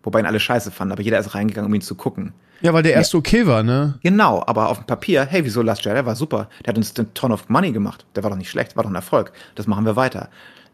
Wobei 0.02 0.20
ihn 0.20 0.26
alle 0.26 0.40
scheiße 0.40 0.70
fanden, 0.70 0.92
aber 0.92 1.02
jeder 1.02 1.18
ist 1.18 1.34
reingegangen, 1.34 1.68
um 1.68 1.74
ihn 1.74 1.82
zu 1.82 1.96
gucken. 1.96 2.32
Ja, 2.62 2.72
weil 2.72 2.82
der 2.82 2.94
erste 2.94 3.16
ja. 3.16 3.18
okay 3.18 3.46
war, 3.46 3.62
ne? 3.62 3.98
Genau, 4.02 4.42
aber 4.46 4.70
auf 4.70 4.78
dem 4.78 4.86
Papier, 4.86 5.26
hey, 5.26 5.44
wieso 5.44 5.60
Last 5.60 5.84
Jedi 5.84 6.04
war 6.06 6.16
super. 6.16 6.48
Der 6.64 6.72
hat 6.72 6.78
uns 6.78 6.96
einen 6.96 7.12
Ton 7.12 7.30
of 7.30 7.48
Money 7.48 7.72
gemacht. 7.72 8.06
Der 8.16 8.22
war 8.22 8.30
doch 8.30 8.36
nicht 8.36 8.50
schlecht, 8.50 8.74
war 8.74 8.84
doch 8.84 8.90
ein 8.90 8.96
Erfolg. 8.96 9.32
Das 9.54 9.66
machen 9.66 9.84
wir 9.84 9.96
weiter 9.96 10.30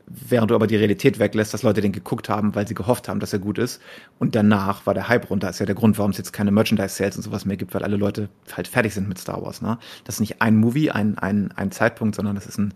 während 0.07 0.51
du 0.51 0.55
aber 0.55 0.67
die 0.67 0.77
Realität 0.77 1.19
weglässt, 1.19 1.55
dass 1.55 1.63
Leute 1.63 1.81
den 1.81 1.93
geguckt 1.93 2.29
haben, 2.29 2.55
weil 2.55 2.69
sie 2.69 2.75
gehofft 2.75 3.09
haben, 3.09 3.21
dass 3.21 3.33
er 3.33 3.39
gut 3.39 3.59
ist. 3.59 3.81
Und 4.19 4.35
danach 4.35 4.87
war 4.87 4.95
der 4.95 5.09
Hype 5.09 5.31
runter. 5.31 5.47
Das 5.47 5.57
ist 5.57 5.61
ja 5.61 5.67
der 5.67 5.75
Grund, 5.75 5.99
warum 5.99 6.11
es 6.11 6.19
jetzt 6.19 6.33
keine 6.33 6.51
Merchandise-Sales 6.51 7.17
und 7.17 7.23
sowas 7.23 7.45
mehr 7.45 7.57
gibt, 7.57 7.75
weil 7.75 7.83
alle 7.83 7.97
Leute 7.97 8.29
halt 8.55 8.69
fertig 8.69 8.95
sind 8.95 9.09
mit 9.09 9.19
Star 9.19 9.43
Wars. 9.43 9.63
Ne? 9.63 9.79
Das 10.05 10.17
ist 10.17 10.21
nicht 10.21 10.43
ein 10.43 10.57
Movie, 10.57 10.91
ein, 10.91 11.19
ein, 11.19 11.53
ein 11.53 11.71
Zeitpunkt, 11.71 12.15
sondern 12.15 12.35
das 12.35 12.47
ist 12.47 12.59
ein, 12.59 12.75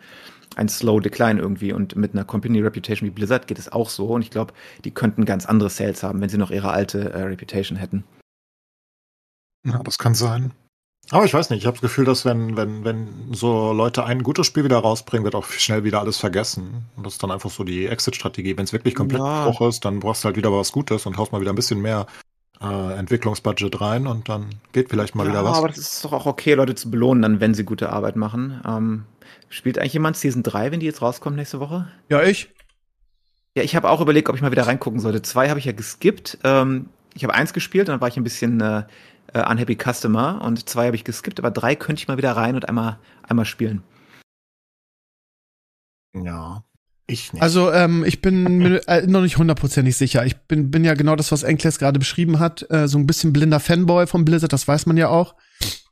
ein 0.57 0.69
Slow 0.69 1.01
Decline 1.01 1.41
irgendwie. 1.41 1.73
Und 1.73 1.97
mit 1.97 2.15
einer 2.15 2.25
Company 2.25 2.61
Reputation 2.61 3.09
wie 3.09 3.15
Blizzard 3.15 3.47
geht 3.47 3.59
es 3.59 3.71
auch 3.71 3.91
so. 3.91 4.07
Und 4.09 4.23
ich 4.23 4.31
glaube, 4.31 4.55
die 4.85 4.91
könnten 4.91 5.25
ganz 5.25 5.47
andere 5.47 5.71
Sales 5.71 6.03
haben, 6.03 6.21
wenn 6.21 6.29
sie 6.29 6.39
noch 6.39 6.51
ihre 6.51 6.71
alte 6.71 7.13
äh, 7.13 7.23
Reputation 7.23 7.79
hätten. 7.79 8.05
Ja, 9.67 9.83
das 9.83 9.99
kann 9.99 10.15
sein. 10.15 10.53
Aber 11.11 11.25
ich 11.25 11.33
weiß 11.33 11.51
nicht, 11.51 11.61
ich 11.61 11.67
habe 11.67 11.77
das 11.77 11.83
Gefühl, 11.83 12.05
dass 12.05 12.25
wenn, 12.25 12.57
wenn, 12.57 12.85
wenn 12.85 13.09
so 13.33 13.73
Leute 13.73 14.05
ein 14.05 14.23
gutes 14.23 14.47
Spiel 14.47 14.65
wieder 14.65 14.79
rausbringen, 14.79 15.25
wird 15.25 15.35
auch 15.35 15.47
schnell 15.47 15.85
wieder 15.85 16.01
alles 16.01 16.19
vergessen. 16.19 16.85
Und 16.97 17.07
das 17.07 17.15
ist 17.15 17.23
dann 17.23 17.31
einfach 17.31 17.51
so 17.51 17.65
die 17.65 17.87
Exit-Strategie. 17.87 18.57
Wenn 18.57 18.65
es 18.65 18.73
wirklich 18.73 18.95
komplett 18.95 19.21
ja. 19.21 19.49
Bruch 19.49 19.69
ist, 19.69 19.85
dann 19.85 20.01
brauchst 20.01 20.23
du 20.23 20.27
halt 20.27 20.37
wieder 20.37 20.53
was 20.53 20.71
Gutes 20.71 21.07
und 21.07 21.17
haust 21.17 21.33
mal 21.33 21.41
wieder 21.41 21.53
ein 21.53 21.57
bisschen 21.57 21.81
mehr 21.81 22.07
äh, 22.61 22.99
Entwicklungsbudget 22.99 23.81
rein 23.81 24.07
und 24.07 24.29
dann 24.29 24.47
geht 24.73 24.91
vielleicht 24.91 25.15
mal 25.15 25.25
ja, 25.25 25.31
wieder 25.31 25.45
was. 25.45 25.59
aber 25.59 25.69
das 25.69 25.79
ist 25.79 26.05
doch 26.05 26.13
auch 26.13 26.27
okay, 26.27 26.55
Leute 26.55 26.75
zu 26.75 26.91
belohnen, 26.91 27.23
dann, 27.23 27.41
wenn 27.41 27.55
sie 27.55 27.65
gute 27.65 27.91
Arbeit 27.91 28.17
machen. 28.17 28.61
Ähm, 28.67 29.05
spielt 29.49 29.79
eigentlich 29.79 29.95
jemand 29.95 30.17
Season 30.17 30.43
3, 30.43 30.73
wenn 30.73 30.81
die 30.81 30.87
jetzt 30.87 31.01
rauskommt 31.01 31.37
nächste 31.37 31.61
Woche? 31.61 31.89
Ja, 32.09 32.23
ich. 32.23 32.51
Ja, 33.55 33.63
ich 33.63 33.75
habe 33.77 33.89
auch 33.89 34.01
überlegt, 34.01 34.29
ob 34.29 34.37
ich 34.37 34.43
mal 34.43 34.51
wieder 34.51 34.67
reingucken 34.67 35.01
sollte. 35.01 35.23
Zwei 35.23 35.49
habe 35.49 35.59
ich 35.59 35.65
ja 35.65 35.73
geskippt. 35.73 36.39
Ähm, 36.45 36.91
ich 37.15 37.25
habe 37.25 37.35
eins 37.35 37.53
gespielt 37.53 37.89
und 37.89 37.95
dann 37.95 38.01
war 38.01 38.09
ich 38.09 38.17
ein 38.17 38.25
bisschen 38.25 38.61
äh, 38.61 38.85
äh, 39.33 39.41
Unhappy 39.41 39.77
Customer 39.77 40.41
und 40.43 40.69
zwei 40.69 40.87
habe 40.87 40.97
ich 40.97 41.05
geskippt, 41.05 41.39
aber 41.39 41.51
drei 41.51 41.75
könnte 41.75 42.01
ich 42.01 42.09
mal 42.09 42.17
wieder 42.17 42.33
rein 42.33 42.55
und 42.55 42.69
einmal, 42.69 42.99
einmal 43.23 43.45
spielen. 43.45 43.83
Ja. 46.15 46.65
Ich 47.11 47.33
nicht. 47.33 47.43
Also 47.43 47.73
ähm, 47.73 48.05
ich 48.05 48.21
bin 48.21 48.59
mir 48.59 48.87
äh, 48.87 49.07
noch 49.07 49.23
nicht 49.23 49.39
hundertprozentig 49.39 49.97
sicher. 49.97 50.27
Ich 50.27 50.37
bin, 50.37 50.71
bin 50.71 50.85
ja 50.85 50.93
genau 50.93 51.17
das, 51.17 51.33
was 51.33 51.43
Enkles 51.43 51.79
gerade 51.79 51.99
beschrieben 51.99 52.39
hat, 52.39 52.71
äh, 52.71 52.87
so 52.87 52.99
ein 52.99 53.07
bisschen 53.07 53.33
blinder 53.33 53.61
Fanboy 53.61 54.07
von 54.07 54.27
Blizzard, 54.27 54.53
das 54.53 54.69
weiß 54.69 54.85
man 54.85 54.99
ja 54.99 55.09
auch. 55.09 55.35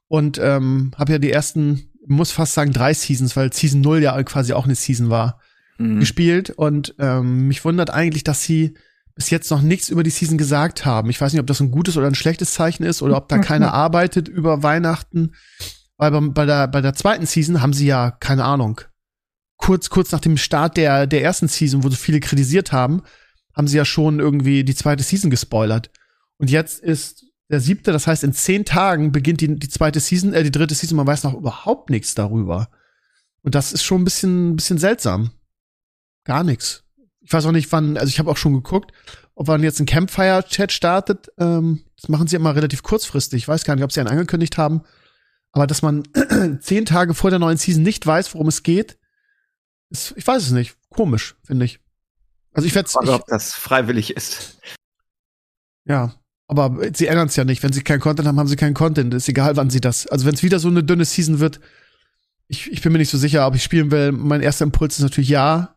Und 0.08 0.38
ähm, 0.38 0.92
habe 0.96 1.12
ja 1.12 1.18
die 1.18 1.32
ersten, 1.32 1.90
muss 2.06 2.32
fast 2.32 2.52
sagen, 2.52 2.72
drei 2.72 2.92
Seasons, 2.92 3.34
weil 3.34 3.50
Season 3.52 3.80
0 3.80 4.02
ja 4.02 4.22
quasi 4.24 4.52
auch 4.52 4.66
eine 4.66 4.74
Season 4.74 5.08
war, 5.08 5.40
mhm. 5.78 6.00
gespielt. 6.00 6.50
Und 6.50 6.94
ähm, 6.98 7.48
mich 7.48 7.64
wundert 7.64 7.88
eigentlich, 7.88 8.22
dass 8.22 8.42
sie 8.42 8.74
bis 9.16 9.30
jetzt 9.30 9.50
noch 9.50 9.62
nichts 9.62 9.88
über 9.88 10.02
die 10.02 10.10
Season 10.10 10.36
gesagt 10.36 10.84
haben. 10.84 11.08
Ich 11.08 11.20
weiß 11.20 11.32
nicht, 11.32 11.40
ob 11.40 11.46
das 11.46 11.60
ein 11.60 11.70
gutes 11.70 11.96
oder 11.96 12.06
ein 12.06 12.14
schlechtes 12.14 12.52
Zeichen 12.52 12.84
ist 12.84 13.00
oder 13.00 13.16
ob 13.16 13.28
da 13.28 13.38
keiner 13.38 13.72
arbeitet 13.72 14.28
über 14.28 14.62
Weihnachten. 14.62 15.34
Weil 15.96 16.10
bei, 16.10 16.20
bei, 16.20 16.46
der, 16.46 16.68
bei 16.68 16.82
der 16.82 16.92
zweiten 16.92 17.24
Season 17.24 17.62
haben 17.62 17.72
sie 17.72 17.86
ja, 17.86 18.10
keine 18.10 18.44
Ahnung, 18.44 18.82
kurz, 19.56 19.88
kurz 19.88 20.12
nach 20.12 20.20
dem 20.20 20.36
Start 20.36 20.76
der, 20.76 21.06
der 21.06 21.22
ersten 21.22 21.48
Season, 21.48 21.82
wo 21.82 21.88
so 21.88 21.96
viele 21.96 22.20
kritisiert 22.20 22.72
haben, 22.72 23.02
haben 23.54 23.68
sie 23.68 23.78
ja 23.78 23.86
schon 23.86 24.20
irgendwie 24.20 24.64
die 24.64 24.74
zweite 24.74 25.02
Season 25.02 25.30
gespoilert. 25.30 25.90
Und 26.36 26.50
jetzt 26.50 26.80
ist 26.80 27.24
der 27.48 27.60
siebte, 27.60 27.92
das 27.92 28.06
heißt, 28.06 28.22
in 28.22 28.34
zehn 28.34 28.66
Tagen 28.66 29.12
beginnt 29.12 29.40
die, 29.40 29.58
die 29.58 29.68
zweite 29.70 30.00
Season, 30.00 30.34
äh, 30.34 30.42
die 30.42 30.50
dritte 30.50 30.74
Season, 30.74 30.96
man 30.96 31.06
weiß 31.06 31.24
noch 31.24 31.32
überhaupt 31.32 31.88
nichts 31.88 32.14
darüber. 32.14 32.68
Und 33.42 33.54
das 33.54 33.72
ist 33.72 33.82
schon 33.82 34.02
ein 34.02 34.04
bisschen, 34.04 34.56
bisschen 34.56 34.76
seltsam. 34.76 35.30
Gar 36.24 36.44
nichts 36.44 36.85
ich 37.26 37.32
weiß 37.32 37.44
auch 37.46 37.52
nicht, 37.52 37.70
wann, 37.72 37.96
also 37.96 38.08
ich 38.08 38.20
habe 38.20 38.30
auch 38.30 38.36
schon 38.36 38.54
geguckt, 38.54 38.92
ob 39.34 39.48
man 39.48 39.62
jetzt 39.62 39.80
ein 39.80 39.86
Campfire-Chat 39.86 40.70
startet. 40.70 41.28
Ähm, 41.38 41.82
das 41.96 42.08
machen 42.08 42.28
sie 42.28 42.36
immer 42.36 42.54
relativ 42.54 42.84
kurzfristig. 42.84 43.42
Ich 43.42 43.48
weiß 43.48 43.64
gar 43.64 43.74
nicht, 43.74 43.82
ob 43.82 43.90
sie 43.90 43.98
einen 43.98 44.08
angekündigt 44.08 44.56
haben. 44.58 44.82
Aber 45.50 45.66
dass 45.66 45.82
man 45.82 46.04
zehn 46.60 46.86
Tage 46.86 47.14
vor 47.14 47.30
der 47.30 47.40
neuen 47.40 47.56
Season 47.56 47.82
nicht 47.82 48.06
weiß, 48.06 48.32
worum 48.34 48.46
es 48.46 48.62
geht, 48.62 48.96
ist, 49.90 50.14
ich 50.16 50.26
weiß 50.26 50.42
es 50.42 50.50
nicht. 50.52 50.76
Komisch, 50.88 51.34
finde 51.42 51.64
ich. 51.64 51.80
Also 52.52 52.66
ich 52.66 52.74
werde 52.74 52.86
es. 52.86 52.96
ob 52.96 53.26
das 53.26 53.54
freiwillig 53.54 54.16
ist. 54.16 54.58
Ja, 55.84 56.14
aber 56.46 56.78
sie 56.94 57.08
ändern 57.08 57.26
es 57.26 57.36
ja 57.36 57.44
nicht. 57.44 57.62
Wenn 57.62 57.72
sie 57.72 57.82
keinen 57.82 58.00
Content 58.00 58.28
haben, 58.28 58.38
haben 58.38 58.48
sie 58.48 58.56
keinen 58.56 58.74
Content. 58.74 59.12
Ist 59.14 59.28
egal, 59.28 59.56
wann 59.56 59.70
sie 59.70 59.80
das. 59.80 60.06
Also 60.06 60.26
wenn 60.26 60.34
es 60.34 60.42
wieder 60.44 60.60
so 60.60 60.68
eine 60.68 60.84
dünne 60.84 61.04
Season 61.04 61.40
wird, 61.40 61.60
ich, 62.46 62.70
ich 62.70 62.82
bin 62.82 62.92
mir 62.92 62.98
nicht 62.98 63.10
so 63.10 63.18
sicher, 63.18 63.46
ob 63.46 63.56
ich 63.56 63.64
spielen 63.64 63.90
will. 63.90 64.12
Mein 64.12 64.42
erster 64.42 64.64
Impuls 64.64 64.96
ist 64.96 65.02
natürlich 65.02 65.28
ja. 65.30 65.75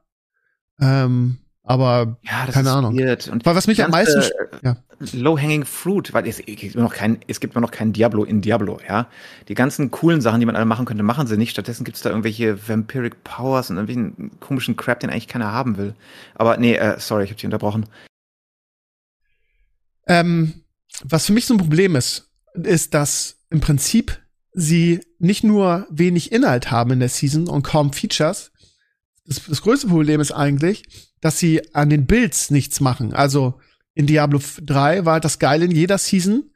Ähm, 0.80 1.38
aber 1.64 2.18
ja, 2.24 2.48
keine 2.48 2.72
Ahnung. 2.72 2.98
Und 2.98 3.46
weil 3.46 3.56
was 3.56 3.68
mich 3.68 3.84
am 3.84 3.92
meisten 3.92 4.24
ja. 4.64 4.78
Low-hanging 5.14 5.66
fruit, 5.66 6.14
weil 6.14 6.28
es, 6.28 6.40
es, 6.40 6.46
gibt 6.46 6.74
immer 6.74 6.84
noch 6.84 6.94
kein, 6.94 7.20
es 7.28 7.40
gibt 7.40 7.54
immer 7.54 7.62
noch 7.62 7.72
kein 7.72 7.94
Diablo 7.94 8.24
in 8.24 8.42
Diablo, 8.42 8.80
ja. 8.88 9.08
Die 9.48 9.54
ganzen 9.54 9.92
coolen 9.92 10.20
Sachen, 10.20 10.40
die 10.40 10.48
man 10.48 10.56
alle 10.56 10.66
machen 10.66 10.86
könnte, 10.86 11.04
machen 11.04 11.28
sie 11.28 11.38
nicht. 11.38 11.52
Stattdessen 11.52 11.84
gibt 11.84 11.98
es 11.98 12.04
da 12.04 12.10
irgendwelche 12.10 12.68
Vampiric 12.68 13.24
Powers 13.24 13.70
und 13.70 13.78
irgendwelchen 13.78 14.40
komischen 14.40 14.78
Crap, 14.78 15.00
den 15.00 15.12
eigentlich 15.12 15.28
keiner 15.28 15.52
haben 15.52 15.78
will. 15.78 15.94
Aber 16.34 16.58
nee, 16.58 16.76
äh, 16.76 17.00
sorry, 17.00 17.26
ich 17.26 17.30
habe 17.30 17.36
dich 17.38 17.46
unterbrochen. 17.46 17.86
Ähm, 20.08 20.64
was 21.04 21.28
für 21.28 21.34
mich 21.34 21.46
so 21.46 21.54
ein 21.54 21.60
Problem 21.60 21.96
ist, 21.96 22.30
ist, 22.56 22.96
dass 22.96 23.38
im 23.52 23.62
Prinzip 23.62 24.20
sie 24.54 25.02
nicht 25.20 25.44
nur 25.44 25.86
wenig 25.92 26.32
Inhalt 26.32 26.72
haben 26.72 26.92
in 26.92 27.00
der 27.00 27.10
Season 27.10 27.48
und 27.48 27.62
kaum 27.62 27.94
Features, 27.94 28.52
das, 29.30 29.46
das 29.48 29.62
größte 29.62 29.88
Problem 29.88 30.20
ist 30.20 30.32
eigentlich, 30.32 30.84
dass 31.22 31.40
sie 31.40 31.74
an 31.74 31.90
den 31.90 32.06
Builds 32.06 32.52
nichts 32.52 32.82
machen. 32.82 33.14
Also 33.14 33.60
in 33.94 34.08
Diablo 34.08 34.40
3 34.62 35.06
war 35.06 35.20
das 35.20 35.40
Geile 35.40 35.66
in 35.66 35.72
jeder 35.72 35.98
Season 35.98 36.50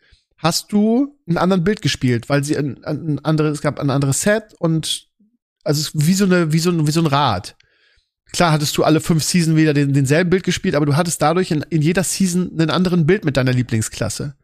hast 0.44 0.74
du 0.74 1.18
einen 1.26 1.38
anderen 1.38 1.64
Bild 1.64 1.82
gespielt, 1.82 2.28
weil 2.28 2.44
sie 2.44 2.58
ein, 2.58 2.84
ein 2.84 3.20
anderes, 3.24 3.54
es 3.54 3.62
gab 3.62 3.80
ein 3.80 3.90
anderes 3.90 4.22
Set 4.22 4.54
und 4.60 5.08
also 5.64 5.90
wie 5.94 6.14
so 6.14 6.26
eine, 6.26 6.52
wie 6.52 6.60
so 6.60 6.70
ein, 6.70 6.86
wie 6.86 6.92
so 6.92 7.00
ein 7.00 7.08
Rad. 7.08 7.56
Klar 8.34 8.52
hattest 8.52 8.76
du 8.76 8.84
alle 8.84 9.00
fünf 9.00 9.24
Season 9.24 9.56
wieder 9.56 9.74
den, 9.74 9.94
denselben 9.94 10.30
Bild 10.30 10.44
gespielt, 10.44 10.76
aber 10.76 10.86
du 10.86 10.98
hattest 10.98 11.22
dadurch 11.22 11.52
in, 11.52 11.62
in 11.70 11.82
jeder 11.82 12.04
Season 12.04 12.52
einen 12.52 12.70
anderen 12.70 13.06
Bild 13.06 13.24
mit 13.24 13.38
deiner 13.38 13.54
Lieblingsklasse. 13.54 14.36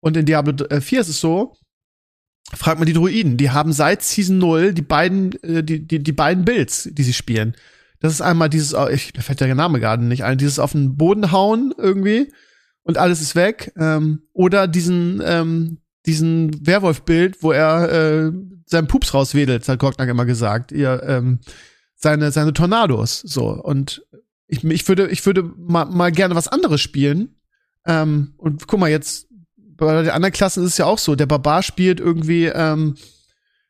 Und 0.00 0.16
in 0.16 0.24
Diablo 0.24 0.54
4 0.80 1.00
ist 1.00 1.08
es 1.08 1.20
so, 1.20 1.56
frag 2.52 2.78
mal 2.78 2.84
die 2.84 2.92
Druiden, 2.92 3.36
die 3.36 3.50
haben 3.50 3.72
seit 3.72 4.02
Season 4.02 4.38
0 4.38 4.74
die 4.74 4.82
beiden, 4.82 5.32
äh, 5.42 5.62
die, 5.64 5.86
die, 5.86 6.02
die 6.02 6.12
beiden 6.12 6.44
Builds, 6.44 6.88
die 6.92 7.02
sie 7.02 7.12
spielen. 7.12 7.54
Das 8.00 8.12
ist 8.12 8.20
einmal 8.20 8.50
dieses, 8.50 8.74
oh, 8.74 8.88
ich, 8.88 9.14
mir 9.14 9.22
fällt 9.22 9.40
der 9.40 9.54
Name 9.54 9.80
gerade 9.80 10.04
nicht 10.04 10.24
ein, 10.24 10.36
dieses 10.36 10.58
auf 10.58 10.72
den 10.72 10.96
Boden 10.96 11.32
hauen 11.32 11.72
irgendwie 11.78 12.30
und 12.82 12.98
alles 12.98 13.20
ist 13.20 13.34
weg. 13.34 13.72
Ähm, 13.78 14.22
oder 14.32 14.68
diesen, 14.68 15.22
ähm, 15.24 15.78
diesen 16.04 16.66
Werwolf-Bild, 16.66 17.42
wo 17.42 17.52
er 17.52 17.90
äh, 17.90 18.32
seinen 18.66 18.88
Pups 18.88 19.14
rauswedelt, 19.14 19.66
hat 19.66 19.78
Gocknack 19.78 20.08
immer 20.08 20.26
gesagt. 20.26 20.70
Ihr, 20.70 21.02
ähm, 21.06 21.40
seine, 21.94 22.30
seine 22.30 22.52
Tornados. 22.52 23.20
So. 23.20 23.48
Und 23.48 24.04
ich, 24.46 24.62
ich 24.64 24.86
würde, 24.86 25.08
ich 25.08 25.24
würde 25.24 25.42
mal, 25.56 25.86
mal 25.86 26.12
gerne 26.12 26.34
was 26.34 26.48
anderes 26.48 26.80
spielen, 26.80 27.36
Ähm, 27.86 28.34
und 28.38 28.66
guck 28.66 28.80
mal, 28.80 28.90
jetzt 28.90 29.28
bei 29.76 30.02
den 30.02 30.10
anderen 30.10 30.32
Klassen 30.32 30.64
ist 30.64 30.72
es 30.72 30.78
ja 30.78 30.86
auch 30.86 30.98
so. 30.98 31.14
Der 31.14 31.26
Barbar 31.26 31.62
spielt 31.62 32.00
irgendwie 32.00 32.46
ähm, 32.46 32.96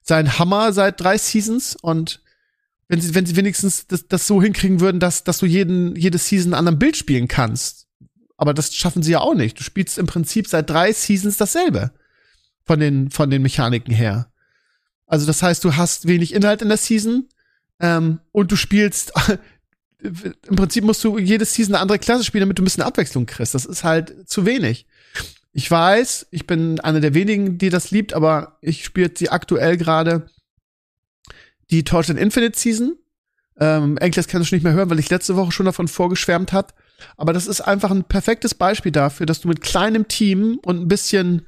seinen 0.02 0.38
Hammer 0.38 0.72
seit 0.72 1.00
drei 1.00 1.18
Seasons 1.18 1.76
und 1.80 2.22
wenn 2.88 3.00
sie, 3.00 3.14
wenn 3.14 3.26
sie 3.26 3.36
wenigstens 3.36 3.86
das, 3.86 4.06
das 4.08 4.26
so 4.26 4.42
hinkriegen 4.42 4.80
würden, 4.80 5.00
dass, 5.00 5.24
dass 5.24 5.38
du 5.38 5.46
jeden, 5.46 5.96
jede 5.96 6.18
Season 6.18 6.54
an 6.54 6.68
einem 6.68 6.78
Bild 6.78 6.96
spielen 6.96 7.28
kannst. 7.28 7.86
Aber 8.36 8.52
das 8.52 8.74
schaffen 8.74 9.02
sie 9.02 9.12
ja 9.12 9.20
auch 9.20 9.34
nicht. 9.34 9.58
Du 9.58 9.62
spielst 9.62 9.96
im 9.96 10.06
Prinzip 10.06 10.48
seit 10.48 10.68
drei 10.68 10.92
Seasons 10.92 11.36
dasselbe. 11.36 11.92
Von 12.66 12.80
den, 12.80 13.10
von 13.10 13.30
den 13.30 13.42
Mechaniken 13.42 13.92
her. 13.92 14.32
Also 15.06 15.26
das 15.26 15.42
heißt, 15.42 15.62
du 15.64 15.76
hast 15.76 16.08
wenig 16.08 16.32
Inhalt 16.32 16.62
in 16.62 16.68
der 16.68 16.78
Season 16.78 17.28
ähm, 17.78 18.20
und 18.32 18.50
du 18.50 18.56
spielst 18.56 19.12
im 19.98 20.56
Prinzip 20.56 20.84
musst 20.84 21.02
du 21.04 21.18
jede 21.18 21.44
Season 21.44 21.74
eine 21.74 21.82
andere 21.82 21.98
Klasse 21.98 22.24
spielen, 22.24 22.40
damit 22.40 22.58
du 22.58 22.62
ein 22.62 22.64
bisschen 22.64 22.82
Abwechslung 22.82 23.26
kriegst. 23.26 23.54
Das 23.54 23.64
ist 23.64 23.84
halt 23.84 24.28
zu 24.28 24.46
wenig. 24.46 24.86
Ich 25.56 25.70
weiß, 25.70 26.26
ich 26.32 26.48
bin 26.48 26.80
einer 26.80 27.00
der 27.00 27.14
wenigen, 27.14 27.58
die 27.58 27.70
das 27.70 27.92
liebt, 27.92 28.12
aber 28.12 28.58
ich 28.60 28.84
spiele 28.84 29.12
sie 29.14 29.30
aktuell 29.30 29.76
gerade 29.76 30.26
die 31.70 31.84
Torchlight 31.84 32.18
Infinite 32.18 32.58
Season. 32.58 32.96
Ähm, 33.60 33.96
Enkles 33.98 34.26
kann 34.26 34.42
ich 34.42 34.50
nicht 34.50 34.64
mehr 34.64 34.72
hören, 34.72 34.90
weil 34.90 34.98
ich 34.98 35.10
letzte 35.10 35.36
Woche 35.36 35.52
schon 35.52 35.66
davon 35.66 35.86
vorgeschwärmt 35.86 36.52
hat. 36.52 36.74
Aber 37.16 37.32
das 37.32 37.46
ist 37.46 37.60
einfach 37.60 37.92
ein 37.92 38.02
perfektes 38.02 38.54
Beispiel 38.54 38.90
dafür, 38.90 39.26
dass 39.26 39.40
du 39.40 39.48
mit 39.48 39.60
kleinem 39.60 40.08
Team 40.08 40.58
und 40.64 40.80
ein 40.80 40.88
bisschen 40.88 41.46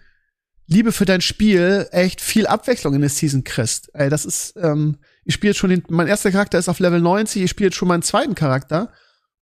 Liebe 0.68 0.92
für 0.92 1.04
dein 1.04 1.20
Spiel 1.20 1.88
echt 1.90 2.20
viel 2.20 2.46
Abwechslung 2.46 2.94
in 2.94 3.00
der 3.00 3.10
Season 3.10 3.42
kriegst. 3.42 3.90
Ey, 3.92 4.08
das 4.08 4.24
ist, 4.24 4.54
ähm, 4.56 4.98
ich 5.24 5.34
spiele 5.34 5.50
jetzt 5.50 5.58
schon 5.58 5.70
den, 5.70 5.82
mein 5.88 6.06
erster 6.06 6.30
Charakter 6.30 6.58
ist 6.58 6.68
auf 6.68 6.78
Level 6.78 7.00
90, 7.00 7.42
ich 7.42 7.50
spiele 7.50 7.68
jetzt 7.68 7.76
schon 7.76 7.88
meinen 7.88 8.02
zweiten 8.02 8.36
Charakter 8.36 8.92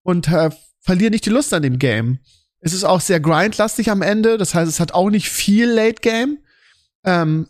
und 0.01 0.27
äh, 0.27 0.49
verliere 0.81 1.11
nicht 1.11 1.25
die 1.25 1.31
Lust 1.31 1.53
an 1.53 1.61
dem 1.61 1.77
Game. 1.77 2.19
Es 2.61 2.73
ist 2.73 2.83
auch 2.83 3.01
sehr 3.01 3.19
grindlastig 3.19 3.91
am 3.91 4.01
Ende, 4.01 4.37
das 4.37 4.55
heißt, 4.55 4.69
es 4.69 4.79
hat 4.79 4.93
auch 4.93 5.09
nicht 5.09 5.29
viel 5.29 5.69
Late 5.69 6.01
Game. 6.01 6.39
Ähm, 7.03 7.47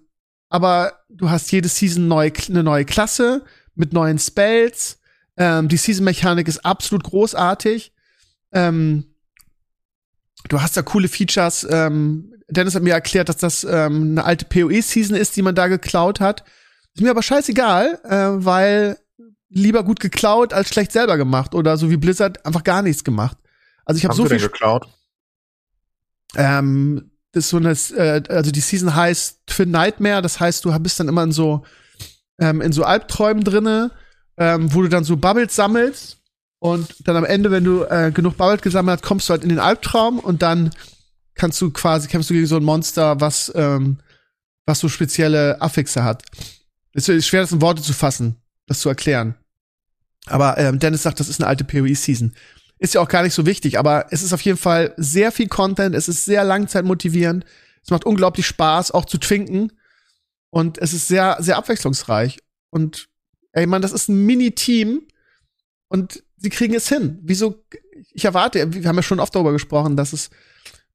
aber 0.50 1.00
du 1.10 1.30
hast 1.30 1.52
jede 1.52 1.70
Season 1.70 2.08
neu, 2.08 2.32
eine 2.50 2.64
neue 2.64 2.86
Klasse 2.86 3.44
mit 3.76 3.94
neuen 3.94 4.20
Spells. 4.20 5.00
Ähm, 5.38 5.68
die 5.68 5.78
Season-Mechanik 5.78 6.48
ist 6.48 6.66
absolut 6.66 7.04
großartig. 7.04 7.94
Ähm, 8.52 9.16
du 10.48 10.62
hast 10.62 10.78
da 10.78 10.82
coole 10.82 11.08
Features. 11.08 11.68
Ähm, 11.70 12.34
Dennis 12.48 12.76
hat 12.76 12.84
mir 12.84 12.94
erklärt, 12.94 13.30
dass 13.30 13.38
das 13.38 13.64
ähm, 13.64 14.12
eine 14.12 14.24
alte 14.24 14.46
PoE-Season 14.46 15.16
ist, 15.16 15.36
die 15.36 15.42
man 15.42 15.56
da 15.56 15.68
geklaut 15.68 16.20
hat. 16.20 16.44
Ist 16.94 17.02
mir 17.02 17.12
aber 17.12 17.24
scheißegal, 17.24 18.00
äh, 18.04 18.46
weil 18.46 18.98
lieber 19.50 19.84
gut 19.84 20.00
geklaut 20.00 20.54
als 20.54 20.70
schlecht 20.70 20.92
selber 20.92 21.18
gemacht 21.18 21.56
oder 21.56 21.78
so 21.78 21.90
wie 21.90 21.98
Blizzard 21.98 22.46
einfach 22.46 22.64
gar 22.64 22.82
nichts 22.82 23.04
gemacht. 23.04 23.38
Also 23.86 23.98
ich 23.98 24.06
habe 24.06 24.16
so 24.16 24.26
viel 24.26 24.40
geklaut. 24.40 24.88
Ähm, 26.36 27.12
das 27.32 27.46
ist 27.46 27.50
so 27.50 27.58
eine, 27.58 27.72
äh, 27.72 28.24
also 28.30 28.52
die 28.52 28.62
Season 28.62 28.96
heißt 28.96 29.42
Twin 29.46 29.72
Nightmare, 29.72 30.22
das 30.22 30.40
heißt, 30.40 30.64
du 30.66 30.78
bist 30.80 31.00
dann 31.00 31.10
immer 31.10 31.24
in 31.24 31.32
so 31.32 31.64
ähm, 32.40 32.62
in 32.62 32.72
so 32.72 32.84
Albträumen 32.84 33.44
drinne, 33.44 33.92
ähm, 34.38 34.74
wo 34.74 34.82
du 34.82 34.90
dann 34.90 35.04
so 35.04 35.18
Bubbles 35.18 35.56
sammelst 35.56 36.18
und 36.60 37.08
dann 37.08 37.16
am 37.16 37.26
Ende, 37.26 37.52
wenn 37.52 37.64
du 37.64 37.84
äh, 37.84 38.12
genug 38.14 38.38
Bubbles 38.38 38.62
gesammelt 38.62 39.00
hast, 39.00 39.08
kommst 39.08 39.30
du 39.30 39.32
halt 39.32 39.44
in 39.44 39.50
den 39.50 39.60
Albtraum 39.60 40.20
und 40.20 40.42
dann 40.42 40.72
kannst 41.34 41.62
du 41.62 41.72
quasi 41.72 42.08
kämpfst 42.08 42.30
du 42.30 42.34
gegen 42.34 42.48
so 42.48 42.58
ein 42.58 42.64
Monster, 42.64 43.20
was 43.20 43.52
ähm, 43.56 44.00
was 44.66 44.80
so 44.80 44.90
spezielle 44.90 45.62
Affixe 45.62 46.04
hat. 46.04 46.24
Es 46.94 47.08
ist 47.08 47.28
schwer, 47.28 47.42
das 47.42 47.52
in 47.52 47.62
Worte 47.62 47.82
zu 47.82 47.94
fassen, 47.94 48.38
das 48.68 48.80
zu 48.80 48.90
erklären. 48.90 49.36
Aber 50.28 50.58
ähm, 50.58 50.80
Dennis 50.80 51.04
sagt, 51.04 51.20
das 51.20 51.30
ist 51.30 51.40
eine 51.40 51.48
alte 51.48 51.64
PoE-Season. 51.64 52.34
Ist 52.78 52.94
ja 52.94 53.02
auch 53.02 53.08
gar 53.08 53.24
nicht 53.24 53.34
so 53.34 53.46
wichtig, 53.46 53.80
aber 53.80 54.08
es 54.12 54.22
ist 54.22 54.34
auf 54.34 54.42
jeden 54.42 54.58
Fall 54.58 54.94
sehr 54.98 55.32
viel 55.32 55.48
Content, 55.48 55.96
es 55.96 56.10
ist 56.10 56.26
sehr 56.26 56.44
langzeitmotivierend, 56.44 57.46
es 57.84 57.90
macht 57.90 58.06
unglaublich 58.06 58.46
Spaß, 58.48 58.92
auch 58.92 59.06
zu 59.06 59.18
twinken. 59.18 59.72
Und 60.50 60.78
es 60.78 60.94
ist 60.94 61.10
sehr, 61.10 61.36
sehr 61.40 61.58
abwechslungsreich. 61.58 62.40
Und 62.70 63.10
ey, 63.52 63.68
man, 63.68 63.82
das 63.82 63.92
ist 63.92 64.08
ein 64.08 64.26
Mini-Team 64.26 65.02
und 65.90 66.24
sie 66.38 66.50
kriegen 66.50 66.74
es 66.74 66.88
hin. 66.88 67.20
Wieso? 67.24 67.64
Ich 68.14 68.26
erwarte, 68.26 68.74
wir 68.74 68.88
haben 68.88 68.96
ja 68.96 69.04
schon 69.04 69.20
oft 69.20 69.36
darüber 69.36 69.52
gesprochen, 69.52 69.98
dass 69.98 70.14
es 70.14 70.30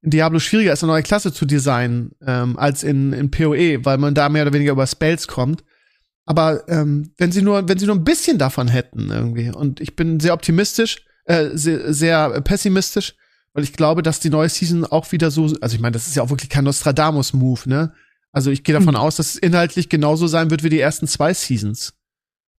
in 0.03 0.11
Diablo 0.11 0.39
schwieriger 0.39 0.73
ist, 0.73 0.83
eine 0.83 0.93
neue 0.93 1.03
Klasse 1.03 1.33
zu 1.33 1.45
designen, 1.45 2.13
ähm, 2.27 2.59
als 2.59 2.83
in, 2.83 3.13
in 3.13 3.31
PoE, 3.31 3.85
weil 3.85 3.99
man 3.99 4.15
da 4.15 4.29
mehr 4.31 4.43
oder 4.43 4.55
weniger 4.55 4.73
über 4.73 4.87
Spells 4.87 5.29
kommt. 5.29 5.63
Aber 6.25 6.67
ähm, 6.69 7.13
wenn 7.19 7.33
sie 7.33 7.43
nur, 7.43 7.69
wenn 7.69 7.79
sie 7.79 7.87
nur 7.87 7.97
ein 7.97 8.05
bisschen 8.05 8.39
davon 8.39 8.69
hätten 8.69 9.11
irgendwie, 9.11 9.51
und 9.51 9.81
ich 9.81 9.95
bin 9.95 10.21
sehr 10.21 10.33
optimistisch, 10.33 11.05
äh, 11.31 11.57
sehr, 11.57 11.93
sehr 11.93 12.41
pessimistisch, 12.41 13.15
weil 13.53 13.65
ich 13.65 13.73
glaube, 13.73 14.03
dass 14.03 14.21
die 14.21 14.31
neue 14.31 14.49
Season 14.49 14.85
auch 14.85 15.11
wieder 15.13 15.31
so, 15.31 15.45
also 15.61 15.75
ich 15.75 15.81
meine, 15.81 15.93
das 15.93 16.07
ist 16.07 16.17
ja 16.17 16.23
auch 16.23 16.31
wirklich 16.31 16.51
kein 16.51 16.65
Nostradamus-Move, 16.65 17.69
ne? 17.69 17.93
Also 18.33 18.51
ich 18.51 18.63
gehe 18.63 18.75
davon 18.75 18.95
mhm. 18.95 19.01
aus, 19.01 19.17
dass 19.17 19.31
es 19.31 19.37
inhaltlich 19.37 19.89
genauso 19.89 20.27
sein 20.27 20.51
wird 20.51 20.63
wie 20.63 20.69
die 20.69 20.79
ersten 20.79 21.09
zwei 21.09 21.35
Seasons. 21.35 21.95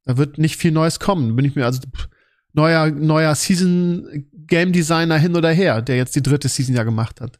Da 0.03 0.17
wird 0.17 0.37
nicht 0.37 0.57
viel 0.57 0.71
Neues 0.71 0.99
kommen. 0.99 1.35
Bin 1.35 1.45
ich 1.45 1.55
mir 1.55 1.65
also 1.65 1.81
pff, 1.81 2.09
neuer 2.53 2.91
neuer 2.91 3.35
Season 3.35 4.25
Game 4.47 4.73
Designer 4.73 5.17
hin 5.17 5.35
oder 5.35 5.51
her, 5.51 5.81
der 5.81 5.95
jetzt 5.95 6.15
die 6.15 6.23
dritte 6.23 6.49
Season 6.49 6.75
ja 6.75 6.83
gemacht 6.83 7.21
hat. 7.21 7.39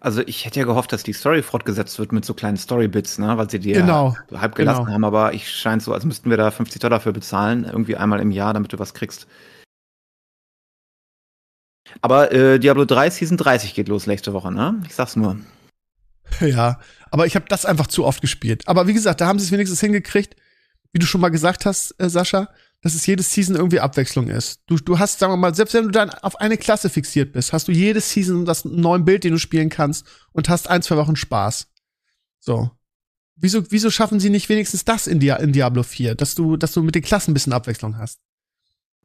Also 0.00 0.22
ich 0.26 0.44
hätte 0.44 0.60
ja 0.60 0.66
gehofft, 0.66 0.92
dass 0.92 1.02
die 1.02 1.12
Story 1.12 1.42
fortgesetzt 1.42 1.98
wird 1.98 2.12
mit 2.12 2.24
so 2.24 2.34
kleinen 2.34 2.56
Storybits, 2.56 3.18
ne, 3.18 3.36
weil 3.36 3.48
sie 3.48 3.60
die 3.60 3.72
genau, 3.72 4.16
ja 4.30 4.40
halb 4.40 4.54
gelassen 4.54 4.84
genau. 4.84 4.94
haben, 4.94 5.04
aber 5.04 5.32
ich 5.32 5.50
scheint 5.50 5.82
so, 5.82 5.94
als 5.94 6.04
müssten 6.04 6.28
wir 6.28 6.36
da 6.36 6.50
50 6.50 6.80
Dollar 6.80 7.00
für 7.00 7.12
bezahlen, 7.12 7.64
irgendwie 7.64 7.96
einmal 7.96 8.20
im 8.20 8.30
Jahr, 8.30 8.52
damit 8.52 8.72
du 8.72 8.78
was 8.78 8.94
kriegst. 8.94 9.26
Aber 12.00 12.32
äh, 12.32 12.58
Diablo 12.58 12.84
3 12.84 13.10
Season 13.10 13.36
30 13.36 13.74
geht 13.74 13.88
los 13.88 14.06
nächste 14.06 14.32
Woche, 14.32 14.52
ne? 14.52 14.80
Ich 14.86 14.94
sag's 14.94 15.16
nur. 15.16 15.38
Ja, 16.40 16.78
aber 17.10 17.26
ich 17.26 17.34
habe 17.34 17.46
das 17.48 17.66
einfach 17.66 17.88
zu 17.88 18.04
oft 18.04 18.20
gespielt. 18.20 18.68
Aber 18.68 18.86
wie 18.86 18.94
gesagt, 18.94 19.20
da 19.20 19.26
haben 19.26 19.38
sie 19.38 19.46
es 19.46 19.52
wenigstens 19.52 19.80
hingekriegt, 19.80 20.36
wie 20.92 20.98
du 20.98 21.06
schon 21.06 21.20
mal 21.20 21.28
gesagt 21.28 21.66
hast, 21.66 21.94
äh, 21.98 22.08
Sascha, 22.08 22.48
dass 22.82 22.94
es 22.94 23.06
jede 23.06 23.22
Season 23.22 23.56
irgendwie 23.56 23.80
Abwechslung 23.80 24.28
ist. 24.28 24.60
Du, 24.66 24.76
du 24.76 24.98
hast, 24.98 25.18
sagen 25.18 25.32
wir 25.32 25.36
mal, 25.36 25.54
selbst 25.54 25.74
wenn 25.74 25.84
du 25.84 25.90
dann 25.90 26.10
auf 26.10 26.40
eine 26.40 26.56
Klasse 26.56 26.88
fixiert 26.88 27.32
bist, 27.32 27.52
hast 27.52 27.68
du 27.68 27.72
jede 27.72 28.00
Season 28.00 28.44
das 28.44 28.64
neuen 28.64 29.04
Bild, 29.04 29.24
den 29.24 29.32
du 29.32 29.38
spielen 29.38 29.68
kannst 29.68 30.06
und 30.32 30.48
hast 30.48 30.68
ein, 30.68 30.82
zwei 30.82 30.96
Wochen 30.96 31.16
Spaß. 31.16 31.66
So. 32.38 32.70
Wieso, 33.36 33.70
wieso 33.70 33.90
schaffen 33.90 34.20
sie 34.20 34.30
nicht 34.30 34.48
wenigstens 34.48 34.84
das 34.84 35.06
in, 35.06 35.20
Dia 35.20 35.36
in 35.36 35.52
Diablo 35.52 35.82
4, 35.82 36.14
dass 36.14 36.34
du, 36.34 36.56
dass 36.56 36.72
du 36.72 36.82
mit 36.82 36.94
den 36.94 37.02
Klassen 37.02 37.30
ein 37.30 37.34
bisschen 37.34 37.52
Abwechslung 37.52 37.98
hast? 37.98 38.18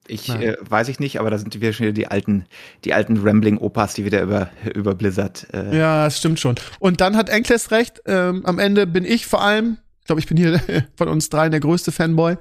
Ich 0.08 0.30
äh, 0.30 0.56
weiß 0.62 0.88
ich 0.90 1.00
nicht, 1.00 1.20
aber 1.20 1.30
da 1.30 1.38
sind 1.38 1.56
wieder 1.56 1.74
schon 1.74 1.86
wieder 1.86 1.94
die 1.94 2.08
alten, 2.08 2.46
die 2.84 2.94
alten 2.94 3.18
Rambling-Opas, 3.18 3.96
die 3.96 4.06
wieder 4.06 4.22
über, 4.22 4.50
über 4.74 4.94
Blizzard. 4.96 5.48
Äh 5.54 5.78
ja, 5.78 6.06
das 6.06 6.20
stimmt 6.20 6.40
schon. 6.40 6.56
Und 6.80 7.02
dann 7.02 7.16
hat 7.16 7.30
Enkles 7.30 7.72
recht. 7.72 8.02
Ähm, 8.06 8.46
am 8.46 8.60
Ende 8.60 8.86
bin 8.88 9.06
ich 9.06 9.26
vor 9.26 9.42
allem, 9.42 9.78
ich 10.02 10.06
glaube, 10.06 10.20
ich 10.20 10.28
bin 10.28 10.38
hier 10.38 10.62
von 10.96 11.08
uns 11.08 11.30
dreien 11.30 11.52
der 11.52 11.60
größte 11.60 11.92
Fanboy. 11.92 12.38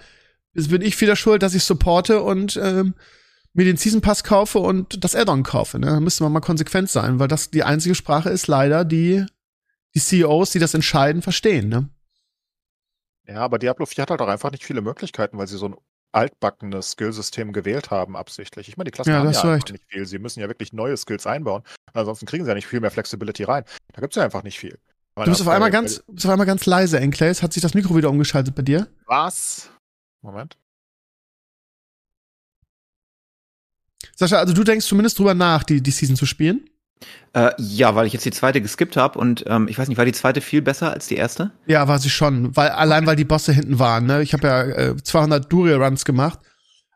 Jetzt 0.54 0.70
bin 0.70 0.82
ich 0.82 1.00
wieder 1.00 1.16
schuld, 1.16 1.42
dass 1.42 1.54
ich 1.54 1.64
supporte 1.64 2.22
und 2.22 2.56
ähm, 2.62 2.94
mir 3.54 3.64
den 3.64 3.76
Season 3.76 4.00
Pass 4.00 4.24
kaufe 4.24 4.58
und 4.58 5.02
das 5.02 5.14
Addon 5.14 5.42
kaufe. 5.42 5.78
Ne? 5.78 5.86
Da 5.86 6.00
müsste 6.00 6.22
man 6.22 6.32
mal 6.32 6.40
konsequent 6.40 6.90
sein, 6.90 7.18
weil 7.18 7.28
das 7.28 7.50
die 7.50 7.64
einzige 7.64 7.94
Sprache 7.94 8.30
ist 8.30 8.46
leider, 8.46 8.84
die 8.84 9.24
die 9.94 10.00
CEOs, 10.00 10.50
die 10.50 10.58
das 10.58 10.74
entscheiden, 10.74 11.22
verstehen. 11.22 11.68
Ne? 11.68 11.88
Ja, 13.26 13.36
aber 13.36 13.58
Diablo 13.58 13.86
4 13.86 14.02
hat 14.02 14.10
halt 14.10 14.20
auch 14.20 14.28
einfach 14.28 14.50
nicht 14.50 14.64
viele 14.64 14.82
Möglichkeiten, 14.82 15.38
weil 15.38 15.46
sie 15.46 15.56
so 15.56 15.66
ein 15.66 15.76
altbackenes 16.14 16.92
Skillsystem 16.92 17.52
gewählt 17.52 17.90
haben, 17.90 18.16
absichtlich. 18.16 18.68
Ich 18.68 18.76
meine, 18.76 18.86
die 18.86 18.92
Klassen 18.92 19.10
Ja, 19.10 19.18
haben 19.18 19.30
ja 19.30 19.42
einfach 19.42 19.70
nicht 19.70 19.84
viel. 19.88 20.06
Sie 20.06 20.18
müssen 20.18 20.40
ja 20.40 20.48
wirklich 20.48 20.72
neue 20.72 20.96
Skills 20.96 21.26
einbauen. 21.26 21.62
Ansonsten 21.92 22.26
kriegen 22.26 22.44
sie 22.44 22.48
ja 22.50 22.54
nicht 22.54 22.66
viel 22.66 22.80
mehr 22.80 22.90
Flexibility 22.90 23.44
rein. 23.44 23.64
Da 23.92 24.00
gibt's 24.00 24.16
ja 24.16 24.22
einfach 24.22 24.42
nicht 24.42 24.58
viel. 24.58 24.78
Du 25.16 25.24
bist 25.24 25.40
auf 25.42 25.48
einmal 25.48 25.70
ganz, 25.70 26.02
bist 26.08 26.26
auf 26.26 26.32
einmal 26.32 26.46
ganz 26.46 26.66
leise, 26.66 26.98
Enclaves. 26.98 27.42
Hat 27.42 27.52
sich 27.52 27.62
das 27.62 27.74
Mikro 27.74 27.96
wieder 27.96 28.10
umgeschaltet 28.10 28.54
bei 28.54 28.62
dir? 28.62 28.88
Was? 29.06 29.70
Moment. 30.22 30.56
Sascha, 34.16 34.38
also 34.38 34.54
du 34.54 34.64
denkst 34.64 34.86
zumindest 34.86 35.18
drüber 35.18 35.34
nach, 35.34 35.62
die, 35.62 35.80
die 35.80 35.90
Season 35.90 36.16
zu 36.16 36.26
spielen? 36.26 36.68
Äh, 37.32 37.50
ja, 37.58 37.94
weil 37.94 38.06
ich 38.06 38.12
jetzt 38.12 38.24
die 38.24 38.30
zweite 38.30 38.60
geskippt 38.60 38.96
habe 38.96 39.18
und 39.18 39.44
ähm, 39.48 39.66
ich 39.68 39.76
weiß 39.76 39.88
nicht, 39.88 39.98
war 39.98 40.04
die 40.04 40.12
zweite 40.12 40.40
viel 40.40 40.62
besser 40.62 40.92
als 40.92 41.08
die 41.08 41.16
erste? 41.16 41.50
Ja, 41.66 41.88
war 41.88 41.98
sie 41.98 42.10
schon, 42.10 42.56
weil 42.56 42.68
allein 42.68 43.06
weil 43.06 43.16
die 43.16 43.24
Bosse 43.24 43.52
hinten 43.52 43.78
waren. 43.78 44.06
Ne? 44.06 44.22
Ich 44.22 44.32
habe 44.32 44.46
ja 44.46 44.62
äh, 44.62 44.96
200 44.96 45.52
Duria 45.52 45.76
Runs 45.76 46.04
gemacht. 46.04 46.38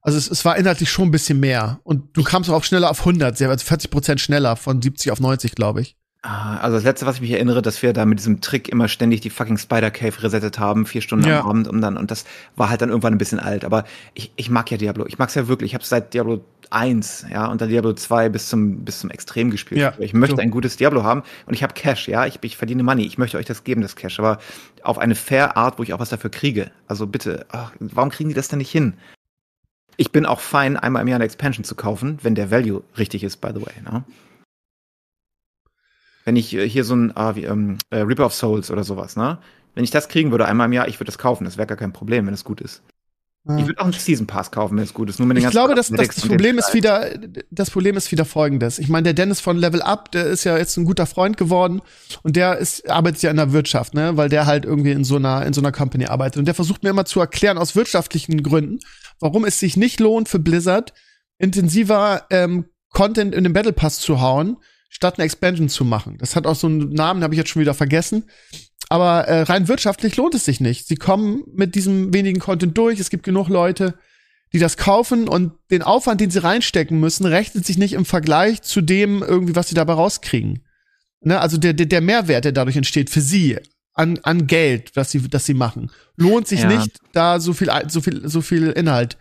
Also 0.00 0.16
es, 0.16 0.30
es 0.30 0.44
war 0.44 0.56
inhaltlich 0.56 0.90
schon 0.90 1.08
ein 1.08 1.10
bisschen 1.10 1.40
mehr 1.40 1.80
und 1.82 2.16
du 2.16 2.22
kamst 2.22 2.48
auch 2.50 2.62
schneller 2.62 2.88
auf 2.90 3.00
100, 3.00 3.36
sehr, 3.36 3.50
also 3.50 3.66
40 3.66 3.90
Prozent 3.90 4.20
schneller 4.20 4.56
von 4.56 4.80
70 4.80 5.10
auf 5.10 5.20
90, 5.20 5.56
glaube 5.56 5.80
ich. 5.80 5.97
Ah, 6.30 6.58
Also 6.58 6.76
das 6.76 6.84
letzte, 6.84 7.06
was 7.06 7.14
ich 7.16 7.20
mich 7.22 7.30
erinnere, 7.30 7.62
dass 7.62 7.80
wir 7.82 7.94
da 7.94 8.04
mit 8.04 8.18
diesem 8.18 8.42
Trick 8.42 8.68
immer 8.68 8.86
ständig 8.88 9.22
die 9.22 9.30
fucking 9.30 9.56
Spider 9.56 9.90
Cave 9.90 10.22
resettet 10.22 10.58
haben, 10.58 10.84
vier 10.84 11.00
Stunden 11.00 11.26
Ja. 11.26 11.40
am 11.40 11.46
Abend 11.48 11.68
und 11.68 11.80
dann 11.80 11.96
und 11.96 12.10
das 12.10 12.24
war 12.54 12.68
halt 12.68 12.82
dann 12.82 12.90
irgendwann 12.90 13.14
ein 13.14 13.18
bisschen 13.18 13.40
alt. 13.40 13.64
Aber 13.64 13.84
ich, 14.12 14.30
ich 14.36 14.50
mag 14.50 14.70
ja 14.70 14.76
Diablo. 14.76 15.06
Ich 15.06 15.18
mag's 15.18 15.34
ja 15.34 15.48
wirklich. 15.48 15.70
Ich 15.70 15.74
habe 15.74 15.84
seit 15.84 16.12
Diablo 16.12 16.44
1, 16.70 17.26
ja, 17.32 17.46
und 17.46 17.62
dann 17.62 17.70
Diablo 17.70 17.94
2 17.94 18.28
bis 18.28 18.50
zum 18.50 18.84
bis 18.84 19.00
zum 19.00 19.08
Extrem 19.08 19.50
gespielt. 19.50 19.80
Ja, 19.80 19.94
ich 19.98 20.12
möchte 20.12 20.36
so. 20.36 20.42
ein 20.42 20.50
gutes 20.50 20.76
Diablo 20.76 21.02
haben 21.02 21.22
und 21.46 21.54
ich 21.54 21.62
habe 21.62 21.72
Cash, 21.72 22.08
ja, 22.08 22.26
ich, 22.26 22.38
ich 22.42 22.58
verdiene 22.58 22.82
Money. 22.82 23.06
Ich 23.06 23.16
möchte 23.16 23.38
euch 23.38 23.46
das 23.46 23.64
geben, 23.64 23.80
das 23.80 23.96
Cash, 23.96 24.18
aber 24.18 24.38
auf 24.82 24.98
eine 24.98 25.14
fair 25.14 25.56
Art, 25.56 25.78
wo 25.78 25.82
ich 25.82 25.94
auch 25.94 25.98
was 25.98 26.10
dafür 26.10 26.28
kriege. 26.30 26.70
Also 26.86 27.06
bitte, 27.06 27.46
ach, 27.50 27.72
warum 27.80 28.10
kriegen 28.10 28.28
die 28.28 28.34
das 28.34 28.48
denn 28.48 28.58
nicht 28.58 28.70
hin? 28.70 28.94
Ich 29.96 30.12
bin 30.12 30.26
auch 30.26 30.40
fein, 30.40 30.76
einmal 30.76 31.00
im 31.02 31.08
Jahr 31.08 31.16
eine 31.16 31.24
Expansion 31.24 31.64
zu 31.64 31.74
kaufen, 31.74 32.18
wenn 32.22 32.34
der 32.34 32.50
Value 32.50 32.82
richtig 32.98 33.24
ist, 33.24 33.38
by 33.38 33.48
the 33.54 33.62
way. 33.62 33.72
Ne? 33.90 34.04
Wenn 36.28 36.36
ich 36.36 36.54
äh, 36.54 36.68
hier 36.68 36.84
so 36.84 36.94
ein 36.94 37.16
ah, 37.16 37.36
wie, 37.36 37.44
ähm, 37.44 37.78
äh, 37.88 38.00
Reaper 38.00 38.26
of 38.26 38.34
Souls 38.34 38.70
oder 38.70 38.84
sowas, 38.84 39.16
ne? 39.16 39.38
Wenn 39.74 39.82
ich 39.82 39.90
das 39.90 40.08
kriegen 40.08 40.30
würde 40.30 40.44
einmal 40.44 40.66
im 40.66 40.74
Jahr, 40.74 40.86
ich 40.86 41.00
würde 41.00 41.06
das 41.06 41.16
kaufen. 41.16 41.44
Das 41.44 41.56
wäre 41.56 41.66
gar 41.66 41.78
kein 41.78 41.92
Problem, 41.92 42.26
wenn 42.26 42.34
es 42.34 42.44
gut 42.44 42.60
ist. 42.60 42.82
Ich 43.56 43.66
würde 43.66 43.80
auch 43.80 43.84
einen 43.84 43.94
Season 43.94 44.26
Pass 44.26 44.50
kaufen, 44.50 44.76
wenn 44.76 44.84
es 44.84 44.92
gut 44.92 45.08
ist. 45.08 45.18
Nur 45.18 45.26
mit 45.26 45.38
den 45.38 45.44
ich 45.44 45.50
glaube, 45.50 45.74
dass, 45.74 45.88
dass 45.88 46.08
das 46.08 46.26
Problem 46.26 46.58
ist 46.58 46.74
wieder, 46.74 47.08
das 47.50 47.70
Problem 47.70 47.96
ist 47.96 48.12
wieder 48.12 48.26
folgendes. 48.26 48.78
Ich 48.78 48.90
meine, 48.90 49.04
der 49.04 49.14
Dennis 49.14 49.40
von 49.40 49.56
Level 49.56 49.80
Up, 49.80 50.12
der 50.12 50.26
ist 50.26 50.44
ja 50.44 50.58
jetzt 50.58 50.76
ein 50.76 50.84
guter 50.84 51.06
Freund 51.06 51.38
geworden 51.38 51.80
und 52.22 52.36
der 52.36 52.58
ist, 52.58 52.90
arbeitet 52.90 53.22
ja 53.22 53.30
in 53.30 53.38
der 53.38 53.52
Wirtschaft, 53.52 53.94
ne, 53.94 54.18
weil 54.18 54.28
der 54.28 54.44
halt 54.44 54.66
irgendwie 54.66 54.90
in 54.90 55.04
so 55.04 55.16
einer, 55.16 55.46
in 55.46 55.54
so 55.54 55.62
einer 55.62 55.72
Company 55.72 56.06
arbeitet. 56.06 56.36
Und 56.38 56.44
der 56.44 56.54
versucht 56.54 56.82
mir 56.82 56.90
immer 56.90 57.06
zu 57.06 57.20
erklären, 57.20 57.56
aus 57.56 57.74
wirtschaftlichen 57.74 58.42
Gründen, 58.42 58.80
warum 59.18 59.46
es 59.46 59.60
sich 59.60 59.78
nicht 59.78 59.98
lohnt 59.98 60.28
für 60.28 60.40
Blizzard, 60.40 60.92
intensiver 61.38 62.26
ähm, 62.28 62.66
Content 62.90 63.34
in 63.34 63.44
den 63.44 63.54
Battle 63.54 63.72
Pass 63.72 64.00
zu 64.00 64.20
hauen, 64.20 64.58
statt 64.88 65.18
eine 65.18 65.24
Expansion 65.24 65.68
zu 65.68 65.84
machen. 65.84 66.16
Das 66.18 66.34
hat 66.34 66.46
auch 66.46 66.54
so 66.54 66.66
einen 66.66 66.92
Namen, 66.92 67.22
habe 67.22 67.34
ich 67.34 67.38
jetzt 67.38 67.50
schon 67.50 67.60
wieder 67.60 67.74
vergessen. 67.74 68.24
Aber 68.88 69.28
äh, 69.28 69.42
rein 69.42 69.68
wirtschaftlich 69.68 70.16
lohnt 70.16 70.34
es 70.34 70.44
sich 70.44 70.60
nicht. 70.60 70.86
Sie 70.86 70.96
kommen 70.96 71.44
mit 71.52 71.74
diesem 71.74 72.14
wenigen 72.14 72.40
Content 72.40 72.76
durch. 72.76 72.98
Es 72.98 73.10
gibt 73.10 73.24
genug 73.24 73.48
Leute, 73.48 73.94
die 74.52 74.58
das 74.58 74.78
kaufen 74.78 75.28
und 75.28 75.52
den 75.70 75.82
Aufwand, 75.82 76.20
den 76.20 76.30
sie 76.30 76.42
reinstecken 76.42 76.98
müssen, 76.98 77.26
rechnet 77.26 77.66
sich 77.66 77.76
nicht 77.76 77.92
im 77.92 78.06
Vergleich 78.06 78.62
zu 78.62 78.80
dem 78.80 79.22
irgendwie, 79.22 79.54
was 79.54 79.68
sie 79.68 79.74
dabei 79.74 79.92
rauskriegen. 79.92 80.64
Ne? 81.20 81.38
Also 81.38 81.58
der, 81.58 81.74
der, 81.74 81.86
der 81.86 82.00
Mehrwert, 82.00 82.46
der 82.46 82.52
dadurch 82.52 82.76
entsteht 82.76 83.10
für 83.10 83.20
sie 83.20 83.58
an, 83.92 84.18
an 84.22 84.46
Geld, 84.46 84.92
was 84.94 85.10
sie, 85.10 85.28
das 85.28 85.44
sie 85.44 85.54
machen, 85.54 85.90
lohnt 86.16 86.48
sich 86.48 86.62
ja. 86.62 86.68
nicht, 86.68 86.98
da 87.12 87.40
so 87.40 87.52
viel, 87.52 87.70
so 87.88 88.00
viel, 88.00 88.26
so 88.26 88.40
viel 88.40 88.68
Inhalt 88.70 89.18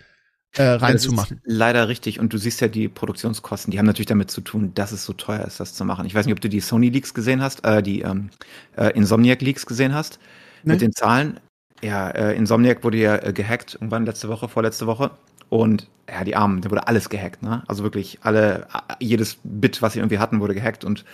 äh, 0.55 0.63
reinzumachen. 0.63 1.41
Leider 1.43 1.87
richtig. 1.87 2.19
Und 2.19 2.33
du 2.33 2.37
siehst 2.37 2.61
ja 2.61 2.67
die 2.67 2.87
Produktionskosten, 2.87 3.71
die 3.71 3.79
haben 3.79 3.85
natürlich 3.85 4.07
damit 4.07 4.31
zu 4.31 4.41
tun, 4.41 4.73
dass 4.73 4.91
es 4.91 5.05
so 5.05 5.13
teuer 5.13 5.45
ist, 5.45 5.59
das 5.59 5.73
zu 5.73 5.85
machen. 5.85 6.05
Ich 6.05 6.15
weiß 6.15 6.25
nicht, 6.25 6.33
ob 6.33 6.41
du 6.41 6.49
die 6.49 6.59
Sony 6.59 6.89
Leaks 6.89 7.13
gesehen 7.13 7.41
hast, 7.41 7.65
äh, 7.65 7.83
die 7.83 8.01
ähm, 8.01 8.29
äh, 8.75 8.91
Insomniac 8.95 9.41
Leaks 9.41 9.65
gesehen 9.65 9.93
hast. 9.93 10.19
Nee. 10.63 10.73
Mit 10.73 10.81
den 10.81 10.93
Zahlen. 10.93 11.39
Ja, 11.81 12.09
äh, 12.09 12.35
Insomniac 12.35 12.83
wurde 12.83 12.97
ja 12.97 13.17
äh, 13.17 13.33
gehackt, 13.33 13.75
irgendwann 13.75 14.05
letzte 14.05 14.29
Woche, 14.29 14.47
vorletzte 14.47 14.87
Woche. 14.87 15.11
Und 15.49 15.87
ja, 16.09 16.23
die 16.23 16.35
Armen, 16.35 16.61
da 16.61 16.71
wurde 16.71 16.87
alles 16.87 17.09
gehackt, 17.09 17.41
ne? 17.41 17.63
Also 17.67 17.83
wirklich 17.83 18.19
alle, 18.23 18.67
jedes 18.99 19.37
Bit, 19.43 19.81
was 19.81 19.93
sie 19.93 19.99
irgendwie 19.99 20.19
hatten, 20.19 20.39
wurde 20.39 20.55
gehackt 20.55 20.83
und 20.83 21.05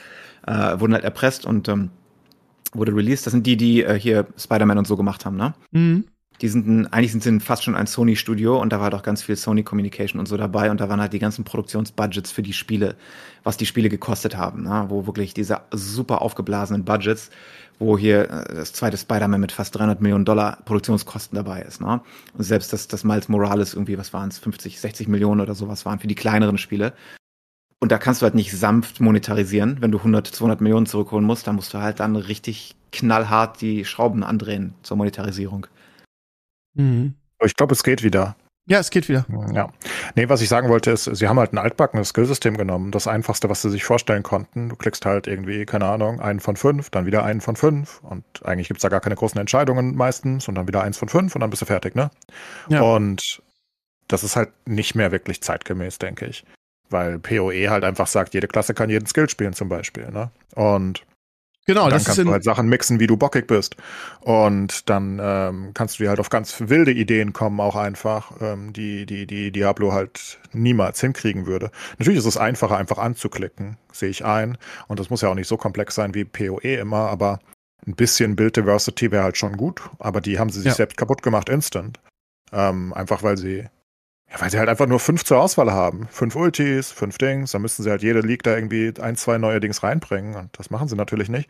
äh, 0.48 0.80
wurden 0.80 0.94
halt 0.94 1.04
erpresst 1.04 1.46
und 1.46 1.68
ähm, 1.68 1.90
wurde 2.74 2.96
released. 2.96 3.26
Das 3.26 3.32
sind 3.32 3.46
die, 3.46 3.58
die 3.58 3.84
äh, 3.84 4.00
hier 4.00 4.26
Spider-Man 4.38 4.80
und 4.80 4.88
so 4.88 4.98
gemacht 4.98 5.26
haben, 5.26 5.36
ne? 5.36 5.54
Mhm 5.72 6.06
die 6.42 6.48
sind 6.50 6.88
eigentlich 6.88 7.12
sind 7.12 7.24
sie 7.24 7.40
fast 7.40 7.64
schon 7.64 7.76
ein 7.76 7.88
Sony-Studio 7.88 8.60
und 8.60 8.74
da 8.74 8.80
war 8.80 8.90
doch 8.90 9.04
ganz 9.04 9.24
viel 9.24 9.36
Sony 9.36 9.64
Communication 9.64 10.20
und 10.20 10.28
so 10.28 10.36
dabei 10.38 10.72
und 10.72 10.82
da 10.82 10.90
waren 10.90 11.00
halt 11.00 11.14
die 11.14 11.20
ganzen 11.20 11.44
Produktionsbudgets 11.44 12.32
für 12.32 12.42
die 12.42 12.54
Spiele, 12.54 12.96
was 13.44 13.58
die 13.58 13.66
Spiele 13.66 13.90
gekostet 13.90 14.36
haben, 14.36 14.64
ne? 14.64 14.86
wo 14.90 15.06
wirklich 15.06 15.34
diese 15.34 15.62
super 15.72 16.22
aufgeblasenen 16.22 16.84
Budgets, 16.84 17.30
wo 17.80 17.98
hier 17.98 18.30
äh, 18.30 18.56
das 18.56 18.74
zweite 18.74 18.98
Spider-Man 18.98 19.40
mit 19.40 19.52
fast 19.52 19.76
300 19.76 20.02
Millionen 20.02 20.26
Dollar 20.26 20.58
Produktionskosten 20.66 21.36
dabei 21.36 21.62
ist. 21.62 21.82
Ne? 21.82 22.02
Und 22.34 22.44
selbst 22.44 22.74
das, 22.74 22.88
das 22.88 23.04
Miles 23.04 23.30
Morales 23.30 23.74
irgendwie, 23.74 23.98
was 23.98 24.14
waren 24.14 24.30
es, 24.30 24.40
50, 24.40 24.80
60 24.80 25.08
Millionen 25.08 25.42
oder 25.42 25.56
sowas 25.56 25.86
waren 25.86 26.00
für 26.00 26.08
die 26.08 26.16
kleineren 26.16 26.58
Spiele. 26.58 26.94
Und 27.80 27.92
da 27.92 27.98
kannst 27.98 28.22
du 28.22 28.24
halt 28.24 28.36
nicht 28.36 28.58
sanft 28.58 29.02
monetarisieren. 29.02 29.82
Wenn 29.82 29.92
du 29.92 29.98
100, 29.98 30.28
200 30.28 30.62
Millionen 30.62 30.86
zurückholen 30.86 31.26
musst, 31.26 31.48
dann 31.48 31.56
musst 31.56 31.74
du 31.74 31.80
halt 31.80 32.00
dann 32.00 32.16
richtig 32.16 32.76
knallhart 32.94 33.60
die 33.60 33.84
Schrauben 33.84 34.24
andrehen 34.24 34.74
zur 34.84 34.96
Monetarisierung. 34.96 35.68
Mhm. 36.74 37.16
Ich 37.44 37.56
glaube, 37.56 37.74
es 37.74 37.84
geht 37.84 38.04
wieder. 38.04 38.36
Ja, 38.66 38.80
es 38.80 38.92
geht 38.92 39.10
wieder. 39.10 39.26
Ja. 39.54 39.70
Nee, 40.16 40.30
was 40.30 40.42
ich 40.42 40.48
sagen 40.48 40.70
wollte, 40.70 40.92
ist, 40.92 41.04
sie 41.04 41.28
haben 41.28 41.38
halt 41.38 41.52
ein 41.52 41.58
altbackenes 41.58 42.10
Skillsystem 42.10 42.56
genommen. 42.56 42.92
Das 42.92 43.08
einfachste, 43.08 43.50
was 43.50 43.62
sie 43.62 43.70
sich 43.70 43.84
vorstellen 43.84 44.24
konnten. 44.24 44.70
Du 44.70 44.78
klickst 44.78 45.06
halt 45.06 45.28
irgendwie, 45.28 45.66
keine 45.66 45.86
Ahnung, 45.86 46.22
einen 46.22 46.40
von 46.40 46.56
fünf, 46.56 46.90
dann 46.90 47.06
wieder 47.06 47.26
einen 47.26 47.42
von 47.42 47.58
fünf. 47.58 48.02
Und 48.04 48.24
eigentlich 48.46 48.70
gibt's 48.70 48.84
da 48.84 48.90
gar 48.90 49.02
keine 49.02 49.16
großen 49.16 49.40
Entscheidungen 49.40 49.96
meistens 49.96 50.48
und 50.48 50.56
dann 50.56 50.68
wieder 50.68 50.82
eins 50.82 50.98
von 50.98 51.10
fünf 51.10 51.36
und 51.36 51.42
dann 51.42 51.50
bist 51.50 51.62
du 51.62 51.66
fertig, 51.66 51.94
ne? 51.96 52.10
Ja. 52.70 52.82
Und 52.82 53.42
das 54.08 54.24
ist 54.24 54.38
halt 54.38 54.52
nicht 54.66 54.96
mehr 54.96 55.12
wirklich 55.12 55.42
zeitgemäß, 55.42 56.00
denke 56.00 56.26
ich. 56.26 56.46
Weil 56.90 57.20
PoE 57.20 57.70
halt 57.70 57.84
einfach 57.84 58.08
sagt, 58.08 58.34
jede 58.34 58.48
Klasse 58.48 58.74
kann 58.74 58.90
jeden 58.90 59.08
Skill 59.08 59.30
spielen 59.30 59.54
zum 59.54 59.68
Beispiel, 59.68 60.10
ne? 60.10 60.32
Und 60.56 61.04
Genau, 61.66 61.84
dann 61.84 61.92
das 61.92 62.06
kannst 62.06 62.20
du 62.20 62.32
halt 62.32 62.44
Sachen 62.44 62.68
mixen, 62.68 63.00
wie 63.00 63.08
du 63.08 63.16
bockig 63.16 63.48
bist. 63.48 63.78
Und 64.20 64.90
dann 64.90 65.20
ähm, 65.22 65.72
kannst 65.74 65.98
du 65.98 66.04
dir 66.04 66.10
halt 66.10 66.20
auf 66.20 66.30
ganz 66.30 66.56
wilde 66.60 66.92
Ideen 66.92 67.32
kommen, 67.32 67.60
auch 67.62 67.76
einfach, 67.76 68.34
ähm, 68.42 68.74
die, 68.74 69.06
die, 69.06 69.26
die 69.26 69.52
Diablo 69.52 69.94
halt 69.94 70.40
niemals 70.52 71.00
hinkriegen 71.00 71.46
würde. 71.46 71.72
Natürlich 71.98 72.20
ist 72.20 72.26
es 72.26 72.38
einfacher, 72.38 72.78
einfach 72.78 72.98
anzuklicken, 72.98 73.78
sehe 73.92 74.10
ich 74.10 74.26
ein. 74.26 74.58
Und 74.88 75.00
das 75.00 75.10
muss 75.10 75.22
ja 75.22 75.30
auch 75.30 75.36
nicht 75.36 75.48
so 75.48 75.56
komplex 75.56 75.96
sein 75.96 76.14
wie 76.14 76.26
PoE 76.26 76.76
immer, 76.76 77.10
aber 77.10 77.40
ein 77.88 77.96
bisschen 77.96 78.36
Build 78.36 78.58
Diversity 78.58 79.12
wäre 79.12 79.24
halt 79.24 79.38
schon 79.38 79.56
gut. 79.56 79.82
Aber 80.00 80.20
die 80.20 80.40
haben 80.40 80.50
sie 80.50 80.60
sich 80.60 80.68
ja. 80.68 80.76
selbst 80.76 80.98
kaputt 80.98 81.22
gemacht 81.22 81.48
instant. 81.48 82.00
Ähm, 82.52 82.94
einfach 82.94 83.24
weil 83.24 83.38
sie 83.38 83.68
ja, 84.34 84.42
weil 84.42 84.50
sie 84.50 84.58
halt 84.58 84.70
einfach 84.70 84.88
nur 84.88 85.00
fünf 85.00 85.24
zur 85.24 85.40
Auswahl 85.40 85.72
haben. 85.72 86.08
Fünf 86.10 86.36
Ultis, 86.36 86.92
fünf 86.92 87.18
Dings, 87.18 87.52
dann 87.52 87.62
müssten 87.62 87.84
sie 87.84 87.90
halt 87.90 88.02
jede 88.02 88.22
League 88.22 88.44
da 88.44 88.56
irgendwie 88.56 88.92
ein, 89.00 89.16
zwei 89.16 89.38
neue 89.38 89.60
Dings 89.60 89.84
reinbringen. 89.84 90.36
Und 90.36 90.58
das 90.58 90.72
machen 90.72 90.88
sie 90.88 90.96
natürlich 90.96 91.30
nicht. 91.30 91.50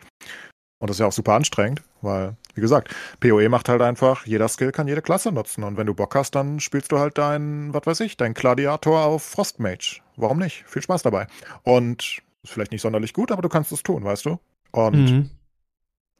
Und 0.80 0.90
das 0.90 0.98
ist 0.98 1.00
ja 1.00 1.06
auch 1.06 1.14
super 1.14 1.34
anstrengend, 1.34 1.82
weil, 2.02 2.36
wie 2.56 2.62
gesagt, 2.62 2.94
PoE 3.22 3.48
macht 3.48 3.70
halt 3.70 3.82
einfach, 3.82 4.26
jeder 4.26 4.50
Skill 4.50 4.74
kann 4.74 4.90
jede 4.90 5.02
Klasse 5.02 5.32
nutzen. 5.32 5.64
Und 5.64 5.78
wenn 5.78 5.88
du 5.88 5.94
Bock 5.94 6.14
hast, 6.14 6.32
dann 6.36 6.60
spielst 6.60 6.92
du 6.92 7.00
halt 7.00 7.18
dein, 7.18 7.74
was 7.74 7.86
weiß 7.86 8.02
ich, 8.02 8.18
dein 8.18 8.34
Gladiator 8.34 9.06
auf 9.06 9.24
Frostmage. 9.24 10.02
Warum 10.18 10.40
nicht? 10.40 10.66
Viel 10.68 10.82
Spaß 10.82 11.04
dabei. 11.04 11.28
Und 11.64 12.22
ist 12.44 12.52
vielleicht 12.52 12.74
nicht 12.74 12.82
sonderlich 12.82 13.14
gut, 13.14 13.32
aber 13.32 13.42
du 13.42 13.48
kannst 13.48 13.72
es 13.72 13.82
tun, 13.82 14.04
weißt 14.04 14.26
du? 14.26 14.40
Und 14.72 15.10
mhm. 15.10 15.30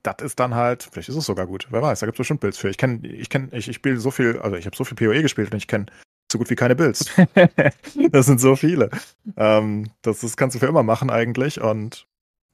das 0.04 0.16
ist 0.24 0.40
dann 0.40 0.56
halt, 0.56 0.88
vielleicht 0.90 1.10
ist 1.10 1.18
es 1.18 1.26
sogar 1.26 1.46
gut, 1.46 1.68
wer 1.70 1.82
weiß, 1.82 2.00
da 2.00 2.06
gibt 2.06 2.16
es 2.16 2.20
bestimmt 2.20 2.40
Builds 2.40 2.58
für. 2.58 2.70
Ich 2.70 2.78
kenne, 2.78 3.06
ich 3.06 3.30
kenne, 3.30 3.50
ich, 3.52 3.68
ich 3.68 3.76
spiele 3.76 3.98
so 3.98 4.12
viel, 4.12 4.40
also 4.40 4.56
ich 4.56 4.66
habe 4.66 4.78
so 4.78 4.86
viel 4.86 4.96
PoE 4.96 5.22
gespielt 5.22 5.52
und 5.52 5.58
ich 5.58 5.68
kenne 5.68 5.88
so 6.34 6.38
gut 6.38 6.50
wie 6.50 6.56
keine 6.56 6.76
Bills. 6.76 7.10
das 8.12 8.26
sind 8.26 8.42
so 8.42 8.56
viele. 8.58 8.90
Ähm, 9.38 9.90
das, 10.02 10.20
das 10.20 10.36
kannst 10.36 10.56
du 10.56 10.60
für 10.60 10.68
immer 10.68 10.84
machen 10.84 11.10
eigentlich 11.10 11.62
und 11.62 12.06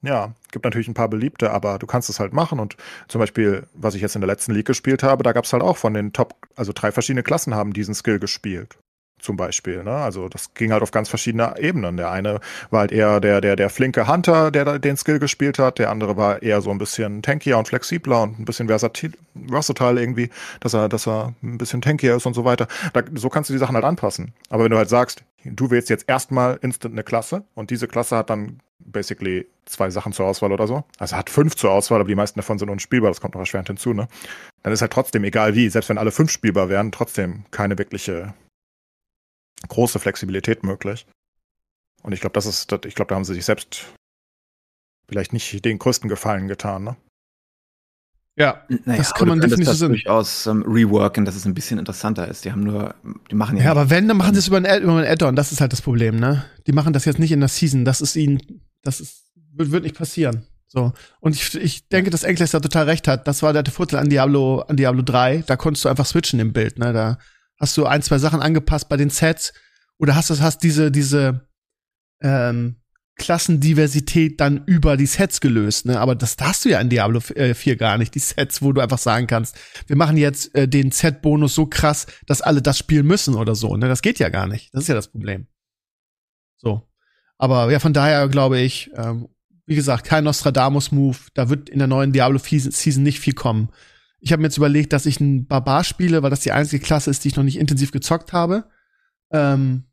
ja, 0.01 0.33
gibt 0.51 0.63
natürlich 0.63 0.87
ein 0.87 0.93
paar 0.93 1.09
beliebte, 1.09 1.51
aber 1.51 1.77
du 1.77 1.85
kannst 1.85 2.09
es 2.09 2.19
halt 2.19 2.31
machen. 2.31 2.59
Und 2.59 2.77
zum 3.07 3.19
Beispiel, 3.19 3.67
was 3.73 3.95
ich 3.95 4.01
jetzt 4.01 4.15
in 4.15 4.21
der 4.21 4.29
letzten 4.29 4.53
League 4.53 4.67
gespielt 4.67 5.03
habe, 5.03 5.23
da 5.23 5.33
gab 5.33 5.43
es 5.43 5.51
halt 5.51 5.63
auch 5.63 5.75
von 5.75 5.93
den 5.93 6.13
Top, 6.13 6.35
also 6.55 6.71
drei 6.73 6.91
verschiedene 6.91 7.23
Klassen 7.23 7.53
haben 7.53 7.73
diesen 7.73 7.93
Skill 7.93 8.19
gespielt 8.19 8.77
zum 9.19 9.37
Beispiel. 9.37 9.83
Ne? 9.83 9.91
Also 9.91 10.29
das 10.29 10.53
ging 10.53 10.71
halt 10.71 10.81
auf 10.81 10.91
ganz 10.91 11.09
verschiedene 11.09 11.55
Ebenen. 11.59 11.97
Der 11.97 12.11
eine 12.11 12.39
war 12.69 12.81
halt 12.81 12.91
eher 12.91 13.19
der, 13.19 13.41
der, 13.41 13.55
der 13.55 13.69
flinke 13.69 14.07
Hunter, 14.07 14.51
der 14.51 14.79
den 14.79 14.97
Skill 14.97 15.19
gespielt 15.19 15.59
hat. 15.59 15.79
Der 15.79 15.89
andere 15.89 16.17
war 16.17 16.41
eher 16.41 16.61
so 16.61 16.71
ein 16.71 16.77
bisschen 16.77 17.21
tankier 17.21 17.57
und 17.57 17.67
flexibler 17.67 18.23
und 18.23 18.39
ein 18.39 18.45
bisschen 18.45 18.67
versatil, 18.67 19.13
versatile 19.47 20.01
irgendwie, 20.01 20.29
dass 20.59 20.73
er, 20.73 20.89
dass 20.89 21.07
er 21.07 21.33
ein 21.43 21.57
bisschen 21.57 21.81
tankier 21.81 22.15
ist 22.15 22.25
und 22.25 22.33
so 22.33 22.45
weiter. 22.45 22.67
Da, 22.93 23.01
so 23.15 23.29
kannst 23.29 23.49
du 23.49 23.53
die 23.53 23.59
Sachen 23.59 23.75
halt 23.75 23.85
anpassen. 23.85 24.33
Aber 24.49 24.63
wenn 24.63 24.71
du 24.71 24.77
halt 24.77 24.89
sagst, 24.89 25.23
du 25.43 25.71
wählst 25.71 25.89
jetzt 25.89 26.07
erstmal 26.07 26.57
instant 26.61 26.93
eine 26.93 27.03
Klasse 27.03 27.43
und 27.55 27.69
diese 27.71 27.87
Klasse 27.87 28.17
hat 28.17 28.29
dann 28.29 28.59
basically 28.79 29.47
zwei 29.65 29.89
Sachen 29.89 30.13
zur 30.13 30.25
Auswahl 30.25 30.51
oder 30.51 30.67
so. 30.67 30.83
Also 30.97 31.15
hat 31.15 31.29
fünf 31.29 31.55
zur 31.55 31.71
Auswahl, 31.71 31.99
aber 31.99 32.09
die 32.09 32.15
meisten 32.15 32.39
davon 32.39 32.57
sind 32.57 32.69
unspielbar, 32.69 33.11
das 33.11 33.21
kommt 33.21 33.35
noch 33.35 33.41
erschwerend 33.41 33.67
hinzu, 33.67 33.93
ne? 33.93 34.07
Dann 34.63 34.73
ist 34.73 34.81
halt 34.81 34.91
trotzdem, 34.91 35.23
egal 35.23 35.55
wie, 35.55 35.69
selbst 35.69 35.89
wenn 35.89 35.97
alle 35.97 36.11
fünf 36.11 36.31
spielbar 36.31 36.69
wären, 36.69 36.91
trotzdem 36.91 37.45
keine 37.51 37.77
wirkliche 37.77 38.33
große 39.67 39.99
Flexibilität 39.99 40.63
möglich. 40.63 41.05
Und 42.01 42.13
ich 42.13 42.21
glaube, 42.21 42.33
das 42.33 42.45
ist, 42.45 42.71
ich 42.85 42.95
glaube, 42.95 43.09
da 43.09 43.15
haben 43.15 43.25
sie 43.25 43.33
sich 43.33 43.45
selbst 43.45 43.87
vielleicht 45.07 45.33
nicht 45.33 45.65
den 45.65 45.79
größten 45.79 46.09
Gefallen 46.09 46.47
getan, 46.47 46.83
ne? 46.83 46.95
Ja, 48.37 48.63
naja, 48.85 48.99
das 48.99 49.13
kann 49.13 49.27
man 49.27 49.41
definitiv 49.41 49.67
das 49.67 49.79
durchaus 49.79 50.47
ähm, 50.47 50.63
reworken, 50.65 51.25
dass 51.25 51.35
es 51.35 51.43
ein 51.43 51.53
bisschen 51.53 51.77
interessanter 51.77 52.25
ist. 52.25 52.45
Die 52.45 52.53
haben 52.53 52.63
nur, 52.63 52.95
die 53.29 53.35
machen 53.35 53.57
ja. 53.57 53.65
Ja, 53.65 53.71
aber 53.71 53.89
wenn, 53.89 54.07
dann 54.07 54.15
machen 54.15 54.33
sie 54.33 54.39
es 54.39 54.47
über 54.47 54.57
ein, 54.57 54.81
über 54.81 54.95
ein 54.95 55.05
Add-on. 55.05 55.35
Das 55.35 55.51
ist 55.51 55.59
halt 55.59 55.73
das 55.73 55.81
Problem, 55.81 56.15
ne? 56.15 56.45
Die 56.65 56.71
machen 56.71 56.93
das 56.93 57.03
jetzt 57.03 57.19
nicht 57.19 57.33
in 57.33 57.41
der 57.41 57.49
Season. 57.49 57.83
Das 57.83 57.99
ist 57.99 58.15
ihnen, 58.15 58.61
das 58.81 59.01
ist, 59.01 59.25
wird, 59.51 59.71
wird 59.71 59.83
nicht 59.83 59.97
passieren. 59.97 60.45
So. 60.67 60.93
Und 61.19 61.35
ich, 61.35 61.53
ich 61.55 61.89
denke, 61.89 62.11
dass 62.11 62.23
Enkles 62.23 62.51
da 62.51 62.61
total 62.61 62.85
recht 62.85 63.09
hat. 63.09 63.27
Das 63.27 63.43
war 63.43 63.51
der 63.51 63.65
Vorteil 63.65 63.99
an 63.99 64.09
Diablo, 64.09 64.61
an 64.61 64.77
Diablo 64.77 65.01
3. 65.01 65.43
Da 65.45 65.57
konntest 65.57 65.83
du 65.83 65.89
einfach 65.89 66.05
switchen 66.05 66.39
im 66.39 66.53
Bild, 66.53 66.79
ne? 66.79 66.93
Da 66.93 67.17
Hast 67.59 67.77
du 67.77 67.85
ein, 67.85 68.01
zwei 68.01 68.17
Sachen 68.17 68.41
angepasst 68.41 68.89
bei 68.89 68.97
den 68.97 69.09
Sets? 69.09 69.53
Oder 69.97 70.15
hast 70.15 70.29
du 70.29 70.39
hast 70.39 70.63
diese, 70.63 70.91
diese 70.91 71.47
ähm, 72.21 72.77
Klassendiversität 73.19 74.39
dann 74.39 74.63
über 74.65 74.97
die 74.97 75.05
Sets 75.05 75.41
gelöst, 75.41 75.85
ne? 75.85 75.99
Aber 75.99 76.15
das 76.15 76.37
hast 76.39 76.65
du 76.65 76.69
ja 76.69 76.79
in 76.79 76.89
Diablo 76.89 77.19
4 77.19 77.37
äh, 77.37 77.75
gar 77.75 77.97
nicht, 77.97 78.15
die 78.15 78.19
Sets, 78.19 78.61
wo 78.61 78.71
du 78.71 78.81
einfach 78.81 78.97
sagen 78.97 79.27
kannst, 79.27 79.57
wir 79.87 79.97
machen 79.97 80.17
jetzt 80.17 80.55
äh, 80.55 80.67
den 80.67 80.91
Set-Bonus 80.91 81.53
so 81.53 81.65
krass, 81.65 82.07
dass 82.25 82.41
alle 82.41 82.61
das 82.61 82.77
spielen 82.77 83.05
müssen 83.05 83.35
oder 83.35 83.55
so, 83.55 83.75
ne? 83.75 83.87
Das 83.87 84.01
geht 84.01 84.19
ja 84.19 84.29
gar 84.29 84.47
nicht. 84.47 84.73
Das 84.73 84.83
ist 84.83 84.87
ja 84.87 84.95
das 84.95 85.09
Problem. 85.09 85.47
So. 86.57 86.89
Aber 87.37 87.71
ja, 87.71 87.79
von 87.79 87.93
daher 87.93 88.27
glaube 88.29 88.59
ich, 88.59 88.89
ähm, 88.95 89.27
wie 89.65 89.75
gesagt, 89.75 90.03
kein 90.05 90.23
Nostradamus-Move. 90.23 91.17
Da 91.35 91.49
wird 91.49 91.69
in 91.69 91.77
der 91.77 91.87
neuen 91.87 92.11
Diablo-Season 92.11 93.03
nicht 93.03 93.19
viel 93.19 93.33
kommen. 93.33 93.69
Ich 94.21 94.31
habe 94.31 94.41
mir 94.41 94.47
jetzt 94.47 94.57
überlegt, 94.57 94.93
dass 94.93 95.05
ich 95.05 95.19
einen 95.21 95.45
Barbar 95.47 95.83
spiele, 95.83 96.21
weil 96.23 96.29
das 96.29 96.41
die 96.41 96.51
einzige 96.51 96.83
Klasse 96.83 97.09
ist, 97.09 97.23
die 97.23 97.29
ich 97.29 97.35
noch 97.35 97.43
nicht 97.43 97.57
intensiv 97.57 97.91
gezockt 97.91 98.33
habe. 98.33 98.65
Ähm, 99.31 99.83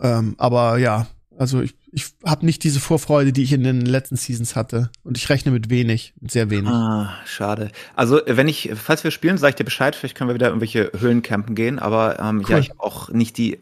ähm, 0.00 0.34
aber 0.38 0.78
ja, 0.78 1.06
Also 1.38 1.60
ich, 1.62 1.74
ich 1.92 2.06
habe 2.24 2.44
nicht 2.44 2.64
diese 2.64 2.80
Vorfreude, 2.80 3.32
die 3.32 3.42
ich 3.44 3.52
in 3.52 3.62
den 3.62 3.80
letzten 3.82 4.16
Seasons 4.16 4.56
hatte. 4.56 4.90
Und 5.04 5.16
ich 5.16 5.28
rechne 5.30 5.52
mit 5.52 5.70
wenig, 5.70 6.14
mit 6.20 6.30
sehr 6.32 6.50
wenig. 6.50 6.68
Ah, 6.68 7.14
schade. 7.24 7.70
Also 7.94 8.20
wenn 8.26 8.48
ich, 8.48 8.70
falls 8.74 9.04
wir 9.04 9.10
spielen, 9.12 9.38
sage 9.38 9.50
ich 9.50 9.56
dir 9.56 9.64
Bescheid, 9.64 9.94
vielleicht 9.94 10.16
können 10.16 10.28
wir 10.30 10.34
wieder 10.34 10.48
irgendwelche 10.48 10.90
Höhlencampen 10.98 11.54
gehen, 11.54 11.78
aber 11.78 12.18
ähm, 12.18 12.40
Cool. 12.40 12.50
ja, 12.50 12.58
ich 12.58 12.78
auch 12.80 13.08
nicht 13.10 13.36
die, 13.38 13.54
äh, 13.54 13.58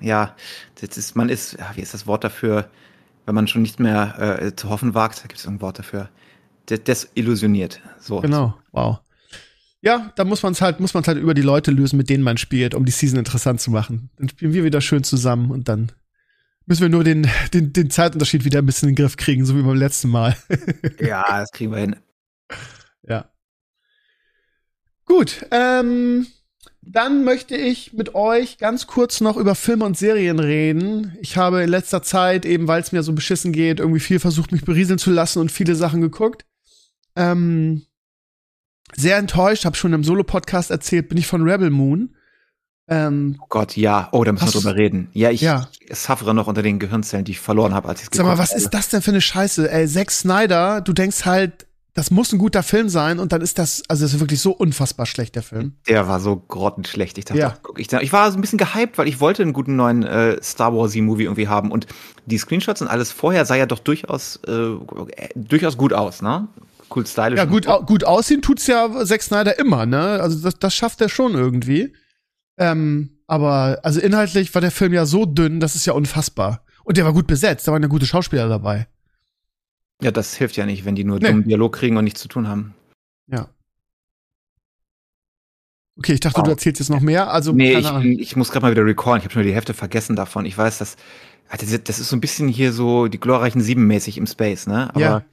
ja, 0.00 0.34
das 0.80 0.96
ist, 0.96 1.14
man 1.14 1.28
ist, 1.28 1.58
wie 1.74 1.82
ist 1.82 1.92
das 1.94 2.06
Wort 2.06 2.24
dafür, 2.24 2.70
wenn 3.26 3.34
man 3.34 3.46
schon 3.48 3.62
nicht 3.62 3.80
mehr 3.80 4.40
äh, 4.42 4.56
zu 4.56 4.70
hoffen 4.70 4.94
wagt, 4.94 5.18
da 5.22 5.26
gibt 5.28 5.38
es 5.38 5.46
ein 5.46 5.60
Wort 5.60 5.78
dafür. 5.78 6.08
Des- 6.70 6.84
Desillusioniert. 6.84 7.80
So. 8.00 8.20
Genau, 8.20 8.54
wow. 8.72 9.00
Ja, 9.82 10.12
da 10.16 10.24
muss 10.24 10.42
man 10.42 10.52
es 10.52 10.60
halt, 10.60 10.78
muss 10.80 10.92
man 10.94 11.04
halt 11.04 11.18
über 11.18 11.32
die 11.34 11.42
Leute 11.42 11.70
lösen, 11.70 11.96
mit 11.96 12.10
denen 12.10 12.22
man 12.22 12.36
spielt, 12.36 12.74
um 12.74 12.84
die 12.84 12.92
Season 12.92 13.18
interessant 13.18 13.60
zu 13.60 13.70
machen. 13.70 14.10
Dann 14.18 14.28
spielen 14.28 14.52
wir 14.52 14.62
wieder 14.64 14.80
schön 14.80 15.04
zusammen 15.04 15.50
und 15.50 15.68
dann 15.68 15.90
müssen 16.66 16.82
wir 16.82 16.88
nur 16.90 17.02
den, 17.02 17.26
den, 17.54 17.72
den 17.72 17.90
Zeitunterschied 17.90 18.44
wieder 18.44 18.58
ein 18.58 18.66
bisschen 18.66 18.88
in 18.90 18.94
den 18.94 19.02
Griff 19.02 19.16
kriegen, 19.16 19.44
so 19.46 19.56
wie 19.56 19.62
beim 19.62 19.76
letzten 19.76 20.08
Mal. 20.10 20.36
Ja, 21.00 21.24
das 21.40 21.50
kriegen 21.50 21.72
wir 21.72 21.78
hin. 21.78 21.96
Ja. 23.08 23.30
Gut, 25.06 25.46
ähm, 25.50 26.26
dann 26.82 27.24
möchte 27.24 27.56
ich 27.56 27.92
mit 27.94 28.14
euch 28.14 28.58
ganz 28.58 28.86
kurz 28.86 29.20
noch 29.20 29.36
über 29.36 29.54
Filme 29.54 29.84
und 29.84 29.96
Serien 29.98 30.38
reden. 30.38 31.16
Ich 31.20 31.36
habe 31.36 31.62
in 31.62 31.68
letzter 31.70 32.02
Zeit, 32.02 32.44
eben 32.44 32.68
weil 32.68 32.80
es 32.82 32.92
mir 32.92 33.02
so 33.02 33.12
beschissen 33.12 33.52
geht, 33.52 33.80
irgendwie 33.80 34.00
viel 34.00 34.20
versucht, 34.20 34.52
mich 34.52 34.64
berieseln 34.64 34.98
zu 34.98 35.10
lassen 35.10 35.40
und 35.40 35.50
viele 35.50 35.74
Sachen 35.74 36.00
geguckt. 36.00 36.44
Ähm, 37.20 37.82
sehr 38.96 39.16
enttäuscht, 39.18 39.64
habe 39.64 39.76
schon 39.76 39.92
im 39.92 40.02
Solo-Podcast 40.04 40.70
erzählt, 40.70 41.08
bin 41.08 41.18
ich 41.18 41.26
von 41.26 41.42
Rebel 41.48 41.70
Moon. 41.70 42.14
Ähm, 42.88 43.36
Oh 43.40 43.46
Gott, 43.48 43.76
ja. 43.76 44.08
Oh, 44.10 44.24
da 44.24 44.32
müssen 44.32 44.46
wir 44.46 44.52
drüber 44.52 44.74
reden. 44.74 45.08
Ja, 45.12 45.30
ich, 45.30 45.42
Ja. 45.42 45.68
suffere 45.92 46.34
noch 46.34 46.48
unter 46.48 46.62
den 46.62 46.80
Gehirnzellen, 46.80 47.24
die 47.24 47.32
ich 47.32 47.40
verloren 47.40 47.72
habe, 47.72 47.88
als 47.88 48.00
ich 48.02 48.08
es 48.10 48.16
sag 48.16 48.26
mal, 48.26 48.36
was 48.38 48.52
ist 48.52 48.70
das 48.70 48.88
denn 48.88 49.00
für 49.02 49.12
eine 49.12 49.20
Scheiße? 49.20 49.70
Ey, 49.70 49.86
Zack 49.86 50.10
Snyder, 50.10 50.80
du 50.80 50.92
denkst 50.92 51.24
halt, 51.24 51.66
das 51.94 52.10
muss 52.10 52.32
ein 52.32 52.38
guter 52.38 52.62
Film 52.64 52.88
sein 52.88 53.18
und 53.20 53.32
dann 53.32 53.42
ist 53.42 53.58
das, 53.58 53.82
also 53.88 54.04
das 54.04 54.14
ist 54.14 54.20
wirklich 54.20 54.40
so 54.40 54.52
unfassbar 54.52 55.06
schlecht, 55.06 55.34
der 55.36 55.42
Film. 55.44 55.74
Der 55.88 56.08
war 56.08 56.18
so 56.18 56.36
grottenschlecht. 56.36 57.16
Ich 57.18 57.24
dachte, 57.26 57.40
Ja. 57.40 57.54
ach, 57.54 57.60
guck, 57.62 57.78
ich, 57.78 57.92
ich 57.92 58.12
war 58.12 58.30
so 58.32 58.38
ein 58.38 58.40
bisschen 58.40 58.58
gehypt, 58.58 58.98
weil 58.98 59.06
ich 59.08 59.20
wollte 59.20 59.42
einen 59.42 59.52
guten 59.52 59.76
neuen 59.76 60.02
äh, 60.04 60.42
Star 60.42 60.74
Wars 60.74 60.94
Movie 60.96 61.24
irgendwie 61.24 61.46
haben 61.48 61.70
und 61.70 61.86
die 62.26 62.38
Screenshots 62.38 62.82
und 62.82 62.88
alles 62.88 63.12
vorher 63.12 63.44
sah 63.44 63.54
ja 63.56 63.66
doch 63.66 63.80
durchaus 63.80 64.36
äh, 64.48 64.70
durchaus 65.36 65.76
gut 65.76 65.92
aus, 65.92 66.22
ne? 66.22 66.48
Cool 66.94 67.06
stylisch. 67.06 67.38
Ja, 67.38 67.44
gut, 67.44 67.66
gut 67.86 68.04
aussehen 68.04 68.42
tut's 68.42 68.66
ja 68.66 69.04
Zack 69.04 69.22
Snyder 69.22 69.58
immer, 69.58 69.86
ne? 69.86 70.20
Also 70.20 70.40
das, 70.42 70.58
das 70.58 70.74
schafft 70.74 71.00
er 71.00 71.08
schon 71.08 71.34
irgendwie. 71.34 71.94
Ähm, 72.58 73.18
aber 73.26 73.78
also 73.84 74.00
inhaltlich 74.00 74.52
war 74.54 74.60
der 74.60 74.70
Film 74.72 74.92
ja 74.92 75.06
so 75.06 75.24
dünn, 75.24 75.60
das 75.60 75.76
ist 75.76 75.86
ja 75.86 75.92
unfassbar. 75.92 76.64
Und 76.84 76.96
der 76.96 77.04
war 77.04 77.12
gut 77.12 77.26
besetzt, 77.28 77.68
da 77.68 77.72
waren 77.72 77.82
ja 77.82 77.88
gute 77.88 78.06
Schauspieler 78.06 78.48
dabei. 78.48 78.88
Ja, 80.02 80.10
das 80.10 80.34
hilft 80.34 80.56
ja 80.56 80.66
nicht, 80.66 80.84
wenn 80.84 80.94
die 80.96 81.04
nur 81.04 81.18
Nee. 81.20 81.28
dummen 81.28 81.44
Dialog 81.44 81.74
kriegen 81.74 81.96
und 81.96 82.04
nichts 82.04 82.20
zu 82.20 82.28
tun 82.28 82.48
haben. 82.48 82.74
Ja. 83.28 83.48
Okay, 85.98 86.14
ich 86.14 86.20
dachte, 86.20 86.40
du 86.40 86.46
Wow. 86.46 86.50
erzählst 86.54 86.80
jetzt 86.80 86.88
noch 86.88 87.00
mehr. 87.00 87.30
Also 87.30 87.52
Nee, 87.52 87.74
ich, 87.76 88.20
ich 88.20 88.36
muss 88.36 88.50
gerade 88.50 88.64
mal 88.64 88.72
wieder 88.72 88.84
recallen. 88.86 89.18
Ich 89.18 89.24
habe 89.24 89.32
schon 89.32 89.40
wieder 89.42 89.50
die 89.50 89.54
Hälfte 89.54 89.74
vergessen 89.74 90.16
davon. 90.16 90.46
Ich 90.46 90.56
weiß, 90.56 90.78
dass 90.78 90.96
das 91.84 91.98
ist 91.98 92.08
so 92.08 92.16
ein 92.16 92.20
bisschen 92.20 92.48
hier 92.48 92.72
so 92.72 93.08
die 93.08 93.18
glorreichen 93.20 93.60
Sieben 93.60 93.86
mäßig 93.86 94.16
im 94.18 94.26
Space, 94.26 94.66
ne? 94.66 94.88
Aber 94.90 95.00
Ja. 95.00 95.24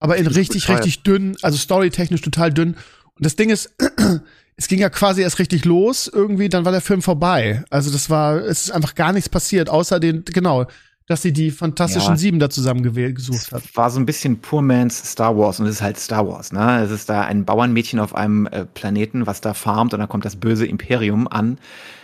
Aber 0.00 0.16
in 0.16 0.26
richtig, 0.26 0.68
richtig 0.68 1.02
dünn, 1.02 1.36
also 1.42 1.56
storytechnisch 1.56 2.20
total 2.20 2.52
dünn. 2.52 2.76
Und 3.14 3.24
das 3.24 3.36
Ding 3.36 3.50
ist, 3.50 3.74
es 4.56 4.68
ging 4.68 4.78
ja 4.78 4.90
quasi 4.90 5.22
erst 5.22 5.38
richtig 5.38 5.64
los, 5.64 6.10
irgendwie, 6.12 6.48
dann 6.48 6.64
war 6.64 6.72
der 6.72 6.80
Film 6.80 7.02
vorbei. 7.02 7.64
Also 7.70 7.90
das 7.90 8.10
war, 8.10 8.36
es 8.36 8.64
ist 8.64 8.70
einfach 8.70 8.94
gar 8.94 9.12
nichts 9.12 9.28
passiert, 9.28 9.70
außer 9.70 10.00
den, 10.00 10.24
genau, 10.24 10.66
dass 11.06 11.22
sie 11.22 11.32
die 11.32 11.50
Fantastischen 11.50 12.12
Ja. 12.12 12.16
Sieben 12.16 12.38
da 12.38 12.48
zusammen 12.48 12.82
gewählt, 12.82 13.16
gesucht 13.16 13.52
hat. 13.52 13.62
Es 13.64 13.76
war 13.76 13.90
so 13.90 14.00
ein 14.00 14.06
bisschen 14.06 14.40
Poor 14.40 14.62
Man's 14.62 14.96
Star 15.10 15.36
Wars 15.36 15.60
und 15.60 15.66
es 15.66 15.76
ist 15.76 15.82
halt 15.82 15.98
Star 15.98 16.26
Wars, 16.26 16.50
ne? 16.52 16.82
Es 16.82 16.90
ist 16.90 17.10
da 17.10 17.22
ein 17.22 17.44
Bauernmädchen 17.44 17.98
auf 18.00 18.14
einem 18.14 18.46
äh, 18.46 18.64
Planeten, 18.64 19.26
was 19.26 19.40
da 19.40 19.52
farmt 19.52 19.92
und 19.92 20.00
dann 20.00 20.08
kommt 20.08 20.24
das 20.24 20.36
böse 20.36 20.66
Imperium 20.66 21.28
an 21.28 21.58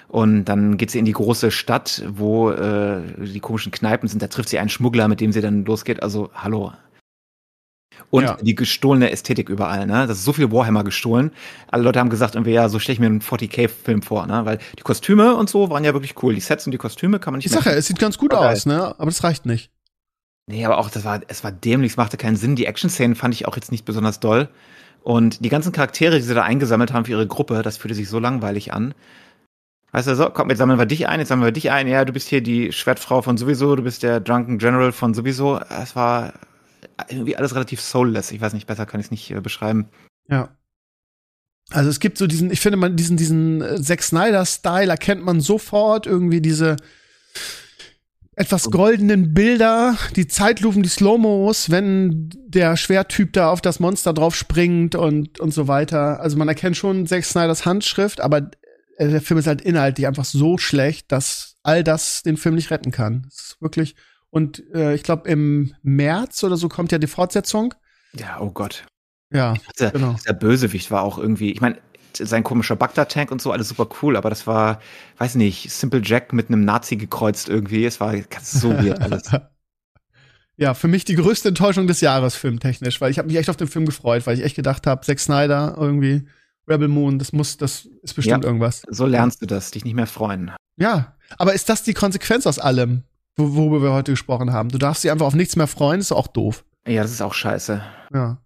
und 0.09 0.45
dann 0.45 0.77
geht 0.77 0.91
sie 0.91 0.99
in 0.99 1.07
die 1.07 1.13
große 1.13 1.51
Stadt, 1.51 2.03
wo 2.09 2.51
äh, 2.51 3.01
die 3.17 3.41
komischen 3.41 3.73
Kneipen 3.73 4.09
sind, 4.09 4.21
da 4.21 4.27
trifft 4.27 4.51
sie 4.51 4.59
einen 4.59 4.69
Schmuggler, 4.69 5.09
mit 5.09 5.21
dem 5.21 5.33
sie 5.33 5.41
dann 5.41 5.65
losgeht, 5.65 6.03
also 6.03 6.31
hallo. 6.35 6.73
Und 8.11 8.25
Ja. 8.25 8.37
die 8.41 8.55
gestohlene 8.55 9.11
Ästhetik 9.11 9.49
überall, 9.49 9.87
ne? 9.87 10.07
Das 10.07 10.19
ist 10.19 10.25
so 10.25 10.33
viel 10.33 10.51
Warhammer 10.51 10.85
gestohlen. 10.85 11.31
Alle 11.71 11.83
Leute 11.83 12.01
haben 12.01 12.11
gesagt, 12.11 12.35
irgendwie, 12.35 12.53
ja, 12.53 12.69
so 12.69 12.79
stelle 12.79 12.95
ich 12.95 13.01
mir 13.01 13.07
einen 13.07 13.21
40k-Film 13.21 14.03
vor, 14.03 14.27
ne? 14.27 14.45
Weil 14.45 14.59
die 14.79 14.83
Kostüme 14.83 15.35
und 15.37 15.49
so 15.51 15.71
waren 15.71 15.85
ja 15.85 15.93
wirklich 15.93 16.21
cool. 16.23 16.35
Die 16.35 16.41
Sets 16.41 16.67
und 16.67 16.73
die 16.73 16.79
Kostüme 16.79 17.19
kann 17.21 17.33
man 17.33 17.39
nicht 17.39 17.47
Ich 17.47 17.53
sag 17.53 17.67
ja, 17.67 17.73
es 17.73 17.87
sieht 17.87 17.99
ganz 17.99 18.19
gut 18.19 18.33
aus, 18.35 18.67
ne? 18.67 18.95
Aber 18.99 19.07
das 19.07 19.23
reicht 19.23 19.47
nicht. 19.47 19.71
Nee, 20.47 20.65
aber 20.65 20.79
auch, 20.79 20.91
das 20.91 21.05
war, 21.05 21.21
es 21.29 21.45
war 21.45 21.53
dämlich, 21.53 21.93
es 21.93 21.97
machte 21.97 22.17
keinen 22.17 22.37
Sinn. 22.37 22.57
Die 22.57 22.67
Action-Szenen 22.67 23.15
fand 23.15 23.35
ich 23.35 23.47
auch 23.47 23.55
jetzt 23.55 23.71
nicht 23.71 23.85
besonders 23.85 24.19
doll. 24.19 24.49
Und 25.03 25.45
die 25.45 25.49
ganzen 25.49 25.73
Charaktere, 25.73 26.17
die 26.17 26.23
sie 26.23 26.35
da 26.35 26.43
eingesammelt 26.43 26.93
haben 26.93 27.05
für 27.05 27.13
ihre 27.13 27.27
Gruppe, 27.27 27.63
das 27.63 27.77
fühlte 27.77 27.95
sich 27.95 28.09
so 28.09 28.19
langweilig 28.19 28.73
an. 28.73 28.95
Weißt 29.93 30.07
du, 30.09 30.15
so, 30.15 30.31
komm, 30.31 30.51
jetzt 30.51 30.59
sammeln 30.59 30.79
wir 30.79 30.87
dich 30.87 31.09
ein, 31.09 31.19
jetzt 31.21 31.29
sammeln 31.29 31.47
wir 31.47 31.53
dich 31.53 31.71
ein. 31.71 31.89
Ja, 31.89 32.05
du 32.05 32.13
bist 32.13 32.29
hier 32.29 32.43
die 32.43 32.71
Schwertfrau 32.73 33.23
von 33.23 33.37
sowieso, 33.37 33.75
du 33.77 33.83
bist 33.83 34.03
der 34.03 34.21
Drunken 34.21 34.59
General 34.59 34.93
von 34.93 35.15
sowieso. 35.15 35.59
Es 35.83 35.97
war 35.97 36.33
irgendwie 37.09 37.37
alles 37.37 37.55
relativ 37.55 37.81
soulless. 37.81 38.31
Ich 38.31 38.41
weiß 38.41 38.53
nicht, 38.53 38.67
besser 38.67 38.87
kann 38.87 39.01
ich 39.01 39.07
es 39.07 39.11
nicht 39.11 39.31
äh, 39.31 39.41
beschreiben. 39.41 39.89
Ja. 40.29 40.57
Also 41.71 41.89
es 41.89 42.01
gibt 42.01 42.19
so 42.19 42.27
diesen, 42.27 42.51
ich 42.51 42.61
finde 42.61 42.77
man 42.77 42.97
diesen 42.97 43.17
diesen 43.17 43.63
äh, 43.63 43.81
Zack 43.81 44.03
Snyder 44.03 44.45
Style 44.45 44.91
erkennt 44.91 45.25
man 45.25 45.41
sofort 45.41 46.07
irgendwie 46.07 46.41
diese 46.41 46.77
etwas 48.35 48.71
goldenen 48.71 49.35
Bilder, 49.35 49.97
die 50.17 50.27
Zeitlupen, 50.27 50.83
die 50.83 50.89
Slow-Mos, 50.89 51.71
wenn 51.71 52.31
der 52.47 52.77
Schwertyp 52.77 53.35
da 53.35 53.51
auf 53.51 53.61
das 53.61 53.81
Monster 53.81 54.15
drauf 54.15 54.35
springt 54.35 54.95
und 54.95 55.39
und 55.39 55.53
so 55.53 55.69
weiter. 55.69 56.21
Also 56.21 56.37
man 56.37 56.49
erkennt 56.49 56.77
schon 56.77 57.07
Zack 57.07 57.25
Snyders 57.25 57.67
Handschrift, 57.67 58.21
aber 58.21 58.51
äh, 58.97 59.09
der 59.09 59.21
Film 59.21 59.39
ist 59.39 59.47
halt 59.47 59.61
inhaltlich 59.61 60.07
einfach 60.07 60.25
so 60.25 60.59
schlecht, 60.59 61.13
dass 61.13 61.57
all 61.63 61.85
das 61.85 62.23
den 62.23 62.37
Film 62.37 62.55
nicht 62.55 62.71
retten 62.71 62.91
kann. 62.91 63.27
Es 63.29 63.41
ist 63.41 63.57
wirklich 63.61 63.95
und 64.31 64.63
äh, 64.75 64.95
ich 64.95 65.03
glaube 65.03 65.29
im 65.29 65.75
März 65.83 66.43
oder 66.45 66.57
so 66.57 66.69
kommt 66.69 66.93
ja 66.93 66.99
die 66.99 67.07
Fortsetzung. 67.07 67.75
Ja, 68.15 68.41
oh 68.41 68.51
Gott. 68.51 68.85
Ja, 69.33 69.55
Der, 69.79 69.91
genau. 69.93 70.17
der 70.27 70.33
Bösewicht 70.33 70.91
war 70.91 71.03
auch 71.03 71.19
irgendwie, 71.19 71.53
ich 71.53 71.61
meine, 71.61 71.79
sein 72.19 72.43
komischer 72.43 72.75
Bagdad-Tank 72.75 73.31
und 73.31 73.41
so, 73.41 73.53
alles 73.53 73.69
super 73.69 73.89
cool, 74.03 74.17
aber 74.17 74.31
das 74.31 74.47
war, 74.49 74.81
weiß 75.19 75.37
nicht, 75.37 75.71
Simple 75.71 76.01
Jack 76.03 76.33
mit 76.33 76.49
einem 76.49 76.65
Nazi 76.65 76.97
gekreuzt 76.97 77.49
irgendwie. 77.49 77.85
Es 77.85 78.01
war 78.01 78.13
so 78.43 78.71
weird 78.71 79.01
alles. 79.01 79.31
Ja, 80.57 80.75
für 80.75 80.89
mich 80.89 81.07
die 81.07 81.15
größte 81.15 81.49
Enttäuschung 81.49 81.87
des 81.87 82.03
Jahres 82.03 82.35
filmtechnisch, 82.37 83.01
weil 83.01 83.11
ich 83.11 83.17
habe 83.19 83.29
mich 83.29 83.39
echt 83.39 83.49
auf 83.49 83.57
den 83.57 83.67
Film 83.67 83.87
gefreut, 83.87 84.27
weil 84.27 84.37
ich 84.37 84.45
echt 84.45 84.57
gedacht 84.57 84.87
habe, 84.87 85.01
Zack 85.07 85.19
Snyder 85.19 85.75
irgendwie 85.79 86.29
Rebel 86.69 86.89
Moon, 86.89 87.19
das 87.19 87.33
muss, 87.33 87.57
das 87.57 87.89
ist 88.03 88.13
bestimmt 88.13 88.45
Ja. 88.45 88.49
irgendwas. 88.49 88.83
So 88.91 89.07
lernst 89.07 89.41
du 89.41 89.47
das, 89.47 89.71
dich 89.71 89.87
nicht 89.87 89.95
mehr 89.95 90.07
freuen. 90.07 90.51
Ja, 90.77 91.17
aber 91.39 91.55
ist 91.55 91.71
das 91.71 91.83
die 91.83 91.95
Konsequenz 91.95 92.47
aus 92.47 92.59
allem, 92.59 93.05
worüber 93.37 93.83
wir 93.83 93.93
heute 93.93 94.13
gesprochen 94.13 94.53
haben? 94.53 94.69
Du 94.71 94.79
darfst 94.79 95.03
dich 95.05 95.11
einfach 95.11 95.27
auf 95.27 95.35
nichts 95.35 95.57
mehr 95.57 95.67
freuen, 95.67 96.01
ist 96.01 96.13
auch 96.13 96.27
doof. 96.27 96.65
Ja, 96.87 97.03
das 97.03 97.11
ist 97.13 97.23
auch 97.23 97.35
scheiße. 97.35 97.83
Ja. 98.13 98.39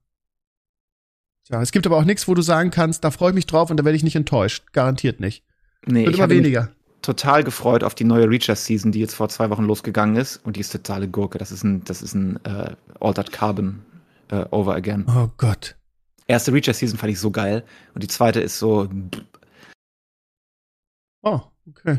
Tja, 1.47 1.61
es 1.63 1.73
gibt 1.73 1.87
aber 1.87 1.97
auch 1.99 2.05
nichts, 2.05 2.27
wo 2.27 2.35
du 2.35 2.43
sagen 2.43 2.71
kannst, 2.71 3.05
da 3.05 3.11
freue 3.11 3.31
ich 3.31 3.35
mich 3.35 3.47
drauf 3.47 3.71
und 3.71 3.77
da 3.79 3.85
werde 3.85 3.97
ich 3.97 4.03
nicht 4.05 4.17
enttäuscht. 4.17 4.73
Garantiert 4.73 5.21
nicht. 5.21 5.45
Nee, 5.87 6.01
Wird 6.05 6.11
ich 6.11 6.15
immer 6.15 6.23
habe 6.25 6.35
mich 6.35 6.45
weniger. 6.45 6.71
total 7.03 7.45
gefreut 7.45 7.85
auf 7.85 7.95
die 7.95 8.05
neue 8.05 8.29
Reacher-Season, 8.31 8.93
die 8.93 9.01
jetzt 9.01 9.15
vor 9.15 9.29
zwei 9.29 9.51
Wochen 9.51 9.65
losgegangen 9.65 10.17
ist. 10.17 10.39
Und 10.45 10.57
die 10.57 10.61
ist 10.61 10.73
totale 10.73 11.07
Gurke. 11.09 11.37
Das 11.39 11.53
ist 11.53 11.63
ein, 11.63 11.85
das 11.85 12.01
ist 12.01 12.15
ein 12.15 12.43
äh, 12.45 12.75
Altered 13.01 13.31
Carbon 13.31 13.85
äh, 14.31 14.45
Over 14.51 14.75
Again. 14.75 15.05
Oh 15.09 15.29
Gott. 15.37 15.77
Erste 16.27 16.53
Reacher-Season 16.55 16.99
fand 16.99 17.13
ich 17.13 17.21
so 17.21 17.31
geil. 17.31 17.63
Und 17.93 18.03
die 18.03 18.09
zweite 18.09 18.41
ist 18.41 18.59
so, 18.59 18.89
Oh, 21.23 21.41
okay. 21.69 21.99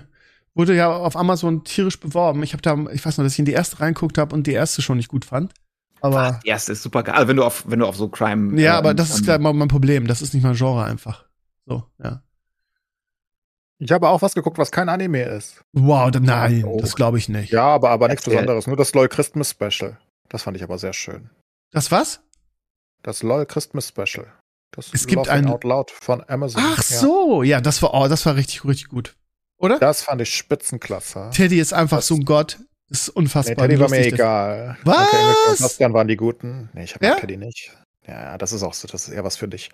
Wurde 0.56 0.74
ja 0.76 0.90
auf 0.96 1.16
Amazon 1.18 1.64
tierisch 1.66 2.00
beworben. 2.00 2.42
Ich 2.44 2.54
habe 2.54 2.62
da, 2.62 2.76
ich 2.92 3.06
weiß 3.06 3.18
noch, 3.18 3.26
dass 3.26 3.34
ich 3.34 3.40
in 3.40 3.46
die 3.46 3.52
erste 3.52 3.80
reinguckt 3.82 4.18
habe 4.18 4.34
und 4.34 4.48
die 4.48 4.54
erste 4.54 4.82
schon 4.82 4.98
nicht 4.98 5.10
gut 5.10 5.26
fand. 5.26 5.54
Aber 6.02 6.40
die 6.46 6.50
erste 6.50 6.72
ist 6.72 6.82
super 6.84 7.04
geil. 7.04 7.16
Also 7.16 7.28
wenn 7.28 7.36
du 7.38 7.44
auf, 7.44 7.66
wenn 7.68 7.80
du 7.80 7.86
auf 7.88 7.96
so 7.98 8.08
Crime. 8.10 8.60
Ja, 8.62 8.74
ähm, 8.74 8.78
aber 8.78 8.94
das 8.94 9.10
ist 9.10 9.20
ähm, 9.20 9.24
gleich 9.26 9.40
mal 9.40 9.54
mein 9.54 9.68
Problem. 9.68 10.08
Das 10.08 10.22
ist 10.22 10.34
nicht 10.34 10.44
mein 10.44 10.56
Genre 10.56 10.84
einfach. 10.86 11.26
So, 11.66 11.84
ja. 12.02 12.22
Ich 13.80 13.92
habe 13.92 14.08
auch 14.08 14.22
was 14.22 14.34
geguckt, 14.34 14.58
was 14.58 14.72
kein 14.72 14.88
Anime 14.88 15.24
ist. 15.24 15.62
Wow, 15.74 16.10
da, 16.12 16.20
nein, 16.22 16.64
Oh. 16.66 16.78
das 16.80 16.96
glaube 16.96 17.18
ich 17.18 17.28
nicht. 17.28 17.52
Ja, 17.52 17.64
aber, 17.66 17.90
aber 17.90 18.08
nichts. 18.08 18.24
Besonderes. 18.24 18.68
Nur 18.68 18.78
das 18.78 18.94
LOL 18.94 19.10
Christmas 19.10 19.50
Special. 19.52 19.98
Das 20.30 20.44
fand 20.44 20.56
ich 20.56 20.64
aber 20.64 20.78
sehr 20.78 20.94
schön. 20.94 21.30
Das 21.72 21.92
was? 21.92 22.22
Das 23.04 23.22
LOL 23.22 23.46
Christmas 23.46 23.90
Special. 23.90 24.32
Das 24.72 24.94
Es 24.94 25.08
gibt 25.08 25.28
Laughing 25.28 25.46
ein- 25.46 25.52
Out 25.52 25.64
Loud 25.66 25.92
von 25.92 26.24
Amazon. 26.30 26.62
Ach 26.66 26.78
Ja. 26.78 26.84
so, 27.00 27.44
ja, 27.44 27.60
das 27.62 27.82
war, 27.82 27.94
oh, 27.94 28.08
das 28.08 28.26
war 28.26 28.36
richtig, 28.36 28.64
richtig 28.64 28.88
gut. 28.88 29.16
Oder? 29.58 29.80
Das 29.80 30.02
fand 30.04 30.22
ich 30.22 30.34
spitzenklasse. 30.36 31.30
Teddy 31.34 31.60
ist 31.60 31.74
einfach 31.74 31.98
Das- 31.98 32.08
so 32.08 32.16
ein 32.16 32.26
Gott. 32.26 32.60
Das 32.90 33.02
ist 33.02 33.08
Nee, 33.10 33.14
unfassbar. 33.16 33.56
Teddy 33.68 33.76
wie 33.76 33.80
war 33.80 33.90
mir 33.90 33.98
das- 34.04 34.14
egal. 34.14 34.78
Was? 34.84 35.08
Okay, 35.08 35.64
Bastian 35.64 35.94
waren 35.94 36.08
die 36.08 36.18
Guten. 36.18 36.70
Nee, 36.74 36.84
ich 36.84 36.94
habe 36.96 37.06
Ja? 37.06 37.16
Teddy 37.16 37.38
nicht. 37.38 37.72
Ja, 38.08 38.38
das 38.38 38.54
ist 38.54 38.62
auch 38.62 38.74
so, 38.74 38.88
das 38.88 39.08
ist 39.08 39.14
eher 39.14 39.24
was 39.24 39.36
für 39.38 39.48
dich. 39.48 39.70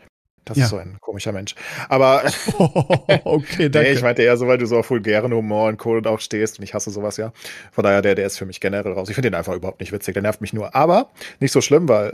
Das 0.45 0.57
Ja. 0.57 0.63
ist 0.65 0.69
so 0.71 0.77
ein 0.77 0.97
komischer 1.01 1.31
Mensch. 1.31 1.55
Aber 1.89 2.23
okay, 3.23 3.69
danke. 3.69 3.89
nee, 3.89 3.91
ich 3.95 4.01
meinte 4.01 4.21
eher 4.23 4.37
so, 4.37 4.47
weil 4.47 4.57
du 4.57 4.65
so 4.65 4.77
auf 4.77 4.89
vulgären 4.89 5.33
Humor 5.33 5.67
und 5.69 5.77
Kohl 5.77 6.05
auch 6.07 6.19
stehst 6.19 6.57
und 6.59 6.63
ich 6.63 6.73
hasse 6.73 6.89
sowas 6.91 7.17
ja. 7.17 7.31
Von 7.71 7.83
daher, 7.83 8.01
der, 8.01 8.15
der 8.15 8.25
ist 8.25 8.37
für 8.37 8.45
mich 8.45 8.59
generell 8.59 8.91
raus. 8.93 9.09
Ich 9.09 9.15
finde 9.15 9.29
den 9.29 9.35
einfach 9.37 9.53
überhaupt 9.53 9.79
nicht 9.79 9.91
witzig. 9.91 10.13
Der 10.13 10.23
nervt 10.23 10.41
mich 10.41 10.53
nur. 10.53 10.73
Aber 10.75 11.09
nicht 11.39 11.51
so 11.51 11.61
schlimm, 11.61 11.87
weil, 11.87 12.09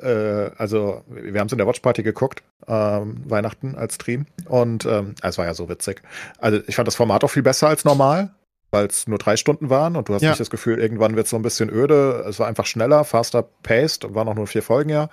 äh, 0.56 0.62
also, 0.62 1.04
wir 1.08 1.40
haben 1.40 1.48
es 1.48 1.52
in 1.54 1.58
der 1.58 1.68
Watchparty 1.68 2.04
geguckt, 2.04 2.44
ähm, 2.68 3.24
Weihnachten 3.28 3.76
als 3.76 3.96
Stream. 3.96 4.26
Und 4.46 4.86
ähm, 4.86 5.16
es 5.22 5.38
war 5.38 5.46
ja 5.46 5.54
so 5.54 5.70
witzig. 5.70 6.02
Also, 6.40 6.60
ich 6.68 6.76
fand 6.76 6.88
das 6.88 6.96
Format 6.96 7.24
auch 7.24 7.30
viel 7.30 7.44
besser 7.44 7.68
als 7.70 7.86
normal, 7.86 8.32
weil 8.72 8.88
es 8.88 9.08
nur 9.08 9.18
drei 9.18 9.38
Stunden 9.38 9.70
waren 9.70 9.96
und 9.96 10.10
du 10.10 10.14
hast 10.14 10.22
Ja. 10.22 10.30
nicht 10.32 10.40
das 10.42 10.50
Gefühl, 10.50 10.80
irgendwann 10.80 11.16
wird 11.16 11.26
es 11.28 11.30
so 11.32 11.38
ein 11.38 11.42
bisschen 11.42 11.70
öde. 11.70 12.26
Es 12.28 12.40
war 12.40 12.48
einfach 12.48 12.66
schneller, 12.66 13.04
faster 13.06 13.44
paced 13.64 14.04
und 14.04 14.14
waren 14.16 14.28
auch 14.28 14.36
nur 14.36 14.48
vier 14.48 14.62
Folgen 14.64 14.90
ja. 14.90 15.10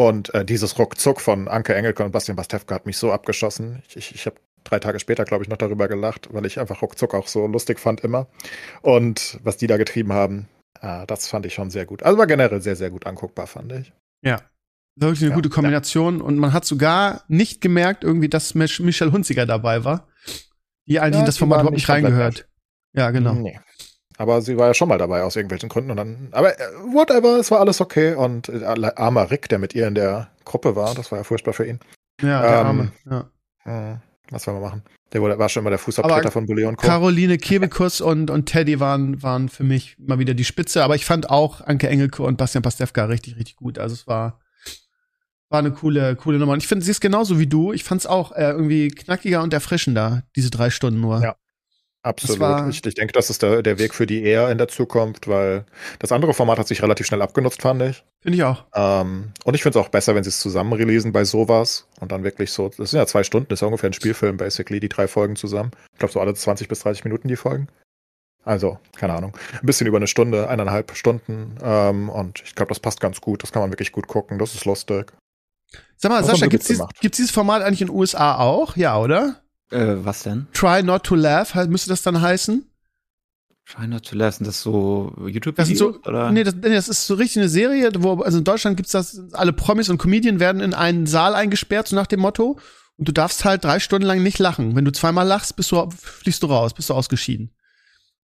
Und 0.00 0.32
äh, 0.32 0.46
dieses 0.46 0.78
Ruckzuck 0.78 1.20
von 1.20 1.46
Anke 1.46 1.74
Engelke 1.74 2.02
und 2.02 2.10
Bastian 2.12 2.34
Pastewka 2.36 2.74
hat 2.74 2.86
mich 2.86 2.96
so 2.96 3.12
abgeschossen. 3.12 3.82
Ich, 3.86 3.96
ich, 3.98 4.14
ich 4.14 4.24
habe 4.24 4.36
drei 4.64 4.78
Tage 4.78 4.98
später, 4.98 5.26
glaube 5.26 5.44
ich, 5.44 5.50
noch 5.50 5.58
darüber 5.58 5.88
gelacht, 5.88 6.28
weil 6.32 6.46
ich 6.46 6.58
einfach 6.58 6.80
Ruckzuck 6.80 7.12
auch 7.14 7.26
so 7.28 7.46
lustig 7.46 7.78
fand 7.78 8.00
immer. 8.00 8.26
Und 8.80 9.38
was 9.42 9.58
die 9.58 9.66
da 9.66 9.76
getrieben 9.76 10.14
haben, 10.14 10.48
äh, 10.80 11.06
das 11.06 11.26
fand 11.28 11.44
ich 11.44 11.52
schon 11.52 11.68
sehr 11.68 11.84
gut. 11.84 12.02
Also 12.02 12.16
war 12.16 12.26
generell 12.26 12.62
sehr, 12.62 12.76
sehr 12.76 12.88
gut 12.88 13.06
anguckbar, 13.06 13.46
fand 13.46 13.72
ich. 13.72 13.92
Ja. 14.22 14.40
Wirklich 14.96 15.20
eine 15.20 15.30
Ja, 15.30 15.36
gute 15.36 15.50
Kombination. 15.50 16.22
Und 16.22 16.38
man 16.38 16.54
hat 16.54 16.64
sogar 16.64 17.24
nicht 17.28 17.60
gemerkt, 17.60 18.02
irgendwie, 18.02 18.30
dass 18.30 18.54
Mich- 18.54 18.80
Michelle 18.80 19.12
Hunziger 19.12 19.44
dabei 19.44 19.84
war. 19.84 20.08
Die 20.86 20.98
eigentlich 20.98 21.16
Ja, 21.16 21.20
in 21.20 21.26
das 21.26 21.36
Format 21.36 21.58
überhaupt 21.60 21.74
nicht 21.76 21.88
reingehört. 21.90 22.48
Ja, 22.94 23.10
genau. 23.10 23.34
Nee. 23.34 23.60
Aber 24.20 24.42
sie 24.42 24.58
war 24.58 24.66
ja 24.66 24.74
schon 24.74 24.90
mal 24.90 24.98
dabei 24.98 25.22
aus 25.22 25.34
irgendwelchen 25.34 25.70
Gründen. 25.70 25.90
Und 25.90 25.96
dann, 25.96 26.28
aber 26.32 26.52
äh, 26.60 26.62
whatever, 26.92 27.38
es 27.38 27.50
war 27.50 27.60
alles 27.60 27.80
okay. 27.80 28.12
Und 28.12 28.50
äh, 28.50 28.62
armer 28.66 29.30
Rick, 29.30 29.48
der 29.48 29.58
mit 29.58 29.74
ihr 29.74 29.88
in 29.88 29.94
der 29.94 30.28
Gruppe 30.44 30.76
war, 30.76 30.94
das 30.94 31.10
war 31.10 31.16
ja 31.16 31.24
furchtbar 31.24 31.54
für 31.54 31.66
ihn. 31.66 31.80
Ja, 32.20 32.42
der 32.42 32.60
Ähm, 32.60 32.66
Arme. 32.66 32.92
Ja. 33.10 33.30
Hm, 33.62 34.00
was 34.30 34.46
wollen 34.46 34.58
wir 34.58 34.68
machen? 34.68 34.82
Der 35.14 35.22
war 35.22 35.48
schon 35.48 35.62
immer 35.62 35.70
der 35.70 35.78
Fußabtreter 35.78 36.30
von 36.30 36.44
Bulli 36.44 36.66
und 36.66 36.76
Co. 36.76 36.86
Caroline 36.86 37.38
Kebekus 37.38 38.02
und, 38.02 38.28
und 38.28 38.44
Teddy 38.44 38.78
waren, 38.78 39.22
waren 39.22 39.48
für 39.48 39.64
mich 39.64 39.96
mal 39.98 40.18
wieder 40.18 40.34
die 40.34 40.44
Spitze. 40.44 40.84
Aber 40.84 40.96
ich 40.96 41.06
fand 41.06 41.30
auch 41.30 41.62
Anke 41.62 41.88
Engelke 41.88 42.22
und 42.22 42.36
Bastian 42.36 42.60
Pastewka 42.60 43.06
richtig, 43.06 43.36
richtig 43.36 43.56
gut. 43.56 43.78
Also 43.78 43.94
es 43.94 44.06
war, 44.06 44.38
war 45.48 45.60
eine 45.60 45.72
coole, 45.72 46.14
coole 46.16 46.38
Nummer. 46.38 46.52
Und 46.52 46.62
ich 46.62 46.68
finde, 46.68 46.84
sie 46.84 46.90
ist 46.90 47.00
genauso 47.00 47.38
wie 47.38 47.46
du. 47.46 47.72
Ich 47.72 47.84
fand 47.84 48.02
es 48.02 48.06
auch 48.06 48.32
äh, 48.32 48.50
irgendwie 48.50 48.88
knackiger 48.88 49.42
und 49.42 49.54
erfrischender, 49.54 50.24
diese 50.36 50.50
drei 50.50 50.68
Stunden 50.68 51.00
nur. 51.00 51.22
Ja. 51.22 51.36
Absolut. 52.02 52.40
war- 52.40 52.68
ich, 52.68 52.84
ich 52.86 52.94
denke, 52.94 53.12
das 53.12 53.28
ist 53.28 53.42
der, 53.42 53.62
der 53.62 53.78
Weg 53.78 53.94
für 53.94 54.06
die 54.06 54.22
eher 54.22 54.50
in 54.50 54.56
der 54.58 54.68
Zukunft, 54.68 55.28
weil 55.28 55.66
das 55.98 56.12
andere 56.12 56.32
Format 56.32 56.58
hat 56.58 56.66
sich 56.68 56.82
relativ 56.82 57.06
schnell 57.06 57.20
abgenutzt, 57.20 57.60
fand 57.60 57.82
ich. 57.82 58.02
Finde 58.22 58.36
ich 58.38 58.44
auch. 58.44 58.64
Ähm, 58.74 59.32
und 59.44 59.54
ich 59.54 59.62
finde 59.62 59.78
es 59.78 59.84
auch 59.84 59.90
besser, 59.90 60.14
wenn 60.14 60.24
sie 60.24 60.30
es 60.30 60.40
zusammen 60.40 60.72
releasen 60.72 61.12
bei 61.12 61.24
sowas 61.24 61.86
und 62.00 62.10
dann 62.10 62.24
wirklich 62.24 62.52
so, 62.52 62.68
das 62.70 62.90
sind 62.90 62.98
ja 62.98 63.06
zwei 63.06 63.22
Stunden, 63.22 63.48
das 63.48 63.58
ist 63.58 63.60
ja 63.60 63.66
ungefähr 63.66 63.90
ein 63.90 63.94
Spielfilm, 63.94 64.38
basically, 64.38 64.80
die 64.80 64.88
drei 64.88 65.08
Folgen 65.08 65.36
zusammen. 65.36 65.72
Ich 65.92 65.98
glaube, 65.98 66.12
so 66.12 66.20
alle 66.20 66.32
20 66.34 66.68
bis 66.68 66.80
30 66.80 67.04
Minuten 67.04 67.28
die 67.28 67.36
Folgen. 67.36 67.68
Also, 68.44 68.78
keine 68.96 69.12
Ahnung. 69.12 69.36
Ein 69.60 69.66
bisschen 69.66 69.86
über 69.86 69.98
eine 69.98 70.06
Stunde, 70.06 70.48
eineinhalb 70.48 70.96
Stunden. 70.96 71.58
Ähm, 71.62 72.08
und 72.08 72.40
ich 72.42 72.54
glaube, 72.54 72.70
das 72.70 72.80
passt 72.80 72.98
ganz 73.00 73.20
gut. 73.20 73.42
Das 73.42 73.52
kann 73.52 73.60
man 73.60 73.70
wirklich 73.70 73.92
gut 73.92 74.06
gucken. 74.06 74.38
Das 74.38 74.54
ist 74.54 74.64
lustig. 74.64 75.12
Sag 75.98 76.10
mal, 76.10 76.20
Was 76.20 76.26
Sascha, 76.28 76.36
haben 76.36 76.40
wir 76.44 76.48
gibt's, 76.48 76.64
gut 76.66 76.70
dies, 76.70 76.78
gemacht? 76.78 77.00
gibt's 77.02 77.16
dieses 77.18 77.30
Format 77.30 77.60
eigentlich 77.60 77.82
in 77.82 77.88
den 77.88 77.96
USA 77.96 78.38
auch? 78.38 78.76
Ja, 78.78 78.98
oder? 78.98 79.42
Äh, 79.70 79.96
was 80.04 80.22
denn? 80.22 80.46
Try 80.52 80.82
not 80.82 81.04
to 81.04 81.14
laugh, 81.14 81.54
müsste 81.66 81.90
das 81.90 82.02
dann 82.02 82.20
heißen? 82.20 82.66
Try 83.66 83.86
not 83.86 84.04
to 84.04 84.16
laugh. 84.16 84.34
Sind 84.34 84.46
das 84.46 84.60
so 84.60 85.14
youtube 85.26 85.56
Das 85.56 85.68
sind 85.68 85.76
so, 85.76 86.00
oder? 86.04 86.32
nee, 86.32 86.42
das, 86.42 86.54
nee, 86.56 86.74
das 86.74 86.88
ist 86.88 87.06
so 87.06 87.14
richtig 87.14 87.38
eine 87.38 87.48
Serie, 87.48 87.90
wo, 87.98 88.20
also 88.22 88.38
in 88.38 88.44
Deutschland 88.44 88.76
gibt's 88.76 88.92
das, 88.92 89.20
alle 89.32 89.52
Promis 89.52 89.88
und 89.88 89.98
Comedian 89.98 90.40
werden 90.40 90.60
in 90.60 90.74
einen 90.74 91.06
Saal 91.06 91.34
eingesperrt, 91.34 91.88
so 91.88 91.96
nach 91.96 92.08
dem 92.08 92.20
Motto. 92.20 92.58
Und 92.96 93.08
du 93.08 93.12
darfst 93.12 93.44
halt 93.44 93.64
drei 93.64 93.78
Stunden 93.78 94.06
lang 94.06 94.22
nicht 94.22 94.38
lachen. 94.38 94.76
Wenn 94.76 94.84
du 94.84 94.92
zweimal 94.92 95.26
lachst, 95.26 95.56
bist 95.56 95.72
du, 95.72 95.88
fliegst 95.90 96.42
du 96.42 96.48
raus, 96.48 96.74
bist 96.74 96.90
du 96.90 96.94
ausgeschieden. 96.94 97.54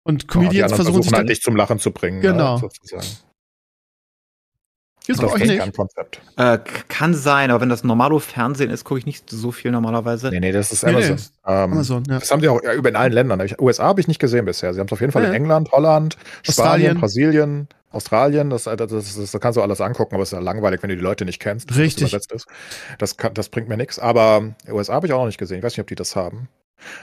Und 0.02 0.24
Ja, 0.24 0.28
Comedians 0.28 0.72
anderen 0.72 0.84
versuchen 0.84 1.02
sich 1.02 1.12
halt 1.12 1.28
dich 1.28 1.42
zum 1.42 1.56
Lachen 1.56 1.78
zu 1.78 1.92
bringen. 1.92 2.20
Genau. 2.20 2.56
Ne, 2.56 2.60
sozusagen. 2.60 3.06
Gibt's 5.06 5.20
bei 5.20 5.26
Das 5.26 5.34
euch 5.36 5.42
ist 5.42 5.48
nicht? 5.64 5.76
Konzept. 5.76 6.20
Äh, 6.36 6.58
kann 6.88 7.14
sein, 7.14 7.50
aber 7.50 7.60
wenn 7.60 7.68
das 7.68 7.84
normalo 7.84 8.18
Fernsehen 8.18 8.70
ist, 8.70 8.84
gucke 8.84 8.98
ich 8.98 9.06
nicht 9.06 9.30
so 9.30 9.52
viel 9.52 9.70
normalerweise. 9.70 10.30
Nee, 10.30 10.40
nee, 10.40 10.52
das 10.52 10.72
ist 10.72 10.84
Nee, 10.84 10.90
nee, 10.92 10.96
Amazon. 10.98 11.14
ist 11.16 11.32
Ähm, 11.46 11.72
Amazon, 11.72 12.04
ja. 12.08 12.18
Das 12.18 12.30
haben 12.30 12.40
sie 12.40 12.48
auch 12.48 12.62
ja, 12.62 12.72
über 12.74 12.88
in 12.88 12.96
allen 12.96 13.12
Ländern. 13.12 13.40
Ich- 13.40 13.58
USA 13.60 13.84
habe 13.84 14.00
ich 14.00 14.08
nicht 14.08 14.18
gesehen 14.18 14.44
bisher. 14.44 14.72
Sie 14.74 14.80
haben 14.80 14.86
es 14.86 14.92
auf 14.92 15.00
jeden 15.00 15.12
Fall 15.12 15.22
Ja, 15.22 15.28
in. 15.30 15.34
England, 15.34 15.70
Holland, 15.72 16.16
Australien. 16.46 16.80
Spanien, 16.86 17.00
Brasilien, 17.00 17.68
Australien. 17.90 18.50
Das, 18.50 18.64
das, 18.64 18.76
das, 18.76 18.88
das, 18.90 19.30
das 19.30 19.40
kannst 19.40 19.56
du 19.56 19.62
alles 19.62 19.80
angucken, 19.80 20.14
aber 20.14 20.22
es 20.22 20.28
ist 20.30 20.32
ja 20.32 20.40
langweilig, 20.40 20.82
wenn 20.82 20.90
du 20.90 20.96
die 20.96 21.02
Leute 21.02 21.24
nicht 21.24 21.40
kennst. 21.40 21.76
Richtig. 21.76 22.16
Das, 22.98 23.16
kann, 23.16 23.32
das 23.34 23.48
bringt 23.48 23.68
mir 23.68 23.76
nichts. 23.76 23.98
Aber 23.98 24.54
USA 24.68 24.94
habe 24.94 25.06
ich 25.06 25.12
auch 25.12 25.18
noch 25.20 25.26
nicht 25.26 25.38
gesehen. 25.38 25.58
Ich 25.58 25.64
weiß 25.64 25.72
nicht, 25.72 25.80
ob 25.80 25.86
die 25.86 25.94
das 25.94 26.16
haben. 26.16 26.48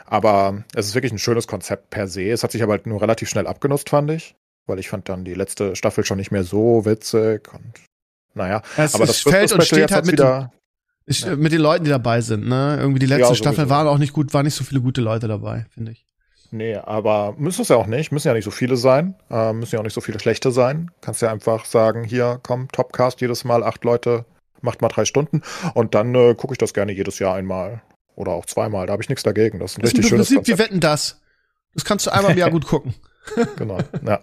Aber 0.05 0.63
es 0.75 0.85
ist 0.87 0.95
wirklich 0.95 1.11
ein 1.11 1.17
schönes 1.19 1.47
Konzept 1.47 1.89
per 1.89 2.07
se. 2.07 2.29
Es 2.29 2.43
hat 2.43 2.51
sich 2.51 2.61
aber 2.61 2.73
halt 2.73 2.85
nur 2.85 3.01
relativ 3.01 3.27
schnell 3.29 3.47
abgenutzt, 3.47 3.89
fand 3.89 4.11
ich. 4.11 4.35
Weil 4.65 4.79
ich 4.79 4.87
fand 4.87 5.09
dann 5.09 5.25
die 5.25 5.33
letzte 5.33 5.75
Staffel 5.75 6.05
schon 6.05 6.17
nicht 6.17 6.31
mehr 6.31 6.43
so 6.43 6.85
witzig. 6.85 7.51
Und 7.53 7.73
naja, 8.33 8.61
Es, 8.77 8.95
aber 8.95 9.05
das 9.05 9.19
fällt 9.19 9.51
und 9.51 9.63
steht 9.63 9.91
halt 9.91 10.05
mit, 10.05 10.19
den, 10.19 10.25
wieder. 10.25 10.51
ich, 11.05 11.21
ja. 11.21 11.35
mit 11.35 11.51
den 11.51 11.61
Leuten, 11.61 11.83
die 11.85 11.89
dabei 11.89 12.21
sind, 12.21 12.47
ne? 12.47 12.77
Irgendwie 12.79 12.99
die 12.99 13.05
letzte 13.05 13.29
Ja, 13.29 13.35
Staffel 13.35 13.69
waren 13.69 13.87
auch 13.87 13.97
nicht 13.97 14.13
gut, 14.13 14.33
waren 14.33 14.45
nicht 14.45 14.55
so 14.55 14.63
viele 14.63 14.81
gute 14.81 15.01
Leute 15.01 15.27
dabei, 15.27 15.65
finde 15.73 15.91
ich. 15.93 16.05
Nee, 16.51 16.75
aber 16.75 17.33
müssen 17.37 17.63
es 17.63 17.69
ja 17.69 17.77
auch 17.77 17.87
nicht. 17.87 18.11
Müssen 18.11 18.27
ja 18.27 18.33
nicht 18.35 18.45
so 18.45 18.51
viele 18.51 18.77
sein. 18.77 19.15
Äh, 19.31 19.53
müssen 19.53 19.73
ja 19.75 19.79
auch 19.79 19.83
nicht 19.83 19.93
so 19.95 20.01
viele 20.01 20.19
schlechte 20.19 20.51
sein. 20.51 20.91
Kannst 21.01 21.21
ja 21.23 21.31
einfach 21.31 21.65
sagen, 21.65 22.03
hier, 22.03 22.39
komm, 22.43 22.67
Topcast 22.71 23.21
jedes 23.21 23.43
Mal, 23.43 23.63
acht 23.63 23.83
Leute, 23.83 24.25
macht 24.61 24.81
mal 24.81 24.89
drei 24.89 25.05
Stunden. 25.05 25.41
Und 25.73 25.95
dann 25.95 26.13
äh, 26.13 26.35
gucke 26.35 26.53
ich 26.53 26.59
das 26.59 26.73
gerne 26.75 26.91
jedes 26.91 27.17
Jahr 27.17 27.33
einmal. 27.35 27.81
Oder 28.15 28.33
auch 28.33 28.45
zweimal. 28.45 28.85
Da 28.85 28.93
habe 28.93 29.01
ich 29.01 29.09
nichts 29.09 29.23
dagegen. 29.23 29.57
Das 29.59 29.71
ist 29.71 29.77
ein 29.79 29.81
Das 29.81 29.93
ist 29.93 29.97
richtig 29.97 30.03
im 30.03 30.09
schönes 30.09 30.27
Prinzip, 30.27 30.47
wir 30.47 30.53
Konzept. 30.55 30.59
wetten 30.71 30.79
das. 30.79 31.21
Das 31.73 31.85
kannst 31.85 32.05
du 32.05 32.11
einmal 32.13 32.33
im 32.33 32.37
Jahr 32.37 32.51
gut 32.51 32.67
gucken. 32.67 32.93
Genau. 33.57 33.77
Ja. 34.05 34.19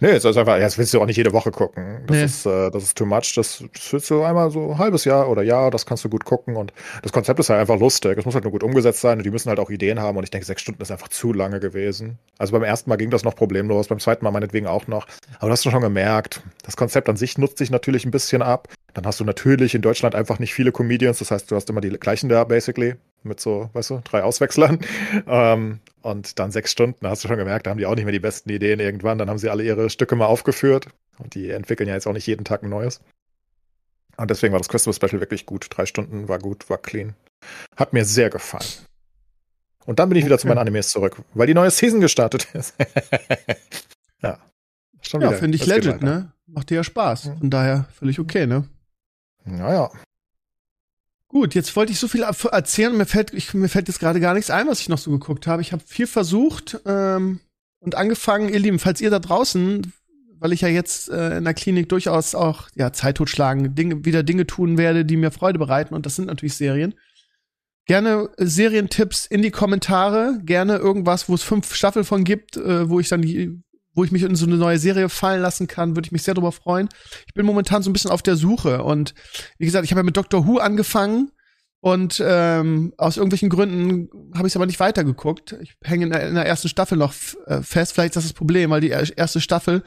Nee, 0.00 0.08
es 0.10 0.24
ist 0.24 0.36
einfach, 0.36 0.58
das 0.58 0.76
willst 0.76 0.92
du 0.92 1.00
auch 1.00 1.06
nicht 1.06 1.16
jede 1.16 1.32
Woche 1.32 1.50
gucken. 1.50 2.00
Das 2.06 2.16
Nee. 2.16 2.24
ist, 2.24 2.46
äh, 2.46 2.70
das 2.70 2.82
ist 2.82 2.96
too 2.98 3.06
much. 3.06 3.32
Das, 3.36 3.62
das 3.72 3.92
willst 3.92 4.10
du 4.10 4.22
einmal 4.22 4.50
so 4.50 4.72
ein 4.72 4.78
halbes 4.78 5.04
Jahr 5.04 5.28
oder 5.28 5.42
Jahr, 5.42 5.70
das 5.70 5.86
kannst 5.86 6.04
du 6.04 6.08
gut 6.08 6.24
gucken. 6.24 6.56
Und 6.56 6.72
das 7.02 7.12
Konzept 7.12 7.38
ist 7.40 7.48
halt 7.50 7.60
einfach 7.60 7.78
lustig. 7.78 8.18
Es 8.18 8.24
muss 8.24 8.34
halt 8.34 8.44
nur 8.44 8.50
gut 8.52 8.62
umgesetzt 8.62 9.00
sein 9.00 9.18
und 9.18 9.24
die 9.24 9.30
müssen 9.30 9.48
halt 9.48 9.60
auch 9.60 9.70
Ideen 9.70 10.00
haben. 10.00 10.16
Und 10.18 10.24
ich 10.24 10.30
denke, 10.30 10.46
sechs 10.46 10.62
Stunden 10.62 10.82
ist 10.82 10.90
einfach 10.90 11.08
zu 11.08 11.32
lange 11.32 11.60
gewesen. 11.60 12.18
Also 12.38 12.52
beim 12.52 12.62
ersten 12.64 12.90
Mal 12.90 12.96
ging 12.96 13.10
das 13.10 13.22
noch 13.24 13.34
problemlos, 13.36 13.88
beim 13.88 14.00
zweiten 14.00 14.24
Mal 14.24 14.30
meinetwegen 14.30 14.66
auch 14.66 14.86
noch. 14.86 15.06
Aber 15.38 15.46
du 15.46 15.52
hast 15.52 15.62
schon 15.62 15.80
gemerkt, 15.80 16.42
das 16.64 16.76
Konzept 16.76 17.08
an 17.08 17.16
sich 17.16 17.38
nutzt 17.38 17.58
sich 17.58 17.70
natürlich 17.70 18.04
ein 18.04 18.10
bisschen 18.10 18.42
ab. 18.42 18.68
Dann 18.94 19.06
hast 19.06 19.20
du 19.20 19.24
natürlich 19.24 19.74
in 19.76 19.82
Deutschland 19.82 20.14
einfach 20.16 20.40
nicht 20.40 20.52
viele 20.52 20.72
Comedians. 20.72 21.20
Das 21.20 21.30
heißt, 21.30 21.50
du 21.50 21.54
hast 21.56 21.70
immer 21.70 21.80
die 21.80 21.90
gleichen 21.90 22.28
da, 22.28 22.42
basically. 22.44 22.96
Mit 23.22 23.38
so, 23.40 23.68
weißt 23.74 23.90
du, 23.90 24.00
drei 24.04 24.22
Auswechslern. 24.22 24.80
Ähm, 25.26 25.80
und 26.02 26.38
dann 26.38 26.50
sechs 26.50 26.72
Stunden, 26.72 27.06
hast 27.06 27.22
du 27.24 27.28
schon 27.28 27.36
gemerkt, 27.36 27.66
da 27.66 27.70
haben 27.70 27.78
die 27.78 27.84
auch 27.86 27.94
nicht 27.94 28.04
mehr 28.04 28.12
die 28.12 28.20
besten 28.20 28.48
Ideen 28.50 28.80
irgendwann. 28.80 29.18
Dann 29.18 29.28
haben 29.28 29.38
sie 29.38 29.50
alle 29.50 29.62
ihre 29.62 29.90
Stücke 29.90 30.16
mal 30.16 30.26
aufgeführt. 30.26 30.86
Und 31.18 31.34
die 31.34 31.50
entwickeln 31.50 31.88
ja 31.88 31.94
jetzt 31.94 32.06
auch 32.06 32.12
nicht 32.14 32.26
jeden 32.26 32.44
Tag 32.44 32.62
ein 32.62 32.70
neues. 32.70 33.00
Und 34.16 34.30
deswegen 34.30 34.52
war 34.52 34.60
das 34.60 34.68
Christmas 34.68 34.96
Special 34.96 35.20
wirklich 35.20 35.46
gut. 35.46 35.66
Drei 35.70 35.86
Stunden 35.86 36.28
war 36.28 36.38
gut, 36.38 36.68
war 36.70 36.78
clean. 36.78 37.14
Hat 37.76 37.92
mir 37.92 38.04
sehr 38.04 38.30
gefallen. 38.30 38.64
Und 39.86 39.98
dann 39.98 40.08
bin 40.08 40.18
ich 40.18 40.24
wieder 40.24 40.38
zu 40.38 40.46
Okay. 40.46 40.54
meinen 40.54 40.66
Animes 40.66 40.88
zurück, 40.88 41.16
weil 41.34 41.46
die 41.46 41.54
neue 41.54 41.70
Season 41.70 42.00
gestartet 42.00 42.48
ist. 42.54 42.74
ja. 44.22 44.38
Schon 45.02 45.20
Ja, 45.22 45.32
finde 45.32 45.56
ich 45.56 45.66
legit, 45.66 46.02
ne? 46.02 46.32
Macht 46.46 46.70
dir 46.70 46.76
ja 46.76 46.84
Spaß. 46.84 47.26
Mhm. 47.26 47.38
Von 47.38 47.50
daher 47.50 47.86
völlig 47.92 48.18
okay, 48.20 48.46
ne? 48.46 48.68
Naja. 49.44 49.90
Gut, 51.30 51.54
jetzt 51.54 51.76
wollte 51.76 51.92
ich 51.92 52.00
so 52.00 52.08
viel 52.08 52.24
erzählen 52.24 52.96
mir 52.96 53.06
fällt, 53.06 53.32
ich, 53.32 53.54
mir 53.54 53.68
fällt 53.68 53.86
jetzt 53.86 54.00
gerade 54.00 54.18
gar 54.18 54.34
nichts 54.34 54.50
ein, 54.50 54.66
was 54.66 54.80
ich 54.80 54.88
noch 54.88 54.98
so 54.98 55.12
geguckt 55.12 55.46
habe. 55.46 55.62
Ich 55.62 55.70
habe 55.70 55.80
viel 55.86 56.08
versucht 56.08 56.80
ähm, 56.84 57.38
und 57.78 57.94
angefangen, 57.94 58.48
ihr 58.52 58.58
Lieben, 58.58 58.80
falls 58.80 59.00
ihr 59.00 59.10
da 59.10 59.20
draußen, 59.20 59.92
weil 60.40 60.52
ich 60.52 60.62
ja 60.62 60.68
jetzt 60.68 61.08
äh, 61.08 61.36
in 61.36 61.44
der 61.44 61.54
Klinik 61.54 61.88
durchaus 61.88 62.34
auch 62.34 62.68
ja, 62.74 62.92
Zeit 62.92 63.18
totschlagen, 63.18 63.76
Dinge, 63.76 64.04
wieder 64.04 64.24
Dinge 64.24 64.44
tun 64.44 64.76
werde, 64.76 65.04
die 65.04 65.16
mir 65.16 65.30
Freude 65.30 65.60
bereiten 65.60 65.94
und 65.94 66.04
das 66.04 66.16
sind 66.16 66.26
natürlich 66.26 66.54
Serien. 66.54 66.94
Gerne 67.86 68.28
äh, 68.36 68.46
Serientipps 68.46 69.24
in 69.26 69.40
die 69.40 69.52
Kommentare, 69.52 70.40
gerne 70.42 70.78
irgendwas, 70.78 71.28
wo 71.28 71.34
es 71.34 71.44
fünf 71.44 71.72
Staffeln 71.76 72.04
von 72.04 72.24
gibt, 72.24 72.56
äh, 72.56 72.90
wo 72.90 72.98
ich 72.98 73.08
dann 73.08 73.22
die, 73.22 73.62
wo 73.94 74.04
ich 74.04 74.12
mich 74.12 74.22
in 74.22 74.34
so 74.36 74.46
eine 74.46 74.56
neue 74.56 74.78
Serie 74.78 75.08
fallen 75.08 75.42
lassen 75.42 75.66
kann, 75.66 75.96
würde 75.96 76.06
ich 76.06 76.12
mich 76.12 76.22
sehr 76.22 76.34
darüber 76.34 76.52
freuen. 76.52 76.88
Ich 77.26 77.34
bin 77.34 77.44
momentan 77.46 77.82
so 77.82 77.90
ein 77.90 77.92
bisschen 77.92 78.10
auf 78.10 78.22
der 78.22 78.36
Suche 78.36 78.82
und 78.84 79.14
wie 79.58 79.64
gesagt, 79.66 79.84
ich 79.84 79.90
habe 79.90 80.00
ja 80.00 80.04
mit 80.04 80.16
Doctor 80.16 80.46
Who 80.46 80.58
angefangen 80.58 81.32
und 81.80 82.22
ähm, 82.24 82.92
aus 82.98 83.16
irgendwelchen 83.16 83.48
Gründen 83.48 84.08
habe 84.36 84.46
ich 84.46 84.52
es 84.52 84.56
aber 84.56 84.66
nicht 84.66 84.80
weitergeguckt. 84.80 85.56
Ich 85.62 85.76
hänge 85.82 86.04
in, 86.04 86.10
der- 86.12 86.28
in 86.28 86.34
der 86.34 86.46
ersten 86.46 86.68
Staffel 86.68 86.98
noch 86.98 87.14
äh, 87.46 87.62
fest. 87.62 87.94
Vielleicht 87.94 88.10
ist 88.10 88.16
das 88.16 88.24
das 88.24 88.32
Problem, 88.34 88.70
weil 88.70 88.80
die 88.82 88.90
er- 88.90 89.16
erste 89.16 89.40
Staffel 89.40 89.82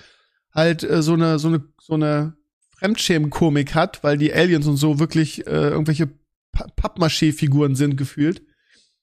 halt 0.53 0.83
äh, 0.83 1.01
so 1.03 1.13
eine 1.13 1.37
so 1.39 1.47
eine 1.49 1.63
so 1.79 1.93
eine 1.93 2.35
Fremdschämen-Komik 2.77 3.75
hat, 3.75 4.03
weil 4.03 4.17
die 4.17 4.33
Aliens 4.33 4.67
und 4.67 4.77
so 4.77 4.99
wirklich 4.99 5.47
äh, 5.47 5.69
irgendwelche 5.69 6.07
Pa- 6.51 6.67
Pappmaché-Figuren 6.75 7.75
sind 7.75 7.95
gefühlt. 7.95 8.41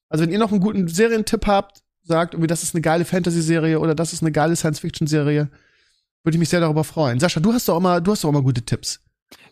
Also 0.09 0.23
wenn 0.23 0.31
ihr 0.31 0.39
noch 0.39 0.51
einen 0.51 0.61
guten 0.61 0.87
Serientipp 0.87 1.47
habt, 1.47 1.81
sagt 2.11 2.33
irgendwie, 2.35 2.47
das 2.47 2.63
ist 2.63 2.75
eine 2.75 2.81
geile 2.81 3.05
Fantasy-Serie 3.05 3.79
oder 3.79 3.95
das 3.95 4.13
ist 4.13 4.21
eine 4.21 4.31
geile 4.31 4.55
Science-Fiction-Serie, 4.55 5.49
würde 6.23 6.35
ich 6.35 6.39
mich 6.39 6.49
sehr 6.49 6.59
darüber 6.59 6.83
freuen. 6.83 7.19
Sascha, 7.19 7.39
du 7.39 7.51
hast 7.53 7.67
doch 7.67 7.77
immer, 7.77 7.99
du 8.01 8.11
hast 8.11 8.23
doch 8.23 8.29
immer 8.29 8.41
gute 8.43 8.61
Tipps. 8.61 8.99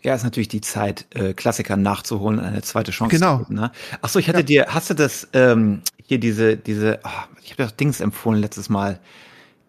Ja, 0.01 0.13
ist 0.15 0.23
natürlich 0.23 0.47
die 0.49 0.61
Zeit, 0.61 1.07
äh, 1.15 1.33
Klassiker 1.33 1.75
nachzuholen 1.77 2.39
eine 2.39 2.61
zweite 2.61 2.91
Chance 2.91 3.15
Genau. 3.15 3.39
geben. 3.39 3.55
Ne? 3.55 3.71
Ach 4.01 4.09
so, 4.09 4.19
ich 4.19 4.27
hatte 4.29 4.43
dir, 4.43 4.67
hast 4.69 4.89
du 4.89 4.93
das 4.93 5.27
ähm, 5.33 5.81
hier 6.05 6.19
diese 6.19 6.55
diese, 6.57 6.99
oh, 7.03 7.09
ich 7.43 7.51
habe 7.51 7.63
doch 7.63 7.71
Dings 7.71 7.99
empfohlen 7.99 8.39
letztes 8.41 8.69
Mal, 8.69 8.99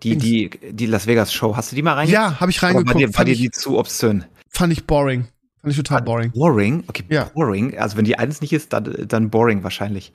die 0.02 0.10
Dings. 0.16 0.22
die 0.24 0.50
die 0.72 0.86
Las 0.86 1.06
Vegas 1.06 1.32
Show. 1.32 1.56
Hast 1.56 1.72
du 1.72 1.76
die 1.76 1.82
mal 1.82 1.94
reingeguckt? 1.94 2.14
Ja, 2.14 2.40
habe 2.40 2.50
ich 2.50 2.58
Aber 2.58 2.68
war 2.68 2.76
reingeguckt. 2.78 3.00
dir, 3.00 3.08
war 3.08 3.12
fand, 3.14 3.28
dir 3.28 3.32
ich, 3.32 3.38
die 3.40 3.50
zu 3.50 3.78
obszön? 3.78 4.24
fand 4.48 4.72
ich 4.72 4.86
boring. 4.86 5.26
Fand 5.62 5.72
ich 5.72 5.76
total 5.76 6.02
boring. 6.02 6.30
Boring? 6.32 6.84
Okay, 6.86 7.04
Ja. 7.08 7.24
boring. 7.34 7.76
Also 7.78 7.96
wenn 7.96 8.04
die 8.04 8.18
eins 8.18 8.40
nicht 8.40 8.52
ist, 8.52 8.72
dann, 8.72 9.04
dann 9.06 9.30
boring 9.30 9.62
wahrscheinlich. 9.62 10.12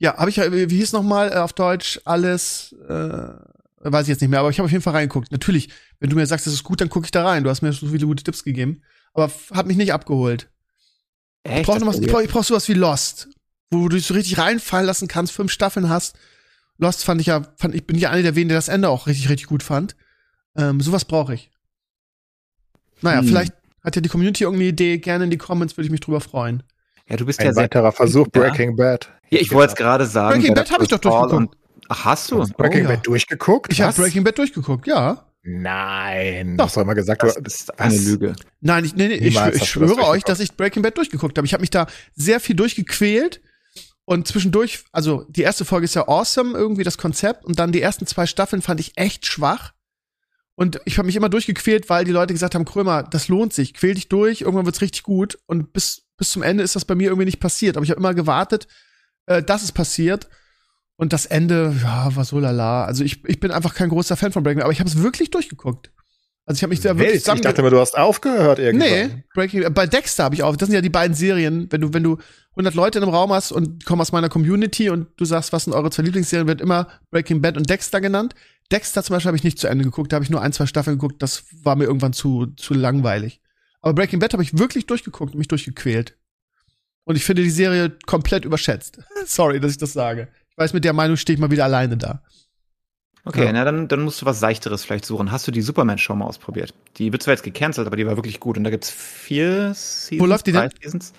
Ja, 0.00 0.16
habe 0.16 0.30
ich, 0.30 0.36
ja- 0.36 0.50
wie 0.50 0.76
hieß 0.76 0.92
nochmal 0.92 1.30
äh, 1.30 1.36
auf 1.36 1.52
Deutsch 1.52 2.00
alles, 2.06 2.74
äh, 2.88 3.28
weiß 3.82 4.02
ich 4.04 4.08
jetzt 4.08 4.20
nicht 4.22 4.30
mehr, 4.30 4.40
aber 4.40 4.50
ich 4.50 4.58
habe 4.58 4.64
auf 4.64 4.72
jeden 4.72 4.82
Fall 4.82 4.94
reingeguckt. 4.94 5.30
Natürlich, 5.30 5.68
wenn 6.00 6.10
du 6.10 6.16
mir 6.16 6.26
sagst, 6.26 6.46
das 6.46 6.54
ist 6.54 6.64
gut, 6.64 6.80
dann 6.80 6.88
gucke 6.88 7.04
ich 7.04 7.10
da 7.10 7.24
rein. 7.24 7.44
Du 7.44 7.50
hast 7.50 7.60
mir 7.62 7.72
so 7.72 7.86
viele 7.86 8.06
gute 8.06 8.24
Tipps 8.24 8.42
gegeben, 8.42 8.82
aber 9.12 9.30
hat 9.52 9.66
mich 9.66 9.76
nicht 9.76 9.92
abgeholt. 9.92 10.48
Echt? 11.44 11.60
Ich 11.60 11.66
brauche 11.66 11.80
brauch, 11.80 12.20
ich 12.22 12.30
brauch 12.30 12.44
sowas 12.44 12.68
wie 12.68 12.74
Lost, 12.74 13.28
wo 13.70 13.88
du 13.88 13.96
dich 13.96 14.06
so 14.06 14.14
richtig 14.14 14.38
reinfallen 14.38 14.86
lassen 14.86 15.06
kannst, 15.06 15.32
fünf 15.32 15.52
Staffeln 15.52 15.88
hast. 15.88 16.16
Lost 16.78 17.04
fand 17.04 17.20
ich 17.20 17.26
ja, 17.26 17.42
fand 17.56 17.74
ich 17.74 17.86
bin 17.86 17.98
ja 17.98 18.10
einer 18.10 18.22
der 18.22 18.34
wenigen, 18.34 18.48
der 18.50 18.58
das 18.58 18.68
Ende 18.68 18.88
auch 18.88 19.06
richtig, 19.06 19.28
richtig 19.28 19.46
gut 19.48 19.62
fand. 19.62 19.96
Ähm, 20.56 20.80
sowas 20.80 21.04
brauche 21.04 21.34
ich. 21.34 21.50
Naja, 23.02 23.20
Hm. 23.20 23.28
vielleicht 23.28 23.52
hat 23.84 23.96
ja 23.96 24.02
die 24.02 24.08
Community 24.08 24.44
irgendeine 24.44 24.70
Idee, 24.70 24.98
gerne 24.98 25.24
in 25.24 25.30
die 25.30 25.38
Comments, 25.38 25.76
würde 25.76 25.86
ich 25.86 25.90
mich 25.92 26.00
drüber 26.00 26.20
freuen. 26.20 26.62
Ja, 27.10 27.16
du 27.16 27.26
bist 27.26 27.40
ja 27.40 27.48
Ein 27.48 27.54
sehr. 27.54 27.64
weiterer 27.64 27.92
Versuch, 27.92 28.26
Ja. 28.34 28.40
Breaking 28.40 28.76
Bad. 28.76 29.10
Ja, 29.30 29.40
ich 29.40 29.50
wollte 29.52 29.72
es 29.72 29.76
gerade 29.76 30.06
sagen. 30.06 30.38
Breaking 30.40 30.54
Bad 30.54 30.70
hab 30.70 30.80
ich 30.82 30.88
doch 30.88 30.98
durchgeguckt. 30.98 31.32
und- 31.34 31.50
Ach, 31.88 32.04
hast 32.04 32.30
du? 32.30 32.44
Breaking 32.56 32.86
Oh, 32.86 32.88
ja. 32.90 32.94
Bad 32.96 33.06
durchgeguckt? 33.06 33.72
Ich 33.72 33.80
habe? 33.82 33.92
Breaking 34.00 34.22
Bad 34.24 34.38
durchgeguckt, 34.38 34.86
ja. 34.86 35.26
Nein. 35.42 36.56
Doch. 36.56 36.66
Hast 36.66 36.76
doch 36.76 36.82
immer 36.82 36.94
gesagt, 36.94 37.22
Das 37.22 37.34
du, 37.34 37.40
ist 37.42 37.80
eine 37.80 37.94
Was? 37.94 38.04
Lüge. 38.04 38.34
Nein, 38.60 38.84
ich, 38.84 38.94
nee, 38.94 39.08
nee, 39.08 39.14
ich, 39.14 39.36
ich 39.54 39.68
schwöre 39.68 40.06
euch, 40.06 40.22
dass 40.22 40.38
ich 40.40 40.56
Breaking 40.56 40.82
Bad 40.82 40.96
durchgeguckt 40.96 41.36
habe. 41.36 41.46
Ich 41.46 41.52
habe 41.52 41.62
mich 41.62 41.70
da 41.70 41.86
sehr 42.14 42.40
viel 42.40 42.54
durchgequält 42.56 43.40
und 44.04 44.28
zwischendurch, 44.28 44.84
also 44.92 45.24
die 45.28 45.42
erste 45.42 45.64
Folge 45.64 45.84
ist 45.86 45.94
ja 45.94 46.06
awesome, 46.08 46.56
irgendwie 46.56 46.84
das 46.84 46.98
Konzept 46.98 47.44
und 47.44 47.58
dann 47.58 47.72
die 47.72 47.80
ersten 47.82 48.06
zwei 48.06 48.26
Staffeln 48.26 48.62
fand 48.62 48.80
ich 48.80 48.92
echt 48.96 49.26
schwach. 49.26 49.72
Und 50.60 50.78
ich 50.84 50.98
habe 50.98 51.06
mich 51.06 51.16
immer 51.16 51.30
durchgequält, 51.30 51.88
weil 51.88 52.04
die 52.04 52.10
Leute 52.12 52.34
gesagt 52.34 52.54
haben, 52.54 52.66
Krömer, 52.66 53.02
das 53.02 53.28
lohnt 53.28 53.54
sich, 53.54 53.72
quäl 53.72 53.94
dich 53.94 54.08
durch, 54.10 54.42
irgendwann 54.42 54.66
wird's 54.66 54.82
richtig 54.82 55.04
gut. 55.04 55.38
Und 55.46 55.72
bis, 55.72 56.02
bis 56.18 56.28
zum 56.28 56.42
Ende 56.42 56.62
ist 56.62 56.76
das 56.76 56.84
bei 56.84 56.94
mir 56.94 57.06
irgendwie 57.08 57.24
nicht 57.24 57.40
passiert. 57.40 57.78
Aber 57.78 57.84
ich 57.84 57.88
habe 57.90 57.98
immer 57.98 58.12
gewartet, 58.12 58.68
äh, 59.24 59.42
dass 59.42 59.62
es 59.62 59.72
passiert. 59.72 60.28
Und 60.96 61.14
das 61.14 61.24
Ende, 61.24 61.74
ja, 61.82 62.14
war 62.14 62.26
so 62.26 62.38
lala. 62.38 62.84
Also 62.84 63.04
ich, 63.04 63.24
ich 63.24 63.40
bin 63.40 63.52
einfach 63.52 63.72
kein 63.72 63.88
großer 63.88 64.16
Fan 64.18 64.32
von 64.32 64.42
Breaking 64.42 64.58
Bad, 64.58 64.64
aber 64.64 64.72
ich 64.74 64.80
habe 64.80 64.90
es 64.90 65.02
wirklich 65.02 65.30
durchgeguckt. 65.30 65.92
Also 66.44 66.58
ich 66.58 66.62
habe 66.62 66.70
mich 66.72 66.80
da 66.80 66.90
wirklich 66.90 67.06
Welt. 67.06 67.14
Ich 67.16 67.24
zusammen- 67.24 67.40
dachte 67.40 67.62
immer, 67.62 67.70
du 67.70 67.80
hast 67.80 67.96
aufgehört 67.96 68.58
irgendwann. 68.58 68.88
Nee, 68.90 69.24
Breaking, 69.32 69.72
bei 69.72 69.86
Dexter 69.86 70.24
habe 70.24 70.34
ich 70.34 70.42
auch. 70.42 70.56
Das 70.56 70.66
sind 70.66 70.74
ja 70.74 70.82
die 70.82 70.90
beiden 70.90 71.16
Serien. 71.16 71.68
Wenn 71.70 71.80
du, 71.80 71.94
wenn 71.94 72.02
du 72.02 72.18
100 72.52 72.74
Leute 72.74 72.98
in 72.98 73.04
einem 73.04 73.14
Raum 73.14 73.32
hast 73.32 73.52
und 73.52 73.84
kommen 73.84 74.00
aus 74.02 74.12
meiner 74.12 74.28
Community 74.28 74.90
und 74.90 75.08
du 75.16 75.24
sagst, 75.24 75.52
was 75.52 75.64
sind 75.64 75.72
eure 75.72 75.90
zwei 75.90 76.02
Lieblingsserien, 76.02 76.48
wird 76.48 76.60
immer 76.60 76.88
Breaking 77.10 77.40
Bad 77.40 77.56
und 77.56 77.70
Dexter 77.70 78.00
genannt. 78.00 78.34
Dexter 78.72 79.02
zum 79.02 79.14
Beispiel 79.14 79.28
habe 79.28 79.36
ich 79.36 79.44
nicht 79.44 79.58
zu 79.58 79.68
Ende 79.68 79.84
geguckt. 79.84 80.12
Da 80.12 80.16
habe 80.16 80.24
ich 80.24 80.30
nur 80.30 80.42
ein, 80.42 80.52
zwei 80.52 80.66
Staffeln 80.66 80.98
geguckt. 80.98 81.22
Das 81.22 81.44
war 81.62 81.76
mir 81.76 81.84
irgendwann 81.84 82.12
zu, 82.12 82.46
zu 82.56 82.74
langweilig. 82.74 83.40
Aber 83.80 83.94
Breaking 83.94 84.18
Bad 84.18 84.32
habe 84.32 84.42
ich 84.42 84.58
wirklich 84.58 84.86
durchgeguckt 84.86 85.32
und 85.34 85.38
mich 85.38 85.48
durchgequält. 85.48 86.16
Und 87.04 87.16
ich 87.16 87.24
finde 87.24 87.42
die 87.42 87.50
Serie 87.50 87.90
komplett 88.06 88.44
überschätzt. 88.44 88.98
Sorry, 89.26 89.58
dass 89.60 89.72
ich 89.72 89.78
das 89.78 89.92
sage. 89.92 90.28
Ich 90.50 90.58
weiß, 90.58 90.72
mit 90.72 90.84
der 90.84 90.92
Meinung 90.92 91.16
stehe 91.16 91.34
ich 91.34 91.40
mal 91.40 91.50
wieder 91.50 91.64
alleine 91.64 91.96
da. 91.96 92.22
Okay, 93.24 93.44
Ja. 93.46 93.52
na 93.52 93.64
dann, 93.64 93.88
dann 93.88 94.02
musst 94.02 94.22
du 94.22 94.26
was 94.26 94.40
Seichteres 94.40 94.84
vielleicht 94.84 95.04
suchen. 95.04 95.30
Hast 95.30 95.46
du 95.46 95.50
die 95.52 95.60
Superman-Show 95.62 96.14
mal 96.14 96.24
ausprobiert? 96.26 96.74
Die 96.96 97.12
wird 97.12 97.22
zwar 97.22 97.34
jetzt 97.34 97.42
gecancelt, 97.42 97.86
aber 97.86 97.96
die 97.96 98.06
war 98.06 98.16
wirklich 98.16 98.40
gut. 98.40 98.56
Und 98.56 98.64
da 98.64 98.70
gibt's 98.70 98.90
vier 98.90 99.72
Seasons. 99.74 100.20
Wo 100.20 100.26
läuft 100.26 100.46
die 100.46 100.52
denn? 100.52 100.70
Seasons. 100.80 101.12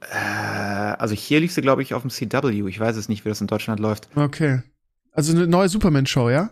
Äh, 0.00 0.16
also 0.16 1.14
hier 1.14 1.40
lief 1.40 1.52
sie, 1.52 1.62
glaube 1.62 1.82
ich, 1.82 1.94
auf 1.94 2.02
dem 2.02 2.10
CW. 2.10 2.68
Ich 2.68 2.78
weiß 2.80 2.96
es 2.96 3.08
nicht, 3.08 3.24
wie 3.24 3.28
das 3.28 3.40
in 3.40 3.46
Deutschland 3.46 3.80
läuft. 3.80 4.08
Okay. 4.14 4.62
Also 5.12 5.32
eine 5.34 5.46
neue 5.46 5.68
Superman-Show, 5.68 6.30
ja? 6.30 6.50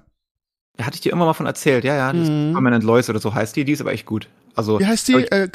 Da 0.76 0.86
hatte 0.86 0.94
ich 0.96 1.02
dir 1.02 1.12
immer 1.12 1.24
mal 1.26 1.34
von 1.34 1.46
erzählt. 1.46 1.84
Ja, 1.84 1.94
ja, 1.94 2.12
Mhm. 2.12 2.48
Superman 2.48 2.74
and 2.74 2.84
Lois 2.84 3.08
oder 3.10 3.20
so 3.20 3.34
heißt 3.34 3.54
die. 3.56 3.64
Die 3.64 3.72
ist 3.72 3.80
aber 3.80 3.92
echt 3.92 4.06
gut. 4.06 4.28
Also, 4.54 4.80
Wie 4.80 4.86
heißt 4.86 5.08
die? 5.08 5.14
Äh, 5.14 5.48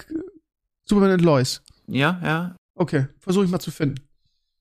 Superman 0.86 1.12
and 1.12 1.22
Lois. 1.22 1.62
ja, 1.88 2.20
ja. 2.24 2.56
Okay, 2.76 3.08
versuche 3.20 3.44
ich 3.44 3.52
mal 3.52 3.60
zu 3.60 3.72
finden. 3.72 3.96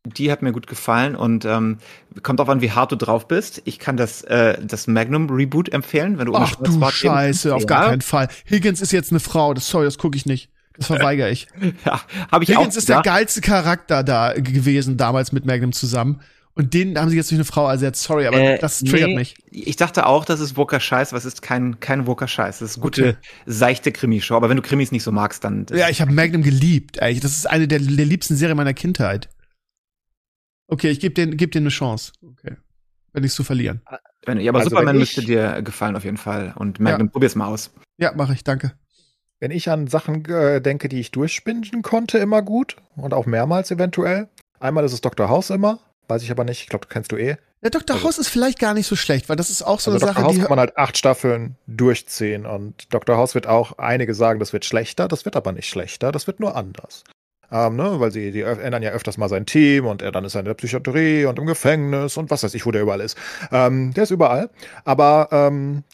Die 0.04 0.32
hat 0.32 0.42
mir 0.42 0.50
gut 0.52 0.66
gefallen 0.66 1.14
und 1.14 1.44
ähm, 1.44 1.78
kommt 2.24 2.40
auch 2.40 2.48
an, 2.48 2.60
wie 2.60 2.72
hart 2.72 2.90
du 2.90 2.96
drauf 2.96 3.28
bist. 3.28 3.62
Ich 3.64 3.78
kann 3.78 3.96
das, 3.96 4.22
äh, 4.22 4.58
das 4.64 4.88
Magnum 4.88 5.30
Reboot 5.30 5.68
empfehlen, 5.68 6.18
wenn 6.18 6.26
du 6.26 6.34
Ach 6.34 6.56
du 6.56 6.90
Scheiße, 6.90 7.54
auf 7.54 7.66
gar 7.66 7.90
keinen 7.90 8.00
Fall. 8.00 8.28
Higgins 8.50 8.80
ist 8.80 8.90
jetzt 8.90 9.12
eine 9.12 9.20
Frau, 9.20 9.54
das 9.54 9.68
sorry, 9.68 9.84
das 9.84 9.98
gucke 9.98 10.16
ich 10.16 10.26
nicht. 10.26 10.50
Das 10.78 10.86
verweigere 10.86 11.30
ich. 11.30 11.46
Ja, 11.84 12.00
habe 12.32 12.44
ich 12.44 12.50
Higgins 12.50 12.74
auch 12.74 12.78
ist 12.78 12.88
der 12.88 13.02
geilste 13.02 13.40
Charakter 13.42 14.02
da 14.02 14.32
gewesen, 14.32 14.96
damals 14.96 15.32
mit 15.32 15.44
Magnum 15.44 15.72
zusammen. 15.72 16.20
Und 16.54 16.74
den 16.74 16.98
haben 16.98 17.08
sie 17.08 17.16
jetzt 17.16 17.30
durch 17.30 17.36
eine 17.38 17.44
Frau 17.44 17.68
ersetzt. 17.68 18.02
Sorry, 18.02 18.26
aber 18.26 18.36
Äh, 18.38 18.58
das 18.58 18.80
triggert 18.80 19.10
nee, 19.10 19.14
mich. 19.14 19.36
Ich 19.50 19.76
dachte 19.76 20.06
auch, 20.06 20.24
das 20.24 20.40
ist 20.40 20.56
Woker 20.56 20.80
Scheiß, 20.80 21.10
aber 21.12 21.18
es 21.18 21.24
ist 21.24 21.40
kein, 21.40 21.78
kein 21.78 22.06
Woker 22.08 22.26
Scheiß. 22.26 22.58
Das 22.58 22.70
ist 22.72 22.80
gute, 22.80 23.16
seichte 23.46 23.92
Krimishow. 23.92 24.34
Aber 24.34 24.48
wenn 24.48 24.56
du 24.56 24.62
Krimis 24.62 24.90
nicht 24.90 25.04
so 25.04 25.12
magst, 25.12 25.44
dann. 25.44 25.66
Ja, 25.70 25.88
ich 25.88 26.00
habe 26.00 26.12
Magnum 26.12 26.42
geliebt. 26.42 26.96
Ey. 26.98 27.20
Das 27.20 27.30
ist 27.36 27.46
eine 27.48 27.68
der, 27.68 27.78
der 27.78 28.04
liebsten 28.06 28.34
Serien 28.34 28.56
meiner 28.56 28.74
Kindheit. 28.74 29.28
Okay, 30.66 30.90
ich 30.90 30.98
gebe 31.00 31.14
den, 31.14 31.36
geb 31.36 31.52
den 31.52 31.62
eine 31.62 31.70
Chance. 31.70 32.12
Okay. 32.22 32.56
Wenn 33.12 33.22
nichts 33.22 33.36
zu 33.36 33.44
verlieren. 33.44 33.80
wenn, 34.26 34.40
ja, 34.40 34.50
aber 34.50 34.58
Also 34.58 34.70
Superman 34.70 34.94
wenn 34.94 35.00
müsste 35.00 35.20
ich- 35.20 35.26
dir 35.28 35.62
gefallen 35.62 35.94
auf 35.96 36.04
jeden 36.04 36.16
Fall. 36.18 36.54
Und 36.56 36.80
Magnum, 36.80 37.08
probier's 37.10 37.34
mal 37.36 37.46
aus. 37.46 37.70
Ja, 37.98 38.12
mache 38.14 38.32
ich, 38.34 38.44
danke. 38.44 38.72
Wenn 39.40 39.50
ich 39.50 39.70
an 39.70 39.86
Sachen 39.86 40.24
äh, 40.24 40.60
denke, 40.60 40.88
die 40.88 41.00
ich 41.00 41.10
durchspinnen 41.12 41.82
konnte, 41.82 42.18
immer 42.18 42.42
gut. 42.42 42.76
Und 42.96 43.14
auch 43.14 43.26
mehrmals 43.26 43.70
eventuell. 43.70 44.28
Einmal 44.58 44.84
ist 44.84 44.92
es 44.92 45.00
Dr. 45.00 45.28
House 45.28 45.50
immer. 45.50 45.78
Weiß 46.08 46.22
ich 46.22 46.30
aber 46.30 46.44
nicht. 46.44 46.62
Ich 46.62 46.68
glaube, 46.68 46.86
du 46.86 46.92
kennst 46.92 47.12
du 47.12 47.16
eh. 47.16 47.36
Ja, 47.62 47.70
Dr. 47.70 47.96
Also- 47.96 48.06
House 48.06 48.18
ist 48.18 48.28
vielleicht 48.28 48.58
gar 48.58 48.74
nicht 48.74 48.86
so 48.86 48.96
schlecht, 48.96 49.28
weil 49.28 49.36
das 49.36 49.50
ist 49.50 49.62
auch 49.62 49.80
so 49.80 49.90
also 49.92 50.04
eine 50.04 50.12
Dr. 50.12 50.14
Sache, 50.14 50.22
House 50.24 50.34
die. 50.34 50.40
kann 50.40 50.50
man 50.50 50.58
halt 50.58 50.76
acht 50.76 50.96
Staffeln 50.96 51.56
durchziehen. 51.66 52.46
Und 52.46 52.92
Dr. 52.92 53.16
House 53.16 53.34
wird 53.34 53.46
auch, 53.46 53.78
einige 53.78 54.14
sagen, 54.14 54.40
das 54.40 54.52
wird 54.52 54.64
schlechter. 54.64 55.06
Das 55.08 55.24
wird 55.24 55.36
aber 55.36 55.52
nicht 55.52 55.68
schlechter. 55.68 56.10
Das 56.10 56.26
wird 56.26 56.40
nur 56.40 56.56
anders. 56.56 57.04
Ähm, 57.50 57.76
ne? 57.76 58.00
Weil 58.00 58.10
sie 58.10 58.32
die 58.32 58.42
ändern 58.42 58.82
ja 58.82 58.90
öfters 58.90 59.16
mal 59.18 59.28
sein 59.28 59.46
Team 59.46 59.86
und 59.86 60.02
er 60.02 60.12
dann 60.12 60.24
ist 60.24 60.34
er 60.34 60.40
in 60.40 60.44
der 60.46 60.54
Psychiatrie 60.54 61.24
und 61.24 61.38
im 61.38 61.46
Gefängnis 61.46 62.16
und 62.16 62.30
was 62.30 62.42
weiß 62.42 62.54
ich, 62.54 62.66
wo 62.66 62.72
der 62.72 62.82
überall 62.82 63.00
ist. 63.00 63.16
Ähm, 63.52 63.94
der 63.94 64.02
ist 64.02 64.10
überall. 64.10 64.50
Aber 64.84 65.28
ähm, 65.30 65.84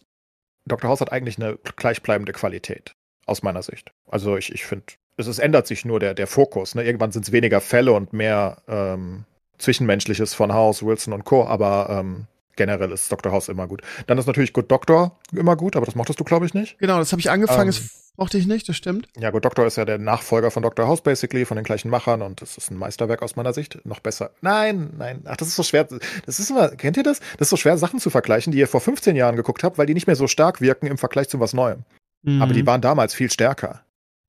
Dr. 0.67 0.89
House 0.91 1.01
hat 1.01 1.13
eigentlich 1.13 1.39
eine 1.39 1.59
gleichbleibende 1.77 2.33
Qualität, 2.33 2.94
aus 3.27 3.43
meiner 3.43 3.63
Sicht. 3.63 3.93
Also 4.07 4.37
ich, 4.37 4.53
ich 4.53 4.65
finde, 4.65 4.85
es, 5.17 5.27
es 5.27 5.39
ändert 5.39 5.67
sich 5.67 5.85
nur 5.85 6.01
der, 6.01 6.15
der 6.15 6.27
Fokus. 6.27 6.75
Ne? 6.75 6.85
Irgendwann 6.85 7.13
sind 7.13 7.25
es 7.25 7.33
weniger 7.33 7.61
Fälle 7.61 7.93
und 7.93 8.13
mehr 8.13 8.59
ähm, 8.69 9.25
Zwischenmenschliches 9.59 10.35
von 10.35 10.53
House, 10.53 10.83
Wilson 10.83 11.13
und 11.13 11.25
Co., 11.25 11.45
aber 11.45 11.89
ähm, 11.91 12.27
generell 12.57 12.93
ist 12.93 13.11
Dr. 13.11 13.33
House 13.33 13.49
immer 13.49 13.67
gut. 13.67 13.83
Dann 14.07 14.19
ist 14.19 14.27
natürlich 14.27 14.53
Good 14.53 14.71
Doctor 14.71 15.19
immer 15.33 15.57
gut, 15.57 15.77
aber 15.77 15.87
das 15.87 15.95
mochtest 15.95 16.21
du, 16.21 16.25
glaube 16.25 16.47
ich, 16.47 16.55
nicht. 16.55 16.79
Genau, 16.79 16.99
das 16.99 17.13
habe 17.13 17.21
ich 17.21 17.31
angefangen, 17.31 17.71
Ähm, 17.71 17.77
das 17.79 18.13
mochte 18.17 18.39
ich 18.39 18.47
nicht, 18.47 18.69
das 18.69 18.77
stimmt. 18.77 19.09
Ja, 19.19 19.31
Good 19.31 19.45
Doctor 19.45 19.67
ist 19.67 19.77
ja 19.77 19.85
der 19.85 19.99
Nachfolger 19.99 20.51
von 20.51 20.63
Dr. 20.63 20.87
House, 20.87 21.03
basically, 21.03 21.45
von 21.45 21.57
den 21.57 21.65
gleichen 21.65 21.91
Machern 21.91 22.23
und 22.23 22.43
das 22.43 22.57
ist 22.57 22.71
ein 22.71 22.77
Meisterwerk 22.77 23.23
aus 23.23 23.37
meiner 23.37 23.53
Sicht. 23.53 23.79
Noch 23.85 24.01
besser. 24.01 24.31
Nein, 24.41 24.91
nein, 24.97 25.23
ach, 25.25 25.37
das 25.37 25.49
ist 25.49 25.57
so 25.57 25.63
schwer. 25.63 25.87
Das 26.27 26.39
ist 26.39 26.51
immer, 26.51 26.69
kennt 26.71 26.97
ihr 26.97 27.03
das? 27.03 27.21
Das 27.39 27.47
ist 27.47 27.51
so 27.51 27.57
schwer, 27.57 27.77
Sachen 27.79 28.01
zu 28.01 28.11
vergleichen, 28.11 28.53
die 28.53 28.59
ihr 28.59 28.69
vor 28.69 28.81
15 28.81 29.17
Jahren 29.17 29.37
geguckt 29.37 29.65
habt, 29.65 29.79
weil 29.79 29.87
die 29.87 29.95
nicht 29.95 30.07
mehr 30.07 30.17
so 30.17 30.27
stark 30.27 30.61
wirken 30.61 30.87
im 30.87 30.99
Vergleich 30.99 31.29
zu 31.29 31.41
was 31.41 31.53
Neuem. 31.55 31.85
Aber 32.27 32.47
Mhm. 32.47 32.53
die 32.55 32.67
waren 32.67 32.81
damals 32.81 33.15
viel 33.15 33.31
stärker. 33.31 33.83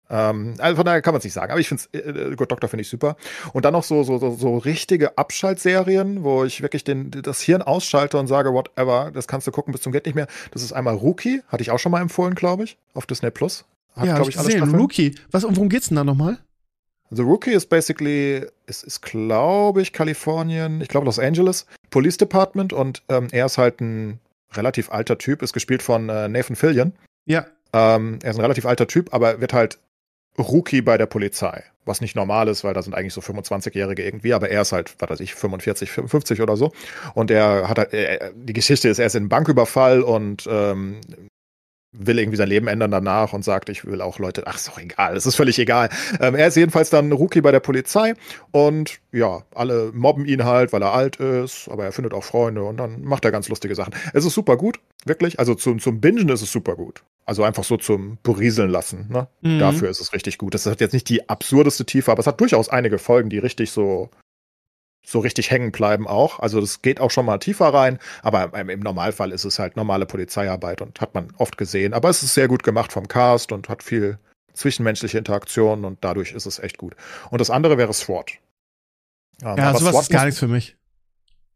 Ähm, 0.10 0.54
also 0.60 0.76
von 0.76 0.86
daher 0.86 1.02
kann 1.02 1.14
man 1.14 1.20
es 1.20 1.24
nicht 1.24 1.34
sagen. 1.34 1.52
Aber 1.52 1.60
ich 1.60 1.68
finde 1.68 1.84
äh, 1.94 2.36
Good 2.36 2.52
Doctor 2.52 2.70
finde 2.70 2.82
ich 2.82 2.90
super. 2.90 3.16
Und 3.54 3.66
dann 3.66 3.74
noch 3.74 3.84
so, 3.84 4.04
so, 4.04 4.18
so, 4.20 4.36
so 4.36 4.58
richtige 4.58 5.18
Abschaltserien, 5.18 6.24
wo 6.24 6.44
ich 6.44 6.62
wirklich 6.62 6.84
den, 6.84 7.10
das 7.12 7.42
Hirn 7.42 7.62
ausschalte 7.62 8.18
und 8.18 8.28
sage, 8.28 8.54
whatever, 8.54 9.12
das 9.14 9.28
kannst 9.28 9.48
du 9.48 9.52
gucken 9.52 9.72
bis 9.72 9.82
zum 9.82 9.92
Geht 9.92 10.06
nicht 10.06 10.16
mehr. 10.16 10.28
Das 10.52 10.62
ist 10.62 10.74
einmal 10.74 10.96
Rookie, 10.96 11.42
hatte 11.48 11.64
ich 11.64 11.72
auch 11.72 11.80
schon 11.80 11.92
mal 11.92 12.02
empfohlen, 12.02 12.36
glaube 12.36 12.66
ich, 12.66 12.78
auf 12.94 13.06
Disney 13.06 13.32
Plus. 13.32 13.66
Hat, 13.96 14.06
ja, 14.06 14.16
glaube 14.16 14.30
ich 14.30 14.36
ich, 14.36 14.40
alle 14.40 14.48
gesehen. 14.48 14.60
Staffeln. 14.60 14.80
Rookie. 14.82 15.16
Was, 15.32 15.44
um 15.44 15.56
worum 15.56 15.70
geht's 15.70 15.88
denn 15.88 15.96
da 15.96 16.04
nochmal? 16.04 16.38
The 17.12 17.22
Rookie 17.22 17.52
ist 17.52 17.70
basically, 17.70 18.46
es 18.66 18.84
ist, 18.84 19.02
glaube 19.02 19.82
ich, 19.82 19.94
Kalifornien, 19.94 20.82
ich 20.82 20.88
glaube 20.90 21.06
Los 21.06 21.18
Angeles, 21.20 21.66
Police 21.92 22.18
Department 22.18 22.74
und 22.74 23.04
ähm, 23.10 23.28
er 23.32 23.46
ist 23.46 23.58
halt 23.58 23.80
ein 23.80 24.20
relativ 24.54 24.92
alter 24.92 25.18
Typ, 25.18 25.42
ist 25.42 25.54
gespielt 25.54 25.82
von 25.82 26.10
äh, 26.10 26.28
Nathan 26.28 26.56
Fillion. 26.56 26.94
Ja. 27.26 27.46
Ähm, 27.76 28.20
er 28.24 28.32
ist 28.32 28.38
ein 28.38 28.42
relativ 28.42 28.66
alter 28.66 28.88
Typ, 28.88 29.14
aber 29.14 29.42
wird 29.42 29.52
halt 29.52 29.80
Rookie 30.40 30.82
bei 30.82 30.98
der 30.98 31.08
Polizei. 31.08 31.64
Was 31.84 32.00
nicht 32.00 32.16
normal 32.16 32.48
ist, 32.48 32.64
weil 32.64 32.74
da 32.74 32.82
sind 32.82 32.96
eigentlich 32.96 33.14
so 33.14 33.20
25-Jährige 33.20 34.04
irgendwie, 34.04 34.34
aber 34.34 34.50
er 34.50 34.62
ist 34.62 34.72
halt, 34.72 34.96
was 35.00 35.10
weiß 35.10 35.20
ich, 35.20 35.36
45, 35.36 35.92
55 35.92 36.42
oder 36.42 36.56
so. 36.56 36.72
Und 37.14 37.32
er 37.32 37.68
hat 37.68 37.78
halt, 37.78 37.94
äh, 37.94 38.32
die 38.34 38.54
Geschichte 38.54 38.88
ist, 38.88 39.00
er 39.00 39.08
ist 39.08 39.16
in 39.16 39.28
Banküberfall 39.28 40.02
und 40.02 40.48
ähm, 40.50 41.02
will 41.98 42.20
irgendwie 42.20 42.38
sein 42.38 42.50
Leben 42.50 42.68
ändern 42.68 42.92
danach 42.92 43.34
und 43.34 43.44
sagt, 43.44 43.70
ich 43.70 43.86
will 43.86 44.02
auch 44.02 44.20
Leute, 44.20 44.44
ach, 44.46 44.56
ist 44.56 44.68
doch 44.68 44.80
egal, 44.80 45.16
es 45.16 45.26
ist 45.26 45.36
völlig 45.36 45.60
egal. 45.60 45.90
Ähm, 46.20 46.36
er 46.36 46.48
ist 46.48 46.56
jedenfalls 46.56 46.90
dann 46.90 47.12
Rookie 47.12 47.42
bei 47.42 47.52
der 47.52 47.60
Polizei 47.60 48.14
und 48.52 49.00
ja, 49.12 49.44
alle 49.54 49.92
mobben 49.94 50.26
ihn 50.26 50.44
halt, 50.44 50.74
weil 50.74 50.82
er 50.82 50.94
alt 50.94 51.18
ist, 51.18 51.70
aber 51.70 51.86
er 51.86 51.92
findet 51.92 52.14
auch 52.14 52.24
Freunde 52.24 52.64
und 52.64 52.78
dann 52.78 53.04
macht 53.04 53.26
er 53.26 53.32
ganz 53.32 53.50
lustige 53.50 53.76
Sachen. 53.76 53.94
Es 54.14 54.26
ist 54.26 54.34
super 54.34 54.58
gut, 54.58 54.80
wirklich. 55.06 55.40
Also 55.40 55.56
zum, 55.56 55.80
zum 55.80 56.02
Bingen 56.02 56.30
ist 56.30 56.42
es 56.42 56.52
super 56.52 56.76
gut. 56.76 57.04
Also 57.26 57.44
einfach 57.44 57.64
so 57.64 57.78
zum 57.78 58.18
Berieseln 58.24 58.70
lassen. 58.70 59.08
Ne? 59.10 59.28
Mhm. 59.42 59.60
Dafür 59.60 59.90
ist 59.90 60.00
es 60.00 60.14
richtig 60.14 60.38
gut. 60.38 60.54
Das 60.54 60.66
hat 60.66 60.82
jetzt 60.82 60.94
nicht 60.94 61.10
die 61.10 61.28
absurdeste 61.28 61.86
Tiefe, 61.86 62.12
aber 62.12 62.20
es 62.20 62.28
hat 62.28 62.40
durchaus 62.40 62.70
einige 62.70 63.00
Folgen, 63.00 63.30
die 63.30 63.40
richtig 63.40 63.72
so 63.72 64.10
so 65.06 65.20
richtig 65.20 65.52
hängen 65.52 65.72
bleiben 65.72 66.08
auch. 66.08 66.40
Also 66.40 66.60
das 66.60 66.82
geht 66.82 67.00
auch 67.00 67.12
schon 67.12 67.26
mal 67.26 67.38
tiefer 67.38 67.68
rein, 67.68 68.00
aber 68.22 68.58
im 68.60 68.80
Normalfall 68.80 69.32
ist 69.32 69.46
es 69.46 69.60
halt 69.60 69.76
normale 69.76 70.06
Polizeiarbeit 70.06 70.82
und 70.82 71.00
hat 71.00 71.14
man 71.14 71.28
oft 71.38 71.58
gesehen. 71.58 71.94
Aber 71.94 72.10
es 72.10 72.24
ist 72.24 72.34
sehr 72.34 72.48
gut 72.48 72.64
gemacht 72.64 72.92
vom 72.92 73.08
Cast 73.08 73.52
und 73.52 73.70
hat 73.70 73.84
viel 73.84 74.18
zwischenmenschliche 74.54 75.18
Interaktionen 75.18 75.86
und 75.86 76.04
dadurch 76.04 76.32
ist 76.32 76.46
es 76.46 76.60
echt 76.60 76.78
gut. 76.78 76.96
Und 77.30 77.40
das 77.42 77.50
andere 77.50 77.78
wäre 77.78 77.94
SWAT. 77.94 78.32
Ähm, 79.44 79.58
ja, 79.58 79.74
sowas 79.76 79.92
SWAT 79.92 80.02
ist 80.04 80.10
gar 80.10 80.26
nichts 80.26 80.40
für 80.40 80.48
mich. 80.48 80.78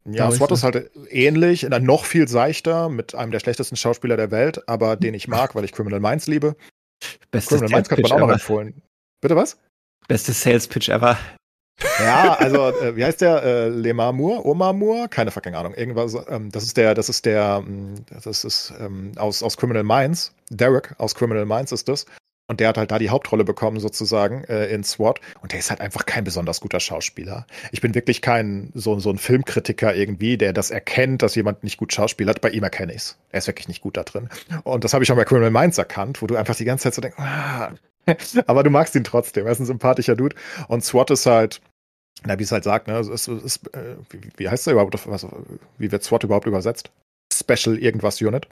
Ja, 0.04 0.30
SWAT 0.30 0.52
ist 0.52 0.62
halt 0.62 0.90
ähnlich, 1.10 1.66
dann 1.68 1.84
noch 1.84 2.04
viel 2.04 2.26
seichter 2.26 2.88
mit 2.88 3.14
einem 3.14 3.32
der 3.32 3.40
schlechtesten 3.40 3.76
Schauspieler 3.76 4.16
der 4.16 4.30
Welt, 4.30 4.66
aber 4.68 4.96
den 4.96 5.14
ich 5.14 5.28
mag, 5.28 5.54
weil 5.54 5.64
ich 5.64 5.72
Criminal 5.72 6.00
Minds 6.00 6.26
liebe. 6.26 6.56
Bestes 7.30 7.58
Criminal 7.58 7.70
Minds 7.70 7.88
könnte 7.88 8.02
man 8.02 8.12
auch 8.12 8.26
noch 8.26 8.32
empfohlen. 8.32 8.82
Bitte 9.20 9.36
was? 9.36 9.58
Bestes 10.08 10.42
Sales 10.42 10.66
Pitch 10.68 10.88
ever. 10.88 11.18
Ja, 12.00 12.34
also 12.34 12.68
äh, 12.68 12.96
wie 12.96 13.04
heißt 13.04 13.20
der? 13.20 13.42
Äh, 13.42 13.68
Lemar 13.68 14.12
Moore? 14.12 14.46
Omar 14.46 14.72
Moore? 14.72 15.08
Keine 15.08 15.30
fucking 15.30 15.54
Ahnung. 15.54 15.74
Irgendwas. 15.74 16.16
Ähm, 16.28 16.50
das 16.50 16.64
ist 16.64 16.76
der, 16.76 16.94
das 16.94 17.08
ist 17.08 17.26
der, 17.26 17.60
mm, 17.60 18.04
das 18.24 18.44
ist 18.44 18.72
ähm, 18.80 19.12
aus, 19.16 19.42
aus 19.42 19.56
Criminal 19.56 19.84
Minds. 19.84 20.32
Derek 20.50 20.94
aus 20.98 21.14
Criminal 21.14 21.46
Minds 21.46 21.72
ist 21.72 21.88
das. 21.88 22.06
Und 22.50 22.58
der 22.58 22.66
hat 22.66 22.78
halt 22.78 22.90
da 22.90 22.98
die 22.98 23.10
Hauptrolle 23.10 23.44
bekommen, 23.44 23.78
sozusagen, 23.78 24.42
äh, 24.42 24.66
in 24.74 24.82
SWAT. 24.82 25.20
Und 25.40 25.52
der 25.52 25.60
ist 25.60 25.70
halt 25.70 25.80
einfach 25.80 26.04
kein 26.04 26.24
besonders 26.24 26.60
guter 26.60 26.80
Schauspieler. 26.80 27.46
Ich 27.70 27.80
bin 27.80 27.94
wirklich 27.94 28.22
kein 28.22 28.72
so, 28.74 28.98
so 28.98 29.10
ein 29.10 29.18
Filmkritiker 29.18 29.94
irgendwie, 29.94 30.36
der 30.36 30.52
das 30.52 30.72
erkennt, 30.72 31.22
dass 31.22 31.36
jemand 31.36 31.62
nicht 31.62 31.76
gut 31.76 31.92
schauspielert. 31.92 32.40
Bei 32.40 32.50
ihm 32.50 32.64
erkenne 32.64 32.92
ich's. 32.92 33.18
Er 33.30 33.38
ist 33.38 33.46
wirklich 33.46 33.68
nicht 33.68 33.82
gut 33.82 33.96
da 33.96 34.02
drin. 34.02 34.28
Und 34.64 34.82
das 34.82 34.94
habe 34.94 35.04
ich 35.04 35.06
schon 35.06 35.16
bei 35.16 35.24
Criminal 35.24 35.52
Minds 35.52 35.78
erkannt, 35.78 36.22
wo 36.22 36.26
du 36.26 36.34
einfach 36.34 36.56
die 36.56 36.64
ganze 36.64 36.82
Zeit 36.82 36.94
so 36.94 37.00
denkst, 37.00 37.18
ah. 37.20 37.70
aber 38.48 38.64
du 38.64 38.70
magst 38.70 38.96
ihn 38.96 39.04
trotzdem. 39.04 39.46
Er 39.46 39.52
ist 39.52 39.60
ein 39.60 39.66
sympathischer 39.66 40.16
Dude. 40.16 40.34
Und 40.66 40.84
SWAT 40.84 41.12
ist 41.12 41.26
halt, 41.26 41.60
na, 42.24 42.38
wie 42.38 42.42
es 42.42 42.52
halt 42.52 42.64
sagt, 42.64 42.88
ne, 42.88 42.98
es 42.98 43.08
ist, 43.08 43.28
ist 43.28 43.74
äh, 43.74 43.96
wie, 44.10 44.20
wie, 44.36 44.48
heißt 44.48 44.66
der 44.66 44.74
überhaupt, 44.74 45.06
was, 45.06 45.26
wie 45.78 45.92
wird 45.92 46.02
SWAT 46.02 46.24
überhaupt 46.24 46.46
übersetzt? 46.46 46.90
Special 47.32 47.78
irgendwas 47.78 48.20
Unit. 48.20 48.46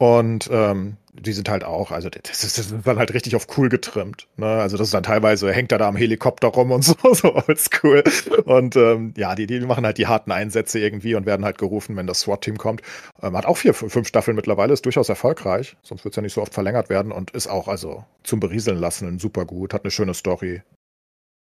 Und 0.00 0.48
ähm, 0.50 0.96
die 1.12 1.32
sind 1.32 1.50
halt 1.50 1.62
auch, 1.62 1.90
also 1.90 2.08
das 2.08 2.42
ist, 2.42 2.56
das 2.56 2.70
ist 2.70 2.86
dann 2.86 2.98
halt 2.98 3.12
richtig 3.12 3.36
auf 3.36 3.46
cool 3.58 3.68
getrimmt. 3.68 4.28
Ne? 4.38 4.46
Also 4.46 4.78
das 4.78 4.88
ist 4.88 4.94
dann 4.94 5.02
teilweise, 5.02 5.52
hängt 5.52 5.72
er 5.72 5.78
da 5.78 5.88
am 5.88 5.96
Helikopter 5.96 6.48
rum 6.48 6.70
und 6.70 6.82
so, 6.84 6.94
so 7.12 7.34
oldschool. 7.34 8.02
Und 8.46 8.76
ähm, 8.76 9.12
ja, 9.18 9.34
die, 9.34 9.46
die 9.46 9.60
machen 9.60 9.84
halt 9.84 9.98
die 9.98 10.06
harten 10.06 10.32
Einsätze 10.32 10.78
irgendwie 10.78 11.14
und 11.14 11.26
werden 11.26 11.44
halt 11.44 11.58
gerufen, 11.58 11.96
wenn 11.96 12.06
das 12.06 12.20
SWAT-Team 12.20 12.56
kommt. 12.56 12.80
Ähm, 13.22 13.36
hat 13.36 13.44
auch 13.44 13.58
vier, 13.58 13.74
fünf 13.74 14.08
Staffeln 14.08 14.36
mittlerweile, 14.36 14.72
ist 14.72 14.86
durchaus 14.86 15.10
erfolgreich, 15.10 15.76
sonst 15.82 16.04
wird 16.04 16.12
es 16.12 16.16
ja 16.16 16.22
nicht 16.22 16.32
so 16.32 16.40
oft 16.40 16.54
verlängert 16.54 16.88
werden 16.88 17.12
und 17.12 17.32
ist 17.32 17.48
auch 17.48 17.68
also 17.68 18.02
zum 18.22 18.40
Berieseln 18.40 18.78
lassen 18.78 19.18
super 19.18 19.44
gut, 19.44 19.74
hat 19.74 19.84
eine 19.84 19.90
schöne 19.90 20.14
Story. 20.14 20.62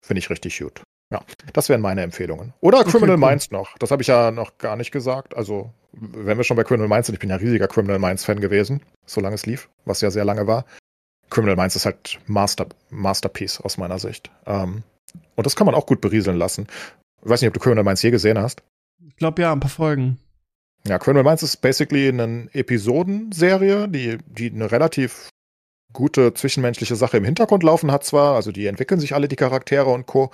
Finde 0.02 0.20
ich 0.20 0.30
richtig 0.30 0.58
gut. 0.60 0.85
Ja, 1.16 1.24
das 1.54 1.70
wären 1.70 1.80
meine 1.80 2.02
Empfehlungen. 2.02 2.54
Oder 2.60 2.84
Criminal 2.84 3.16
okay, 3.16 3.26
Minds 3.26 3.50
noch. 3.50 3.78
Das 3.78 3.92
habe 3.92 4.02
ich 4.02 4.10
ja 4.10 4.32
noch 4.32 4.58
gar 4.58 4.76
nicht 4.76 4.92
gesagt. 4.92 5.36
Also, 5.38 5.72
wenn 5.94 6.36
wir 6.36 6.44
schon 6.44 6.58
bei 6.58 6.66
Criminal 6.66 6.90
Minds 6.90 7.08
sind, 7.08 7.16
ich 7.16 7.22
bin 7.22 7.30
ja 7.30 7.38
riesiger 7.38 7.70
Criminal 7.70 8.00
Minds-Fan 8.00 8.42
gewesen, 8.42 8.82
solange 9.06 9.36
es 9.36 9.46
lief, 9.46 9.70
was 9.86 10.02
ja 10.02 10.12
sehr 10.12 10.26
lange 10.26 10.46
war. 10.46 10.66
Criminal 11.30 11.56
Minds 11.56 11.78
ist 11.78 11.86
halt 11.86 12.20
Master, 12.28 12.68
Masterpiece 12.90 13.62
aus 13.62 13.78
meiner 13.78 13.98
Sicht. 13.98 14.30
Ähm, 14.46 14.84
und 15.36 15.46
das 15.46 15.56
kann 15.56 15.66
man 15.66 15.74
auch 15.74 15.86
gut 15.86 16.02
berieseln 16.02 16.38
lassen. 16.38 16.68
Ich 17.24 17.30
weiß 17.30 17.40
nicht, 17.42 17.48
ob 17.48 17.54
du 17.54 17.62
Criminal 17.62 17.86
Minds 17.86 18.02
je 18.02 18.12
gesehen 18.12 18.38
hast. 18.38 18.62
Ich 19.08 19.16
glaube 19.16 19.42
ja, 19.42 19.54
ein 19.54 19.62
paar 19.62 19.70
Folgen. 19.70 20.20
Ja, 20.86 21.00
Criminal 21.00 21.24
Minds 21.24 21.44
ist 21.44 21.62
basically 21.62 22.10
eine 22.10 22.50
Episodenserie, 22.52 23.88
die, 23.88 24.18
die 24.28 24.52
eine 24.52 24.70
relativ 24.70 25.30
gute 25.96 26.34
zwischenmenschliche 26.34 26.96
Sache 26.96 27.18
im 27.18 27.24
Hintergrund 27.24 27.64
laufen 27.64 27.92
hat 27.92 28.04
zwar, 28.04 28.36
also 28.36 28.52
die 28.52 28.68
entwickeln 28.68 29.00
sich 29.00 29.16
alle, 29.16 29.28
die 29.28 29.36
Charaktere 29.36 29.90
und 29.90 30.06
Co. 30.06 30.30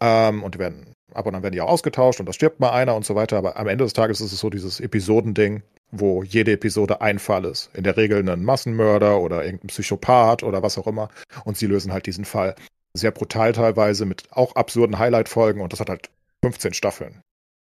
Ähm, 0.00 0.44
und 0.44 0.58
werden, 0.58 0.94
ab 1.12 1.26
und 1.26 1.34
an 1.34 1.42
werden 1.42 1.54
die 1.54 1.60
auch 1.60 1.68
ausgetauscht 1.68 2.20
und 2.20 2.26
da 2.26 2.32
stirbt 2.32 2.60
mal 2.60 2.70
einer 2.70 2.94
und 2.94 3.04
so 3.04 3.16
weiter, 3.16 3.38
aber 3.38 3.56
am 3.56 3.66
Ende 3.66 3.84
des 3.84 3.94
Tages 3.94 4.20
ist 4.20 4.32
es 4.32 4.38
so 4.38 4.50
dieses 4.50 4.78
Episodending, 4.78 5.62
wo 5.90 6.22
jede 6.22 6.52
Episode 6.52 7.00
ein 7.00 7.18
Fall 7.18 7.44
ist. 7.44 7.70
In 7.74 7.84
der 7.84 7.96
Regel 7.96 8.28
ein 8.28 8.44
Massenmörder 8.44 9.18
oder 9.18 9.44
irgendein 9.44 9.68
Psychopath 9.68 10.42
oder 10.42 10.62
was 10.62 10.78
auch 10.78 10.86
immer. 10.86 11.08
Und 11.44 11.56
sie 11.56 11.66
lösen 11.66 11.92
halt 11.92 12.06
diesen 12.06 12.24
Fall. 12.24 12.54
Sehr 12.94 13.10
brutal 13.10 13.52
teilweise 13.52 14.04
mit 14.06 14.24
auch 14.30 14.56
absurden 14.56 14.98
Highlight-Folgen 14.98 15.60
und 15.60 15.72
das 15.72 15.80
hat 15.80 15.90
halt 15.90 16.10
15 16.42 16.74
Staffeln. 16.74 17.22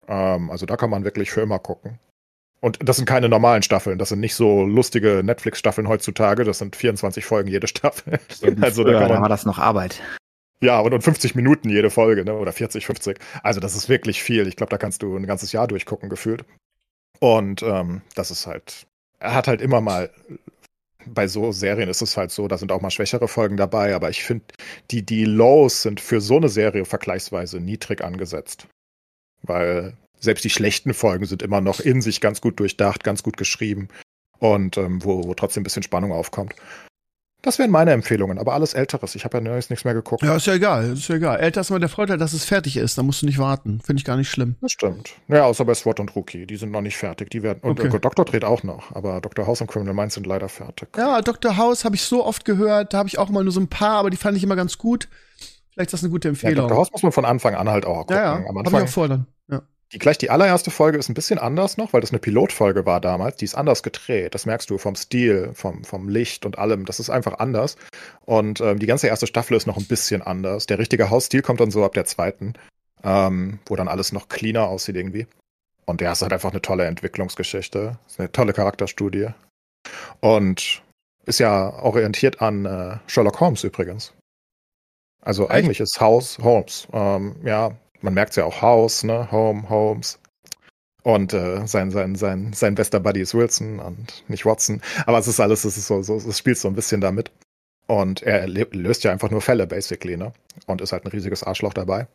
Ähm, 0.09 0.51
also 0.51 0.66
da 0.66 0.77
kann 0.77 0.90
man 0.90 1.05
wirklich 1.05 1.31
für 1.31 1.40
immer 1.40 1.59
gucken. 1.59 1.98
Und 2.60 2.78
das 2.82 2.96
sind 2.96 3.06
keine 3.06 3.28
normalen 3.28 3.62
Staffeln, 3.62 3.98
das 3.98 4.08
sind 4.08 4.20
nicht 4.20 4.34
so 4.34 4.64
lustige 4.64 5.22
Netflix-Staffeln 5.22 5.88
heutzutage, 5.88 6.44
das 6.44 6.58
sind 6.58 6.74
24 6.74 7.24
Folgen 7.24 7.48
jede 7.48 7.68
Staffel. 7.68 8.18
also 8.60 8.82
da, 8.82 8.98
man, 8.98 9.08
da 9.08 9.20
war 9.20 9.28
das 9.28 9.44
noch 9.44 9.58
Arbeit. 9.58 10.00
Ja, 10.60 10.80
und, 10.80 10.94
und 10.94 11.02
50 11.02 11.34
Minuten 11.34 11.68
jede 11.68 11.90
Folge, 11.90 12.24
ne? 12.24 12.34
Oder 12.34 12.52
40, 12.52 12.86
50. 12.86 13.18
Also 13.42 13.60
das 13.60 13.76
ist 13.76 13.88
wirklich 13.88 14.22
viel. 14.22 14.46
Ich 14.48 14.56
glaube, 14.56 14.70
da 14.70 14.78
kannst 14.78 15.02
du 15.02 15.14
ein 15.16 15.26
ganzes 15.26 15.52
Jahr 15.52 15.68
durchgucken, 15.68 16.08
gefühlt. 16.08 16.44
Und 17.20 17.62
ähm, 17.62 18.02
das 18.14 18.30
ist 18.30 18.46
halt, 18.46 18.86
er 19.18 19.34
hat 19.34 19.48
halt 19.48 19.60
immer 19.60 19.80
mal, 19.80 20.10
bei 21.06 21.28
so 21.28 21.52
Serien 21.52 21.88
ist 21.88 22.02
es 22.02 22.16
halt 22.16 22.30
so, 22.30 22.48
da 22.48 22.58
sind 22.58 22.72
auch 22.72 22.80
mal 22.80 22.90
schwächere 22.90 23.28
Folgen 23.28 23.56
dabei, 23.56 23.94
aber 23.94 24.10
ich 24.10 24.24
finde, 24.24 24.46
die, 24.90 25.04
die 25.04 25.24
Lows 25.24 25.82
sind 25.82 26.00
für 26.00 26.20
so 26.20 26.36
eine 26.36 26.48
Serie 26.48 26.84
vergleichsweise 26.84 27.60
niedrig 27.60 28.02
angesetzt. 28.02 28.66
Weil 29.42 29.96
selbst 30.20 30.44
die 30.44 30.51
schlechten 30.51 30.94
Folgen 30.94 31.26
sind 31.26 31.43
immer 31.43 31.60
noch 31.60 31.80
in 31.80 32.01
sich 32.02 32.20
ganz 32.20 32.40
gut 32.40 32.59
durchdacht, 32.60 33.05
ganz 33.05 33.22
gut 33.22 33.36
geschrieben 33.36 33.88
und 34.38 34.76
ähm, 34.76 35.05
wo, 35.05 35.24
wo 35.24 35.34
trotzdem 35.34 35.62
ein 35.62 35.64
bisschen 35.64 35.82
Spannung 35.82 36.12
aufkommt. 36.12 36.55
Das 37.43 37.60
wären 37.60 37.70
meine 37.70 37.93
Empfehlungen, 37.93 38.38
aber 38.38 38.55
alles 38.55 38.74
Älteres. 38.74 39.14
Ich 39.14 39.24
habe 39.24 39.38
ja 39.38 39.40
neues 39.40 39.70
nichts 39.70 39.84
mehr 39.84 39.94
geguckt. 39.94 40.22
Ja, 40.24 40.34
ist 40.34 40.47
ja 40.47 40.55
egal, 40.55 40.94
ist 40.94 41.06
ja 41.06 41.14
egal. 41.14 41.38
Älter 41.38 41.60
ist 41.60 41.70
immer 41.70 41.78
der 41.78 41.88
Vorteil, 41.88 42.18
dass 42.18 42.32
es 42.32 42.44
fertig 42.44 42.76
ist. 42.76 42.98
Da 42.98 43.05
musst 43.05 43.22
du 43.22 43.26
nicht 43.26 43.38
warten. 43.38 43.80
Finde 43.84 44.01
ich 44.01 44.05
gar 44.05 44.16
nicht 44.16 44.28
schlimm. 44.28 44.56
Das 44.60 44.72
stimmt. 44.72 45.12
Ja, 45.28 45.44
außer 45.44 45.64
bei 45.64 45.74
SWAT 45.74 46.01
und 46.01 46.16
Rookie. 46.16 46.47
Die 46.47 46.56
sind 46.56 46.72
noch 46.72 46.80
nicht 46.80 46.97
fertig. 46.97 47.30
Die 47.30 47.44
werden. 47.44 47.60
Und 47.62 47.78
okay. 47.78 48.01
Doktor 48.01 48.24
dreht 48.24 48.44
auch 48.44 48.64
noch, 48.64 48.93
aber 48.97 49.20
Dr. 49.20 49.47
House 49.47 49.60
und 49.60 49.68
Criminal 49.68 49.94
Minds 49.94 50.14
sind 50.14 50.26
leider 50.26 50.48
fertig. 50.48 50.88
Ja, 50.97 51.20
Dr. 51.22 51.56
House 51.56 51.84
habe 51.84 51.94
ich 51.94 52.02
so 52.02 52.24
oft 52.24 52.44
gehört. 52.44 52.93
Da 52.93 52.98
habe 52.98 53.09
ich 53.09 53.18
auch 53.18 53.28
mal 53.28 53.44
nur 53.44 53.52
so 53.52 53.60
ein 53.60 53.68
paar, 53.68 53.98
aber 53.98 54.10
die 54.10 54.16
fand 54.16 54.36
ich 54.36 54.43
immer 54.43 54.56
ganz 54.56 54.76
gut. 54.76 55.09
Vielleicht 55.70 55.88
ist 55.88 55.93
das 55.93 56.02
eine 56.02 56.10
gute 56.10 56.28
Empfehlung. 56.28 56.56
Ja, 56.56 56.62
Dr. 56.62 56.78
House 56.78 56.90
muss 56.90 57.05
man 57.05 57.12
von 57.12 57.24
Anfang 57.24 57.55
an 57.55 57.68
halt 57.68 57.86
auch 57.86 57.98
gucken. 57.98 58.16
Ja, 58.16 58.40
ja. 58.40 58.47
Am 58.48 58.56
Anfang, 58.56 58.74
hab 58.74 58.82
ich 58.82 58.88
auch 58.88 58.93
vor 58.93 59.06
dann. 59.09 59.26
Die 59.92 59.98
gleich 59.98 60.18
die 60.18 60.30
allererste 60.30 60.72
Folge 60.72 60.98
ist 60.98 61.08
ein 61.08 61.14
bisschen 61.14 61.38
anders 61.38 61.76
noch, 61.76 61.92
weil 61.92 62.00
das 62.00 62.10
eine 62.10 62.18
Pilotfolge 62.18 62.86
war 62.86 63.00
damals. 63.00 63.36
Die 63.36 63.44
ist 63.44 63.54
anders 63.54 63.84
gedreht. 63.84 64.34
Das 64.34 64.44
merkst 64.44 64.68
du 64.68 64.78
vom 64.78 64.96
Stil, 64.96 65.52
vom, 65.54 65.84
vom 65.84 66.08
Licht 66.08 66.44
und 66.44 66.58
allem. 66.58 66.84
Das 66.86 66.98
ist 66.98 67.08
einfach 67.08 67.38
anders. 67.38 67.76
Und 68.24 68.60
ähm, 68.60 68.80
die 68.80 68.86
ganze 68.86 69.06
erste 69.06 69.28
Staffel 69.28 69.56
ist 69.56 69.66
noch 69.66 69.76
ein 69.76 69.86
bisschen 69.86 70.22
anders. 70.22 70.66
Der 70.66 70.78
richtige 70.78 71.10
Hausstil 71.10 71.40
kommt 71.42 71.60
dann 71.60 71.70
so 71.70 71.84
ab 71.84 71.94
der 71.94 72.04
zweiten, 72.04 72.54
ähm, 73.04 73.60
wo 73.66 73.76
dann 73.76 73.86
alles 73.86 74.12
noch 74.12 74.28
cleaner 74.28 74.66
aussieht 74.66 74.96
irgendwie. 74.96 75.28
Und 75.84 76.00
der 76.00 76.10
ist 76.10 76.22
halt 76.22 76.32
einfach 76.32 76.50
eine 76.50 76.62
tolle 76.62 76.86
Entwicklungsgeschichte. 76.86 77.96
Ist 78.08 78.18
eine 78.18 78.32
tolle 78.32 78.52
Charakterstudie. 78.52 79.28
Und 80.18 80.82
ist 81.26 81.38
ja 81.38 81.72
orientiert 81.80 82.42
an 82.42 82.64
äh, 82.64 82.98
Sherlock 83.06 83.38
Holmes 83.38 83.62
übrigens. 83.62 84.12
Also 85.22 85.44
Echt? 85.44 85.52
eigentlich 85.52 85.80
ist 85.80 86.00
House 86.00 86.38
Holmes. 86.42 86.88
Ähm, 86.92 87.36
ja, 87.44 87.72
man 88.06 88.14
merkt 88.14 88.30
es 88.30 88.36
ja 88.36 88.44
auch 88.44 88.62
House, 88.62 89.02
ne? 89.02 89.30
Home, 89.32 89.68
Holmes. 89.68 90.20
Und 91.02 91.34
äh, 91.34 91.66
sein, 91.66 91.90
sein, 91.90 92.14
sein, 92.14 92.52
sein 92.52 92.76
bester 92.76 93.00
Buddy 93.00 93.20
ist 93.20 93.34
Wilson 93.34 93.80
und 93.80 94.24
nicht 94.28 94.46
Watson. 94.46 94.80
Aber 95.06 95.18
es 95.18 95.26
ist 95.26 95.40
alles, 95.40 95.64
es 95.64 95.76
ist 95.76 95.88
so, 95.88 96.02
so, 96.02 96.16
es 96.16 96.38
spielt 96.38 96.56
so 96.56 96.68
ein 96.68 96.74
bisschen 96.76 97.00
damit. 97.00 97.32
Und 97.88 98.22
er 98.22 98.46
löst 98.46 99.02
ja 99.04 99.10
einfach 99.10 99.30
nur 99.30 99.40
Fälle, 99.40 99.66
basically, 99.66 100.16
ne? 100.16 100.32
Und 100.66 100.80
ist 100.80 100.92
halt 100.92 101.04
ein 101.04 101.10
riesiges 101.10 101.42
Arschloch 101.42 101.74
dabei. 101.74 102.06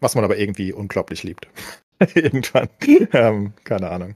Was 0.00 0.14
man 0.14 0.24
aber 0.24 0.36
irgendwie 0.36 0.72
unglaublich 0.72 1.22
liebt. 1.22 1.48
Irgendwann. 2.14 2.68
ähm, 3.12 3.54
keine 3.64 3.90
Ahnung. 3.90 4.14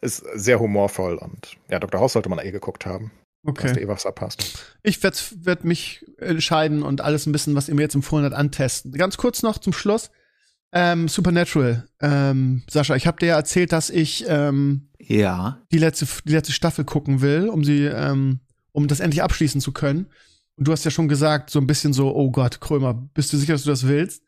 Ist 0.00 0.24
sehr 0.34 0.60
humorvoll 0.60 1.16
und 1.16 1.56
ja, 1.68 1.78
Dr. 1.78 2.00
House 2.00 2.14
sollte 2.14 2.28
man 2.28 2.38
eh 2.38 2.52
geguckt 2.52 2.86
haben. 2.86 3.10
Okay. 3.44 3.62
Dass 3.64 3.72
der 3.72 3.82
eh 3.82 3.88
was 3.88 4.06
abpasst. 4.06 4.76
Ich 4.82 5.02
werde 5.02 5.18
werd 5.42 5.64
mich 5.64 6.06
entscheiden 6.18 6.82
und 6.82 7.00
alles 7.00 7.26
ein 7.26 7.32
bisschen, 7.32 7.54
was 7.54 7.68
ihr 7.68 7.74
mir 7.74 7.82
jetzt 7.82 7.94
empfohlen 7.94 8.24
habt, 8.24 8.34
antesten. 8.34 8.92
Ganz 8.92 9.16
kurz 9.16 9.42
noch 9.42 9.58
zum 9.58 9.72
Schluss. 9.72 10.10
Ähm, 10.72 11.08
Supernatural. 11.08 11.88
Ähm, 12.00 12.62
Sascha, 12.70 12.94
ich 12.94 13.06
habe 13.06 13.18
dir 13.18 13.26
ja 13.26 13.36
erzählt, 13.36 13.72
dass 13.72 13.90
ich 13.90 14.24
ähm, 14.28 14.88
ja. 14.98 15.58
die, 15.72 15.78
letzte, 15.78 16.06
die 16.24 16.32
letzte 16.32 16.52
Staffel 16.52 16.84
gucken 16.84 17.20
will, 17.20 17.48
um 17.48 17.64
sie, 17.64 17.84
ähm, 17.84 18.40
um 18.72 18.86
das 18.86 19.00
endlich 19.00 19.22
abschließen 19.22 19.60
zu 19.60 19.72
können. 19.72 20.06
Und 20.56 20.68
du 20.68 20.72
hast 20.72 20.84
ja 20.84 20.90
schon 20.90 21.08
gesagt, 21.08 21.50
so 21.50 21.58
ein 21.58 21.66
bisschen 21.66 21.92
so, 21.92 22.14
oh 22.14 22.30
Gott, 22.30 22.60
Krömer, 22.60 22.94
bist 22.94 23.32
du 23.32 23.36
sicher, 23.36 23.54
dass 23.54 23.64
du 23.64 23.70
das 23.70 23.88
willst? 23.88 24.22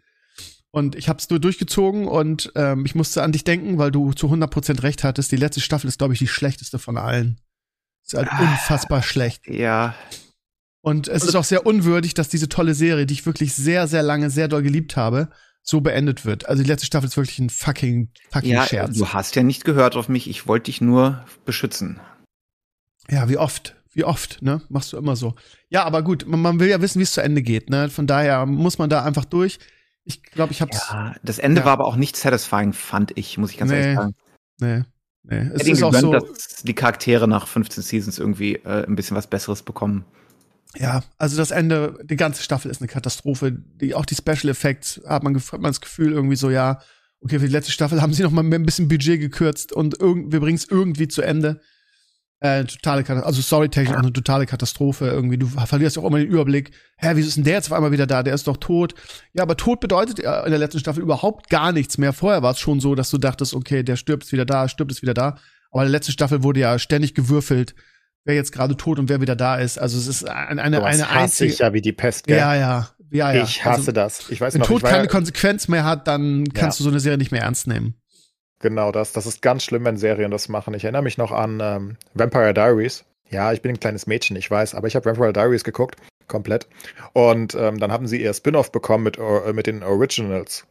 Und 0.70 0.96
ich 0.96 1.08
habe 1.08 1.18
es 1.18 1.28
nur 1.28 1.38
durchgezogen 1.38 2.08
und 2.08 2.50
ähm, 2.56 2.86
ich 2.86 2.94
musste 2.94 3.22
an 3.22 3.32
dich 3.32 3.44
denken, 3.44 3.76
weil 3.76 3.90
du 3.90 4.12
zu 4.14 4.28
100% 4.28 4.82
recht 4.82 5.04
hattest. 5.04 5.30
Die 5.30 5.36
letzte 5.36 5.60
Staffel 5.60 5.86
ist, 5.86 5.98
glaube 5.98 6.14
ich, 6.14 6.18
die 6.18 6.26
schlechteste 6.26 6.78
von 6.78 6.96
allen. 6.96 7.38
Ist 8.02 8.14
halt 8.14 8.28
ah, 8.30 8.40
unfassbar 8.40 9.02
schlecht. 9.02 9.46
Ja. 9.46 9.94
Und 10.80 11.08
es 11.08 11.24
ist 11.24 11.34
auch 11.34 11.44
sehr 11.44 11.66
unwürdig, 11.66 12.14
dass 12.14 12.30
diese 12.30 12.48
tolle 12.48 12.74
Serie, 12.74 13.04
die 13.04 13.14
ich 13.14 13.26
wirklich 13.26 13.54
sehr, 13.54 13.86
sehr 13.86 14.02
lange, 14.02 14.30
sehr 14.30 14.48
doll 14.48 14.62
geliebt 14.62 14.96
habe, 14.96 15.28
so 15.62 15.80
beendet 15.80 16.24
wird. 16.24 16.48
Also 16.48 16.62
die 16.62 16.68
letzte 16.68 16.86
Staffel 16.86 17.06
ist 17.08 17.16
wirklich 17.16 17.38
ein 17.38 17.50
fucking, 17.50 18.10
fucking 18.30 18.50
ja, 18.52 18.66
Scherz. 18.66 18.96
Du 18.96 19.08
hast 19.08 19.36
ja 19.36 19.42
nicht 19.42 19.64
gehört 19.64 19.96
auf 19.96 20.08
mich, 20.08 20.28
ich 20.28 20.46
wollte 20.46 20.64
dich 20.64 20.80
nur 20.80 21.24
beschützen. 21.44 22.00
Ja, 23.08 23.28
wie 23.28 23.38
oft? 23.38 23.76
wie 23.94 24.04
oft, 24.04 24.40
ne? 24.42 24.62
Machst 24.68 24.92
du 24.92 24.96
immer 24.96 25.16
so. 25.16 25.34
Ja, 25.68 25.84
aber 25.84 26.02
gut, 26.02 26.26
man, 26.26 26.40
man 26.40 26.60
will 26.60 26.68
ja 26.68 26.80
wissen, 26.80 26.98
wie 26.98 27.02
es 27.02 27.12
zu 27.12 27.22
Ende 27.22 27.42
geht, 27.42 27.68
ne? 27.70 27.90
Von 27.90 28.06
daher 28.06 28.46
muss 28.46 28.78
man 28.78 28.88
da 28.88 29.04
einfach 29.04 29.24
durch. 29.24 29.58
Ich 30.04 30.22
glaube, 30.22 30.52
ich 30.52 30.62
hab's. 30.62 30.88
Ja, 30.90 31.14
das 31.22 31.38
Ende 31.38 31.60
Ja. 31.60 31.66
war 31.66 31.72
aber 31.74 31.84
auch 31.86 31.96
nicht 31.96 32.16
satisfying, 32.16 32.72
fand 32.72 33.16
ich, 33.16 33.36
muss 33.38 33.50
ich 33.50 33.58
ganz 33.58 33.70
Nee. 33.70 33.80
ehrlich 33.80 33.96
sagen. 33.96 34.14
Nee, 34.60 34.82
nee. 35.24 35.50
Es 35.52 35.60
Hätte 35.60 35.70
ist 35.72 35.82
auch 35.82 35.92
gegönnt, 35.92 36.22
so. 36.22 36.26
dass 36.34 36.62
die 36.62 36.74
Charaktere 36.74 37.28
nach 37.28 37.46
15 37.46 37.82
Seasons 37.82 38.18
irgendwie 38.18 38.54
äh, 38.56 38.86
ein 38.86 38.96
bisschen 38.96 39.16
was 39.16 39.26
Besseres 39.26 39.62
bekommen. 39.62 40.04
Ja, 40.76 41.02
also 41.18 41.36
das 41.36 41.50
Ende, 41.50 41.98
die 42.04 42.16
ganze 42.16 42.42
Staffel 42.42 42.70
ist 42.70 42.80
eine 42.80 42.88
Katastrophe. 42.88 43.52
Die, 43.52 43.94
auch 43.94 44.06
die 44.06 44.14
Special 44.14 44.48
Effects 44.48 45.00
hat 45.06 45.22
man, 45.22 45.36
hat 45.36 45.52
man 45.52 45.70
das 45.70 45.80
Gefühl 45.80 46.12
irgendwie 46.12 46.36
so, 46.36 46.50
ja, 46.50 46.80
okay, 47.20 47.38
für 47.38 47.46
die 47.46 47.52
letzte 47.52 47.72
Staffel 47.72 48.00
haben 48.00 48.14
sie 48.14 48.22
noch 48.22 48.30
mal 48.30 48.44
ein 48.44 48.66
bisschen 48.66 48.88
Budget 48.88 49.20
gekürzt 49.20 49.72
und 49.72 50.00
wir 50.00 50.40
bringen 50.40 50.56
es 50.56 50.68
irgendwie 50.68 51.08
zu 51.08 51.22
Ende. 51.22 51.60
Äh, 52.40 52.64
totale 52.64 53.04
Katastrophe, 53.04 53.26
also 53.26 53.40
storytechnisch 53.40 53.96
auch 53.96 54.02
eine 54.02 54.12
totale 54.12 54.46
Katastrophe 54.46 55.06
irgendwie. 55.06 55.38
Du 55.38 55.46
verlierst 55.46 55.96
auch 55.96 56.04
immer 56.04 56.18
den 56.18 56.26
Überblick. 56.26 56.72
Hä, 56.96 57.12
wieso 57.14 57.28
ist 57.28 57.36
denn 57.36 57.44
der 57.44 57.54
jetzt 57.54 57.68
auf 57.70 57.72
einmal 57.72 57.92
wieder 57.92 58.08
da? 58.08 58.24
Der 58.24 58.34
ist 58.34 58.48
doch 58.48 58.56
tot. 58.56 58.94
Ja, 59.32 59.44
aber 59.44 59.56
tot 59.56 59.78
bedeutet 59.78 60.18
in 60.18 60.24
der 60.24 60.58
letzten 60.58 60.80
Staffel 60.80 61.04
überhaupt 61.04 61.50
gar 61.50 61.70
nichts 61.70 61.98
mehr. 61.98 62.12
Vorher 62.12 62.42
war 62.42 62.50
es 62.50 62.58
schon 62.58 62.80
so, 62.80 62.96
dass 62.96 63.10
du 63.10 63.18
dachtest, 63.18 63.54
okay, 63.54 63.84
der 63.84 63.94
stirbt 63.94 64.32
wieder 64.32 64.44
da, 64.44 64.68
stirbt 64.68 64.90
ist 64.90 65.02
wieder 65.02 65.14
da. 65.14 65.38
Aber 65.70 65.82
in 65.82 65.86
der 65.86 65.92
letzten 65.92 66.10
Staffel 66.10 66.42
wurde 66.42 66.58
ja 66.58 66.80
ständig 66.80 67.14
gewürfelt, 67.14 67.76
wer 68.24 68.34
jetzt 68.34 68.52
gerade 68.52 68.76
tot 68.76 68.98
und 68.98 69.08
wer 69.08 69.20
wieder 69.20 69.36
da 69.36 69.56
ist. 69.56 69.78
Also 69.78 69.98
es 69.98 70.06
ist 70.06 70.28
ein- 70.28 70.58
eine, 70.58 70.76
Sowas 70.78 70.94
eine 70.94 71.08
hasse 71.08 71.18
einzige. 71.20 71.52
ich 71.52 71.58
ja 71.58 71.72
wie 71.72 71.80
die 71.80 71.92
Pest, 71.92 72.26
gell? 72.26 72.38
Ja, 72.38 72.54
ja, 72.54 72.88
ja, 73.10 73.32
ja. 73.32 73.42
Ich 73.42 73.64
hasse 73.64 73.78
also, 73.78 73.92
das. 73.92 74.30
Ich 74.30 74.40
weiß 74.40 74.54
Wenn 74.54 74.60
noch, 74.60 74.68
Tod 74.68 74.82
keine 74.82 75.04
ja, 75.04 75.10
Konsequenz 75.10 75.68
mehr 75.68 75.84
hat, 75.84 76.06
dann 76.06 76.44
kannst 76.54 76.78
Ja. 76.78 76.82
du 76.82 76.84
so 76.84 76.90
eine 76.90 77.00
Serie 77.00 77.18
nicht 77.18 77.32
mehr 77.32 77.42
ernst 77.42 77.66
nehmen. 77.66 77.94
genau 78.60 78.92
das. 78.92 79.12
Das 79.12 79.26
ist 79.26 79.42
ganz 79.42 79.64
schlimm, 79.64 79.84
wenn 79.84 79.96
Serien 79.96 80.30
das 80.30 80.48
machen. 80.48 80.72
Ich 80.74 80.84
erinnere 80.84 81.02
mich 81.02 81.18
noch 81.18 81.32
an 81.32 81.58
ähm, 81.60 81.96
Vampire 82.14 82.54
Diaries. 82.54 83.04
Ja, 83.28 83.52
ich 83.52 83.60
bin 83.60 83.72
ein 83.72 83.80
kleines 83.80 84.06
Mädchen, 84.06 84.36
ich 84.36 84.48
weiß, 84.50 84.74
aber 84.76 84.86
ich 84.86 84.94
habe 84.94 85.04
Vampire 85.06 85.32
Diaries 85.32 85.64
geguckt, 85.64 85.96
komplett. 86.28 86.68
Und 87.12 87.54
ähm, 87.56 87.80
dann 87.80 87.90
haben 87.90 88.06
sie 88.06 88.22
ihr 88.22 88.32
Spin-off 88.34 88.70
bekommen 88.70 89.02
mit, 89.04 89.18
äh, 89.18 89.52
mit 89.52 89.66
den 89.66 89.82
Originals. 89.82 90.64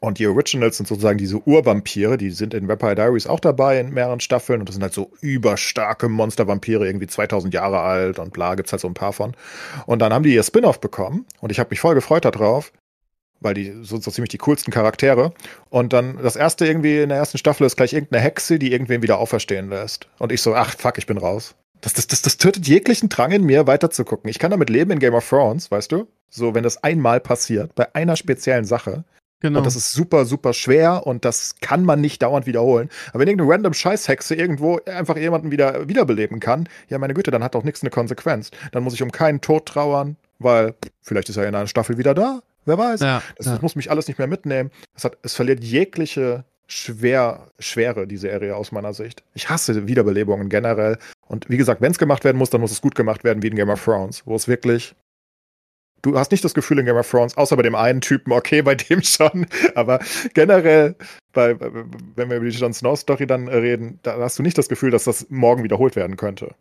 Und 0.00 0.18
die 0.18 0.26
Originals 0.26 0.76
sind 0.76 0.86
sozusagen 0.86 1.16
diese 1.16 1.38
Urvampire, 1.46 2.18
die 2.18 2.30
sind 2.30 2.52
in 2.52 2.68
Vampire 2.68 2.94
Diaries 2.94 3.26
auch 3.26 3.40
dabei 3.40 3.80
in 3.80 3.94
mehreren 3.94 4.20
Staffeln 4.20 4.60
und 4.60 4.68
das 4.68 4.74
sind 4.74 4.82
halt 4.82 4.92
so 4.92 5.10
überstarke 5.22 6.08
Monstervampire, 6.08 6.86
irgendwie 6.86 7.06
2000 7.06 7.54
Jahre 7.54 7.80
alt 7.80 8.18
und 8.18 8.32
bla, 8.32 8.54
gibt's 8.56 8.72
halt 8.72 8.82
so 8.82 8.88
ein 8.88 8.94
paar 8.94 9.14
von. 9.14 9.34
Und 9.86 10.00
dann 10.00 10.12
haben 10.12 10.22
die 10.22 10.34
ihr 10.34 10.42
Spin-off 10.42 10.80
bekommen 10.80 11.24
und 11.40 11.50
ich 11.50 11.58
habe 11.58 11.70
mich 11.70 11.80
voll 11.80 11.94
gefreut 11.94 12.26
darauf, 12.26 12.72
weil 13.40 13.54
die 13.54 13.72
so, 13.82 13.98
so 13.98 14.10
ziemlich 14.10 14.30
die 14.30 14.38
coolsten 14.38 14.70
Charaktere. 14.70 15.32
Und 15.70 15.92
dann 15.92 16.18
das 16.22 16.36
erste 16.36 16.66
irgendwie 16.66 17.00
in 17.00 17.08
der 17.08 17.18
ersten 17.18 17.38
Staffel 17.38 17.66
ist 17.66 17.76
gleich 17.76 17.92
irgendeine 17.92 18.22
Hexe, 18.22 18.58
die 18.58 18.72
irgendwen 18.72 19.02
wieder 19.02 19.18
auferstehen 19.18 19.70
lässt. 19.70 20.08
Und 20.18 20.30
ich 20.30 20.42
so, 20.42 20.54
ach 20.54 20.76
fuck, 20.76 20.98
ich 20.98 21.06
bin 21.06 21.18
raus. 21.18 21.54
Das, 21.80 21.92
das, 21.92 22.06
das, 22.06 22.22
das 22.22 22.38
tötet 22.38 22.66
jeglichen 22.66 23.08
Drang 23.08 23.32
in 23.32 23.44
mir, 23.44 23.66
weiterzugucken. 23.66 24.28
Ich 24.30 24.38
kann 24.38 24.50
damit 24.50 24.70
leben 24.70 24.90
in 24.90 24.98
Game 24.98 25.14
of 25.14 25.28
Thrones, 25.28 25.70
weißt 25.70 25.92
du? 25.92 26.06
So, 26.30 26.54
wenn 26.54 26.62
das 26.62 26.82
einmal 26.82 27.20
passiert, 27.20 27.74
bei 27.74 27.94
einer 27.94 28.16
speziellen 28.16 28.64
Sache. 28.64 29.04
Genau. 29.46 29.58
Und 29.58 29.64
das 29.64 29.76
ist 29.76 29.92
super, 29.92 30.24
super 30.24 30.52
schwer 30.52 31.06
und 31.06 31.24
das 31.24 31.54
kann 31.60 31.84
man 31.84 32.00
nicht 32.00 32.22
dauernd 32.22 32.46
wiederholen. 32.46 32.90
Aber 33.10 33.20
wenn 33.20 33.28
irgendeine 33.28 33.50
random 33.50 33.74
Scheißhexe 33.74 34.34
irgendwo 34.34 34.80
einfach 34.86 35.16
jemanden 35.16 35.50
wieder 35.50 35.88
wiederbeleben 35.88 36.40
kann, 36.40 36.68
ja, 36.88 36.98
meine 36.98 37.14
Güte, 37.14 37.30
dann 37.30 37.42
hat 37.44 37.54
doch 37.54 37.64
nichts 37.64 37.82
eine 37.82 37.90
Konsequenz. 37.90 38.50
Dann 38.72 38.82
muss 38.82 38.94
ich 38.94 39.02
um 39.02 39.12
keinen 39.12 39.40
Tod 39.40 39.66
trauern, 39.66 40.16
weil 40.38 40.74
vielleicht 41.02 41.28
ist 41.28 41.36
er 41.36 41.48
in 41.48 41.54
einer 41.54 41.66
Staffel 41.66 41.98
wieder 41.98 42.14
da. 42.14 42.40
Wer 42.64 42.78
weiß. 42.78 43.00
ja, 43.00 43.22
Das, 43.36 43.46
ja. 43.46 43.52
das 43.52 43.62
muss 43.62 43.76
mich 43.76 43.90
alles 43.90 44.08
nicht 44.08 44.18
mehr 44.18 44.26
mitnehmen. 44.26 44.70
Es, 44.96 45.04
hat, 45.04 45.16
es 45.22 45.34
verliert 45.34 45.62
jegliche 45.62 46.44
Schwer, 46.68 47.46
Schwere, 47.60 48.08
die 48.08 48.16
Serie 48.16 48.56
aus 48.56 48.72
meiner 48.72 48.92
Sicht. 48.92 49.22
Ich 49.34 49.48
hasse 49.48 49.86
Wiederbelebungen 49.86 50.48
generell. 50.48 50.98
Und 51.28 51.48
wie 51.48 51.56
gesagt, 51.56 51.80
wenn 51.80 51.92
es 51.92 51.98
gemacht 51.98 52.24
werden 52.24 52.36
muss, 52.36 52.50
dann 52.50 52.60
muss 52.60 52.72
es 52.72 52.80
gut 52.80 52.96
gemacht 52.96 53.22
werden 53.22 53.42
wie 53.42 53.46
in 53.46 53.54
Game 53.54 53.70
of 53.70 53.84
Thrones, 53.84 54.22
wo 54.26 54.34
es 54.34 54.48
wirklich. 54.48 54.94
Du 56.02 56.18
hast 56.18 56.30
nicht 56.30 56.44
das 56.44 56.54
Gefühl 56.54 56.78
in 56.78 56.86
Game 56.86 56.96
of 56.96 57.10
Thrones, 57.10 57.36
außer 57.36 57.56
bei 57.56 57.62
dem 57.62 57.74
einen 57.74 58.00
Typen, 58.00 58.32
okay, 58.32 58.62
bei 58.62 58.74
dem 58.74 59.02
schon, 59.02 59.46
aber 59.74 59.98
generell, 60.34 60.94
bei, 61.32 61.58
wenn 61.58 62.30
wir 62.30 62.36
über 62.36 62.48
die 62.48 62.56
Jon 62.56 62.72
Snow 62.72 62.98
Story 62.98 63.26
dann 63.26 63.48
reden, 63.48 63.98
da 64.02 64.18
hast 64.18 64.38
du 64.38 64.42
nicht 64.42 64.58
das 64.58 64.68
Gefühl, 64.68 64.90
dass 64.90 65.04
das 65.04 65.26
morgen 65.30 65.64
wiederholt 65.64 65.96
werden 65.96 66.16
könnte. 66.16 66.54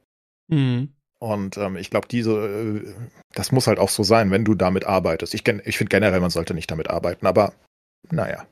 Mhm. 0.48 0.90
Und 1.20 1.58
ähm, 1.58 1.78
ich 1.78 1.90
glaube, 1.90 2.08
diese, 2.08 2.32
äh, 2.32 2.94
das 3.34 3.52
muss 3.52 3.68
halt 3.68 3.80
auch 3.80 3.90
so 3.90 4.04
sein, 4.04 4.32
wenn 4.32 4.46
du 4.46 4.54
damit 4.56 4.86
arbeitest. 4.86 5.34
Ich, 5.34 5.48
ich 5.48 5.78
finde 5.78 5.90
generell, 5.90 6.20
man 6.20 6.30
sollte 6.30 6.54
nicht 6.54 6.70
damit 6.70 6.90
arbeiten, 6.90 7.26
aber 7.26 7.54
naja. 8.12 8.46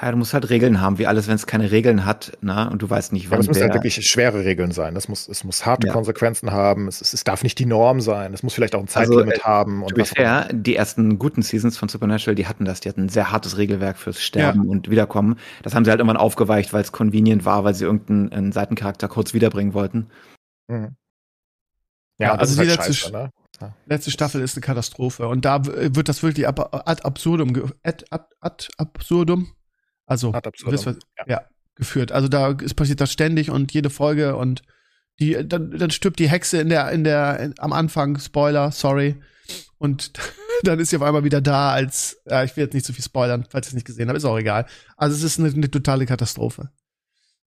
Ja, 0.00 0.12
du 0.12 0.16
musst 0.16 0.32
halt 0.32 0.48
Regeln 0.48 0.80
haben, 0.80 0.98
wie 0.98 1.08
alles, 1.08 1.26
wenn 1.26 1.34
es 1.34 1.44
keine 1.46 1.72
Regeln 1.72 2.04
hat, 2.04 2.38
na, 2.40 2.68
und 2.68 2.82
du 2.82 2.88
weißt 2.88 3.12
nicht, 3.12 3.26
Aber 3.26 3.32
wann 3.32 3.40
es 3.40 3.48
müssen 3.48 3.62
halt 3.62 3.74
wirklich 3.74 3.94
schwere 4.08 4.44
Regeln 4.44 4.70
sein. 4.70 4.94
Das 4.94 5.08
muss, 5.08 5.28
es 5.28 5.42
muss 5.42 5.66
harte 5.66 5.88
Ja. 5.88 5.92
Konsequenzen 5.92 6.52
haben. 6.52 6.86
Es, 6.86 7.00
es, 7.00 7.12
es 7.12 7.24
darf 7.24 7.42
nicht 7.42 7.58
die 7.58 7.66
Norm 7.66 8.00
sein. 8.00 8.32
Es 8.32 8.44
muss 8.44 8.54
vielleicht 8.54 8.76
auch 8.76 8.80
ein 8.80 8.88
Also, 8.92 9.14
Zeitlimit 9.14 9.38
äh, 9.38 9.42
haben. 9.42 9.82
Und 9.82 10.06
fair, 10.06 10.48
die 10.52 10.76
ersten 10.76 11.18
guten 11.18 11.42
Seasons 11.42 11.78
von 11.78 11.88
Supernatural, 11.88 12.36
die 12.36 12.46
hatten 12.46 12.64
das. 12.64 12.78
Die 12.78 12.88
hatten 12.88 13.02
ein 13.02 13.08
sehr 13.08 13.32
hartes 13.32 13.56
Regelwerk 13.58 13.98
fürs 13.98 14.20
Sterben 14.22 14.68
und 14.68 14.88
Wiederkommen. 14.88 15.36
Das 15.64 15.74
haben 15.74 15.84
sie 15.84 15.90
halt 15.90 15.98
irgendwann 15.98 16.16
aufgeweicht, 16.16 16.72
weil 16.72 16.82
es 16.82 16.92
convenient 16.92 17.44
war, 17.44 17.64
weil 17.64 17.74
sie 17.74 17.84
irgendeinen 17.84 18.32
einen 18.32 18.52
Seitencharakter 18.52 19.08
kurz 19.08 19.34
wiederbringen 19.34 19.74
wollten. 19.74 20.06
Mhm. 20.68 20.94
Ja, 22.20 22.28
Ja, 22.28 22.34
also 22.36 22.52
ist 22.52 22.56
die 22.62 22.68
halt 22.68 22.78
letzte 22.78 22.94
scheiße, 22.94 23.12
ne? 23.12 23.30
Letzte 23.86 24.10
Staffel 24.12 24.40
ist 24.42 24.56
eine 24.56 24.60
Katastrophe. 24.60 25.26
Und 25.26 25.44
da 25.44 25.64
wird 25.64 26.08
das 26.08 26.22
wirklich 26.22 26.46
ab, 26.46 26.72
ad 26.88 27.02
absurdum, 27.02 27.72
ad, 27.82 28.04
ad, 28.10 28.24
ad 28.40 28.68
absurdum, 28.76 29.52
also 30.06 30.32
wisst 30.66 30.86
was- 30.86 30.98
ja. 31.18 31.24
ja. 31.28 31.42
geführt. 31.74 32.12
Also 32.12 32.28
da 32.28 32.50
ist 32.52 32.74
passiert 32.74 33.00
das 33.00 33.12
ständig 33.12 33.50
und 33.50 33.72
jede 33.72 33.90
Folge 33.90 34.36
und 34.36 34.62
die, 35.20 35.36
dann, 35.46 35.70
dann 35.76 35.90
stirbt 35.90 36.18
die 36.18 36.28
Hexe 36.28 36.58
in 36.60 36.68
der, 36.68 36.90
in 36.90 37.04
der, 37.04 37.38
in, 37.40 37.54
am 37.58 37.72
Anfang, 37.72 38.18
Spoiler, 38.18 38.72
sorry. 38.72 39.16
Und 39.78 40.12
dann 40.62 40.78
ist 40.78 40.90
sie 40.90 40.96
auf 40.96 41.02
einmal 41.02 41.24
wieder 41.24 41.40
da 41.40 41.72
als, 41.72 42.18
ja, 42.28 42.44
ich 42.44 42.56
will 42.56 42.64
jetzt 42.64 42.74
nicht 42.74 42.86
zu 42.86 42.92
viel 42.92 43.04
spoilern, 43.04 43.46
falls 43.48 43.66
ihr 43.66 43.70
es 43.70 43.74
nicht 43.74 43.86
gesehen 43.86 44.08
habt, 44.08 44.16
ist 44.16 44.24
auch 44.24 44.38
egal. 44.38 44.66
Also 44.96 45.14
es 45.16 45.22
ist 45.22 45.38
eine, 45.38 45.48
eine 45.50 45.70
totale 45.70 46.06
Katastrophe. 46.06 46.70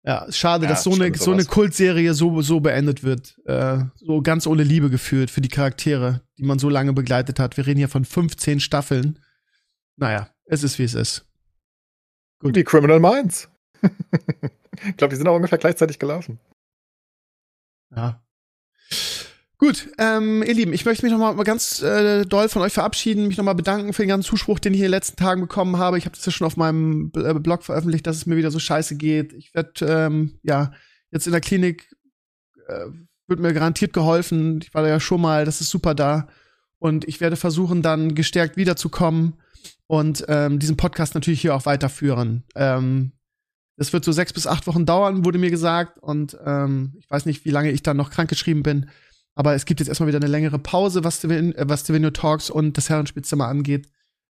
Ja, 0.04 0.28
schade, 0.32 0.66
Ja, 0.66 0.70
dass 0.70 0.84
so 0.84 0.94
eine, 0.94 1.16
so 1.18 1.32
eine. 1.32 1.46
Kultserie 1.46 2.14
so, 2.14 2.42
so 2.44 2.60
beendet 2.60 3.04
wird. 3.04 3.36
Äh, 3.46 3.86
so 3.96 4.22
ganz 4.22 4.46
ohne 4.46 4.62
Liebe 4.62 4.92
geführt 4.92 5.32
für 5.32 5.42
die 5.42 5.50
Charaktere, 5.50 6.22
die 6.38 6.44
man 6.44 6.60
so 6.60 6.70
lange 6.70 6.94
begleitet 6.94 7.40
hat. 7.40 7.58
Wir 7.58 7.66
reden 7.66 7.80
hier 7.80 7.90
von 7.90 8.06
15 8.06 8.60
Staffeln. 8.60 9.18
Naja, 9.98 10.30
es 10.46 10.62
ist 10.62 10.78
wie 10.78 10.84
es 10.84 10.94
ist. 10.94 11.26
Die 12.52 12.64
Criminal 12.64 13.00
Minds. 13.00 13.50
ich 13.82 14.98
glaube, 14.98 15.12
die 15.12 15.16
sind 15.16 15.28
auch 15.28 15.36
ungefähr 15.36 15.58
gleichzeitig 15.58 16.00
gelaufen. 16.00 16.40
Ja. 17.96 18.22
Gut, 19.58 19.90
ähm, 19.98 20.44
ihr 20.44 20.54
Lieben, 20.54 20.74
ich 20.74 20.86
möchte 20.86 21.06
mich 21.06 21.14
noch 21.14 21.34
mal 21.34 21.44
ganz 21.44 21.82
äh, 21.82 22.26
doll 22.26 22.50
von 22.50 22.62
euch 22.62 22.74
verabschieden, 22.74 23.28
mich 23.28 23.38
noch 23.38 23.46
mal 23.46 23.54
bedanken 23.54 23.94
für 23.94 24.04
den 24.04 24.10
ganzen 24.10 24.28
Zuspruch, 24.28 24.60
den 24.60 24.74
ich 24.74 24.80
in 24.80 24.86
den 24.86 24.92
letzten 24.92 25.16
Tagen 25.16 25.42
bekommen 25.42 25.78
habe. 25.78 25.98
Ich 25.98 26.06
habe 26.06 26.16
das 26.16 26.26
ja 26.26 26.32
schon 26.32 26.46
auf 26.46 26.58
meinem 26.58 27.12
äh, 27.16 27.34
Blog 27.36 27.64
veröffentlicht, 27.64 28.06
dass 28.06 28.18
es 28.18 28.26
mir 28.26 28.36
wieder 28.36 28.52
so 28.52 28.60
scheiße 28.60 28.98
geht. 28.98 29.32
Ich 29.34 29.56
werde 29.56 29.86
ähm, 29.86 30.40
ja 30.44 30.72
jetzt 31.12 31.26
in 31.26 31.32
der 31.32 31.42
Klinik 31.42 31.96
äh, 32.68 32.88
wird 33.28 33.40
mir 33.40 33.54
garantiert 33.54 33.94
geholfen. 33.94 34.60
Ich 34.62 34.74
war 34.74 34.84
da 34.84 34.90
ja 34.90 35.00
schon 35.00 35.22
mal, 35.22 35.46
das 35.46 35.62
ist 35.62 35.70
super 35.70 35.96
da. 35.96 36.28
Und 36.78 37.08
ich 37.08 37.22
werde 37.22 37.38
versuchen, 37.38 37.82
dann 37.82 38.14
gestärkt 38.14 38.58
wiederzukommen 38.58 39.40
und 39.88 40.26
ähm, 40.28 40.60
diesen 40.60 40.78
Podcast 40.78 41.16
natürlich 41.16 41.42
hier 41.42 41.56
auch 41.56 41.66
weiterführen. 41.66 42.44
Ähm, 42.56 43.12
das 43.78 43.92
wird 43.94 44.06
so 44.06 44.12
sechs 44.12 44.34
bis 44.34 44.48
acht 44.48 44.68
Wochen 44.68 44.86
dauern, 44.86 45.26
wurde 45.26 45.38
mir 45.38 45.52
gesagt. 45.52 45.98
Und 46.00 46.38
ähm, 46.46 46.94
ich 46.98 47.10
weiß 47.10 47.26
nicht, 47.26 47.46
wie 47.46 47.52
lange 47.52 47.72
ich 47.72 47.84
dann 47.84 47.98
noch 47.98 48.10
krankgeschrieben 48.10 48.64
bin. 48.64 48.90
Aber 49.36 49.54
es 49.54 49.66
gibt 49.66 49.82
jetzt 49.82 49.90
erstmal 49.90 50.08
wieder 50.08 50.20
eine 50.20 50.28
längere 50.28 50.60
Pause, 50.60 51.04
was 51.04 51.18
Stevenio 51.18 52.12
Talks 52.12 52.50
und 52.50 52.78
das 52.78 52.90
Herrenspielzimmer 52.90 53.48
angeht. 53.48 53.90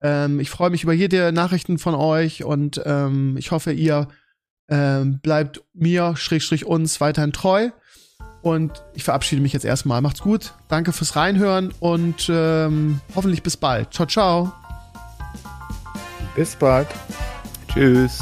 Ähm, 0.01 0.41
ich 0.41 0.49
freue 0.49 0.71
mich 0.71 0.83
über 0.83 0.95
jede 0.95 1.33
Nachrichten 1.33 1.79
von 1.79 1.95
euch 1.95 2.45
und 2.45 2.81
ähm, 2.85 3.37
ich 3.37 3.51
hoffe, 3.51 3.73
ihr 3.73 4.09
ähm, 4.69 5.21
bleibt 5.21 5.63
mir, 5.75 6.17
Schrägstrich 6.17 6.65
uns, 6.65 7.01
weiterhin 7.01 7.33
treu. 7.33 7.71
Und 8.43 8.83
ich 8.95 9.05
verabschiede 9.05 9.43
mich 9.43 9.53
jetzt 9.53 9.65
erstmal. 9.65 10.01
Macht's 10.01 10.23
gut. 10.23 10.55
Danke 10.69 10.93
fürs 10.93 11.17
Reinhören 11.17 11.75
und 11.81 12.29
ähm, 12.31 13.01
hoffentlich 13.15 13.43
bis 13.43 13.57
bald. 13.57 13.93
Ciao, 13.93 14.07
ciao. 14.07 14.66
Bis 16.37 16.55
bald. 16.55 16.87
Tschüss. 17.73 18.21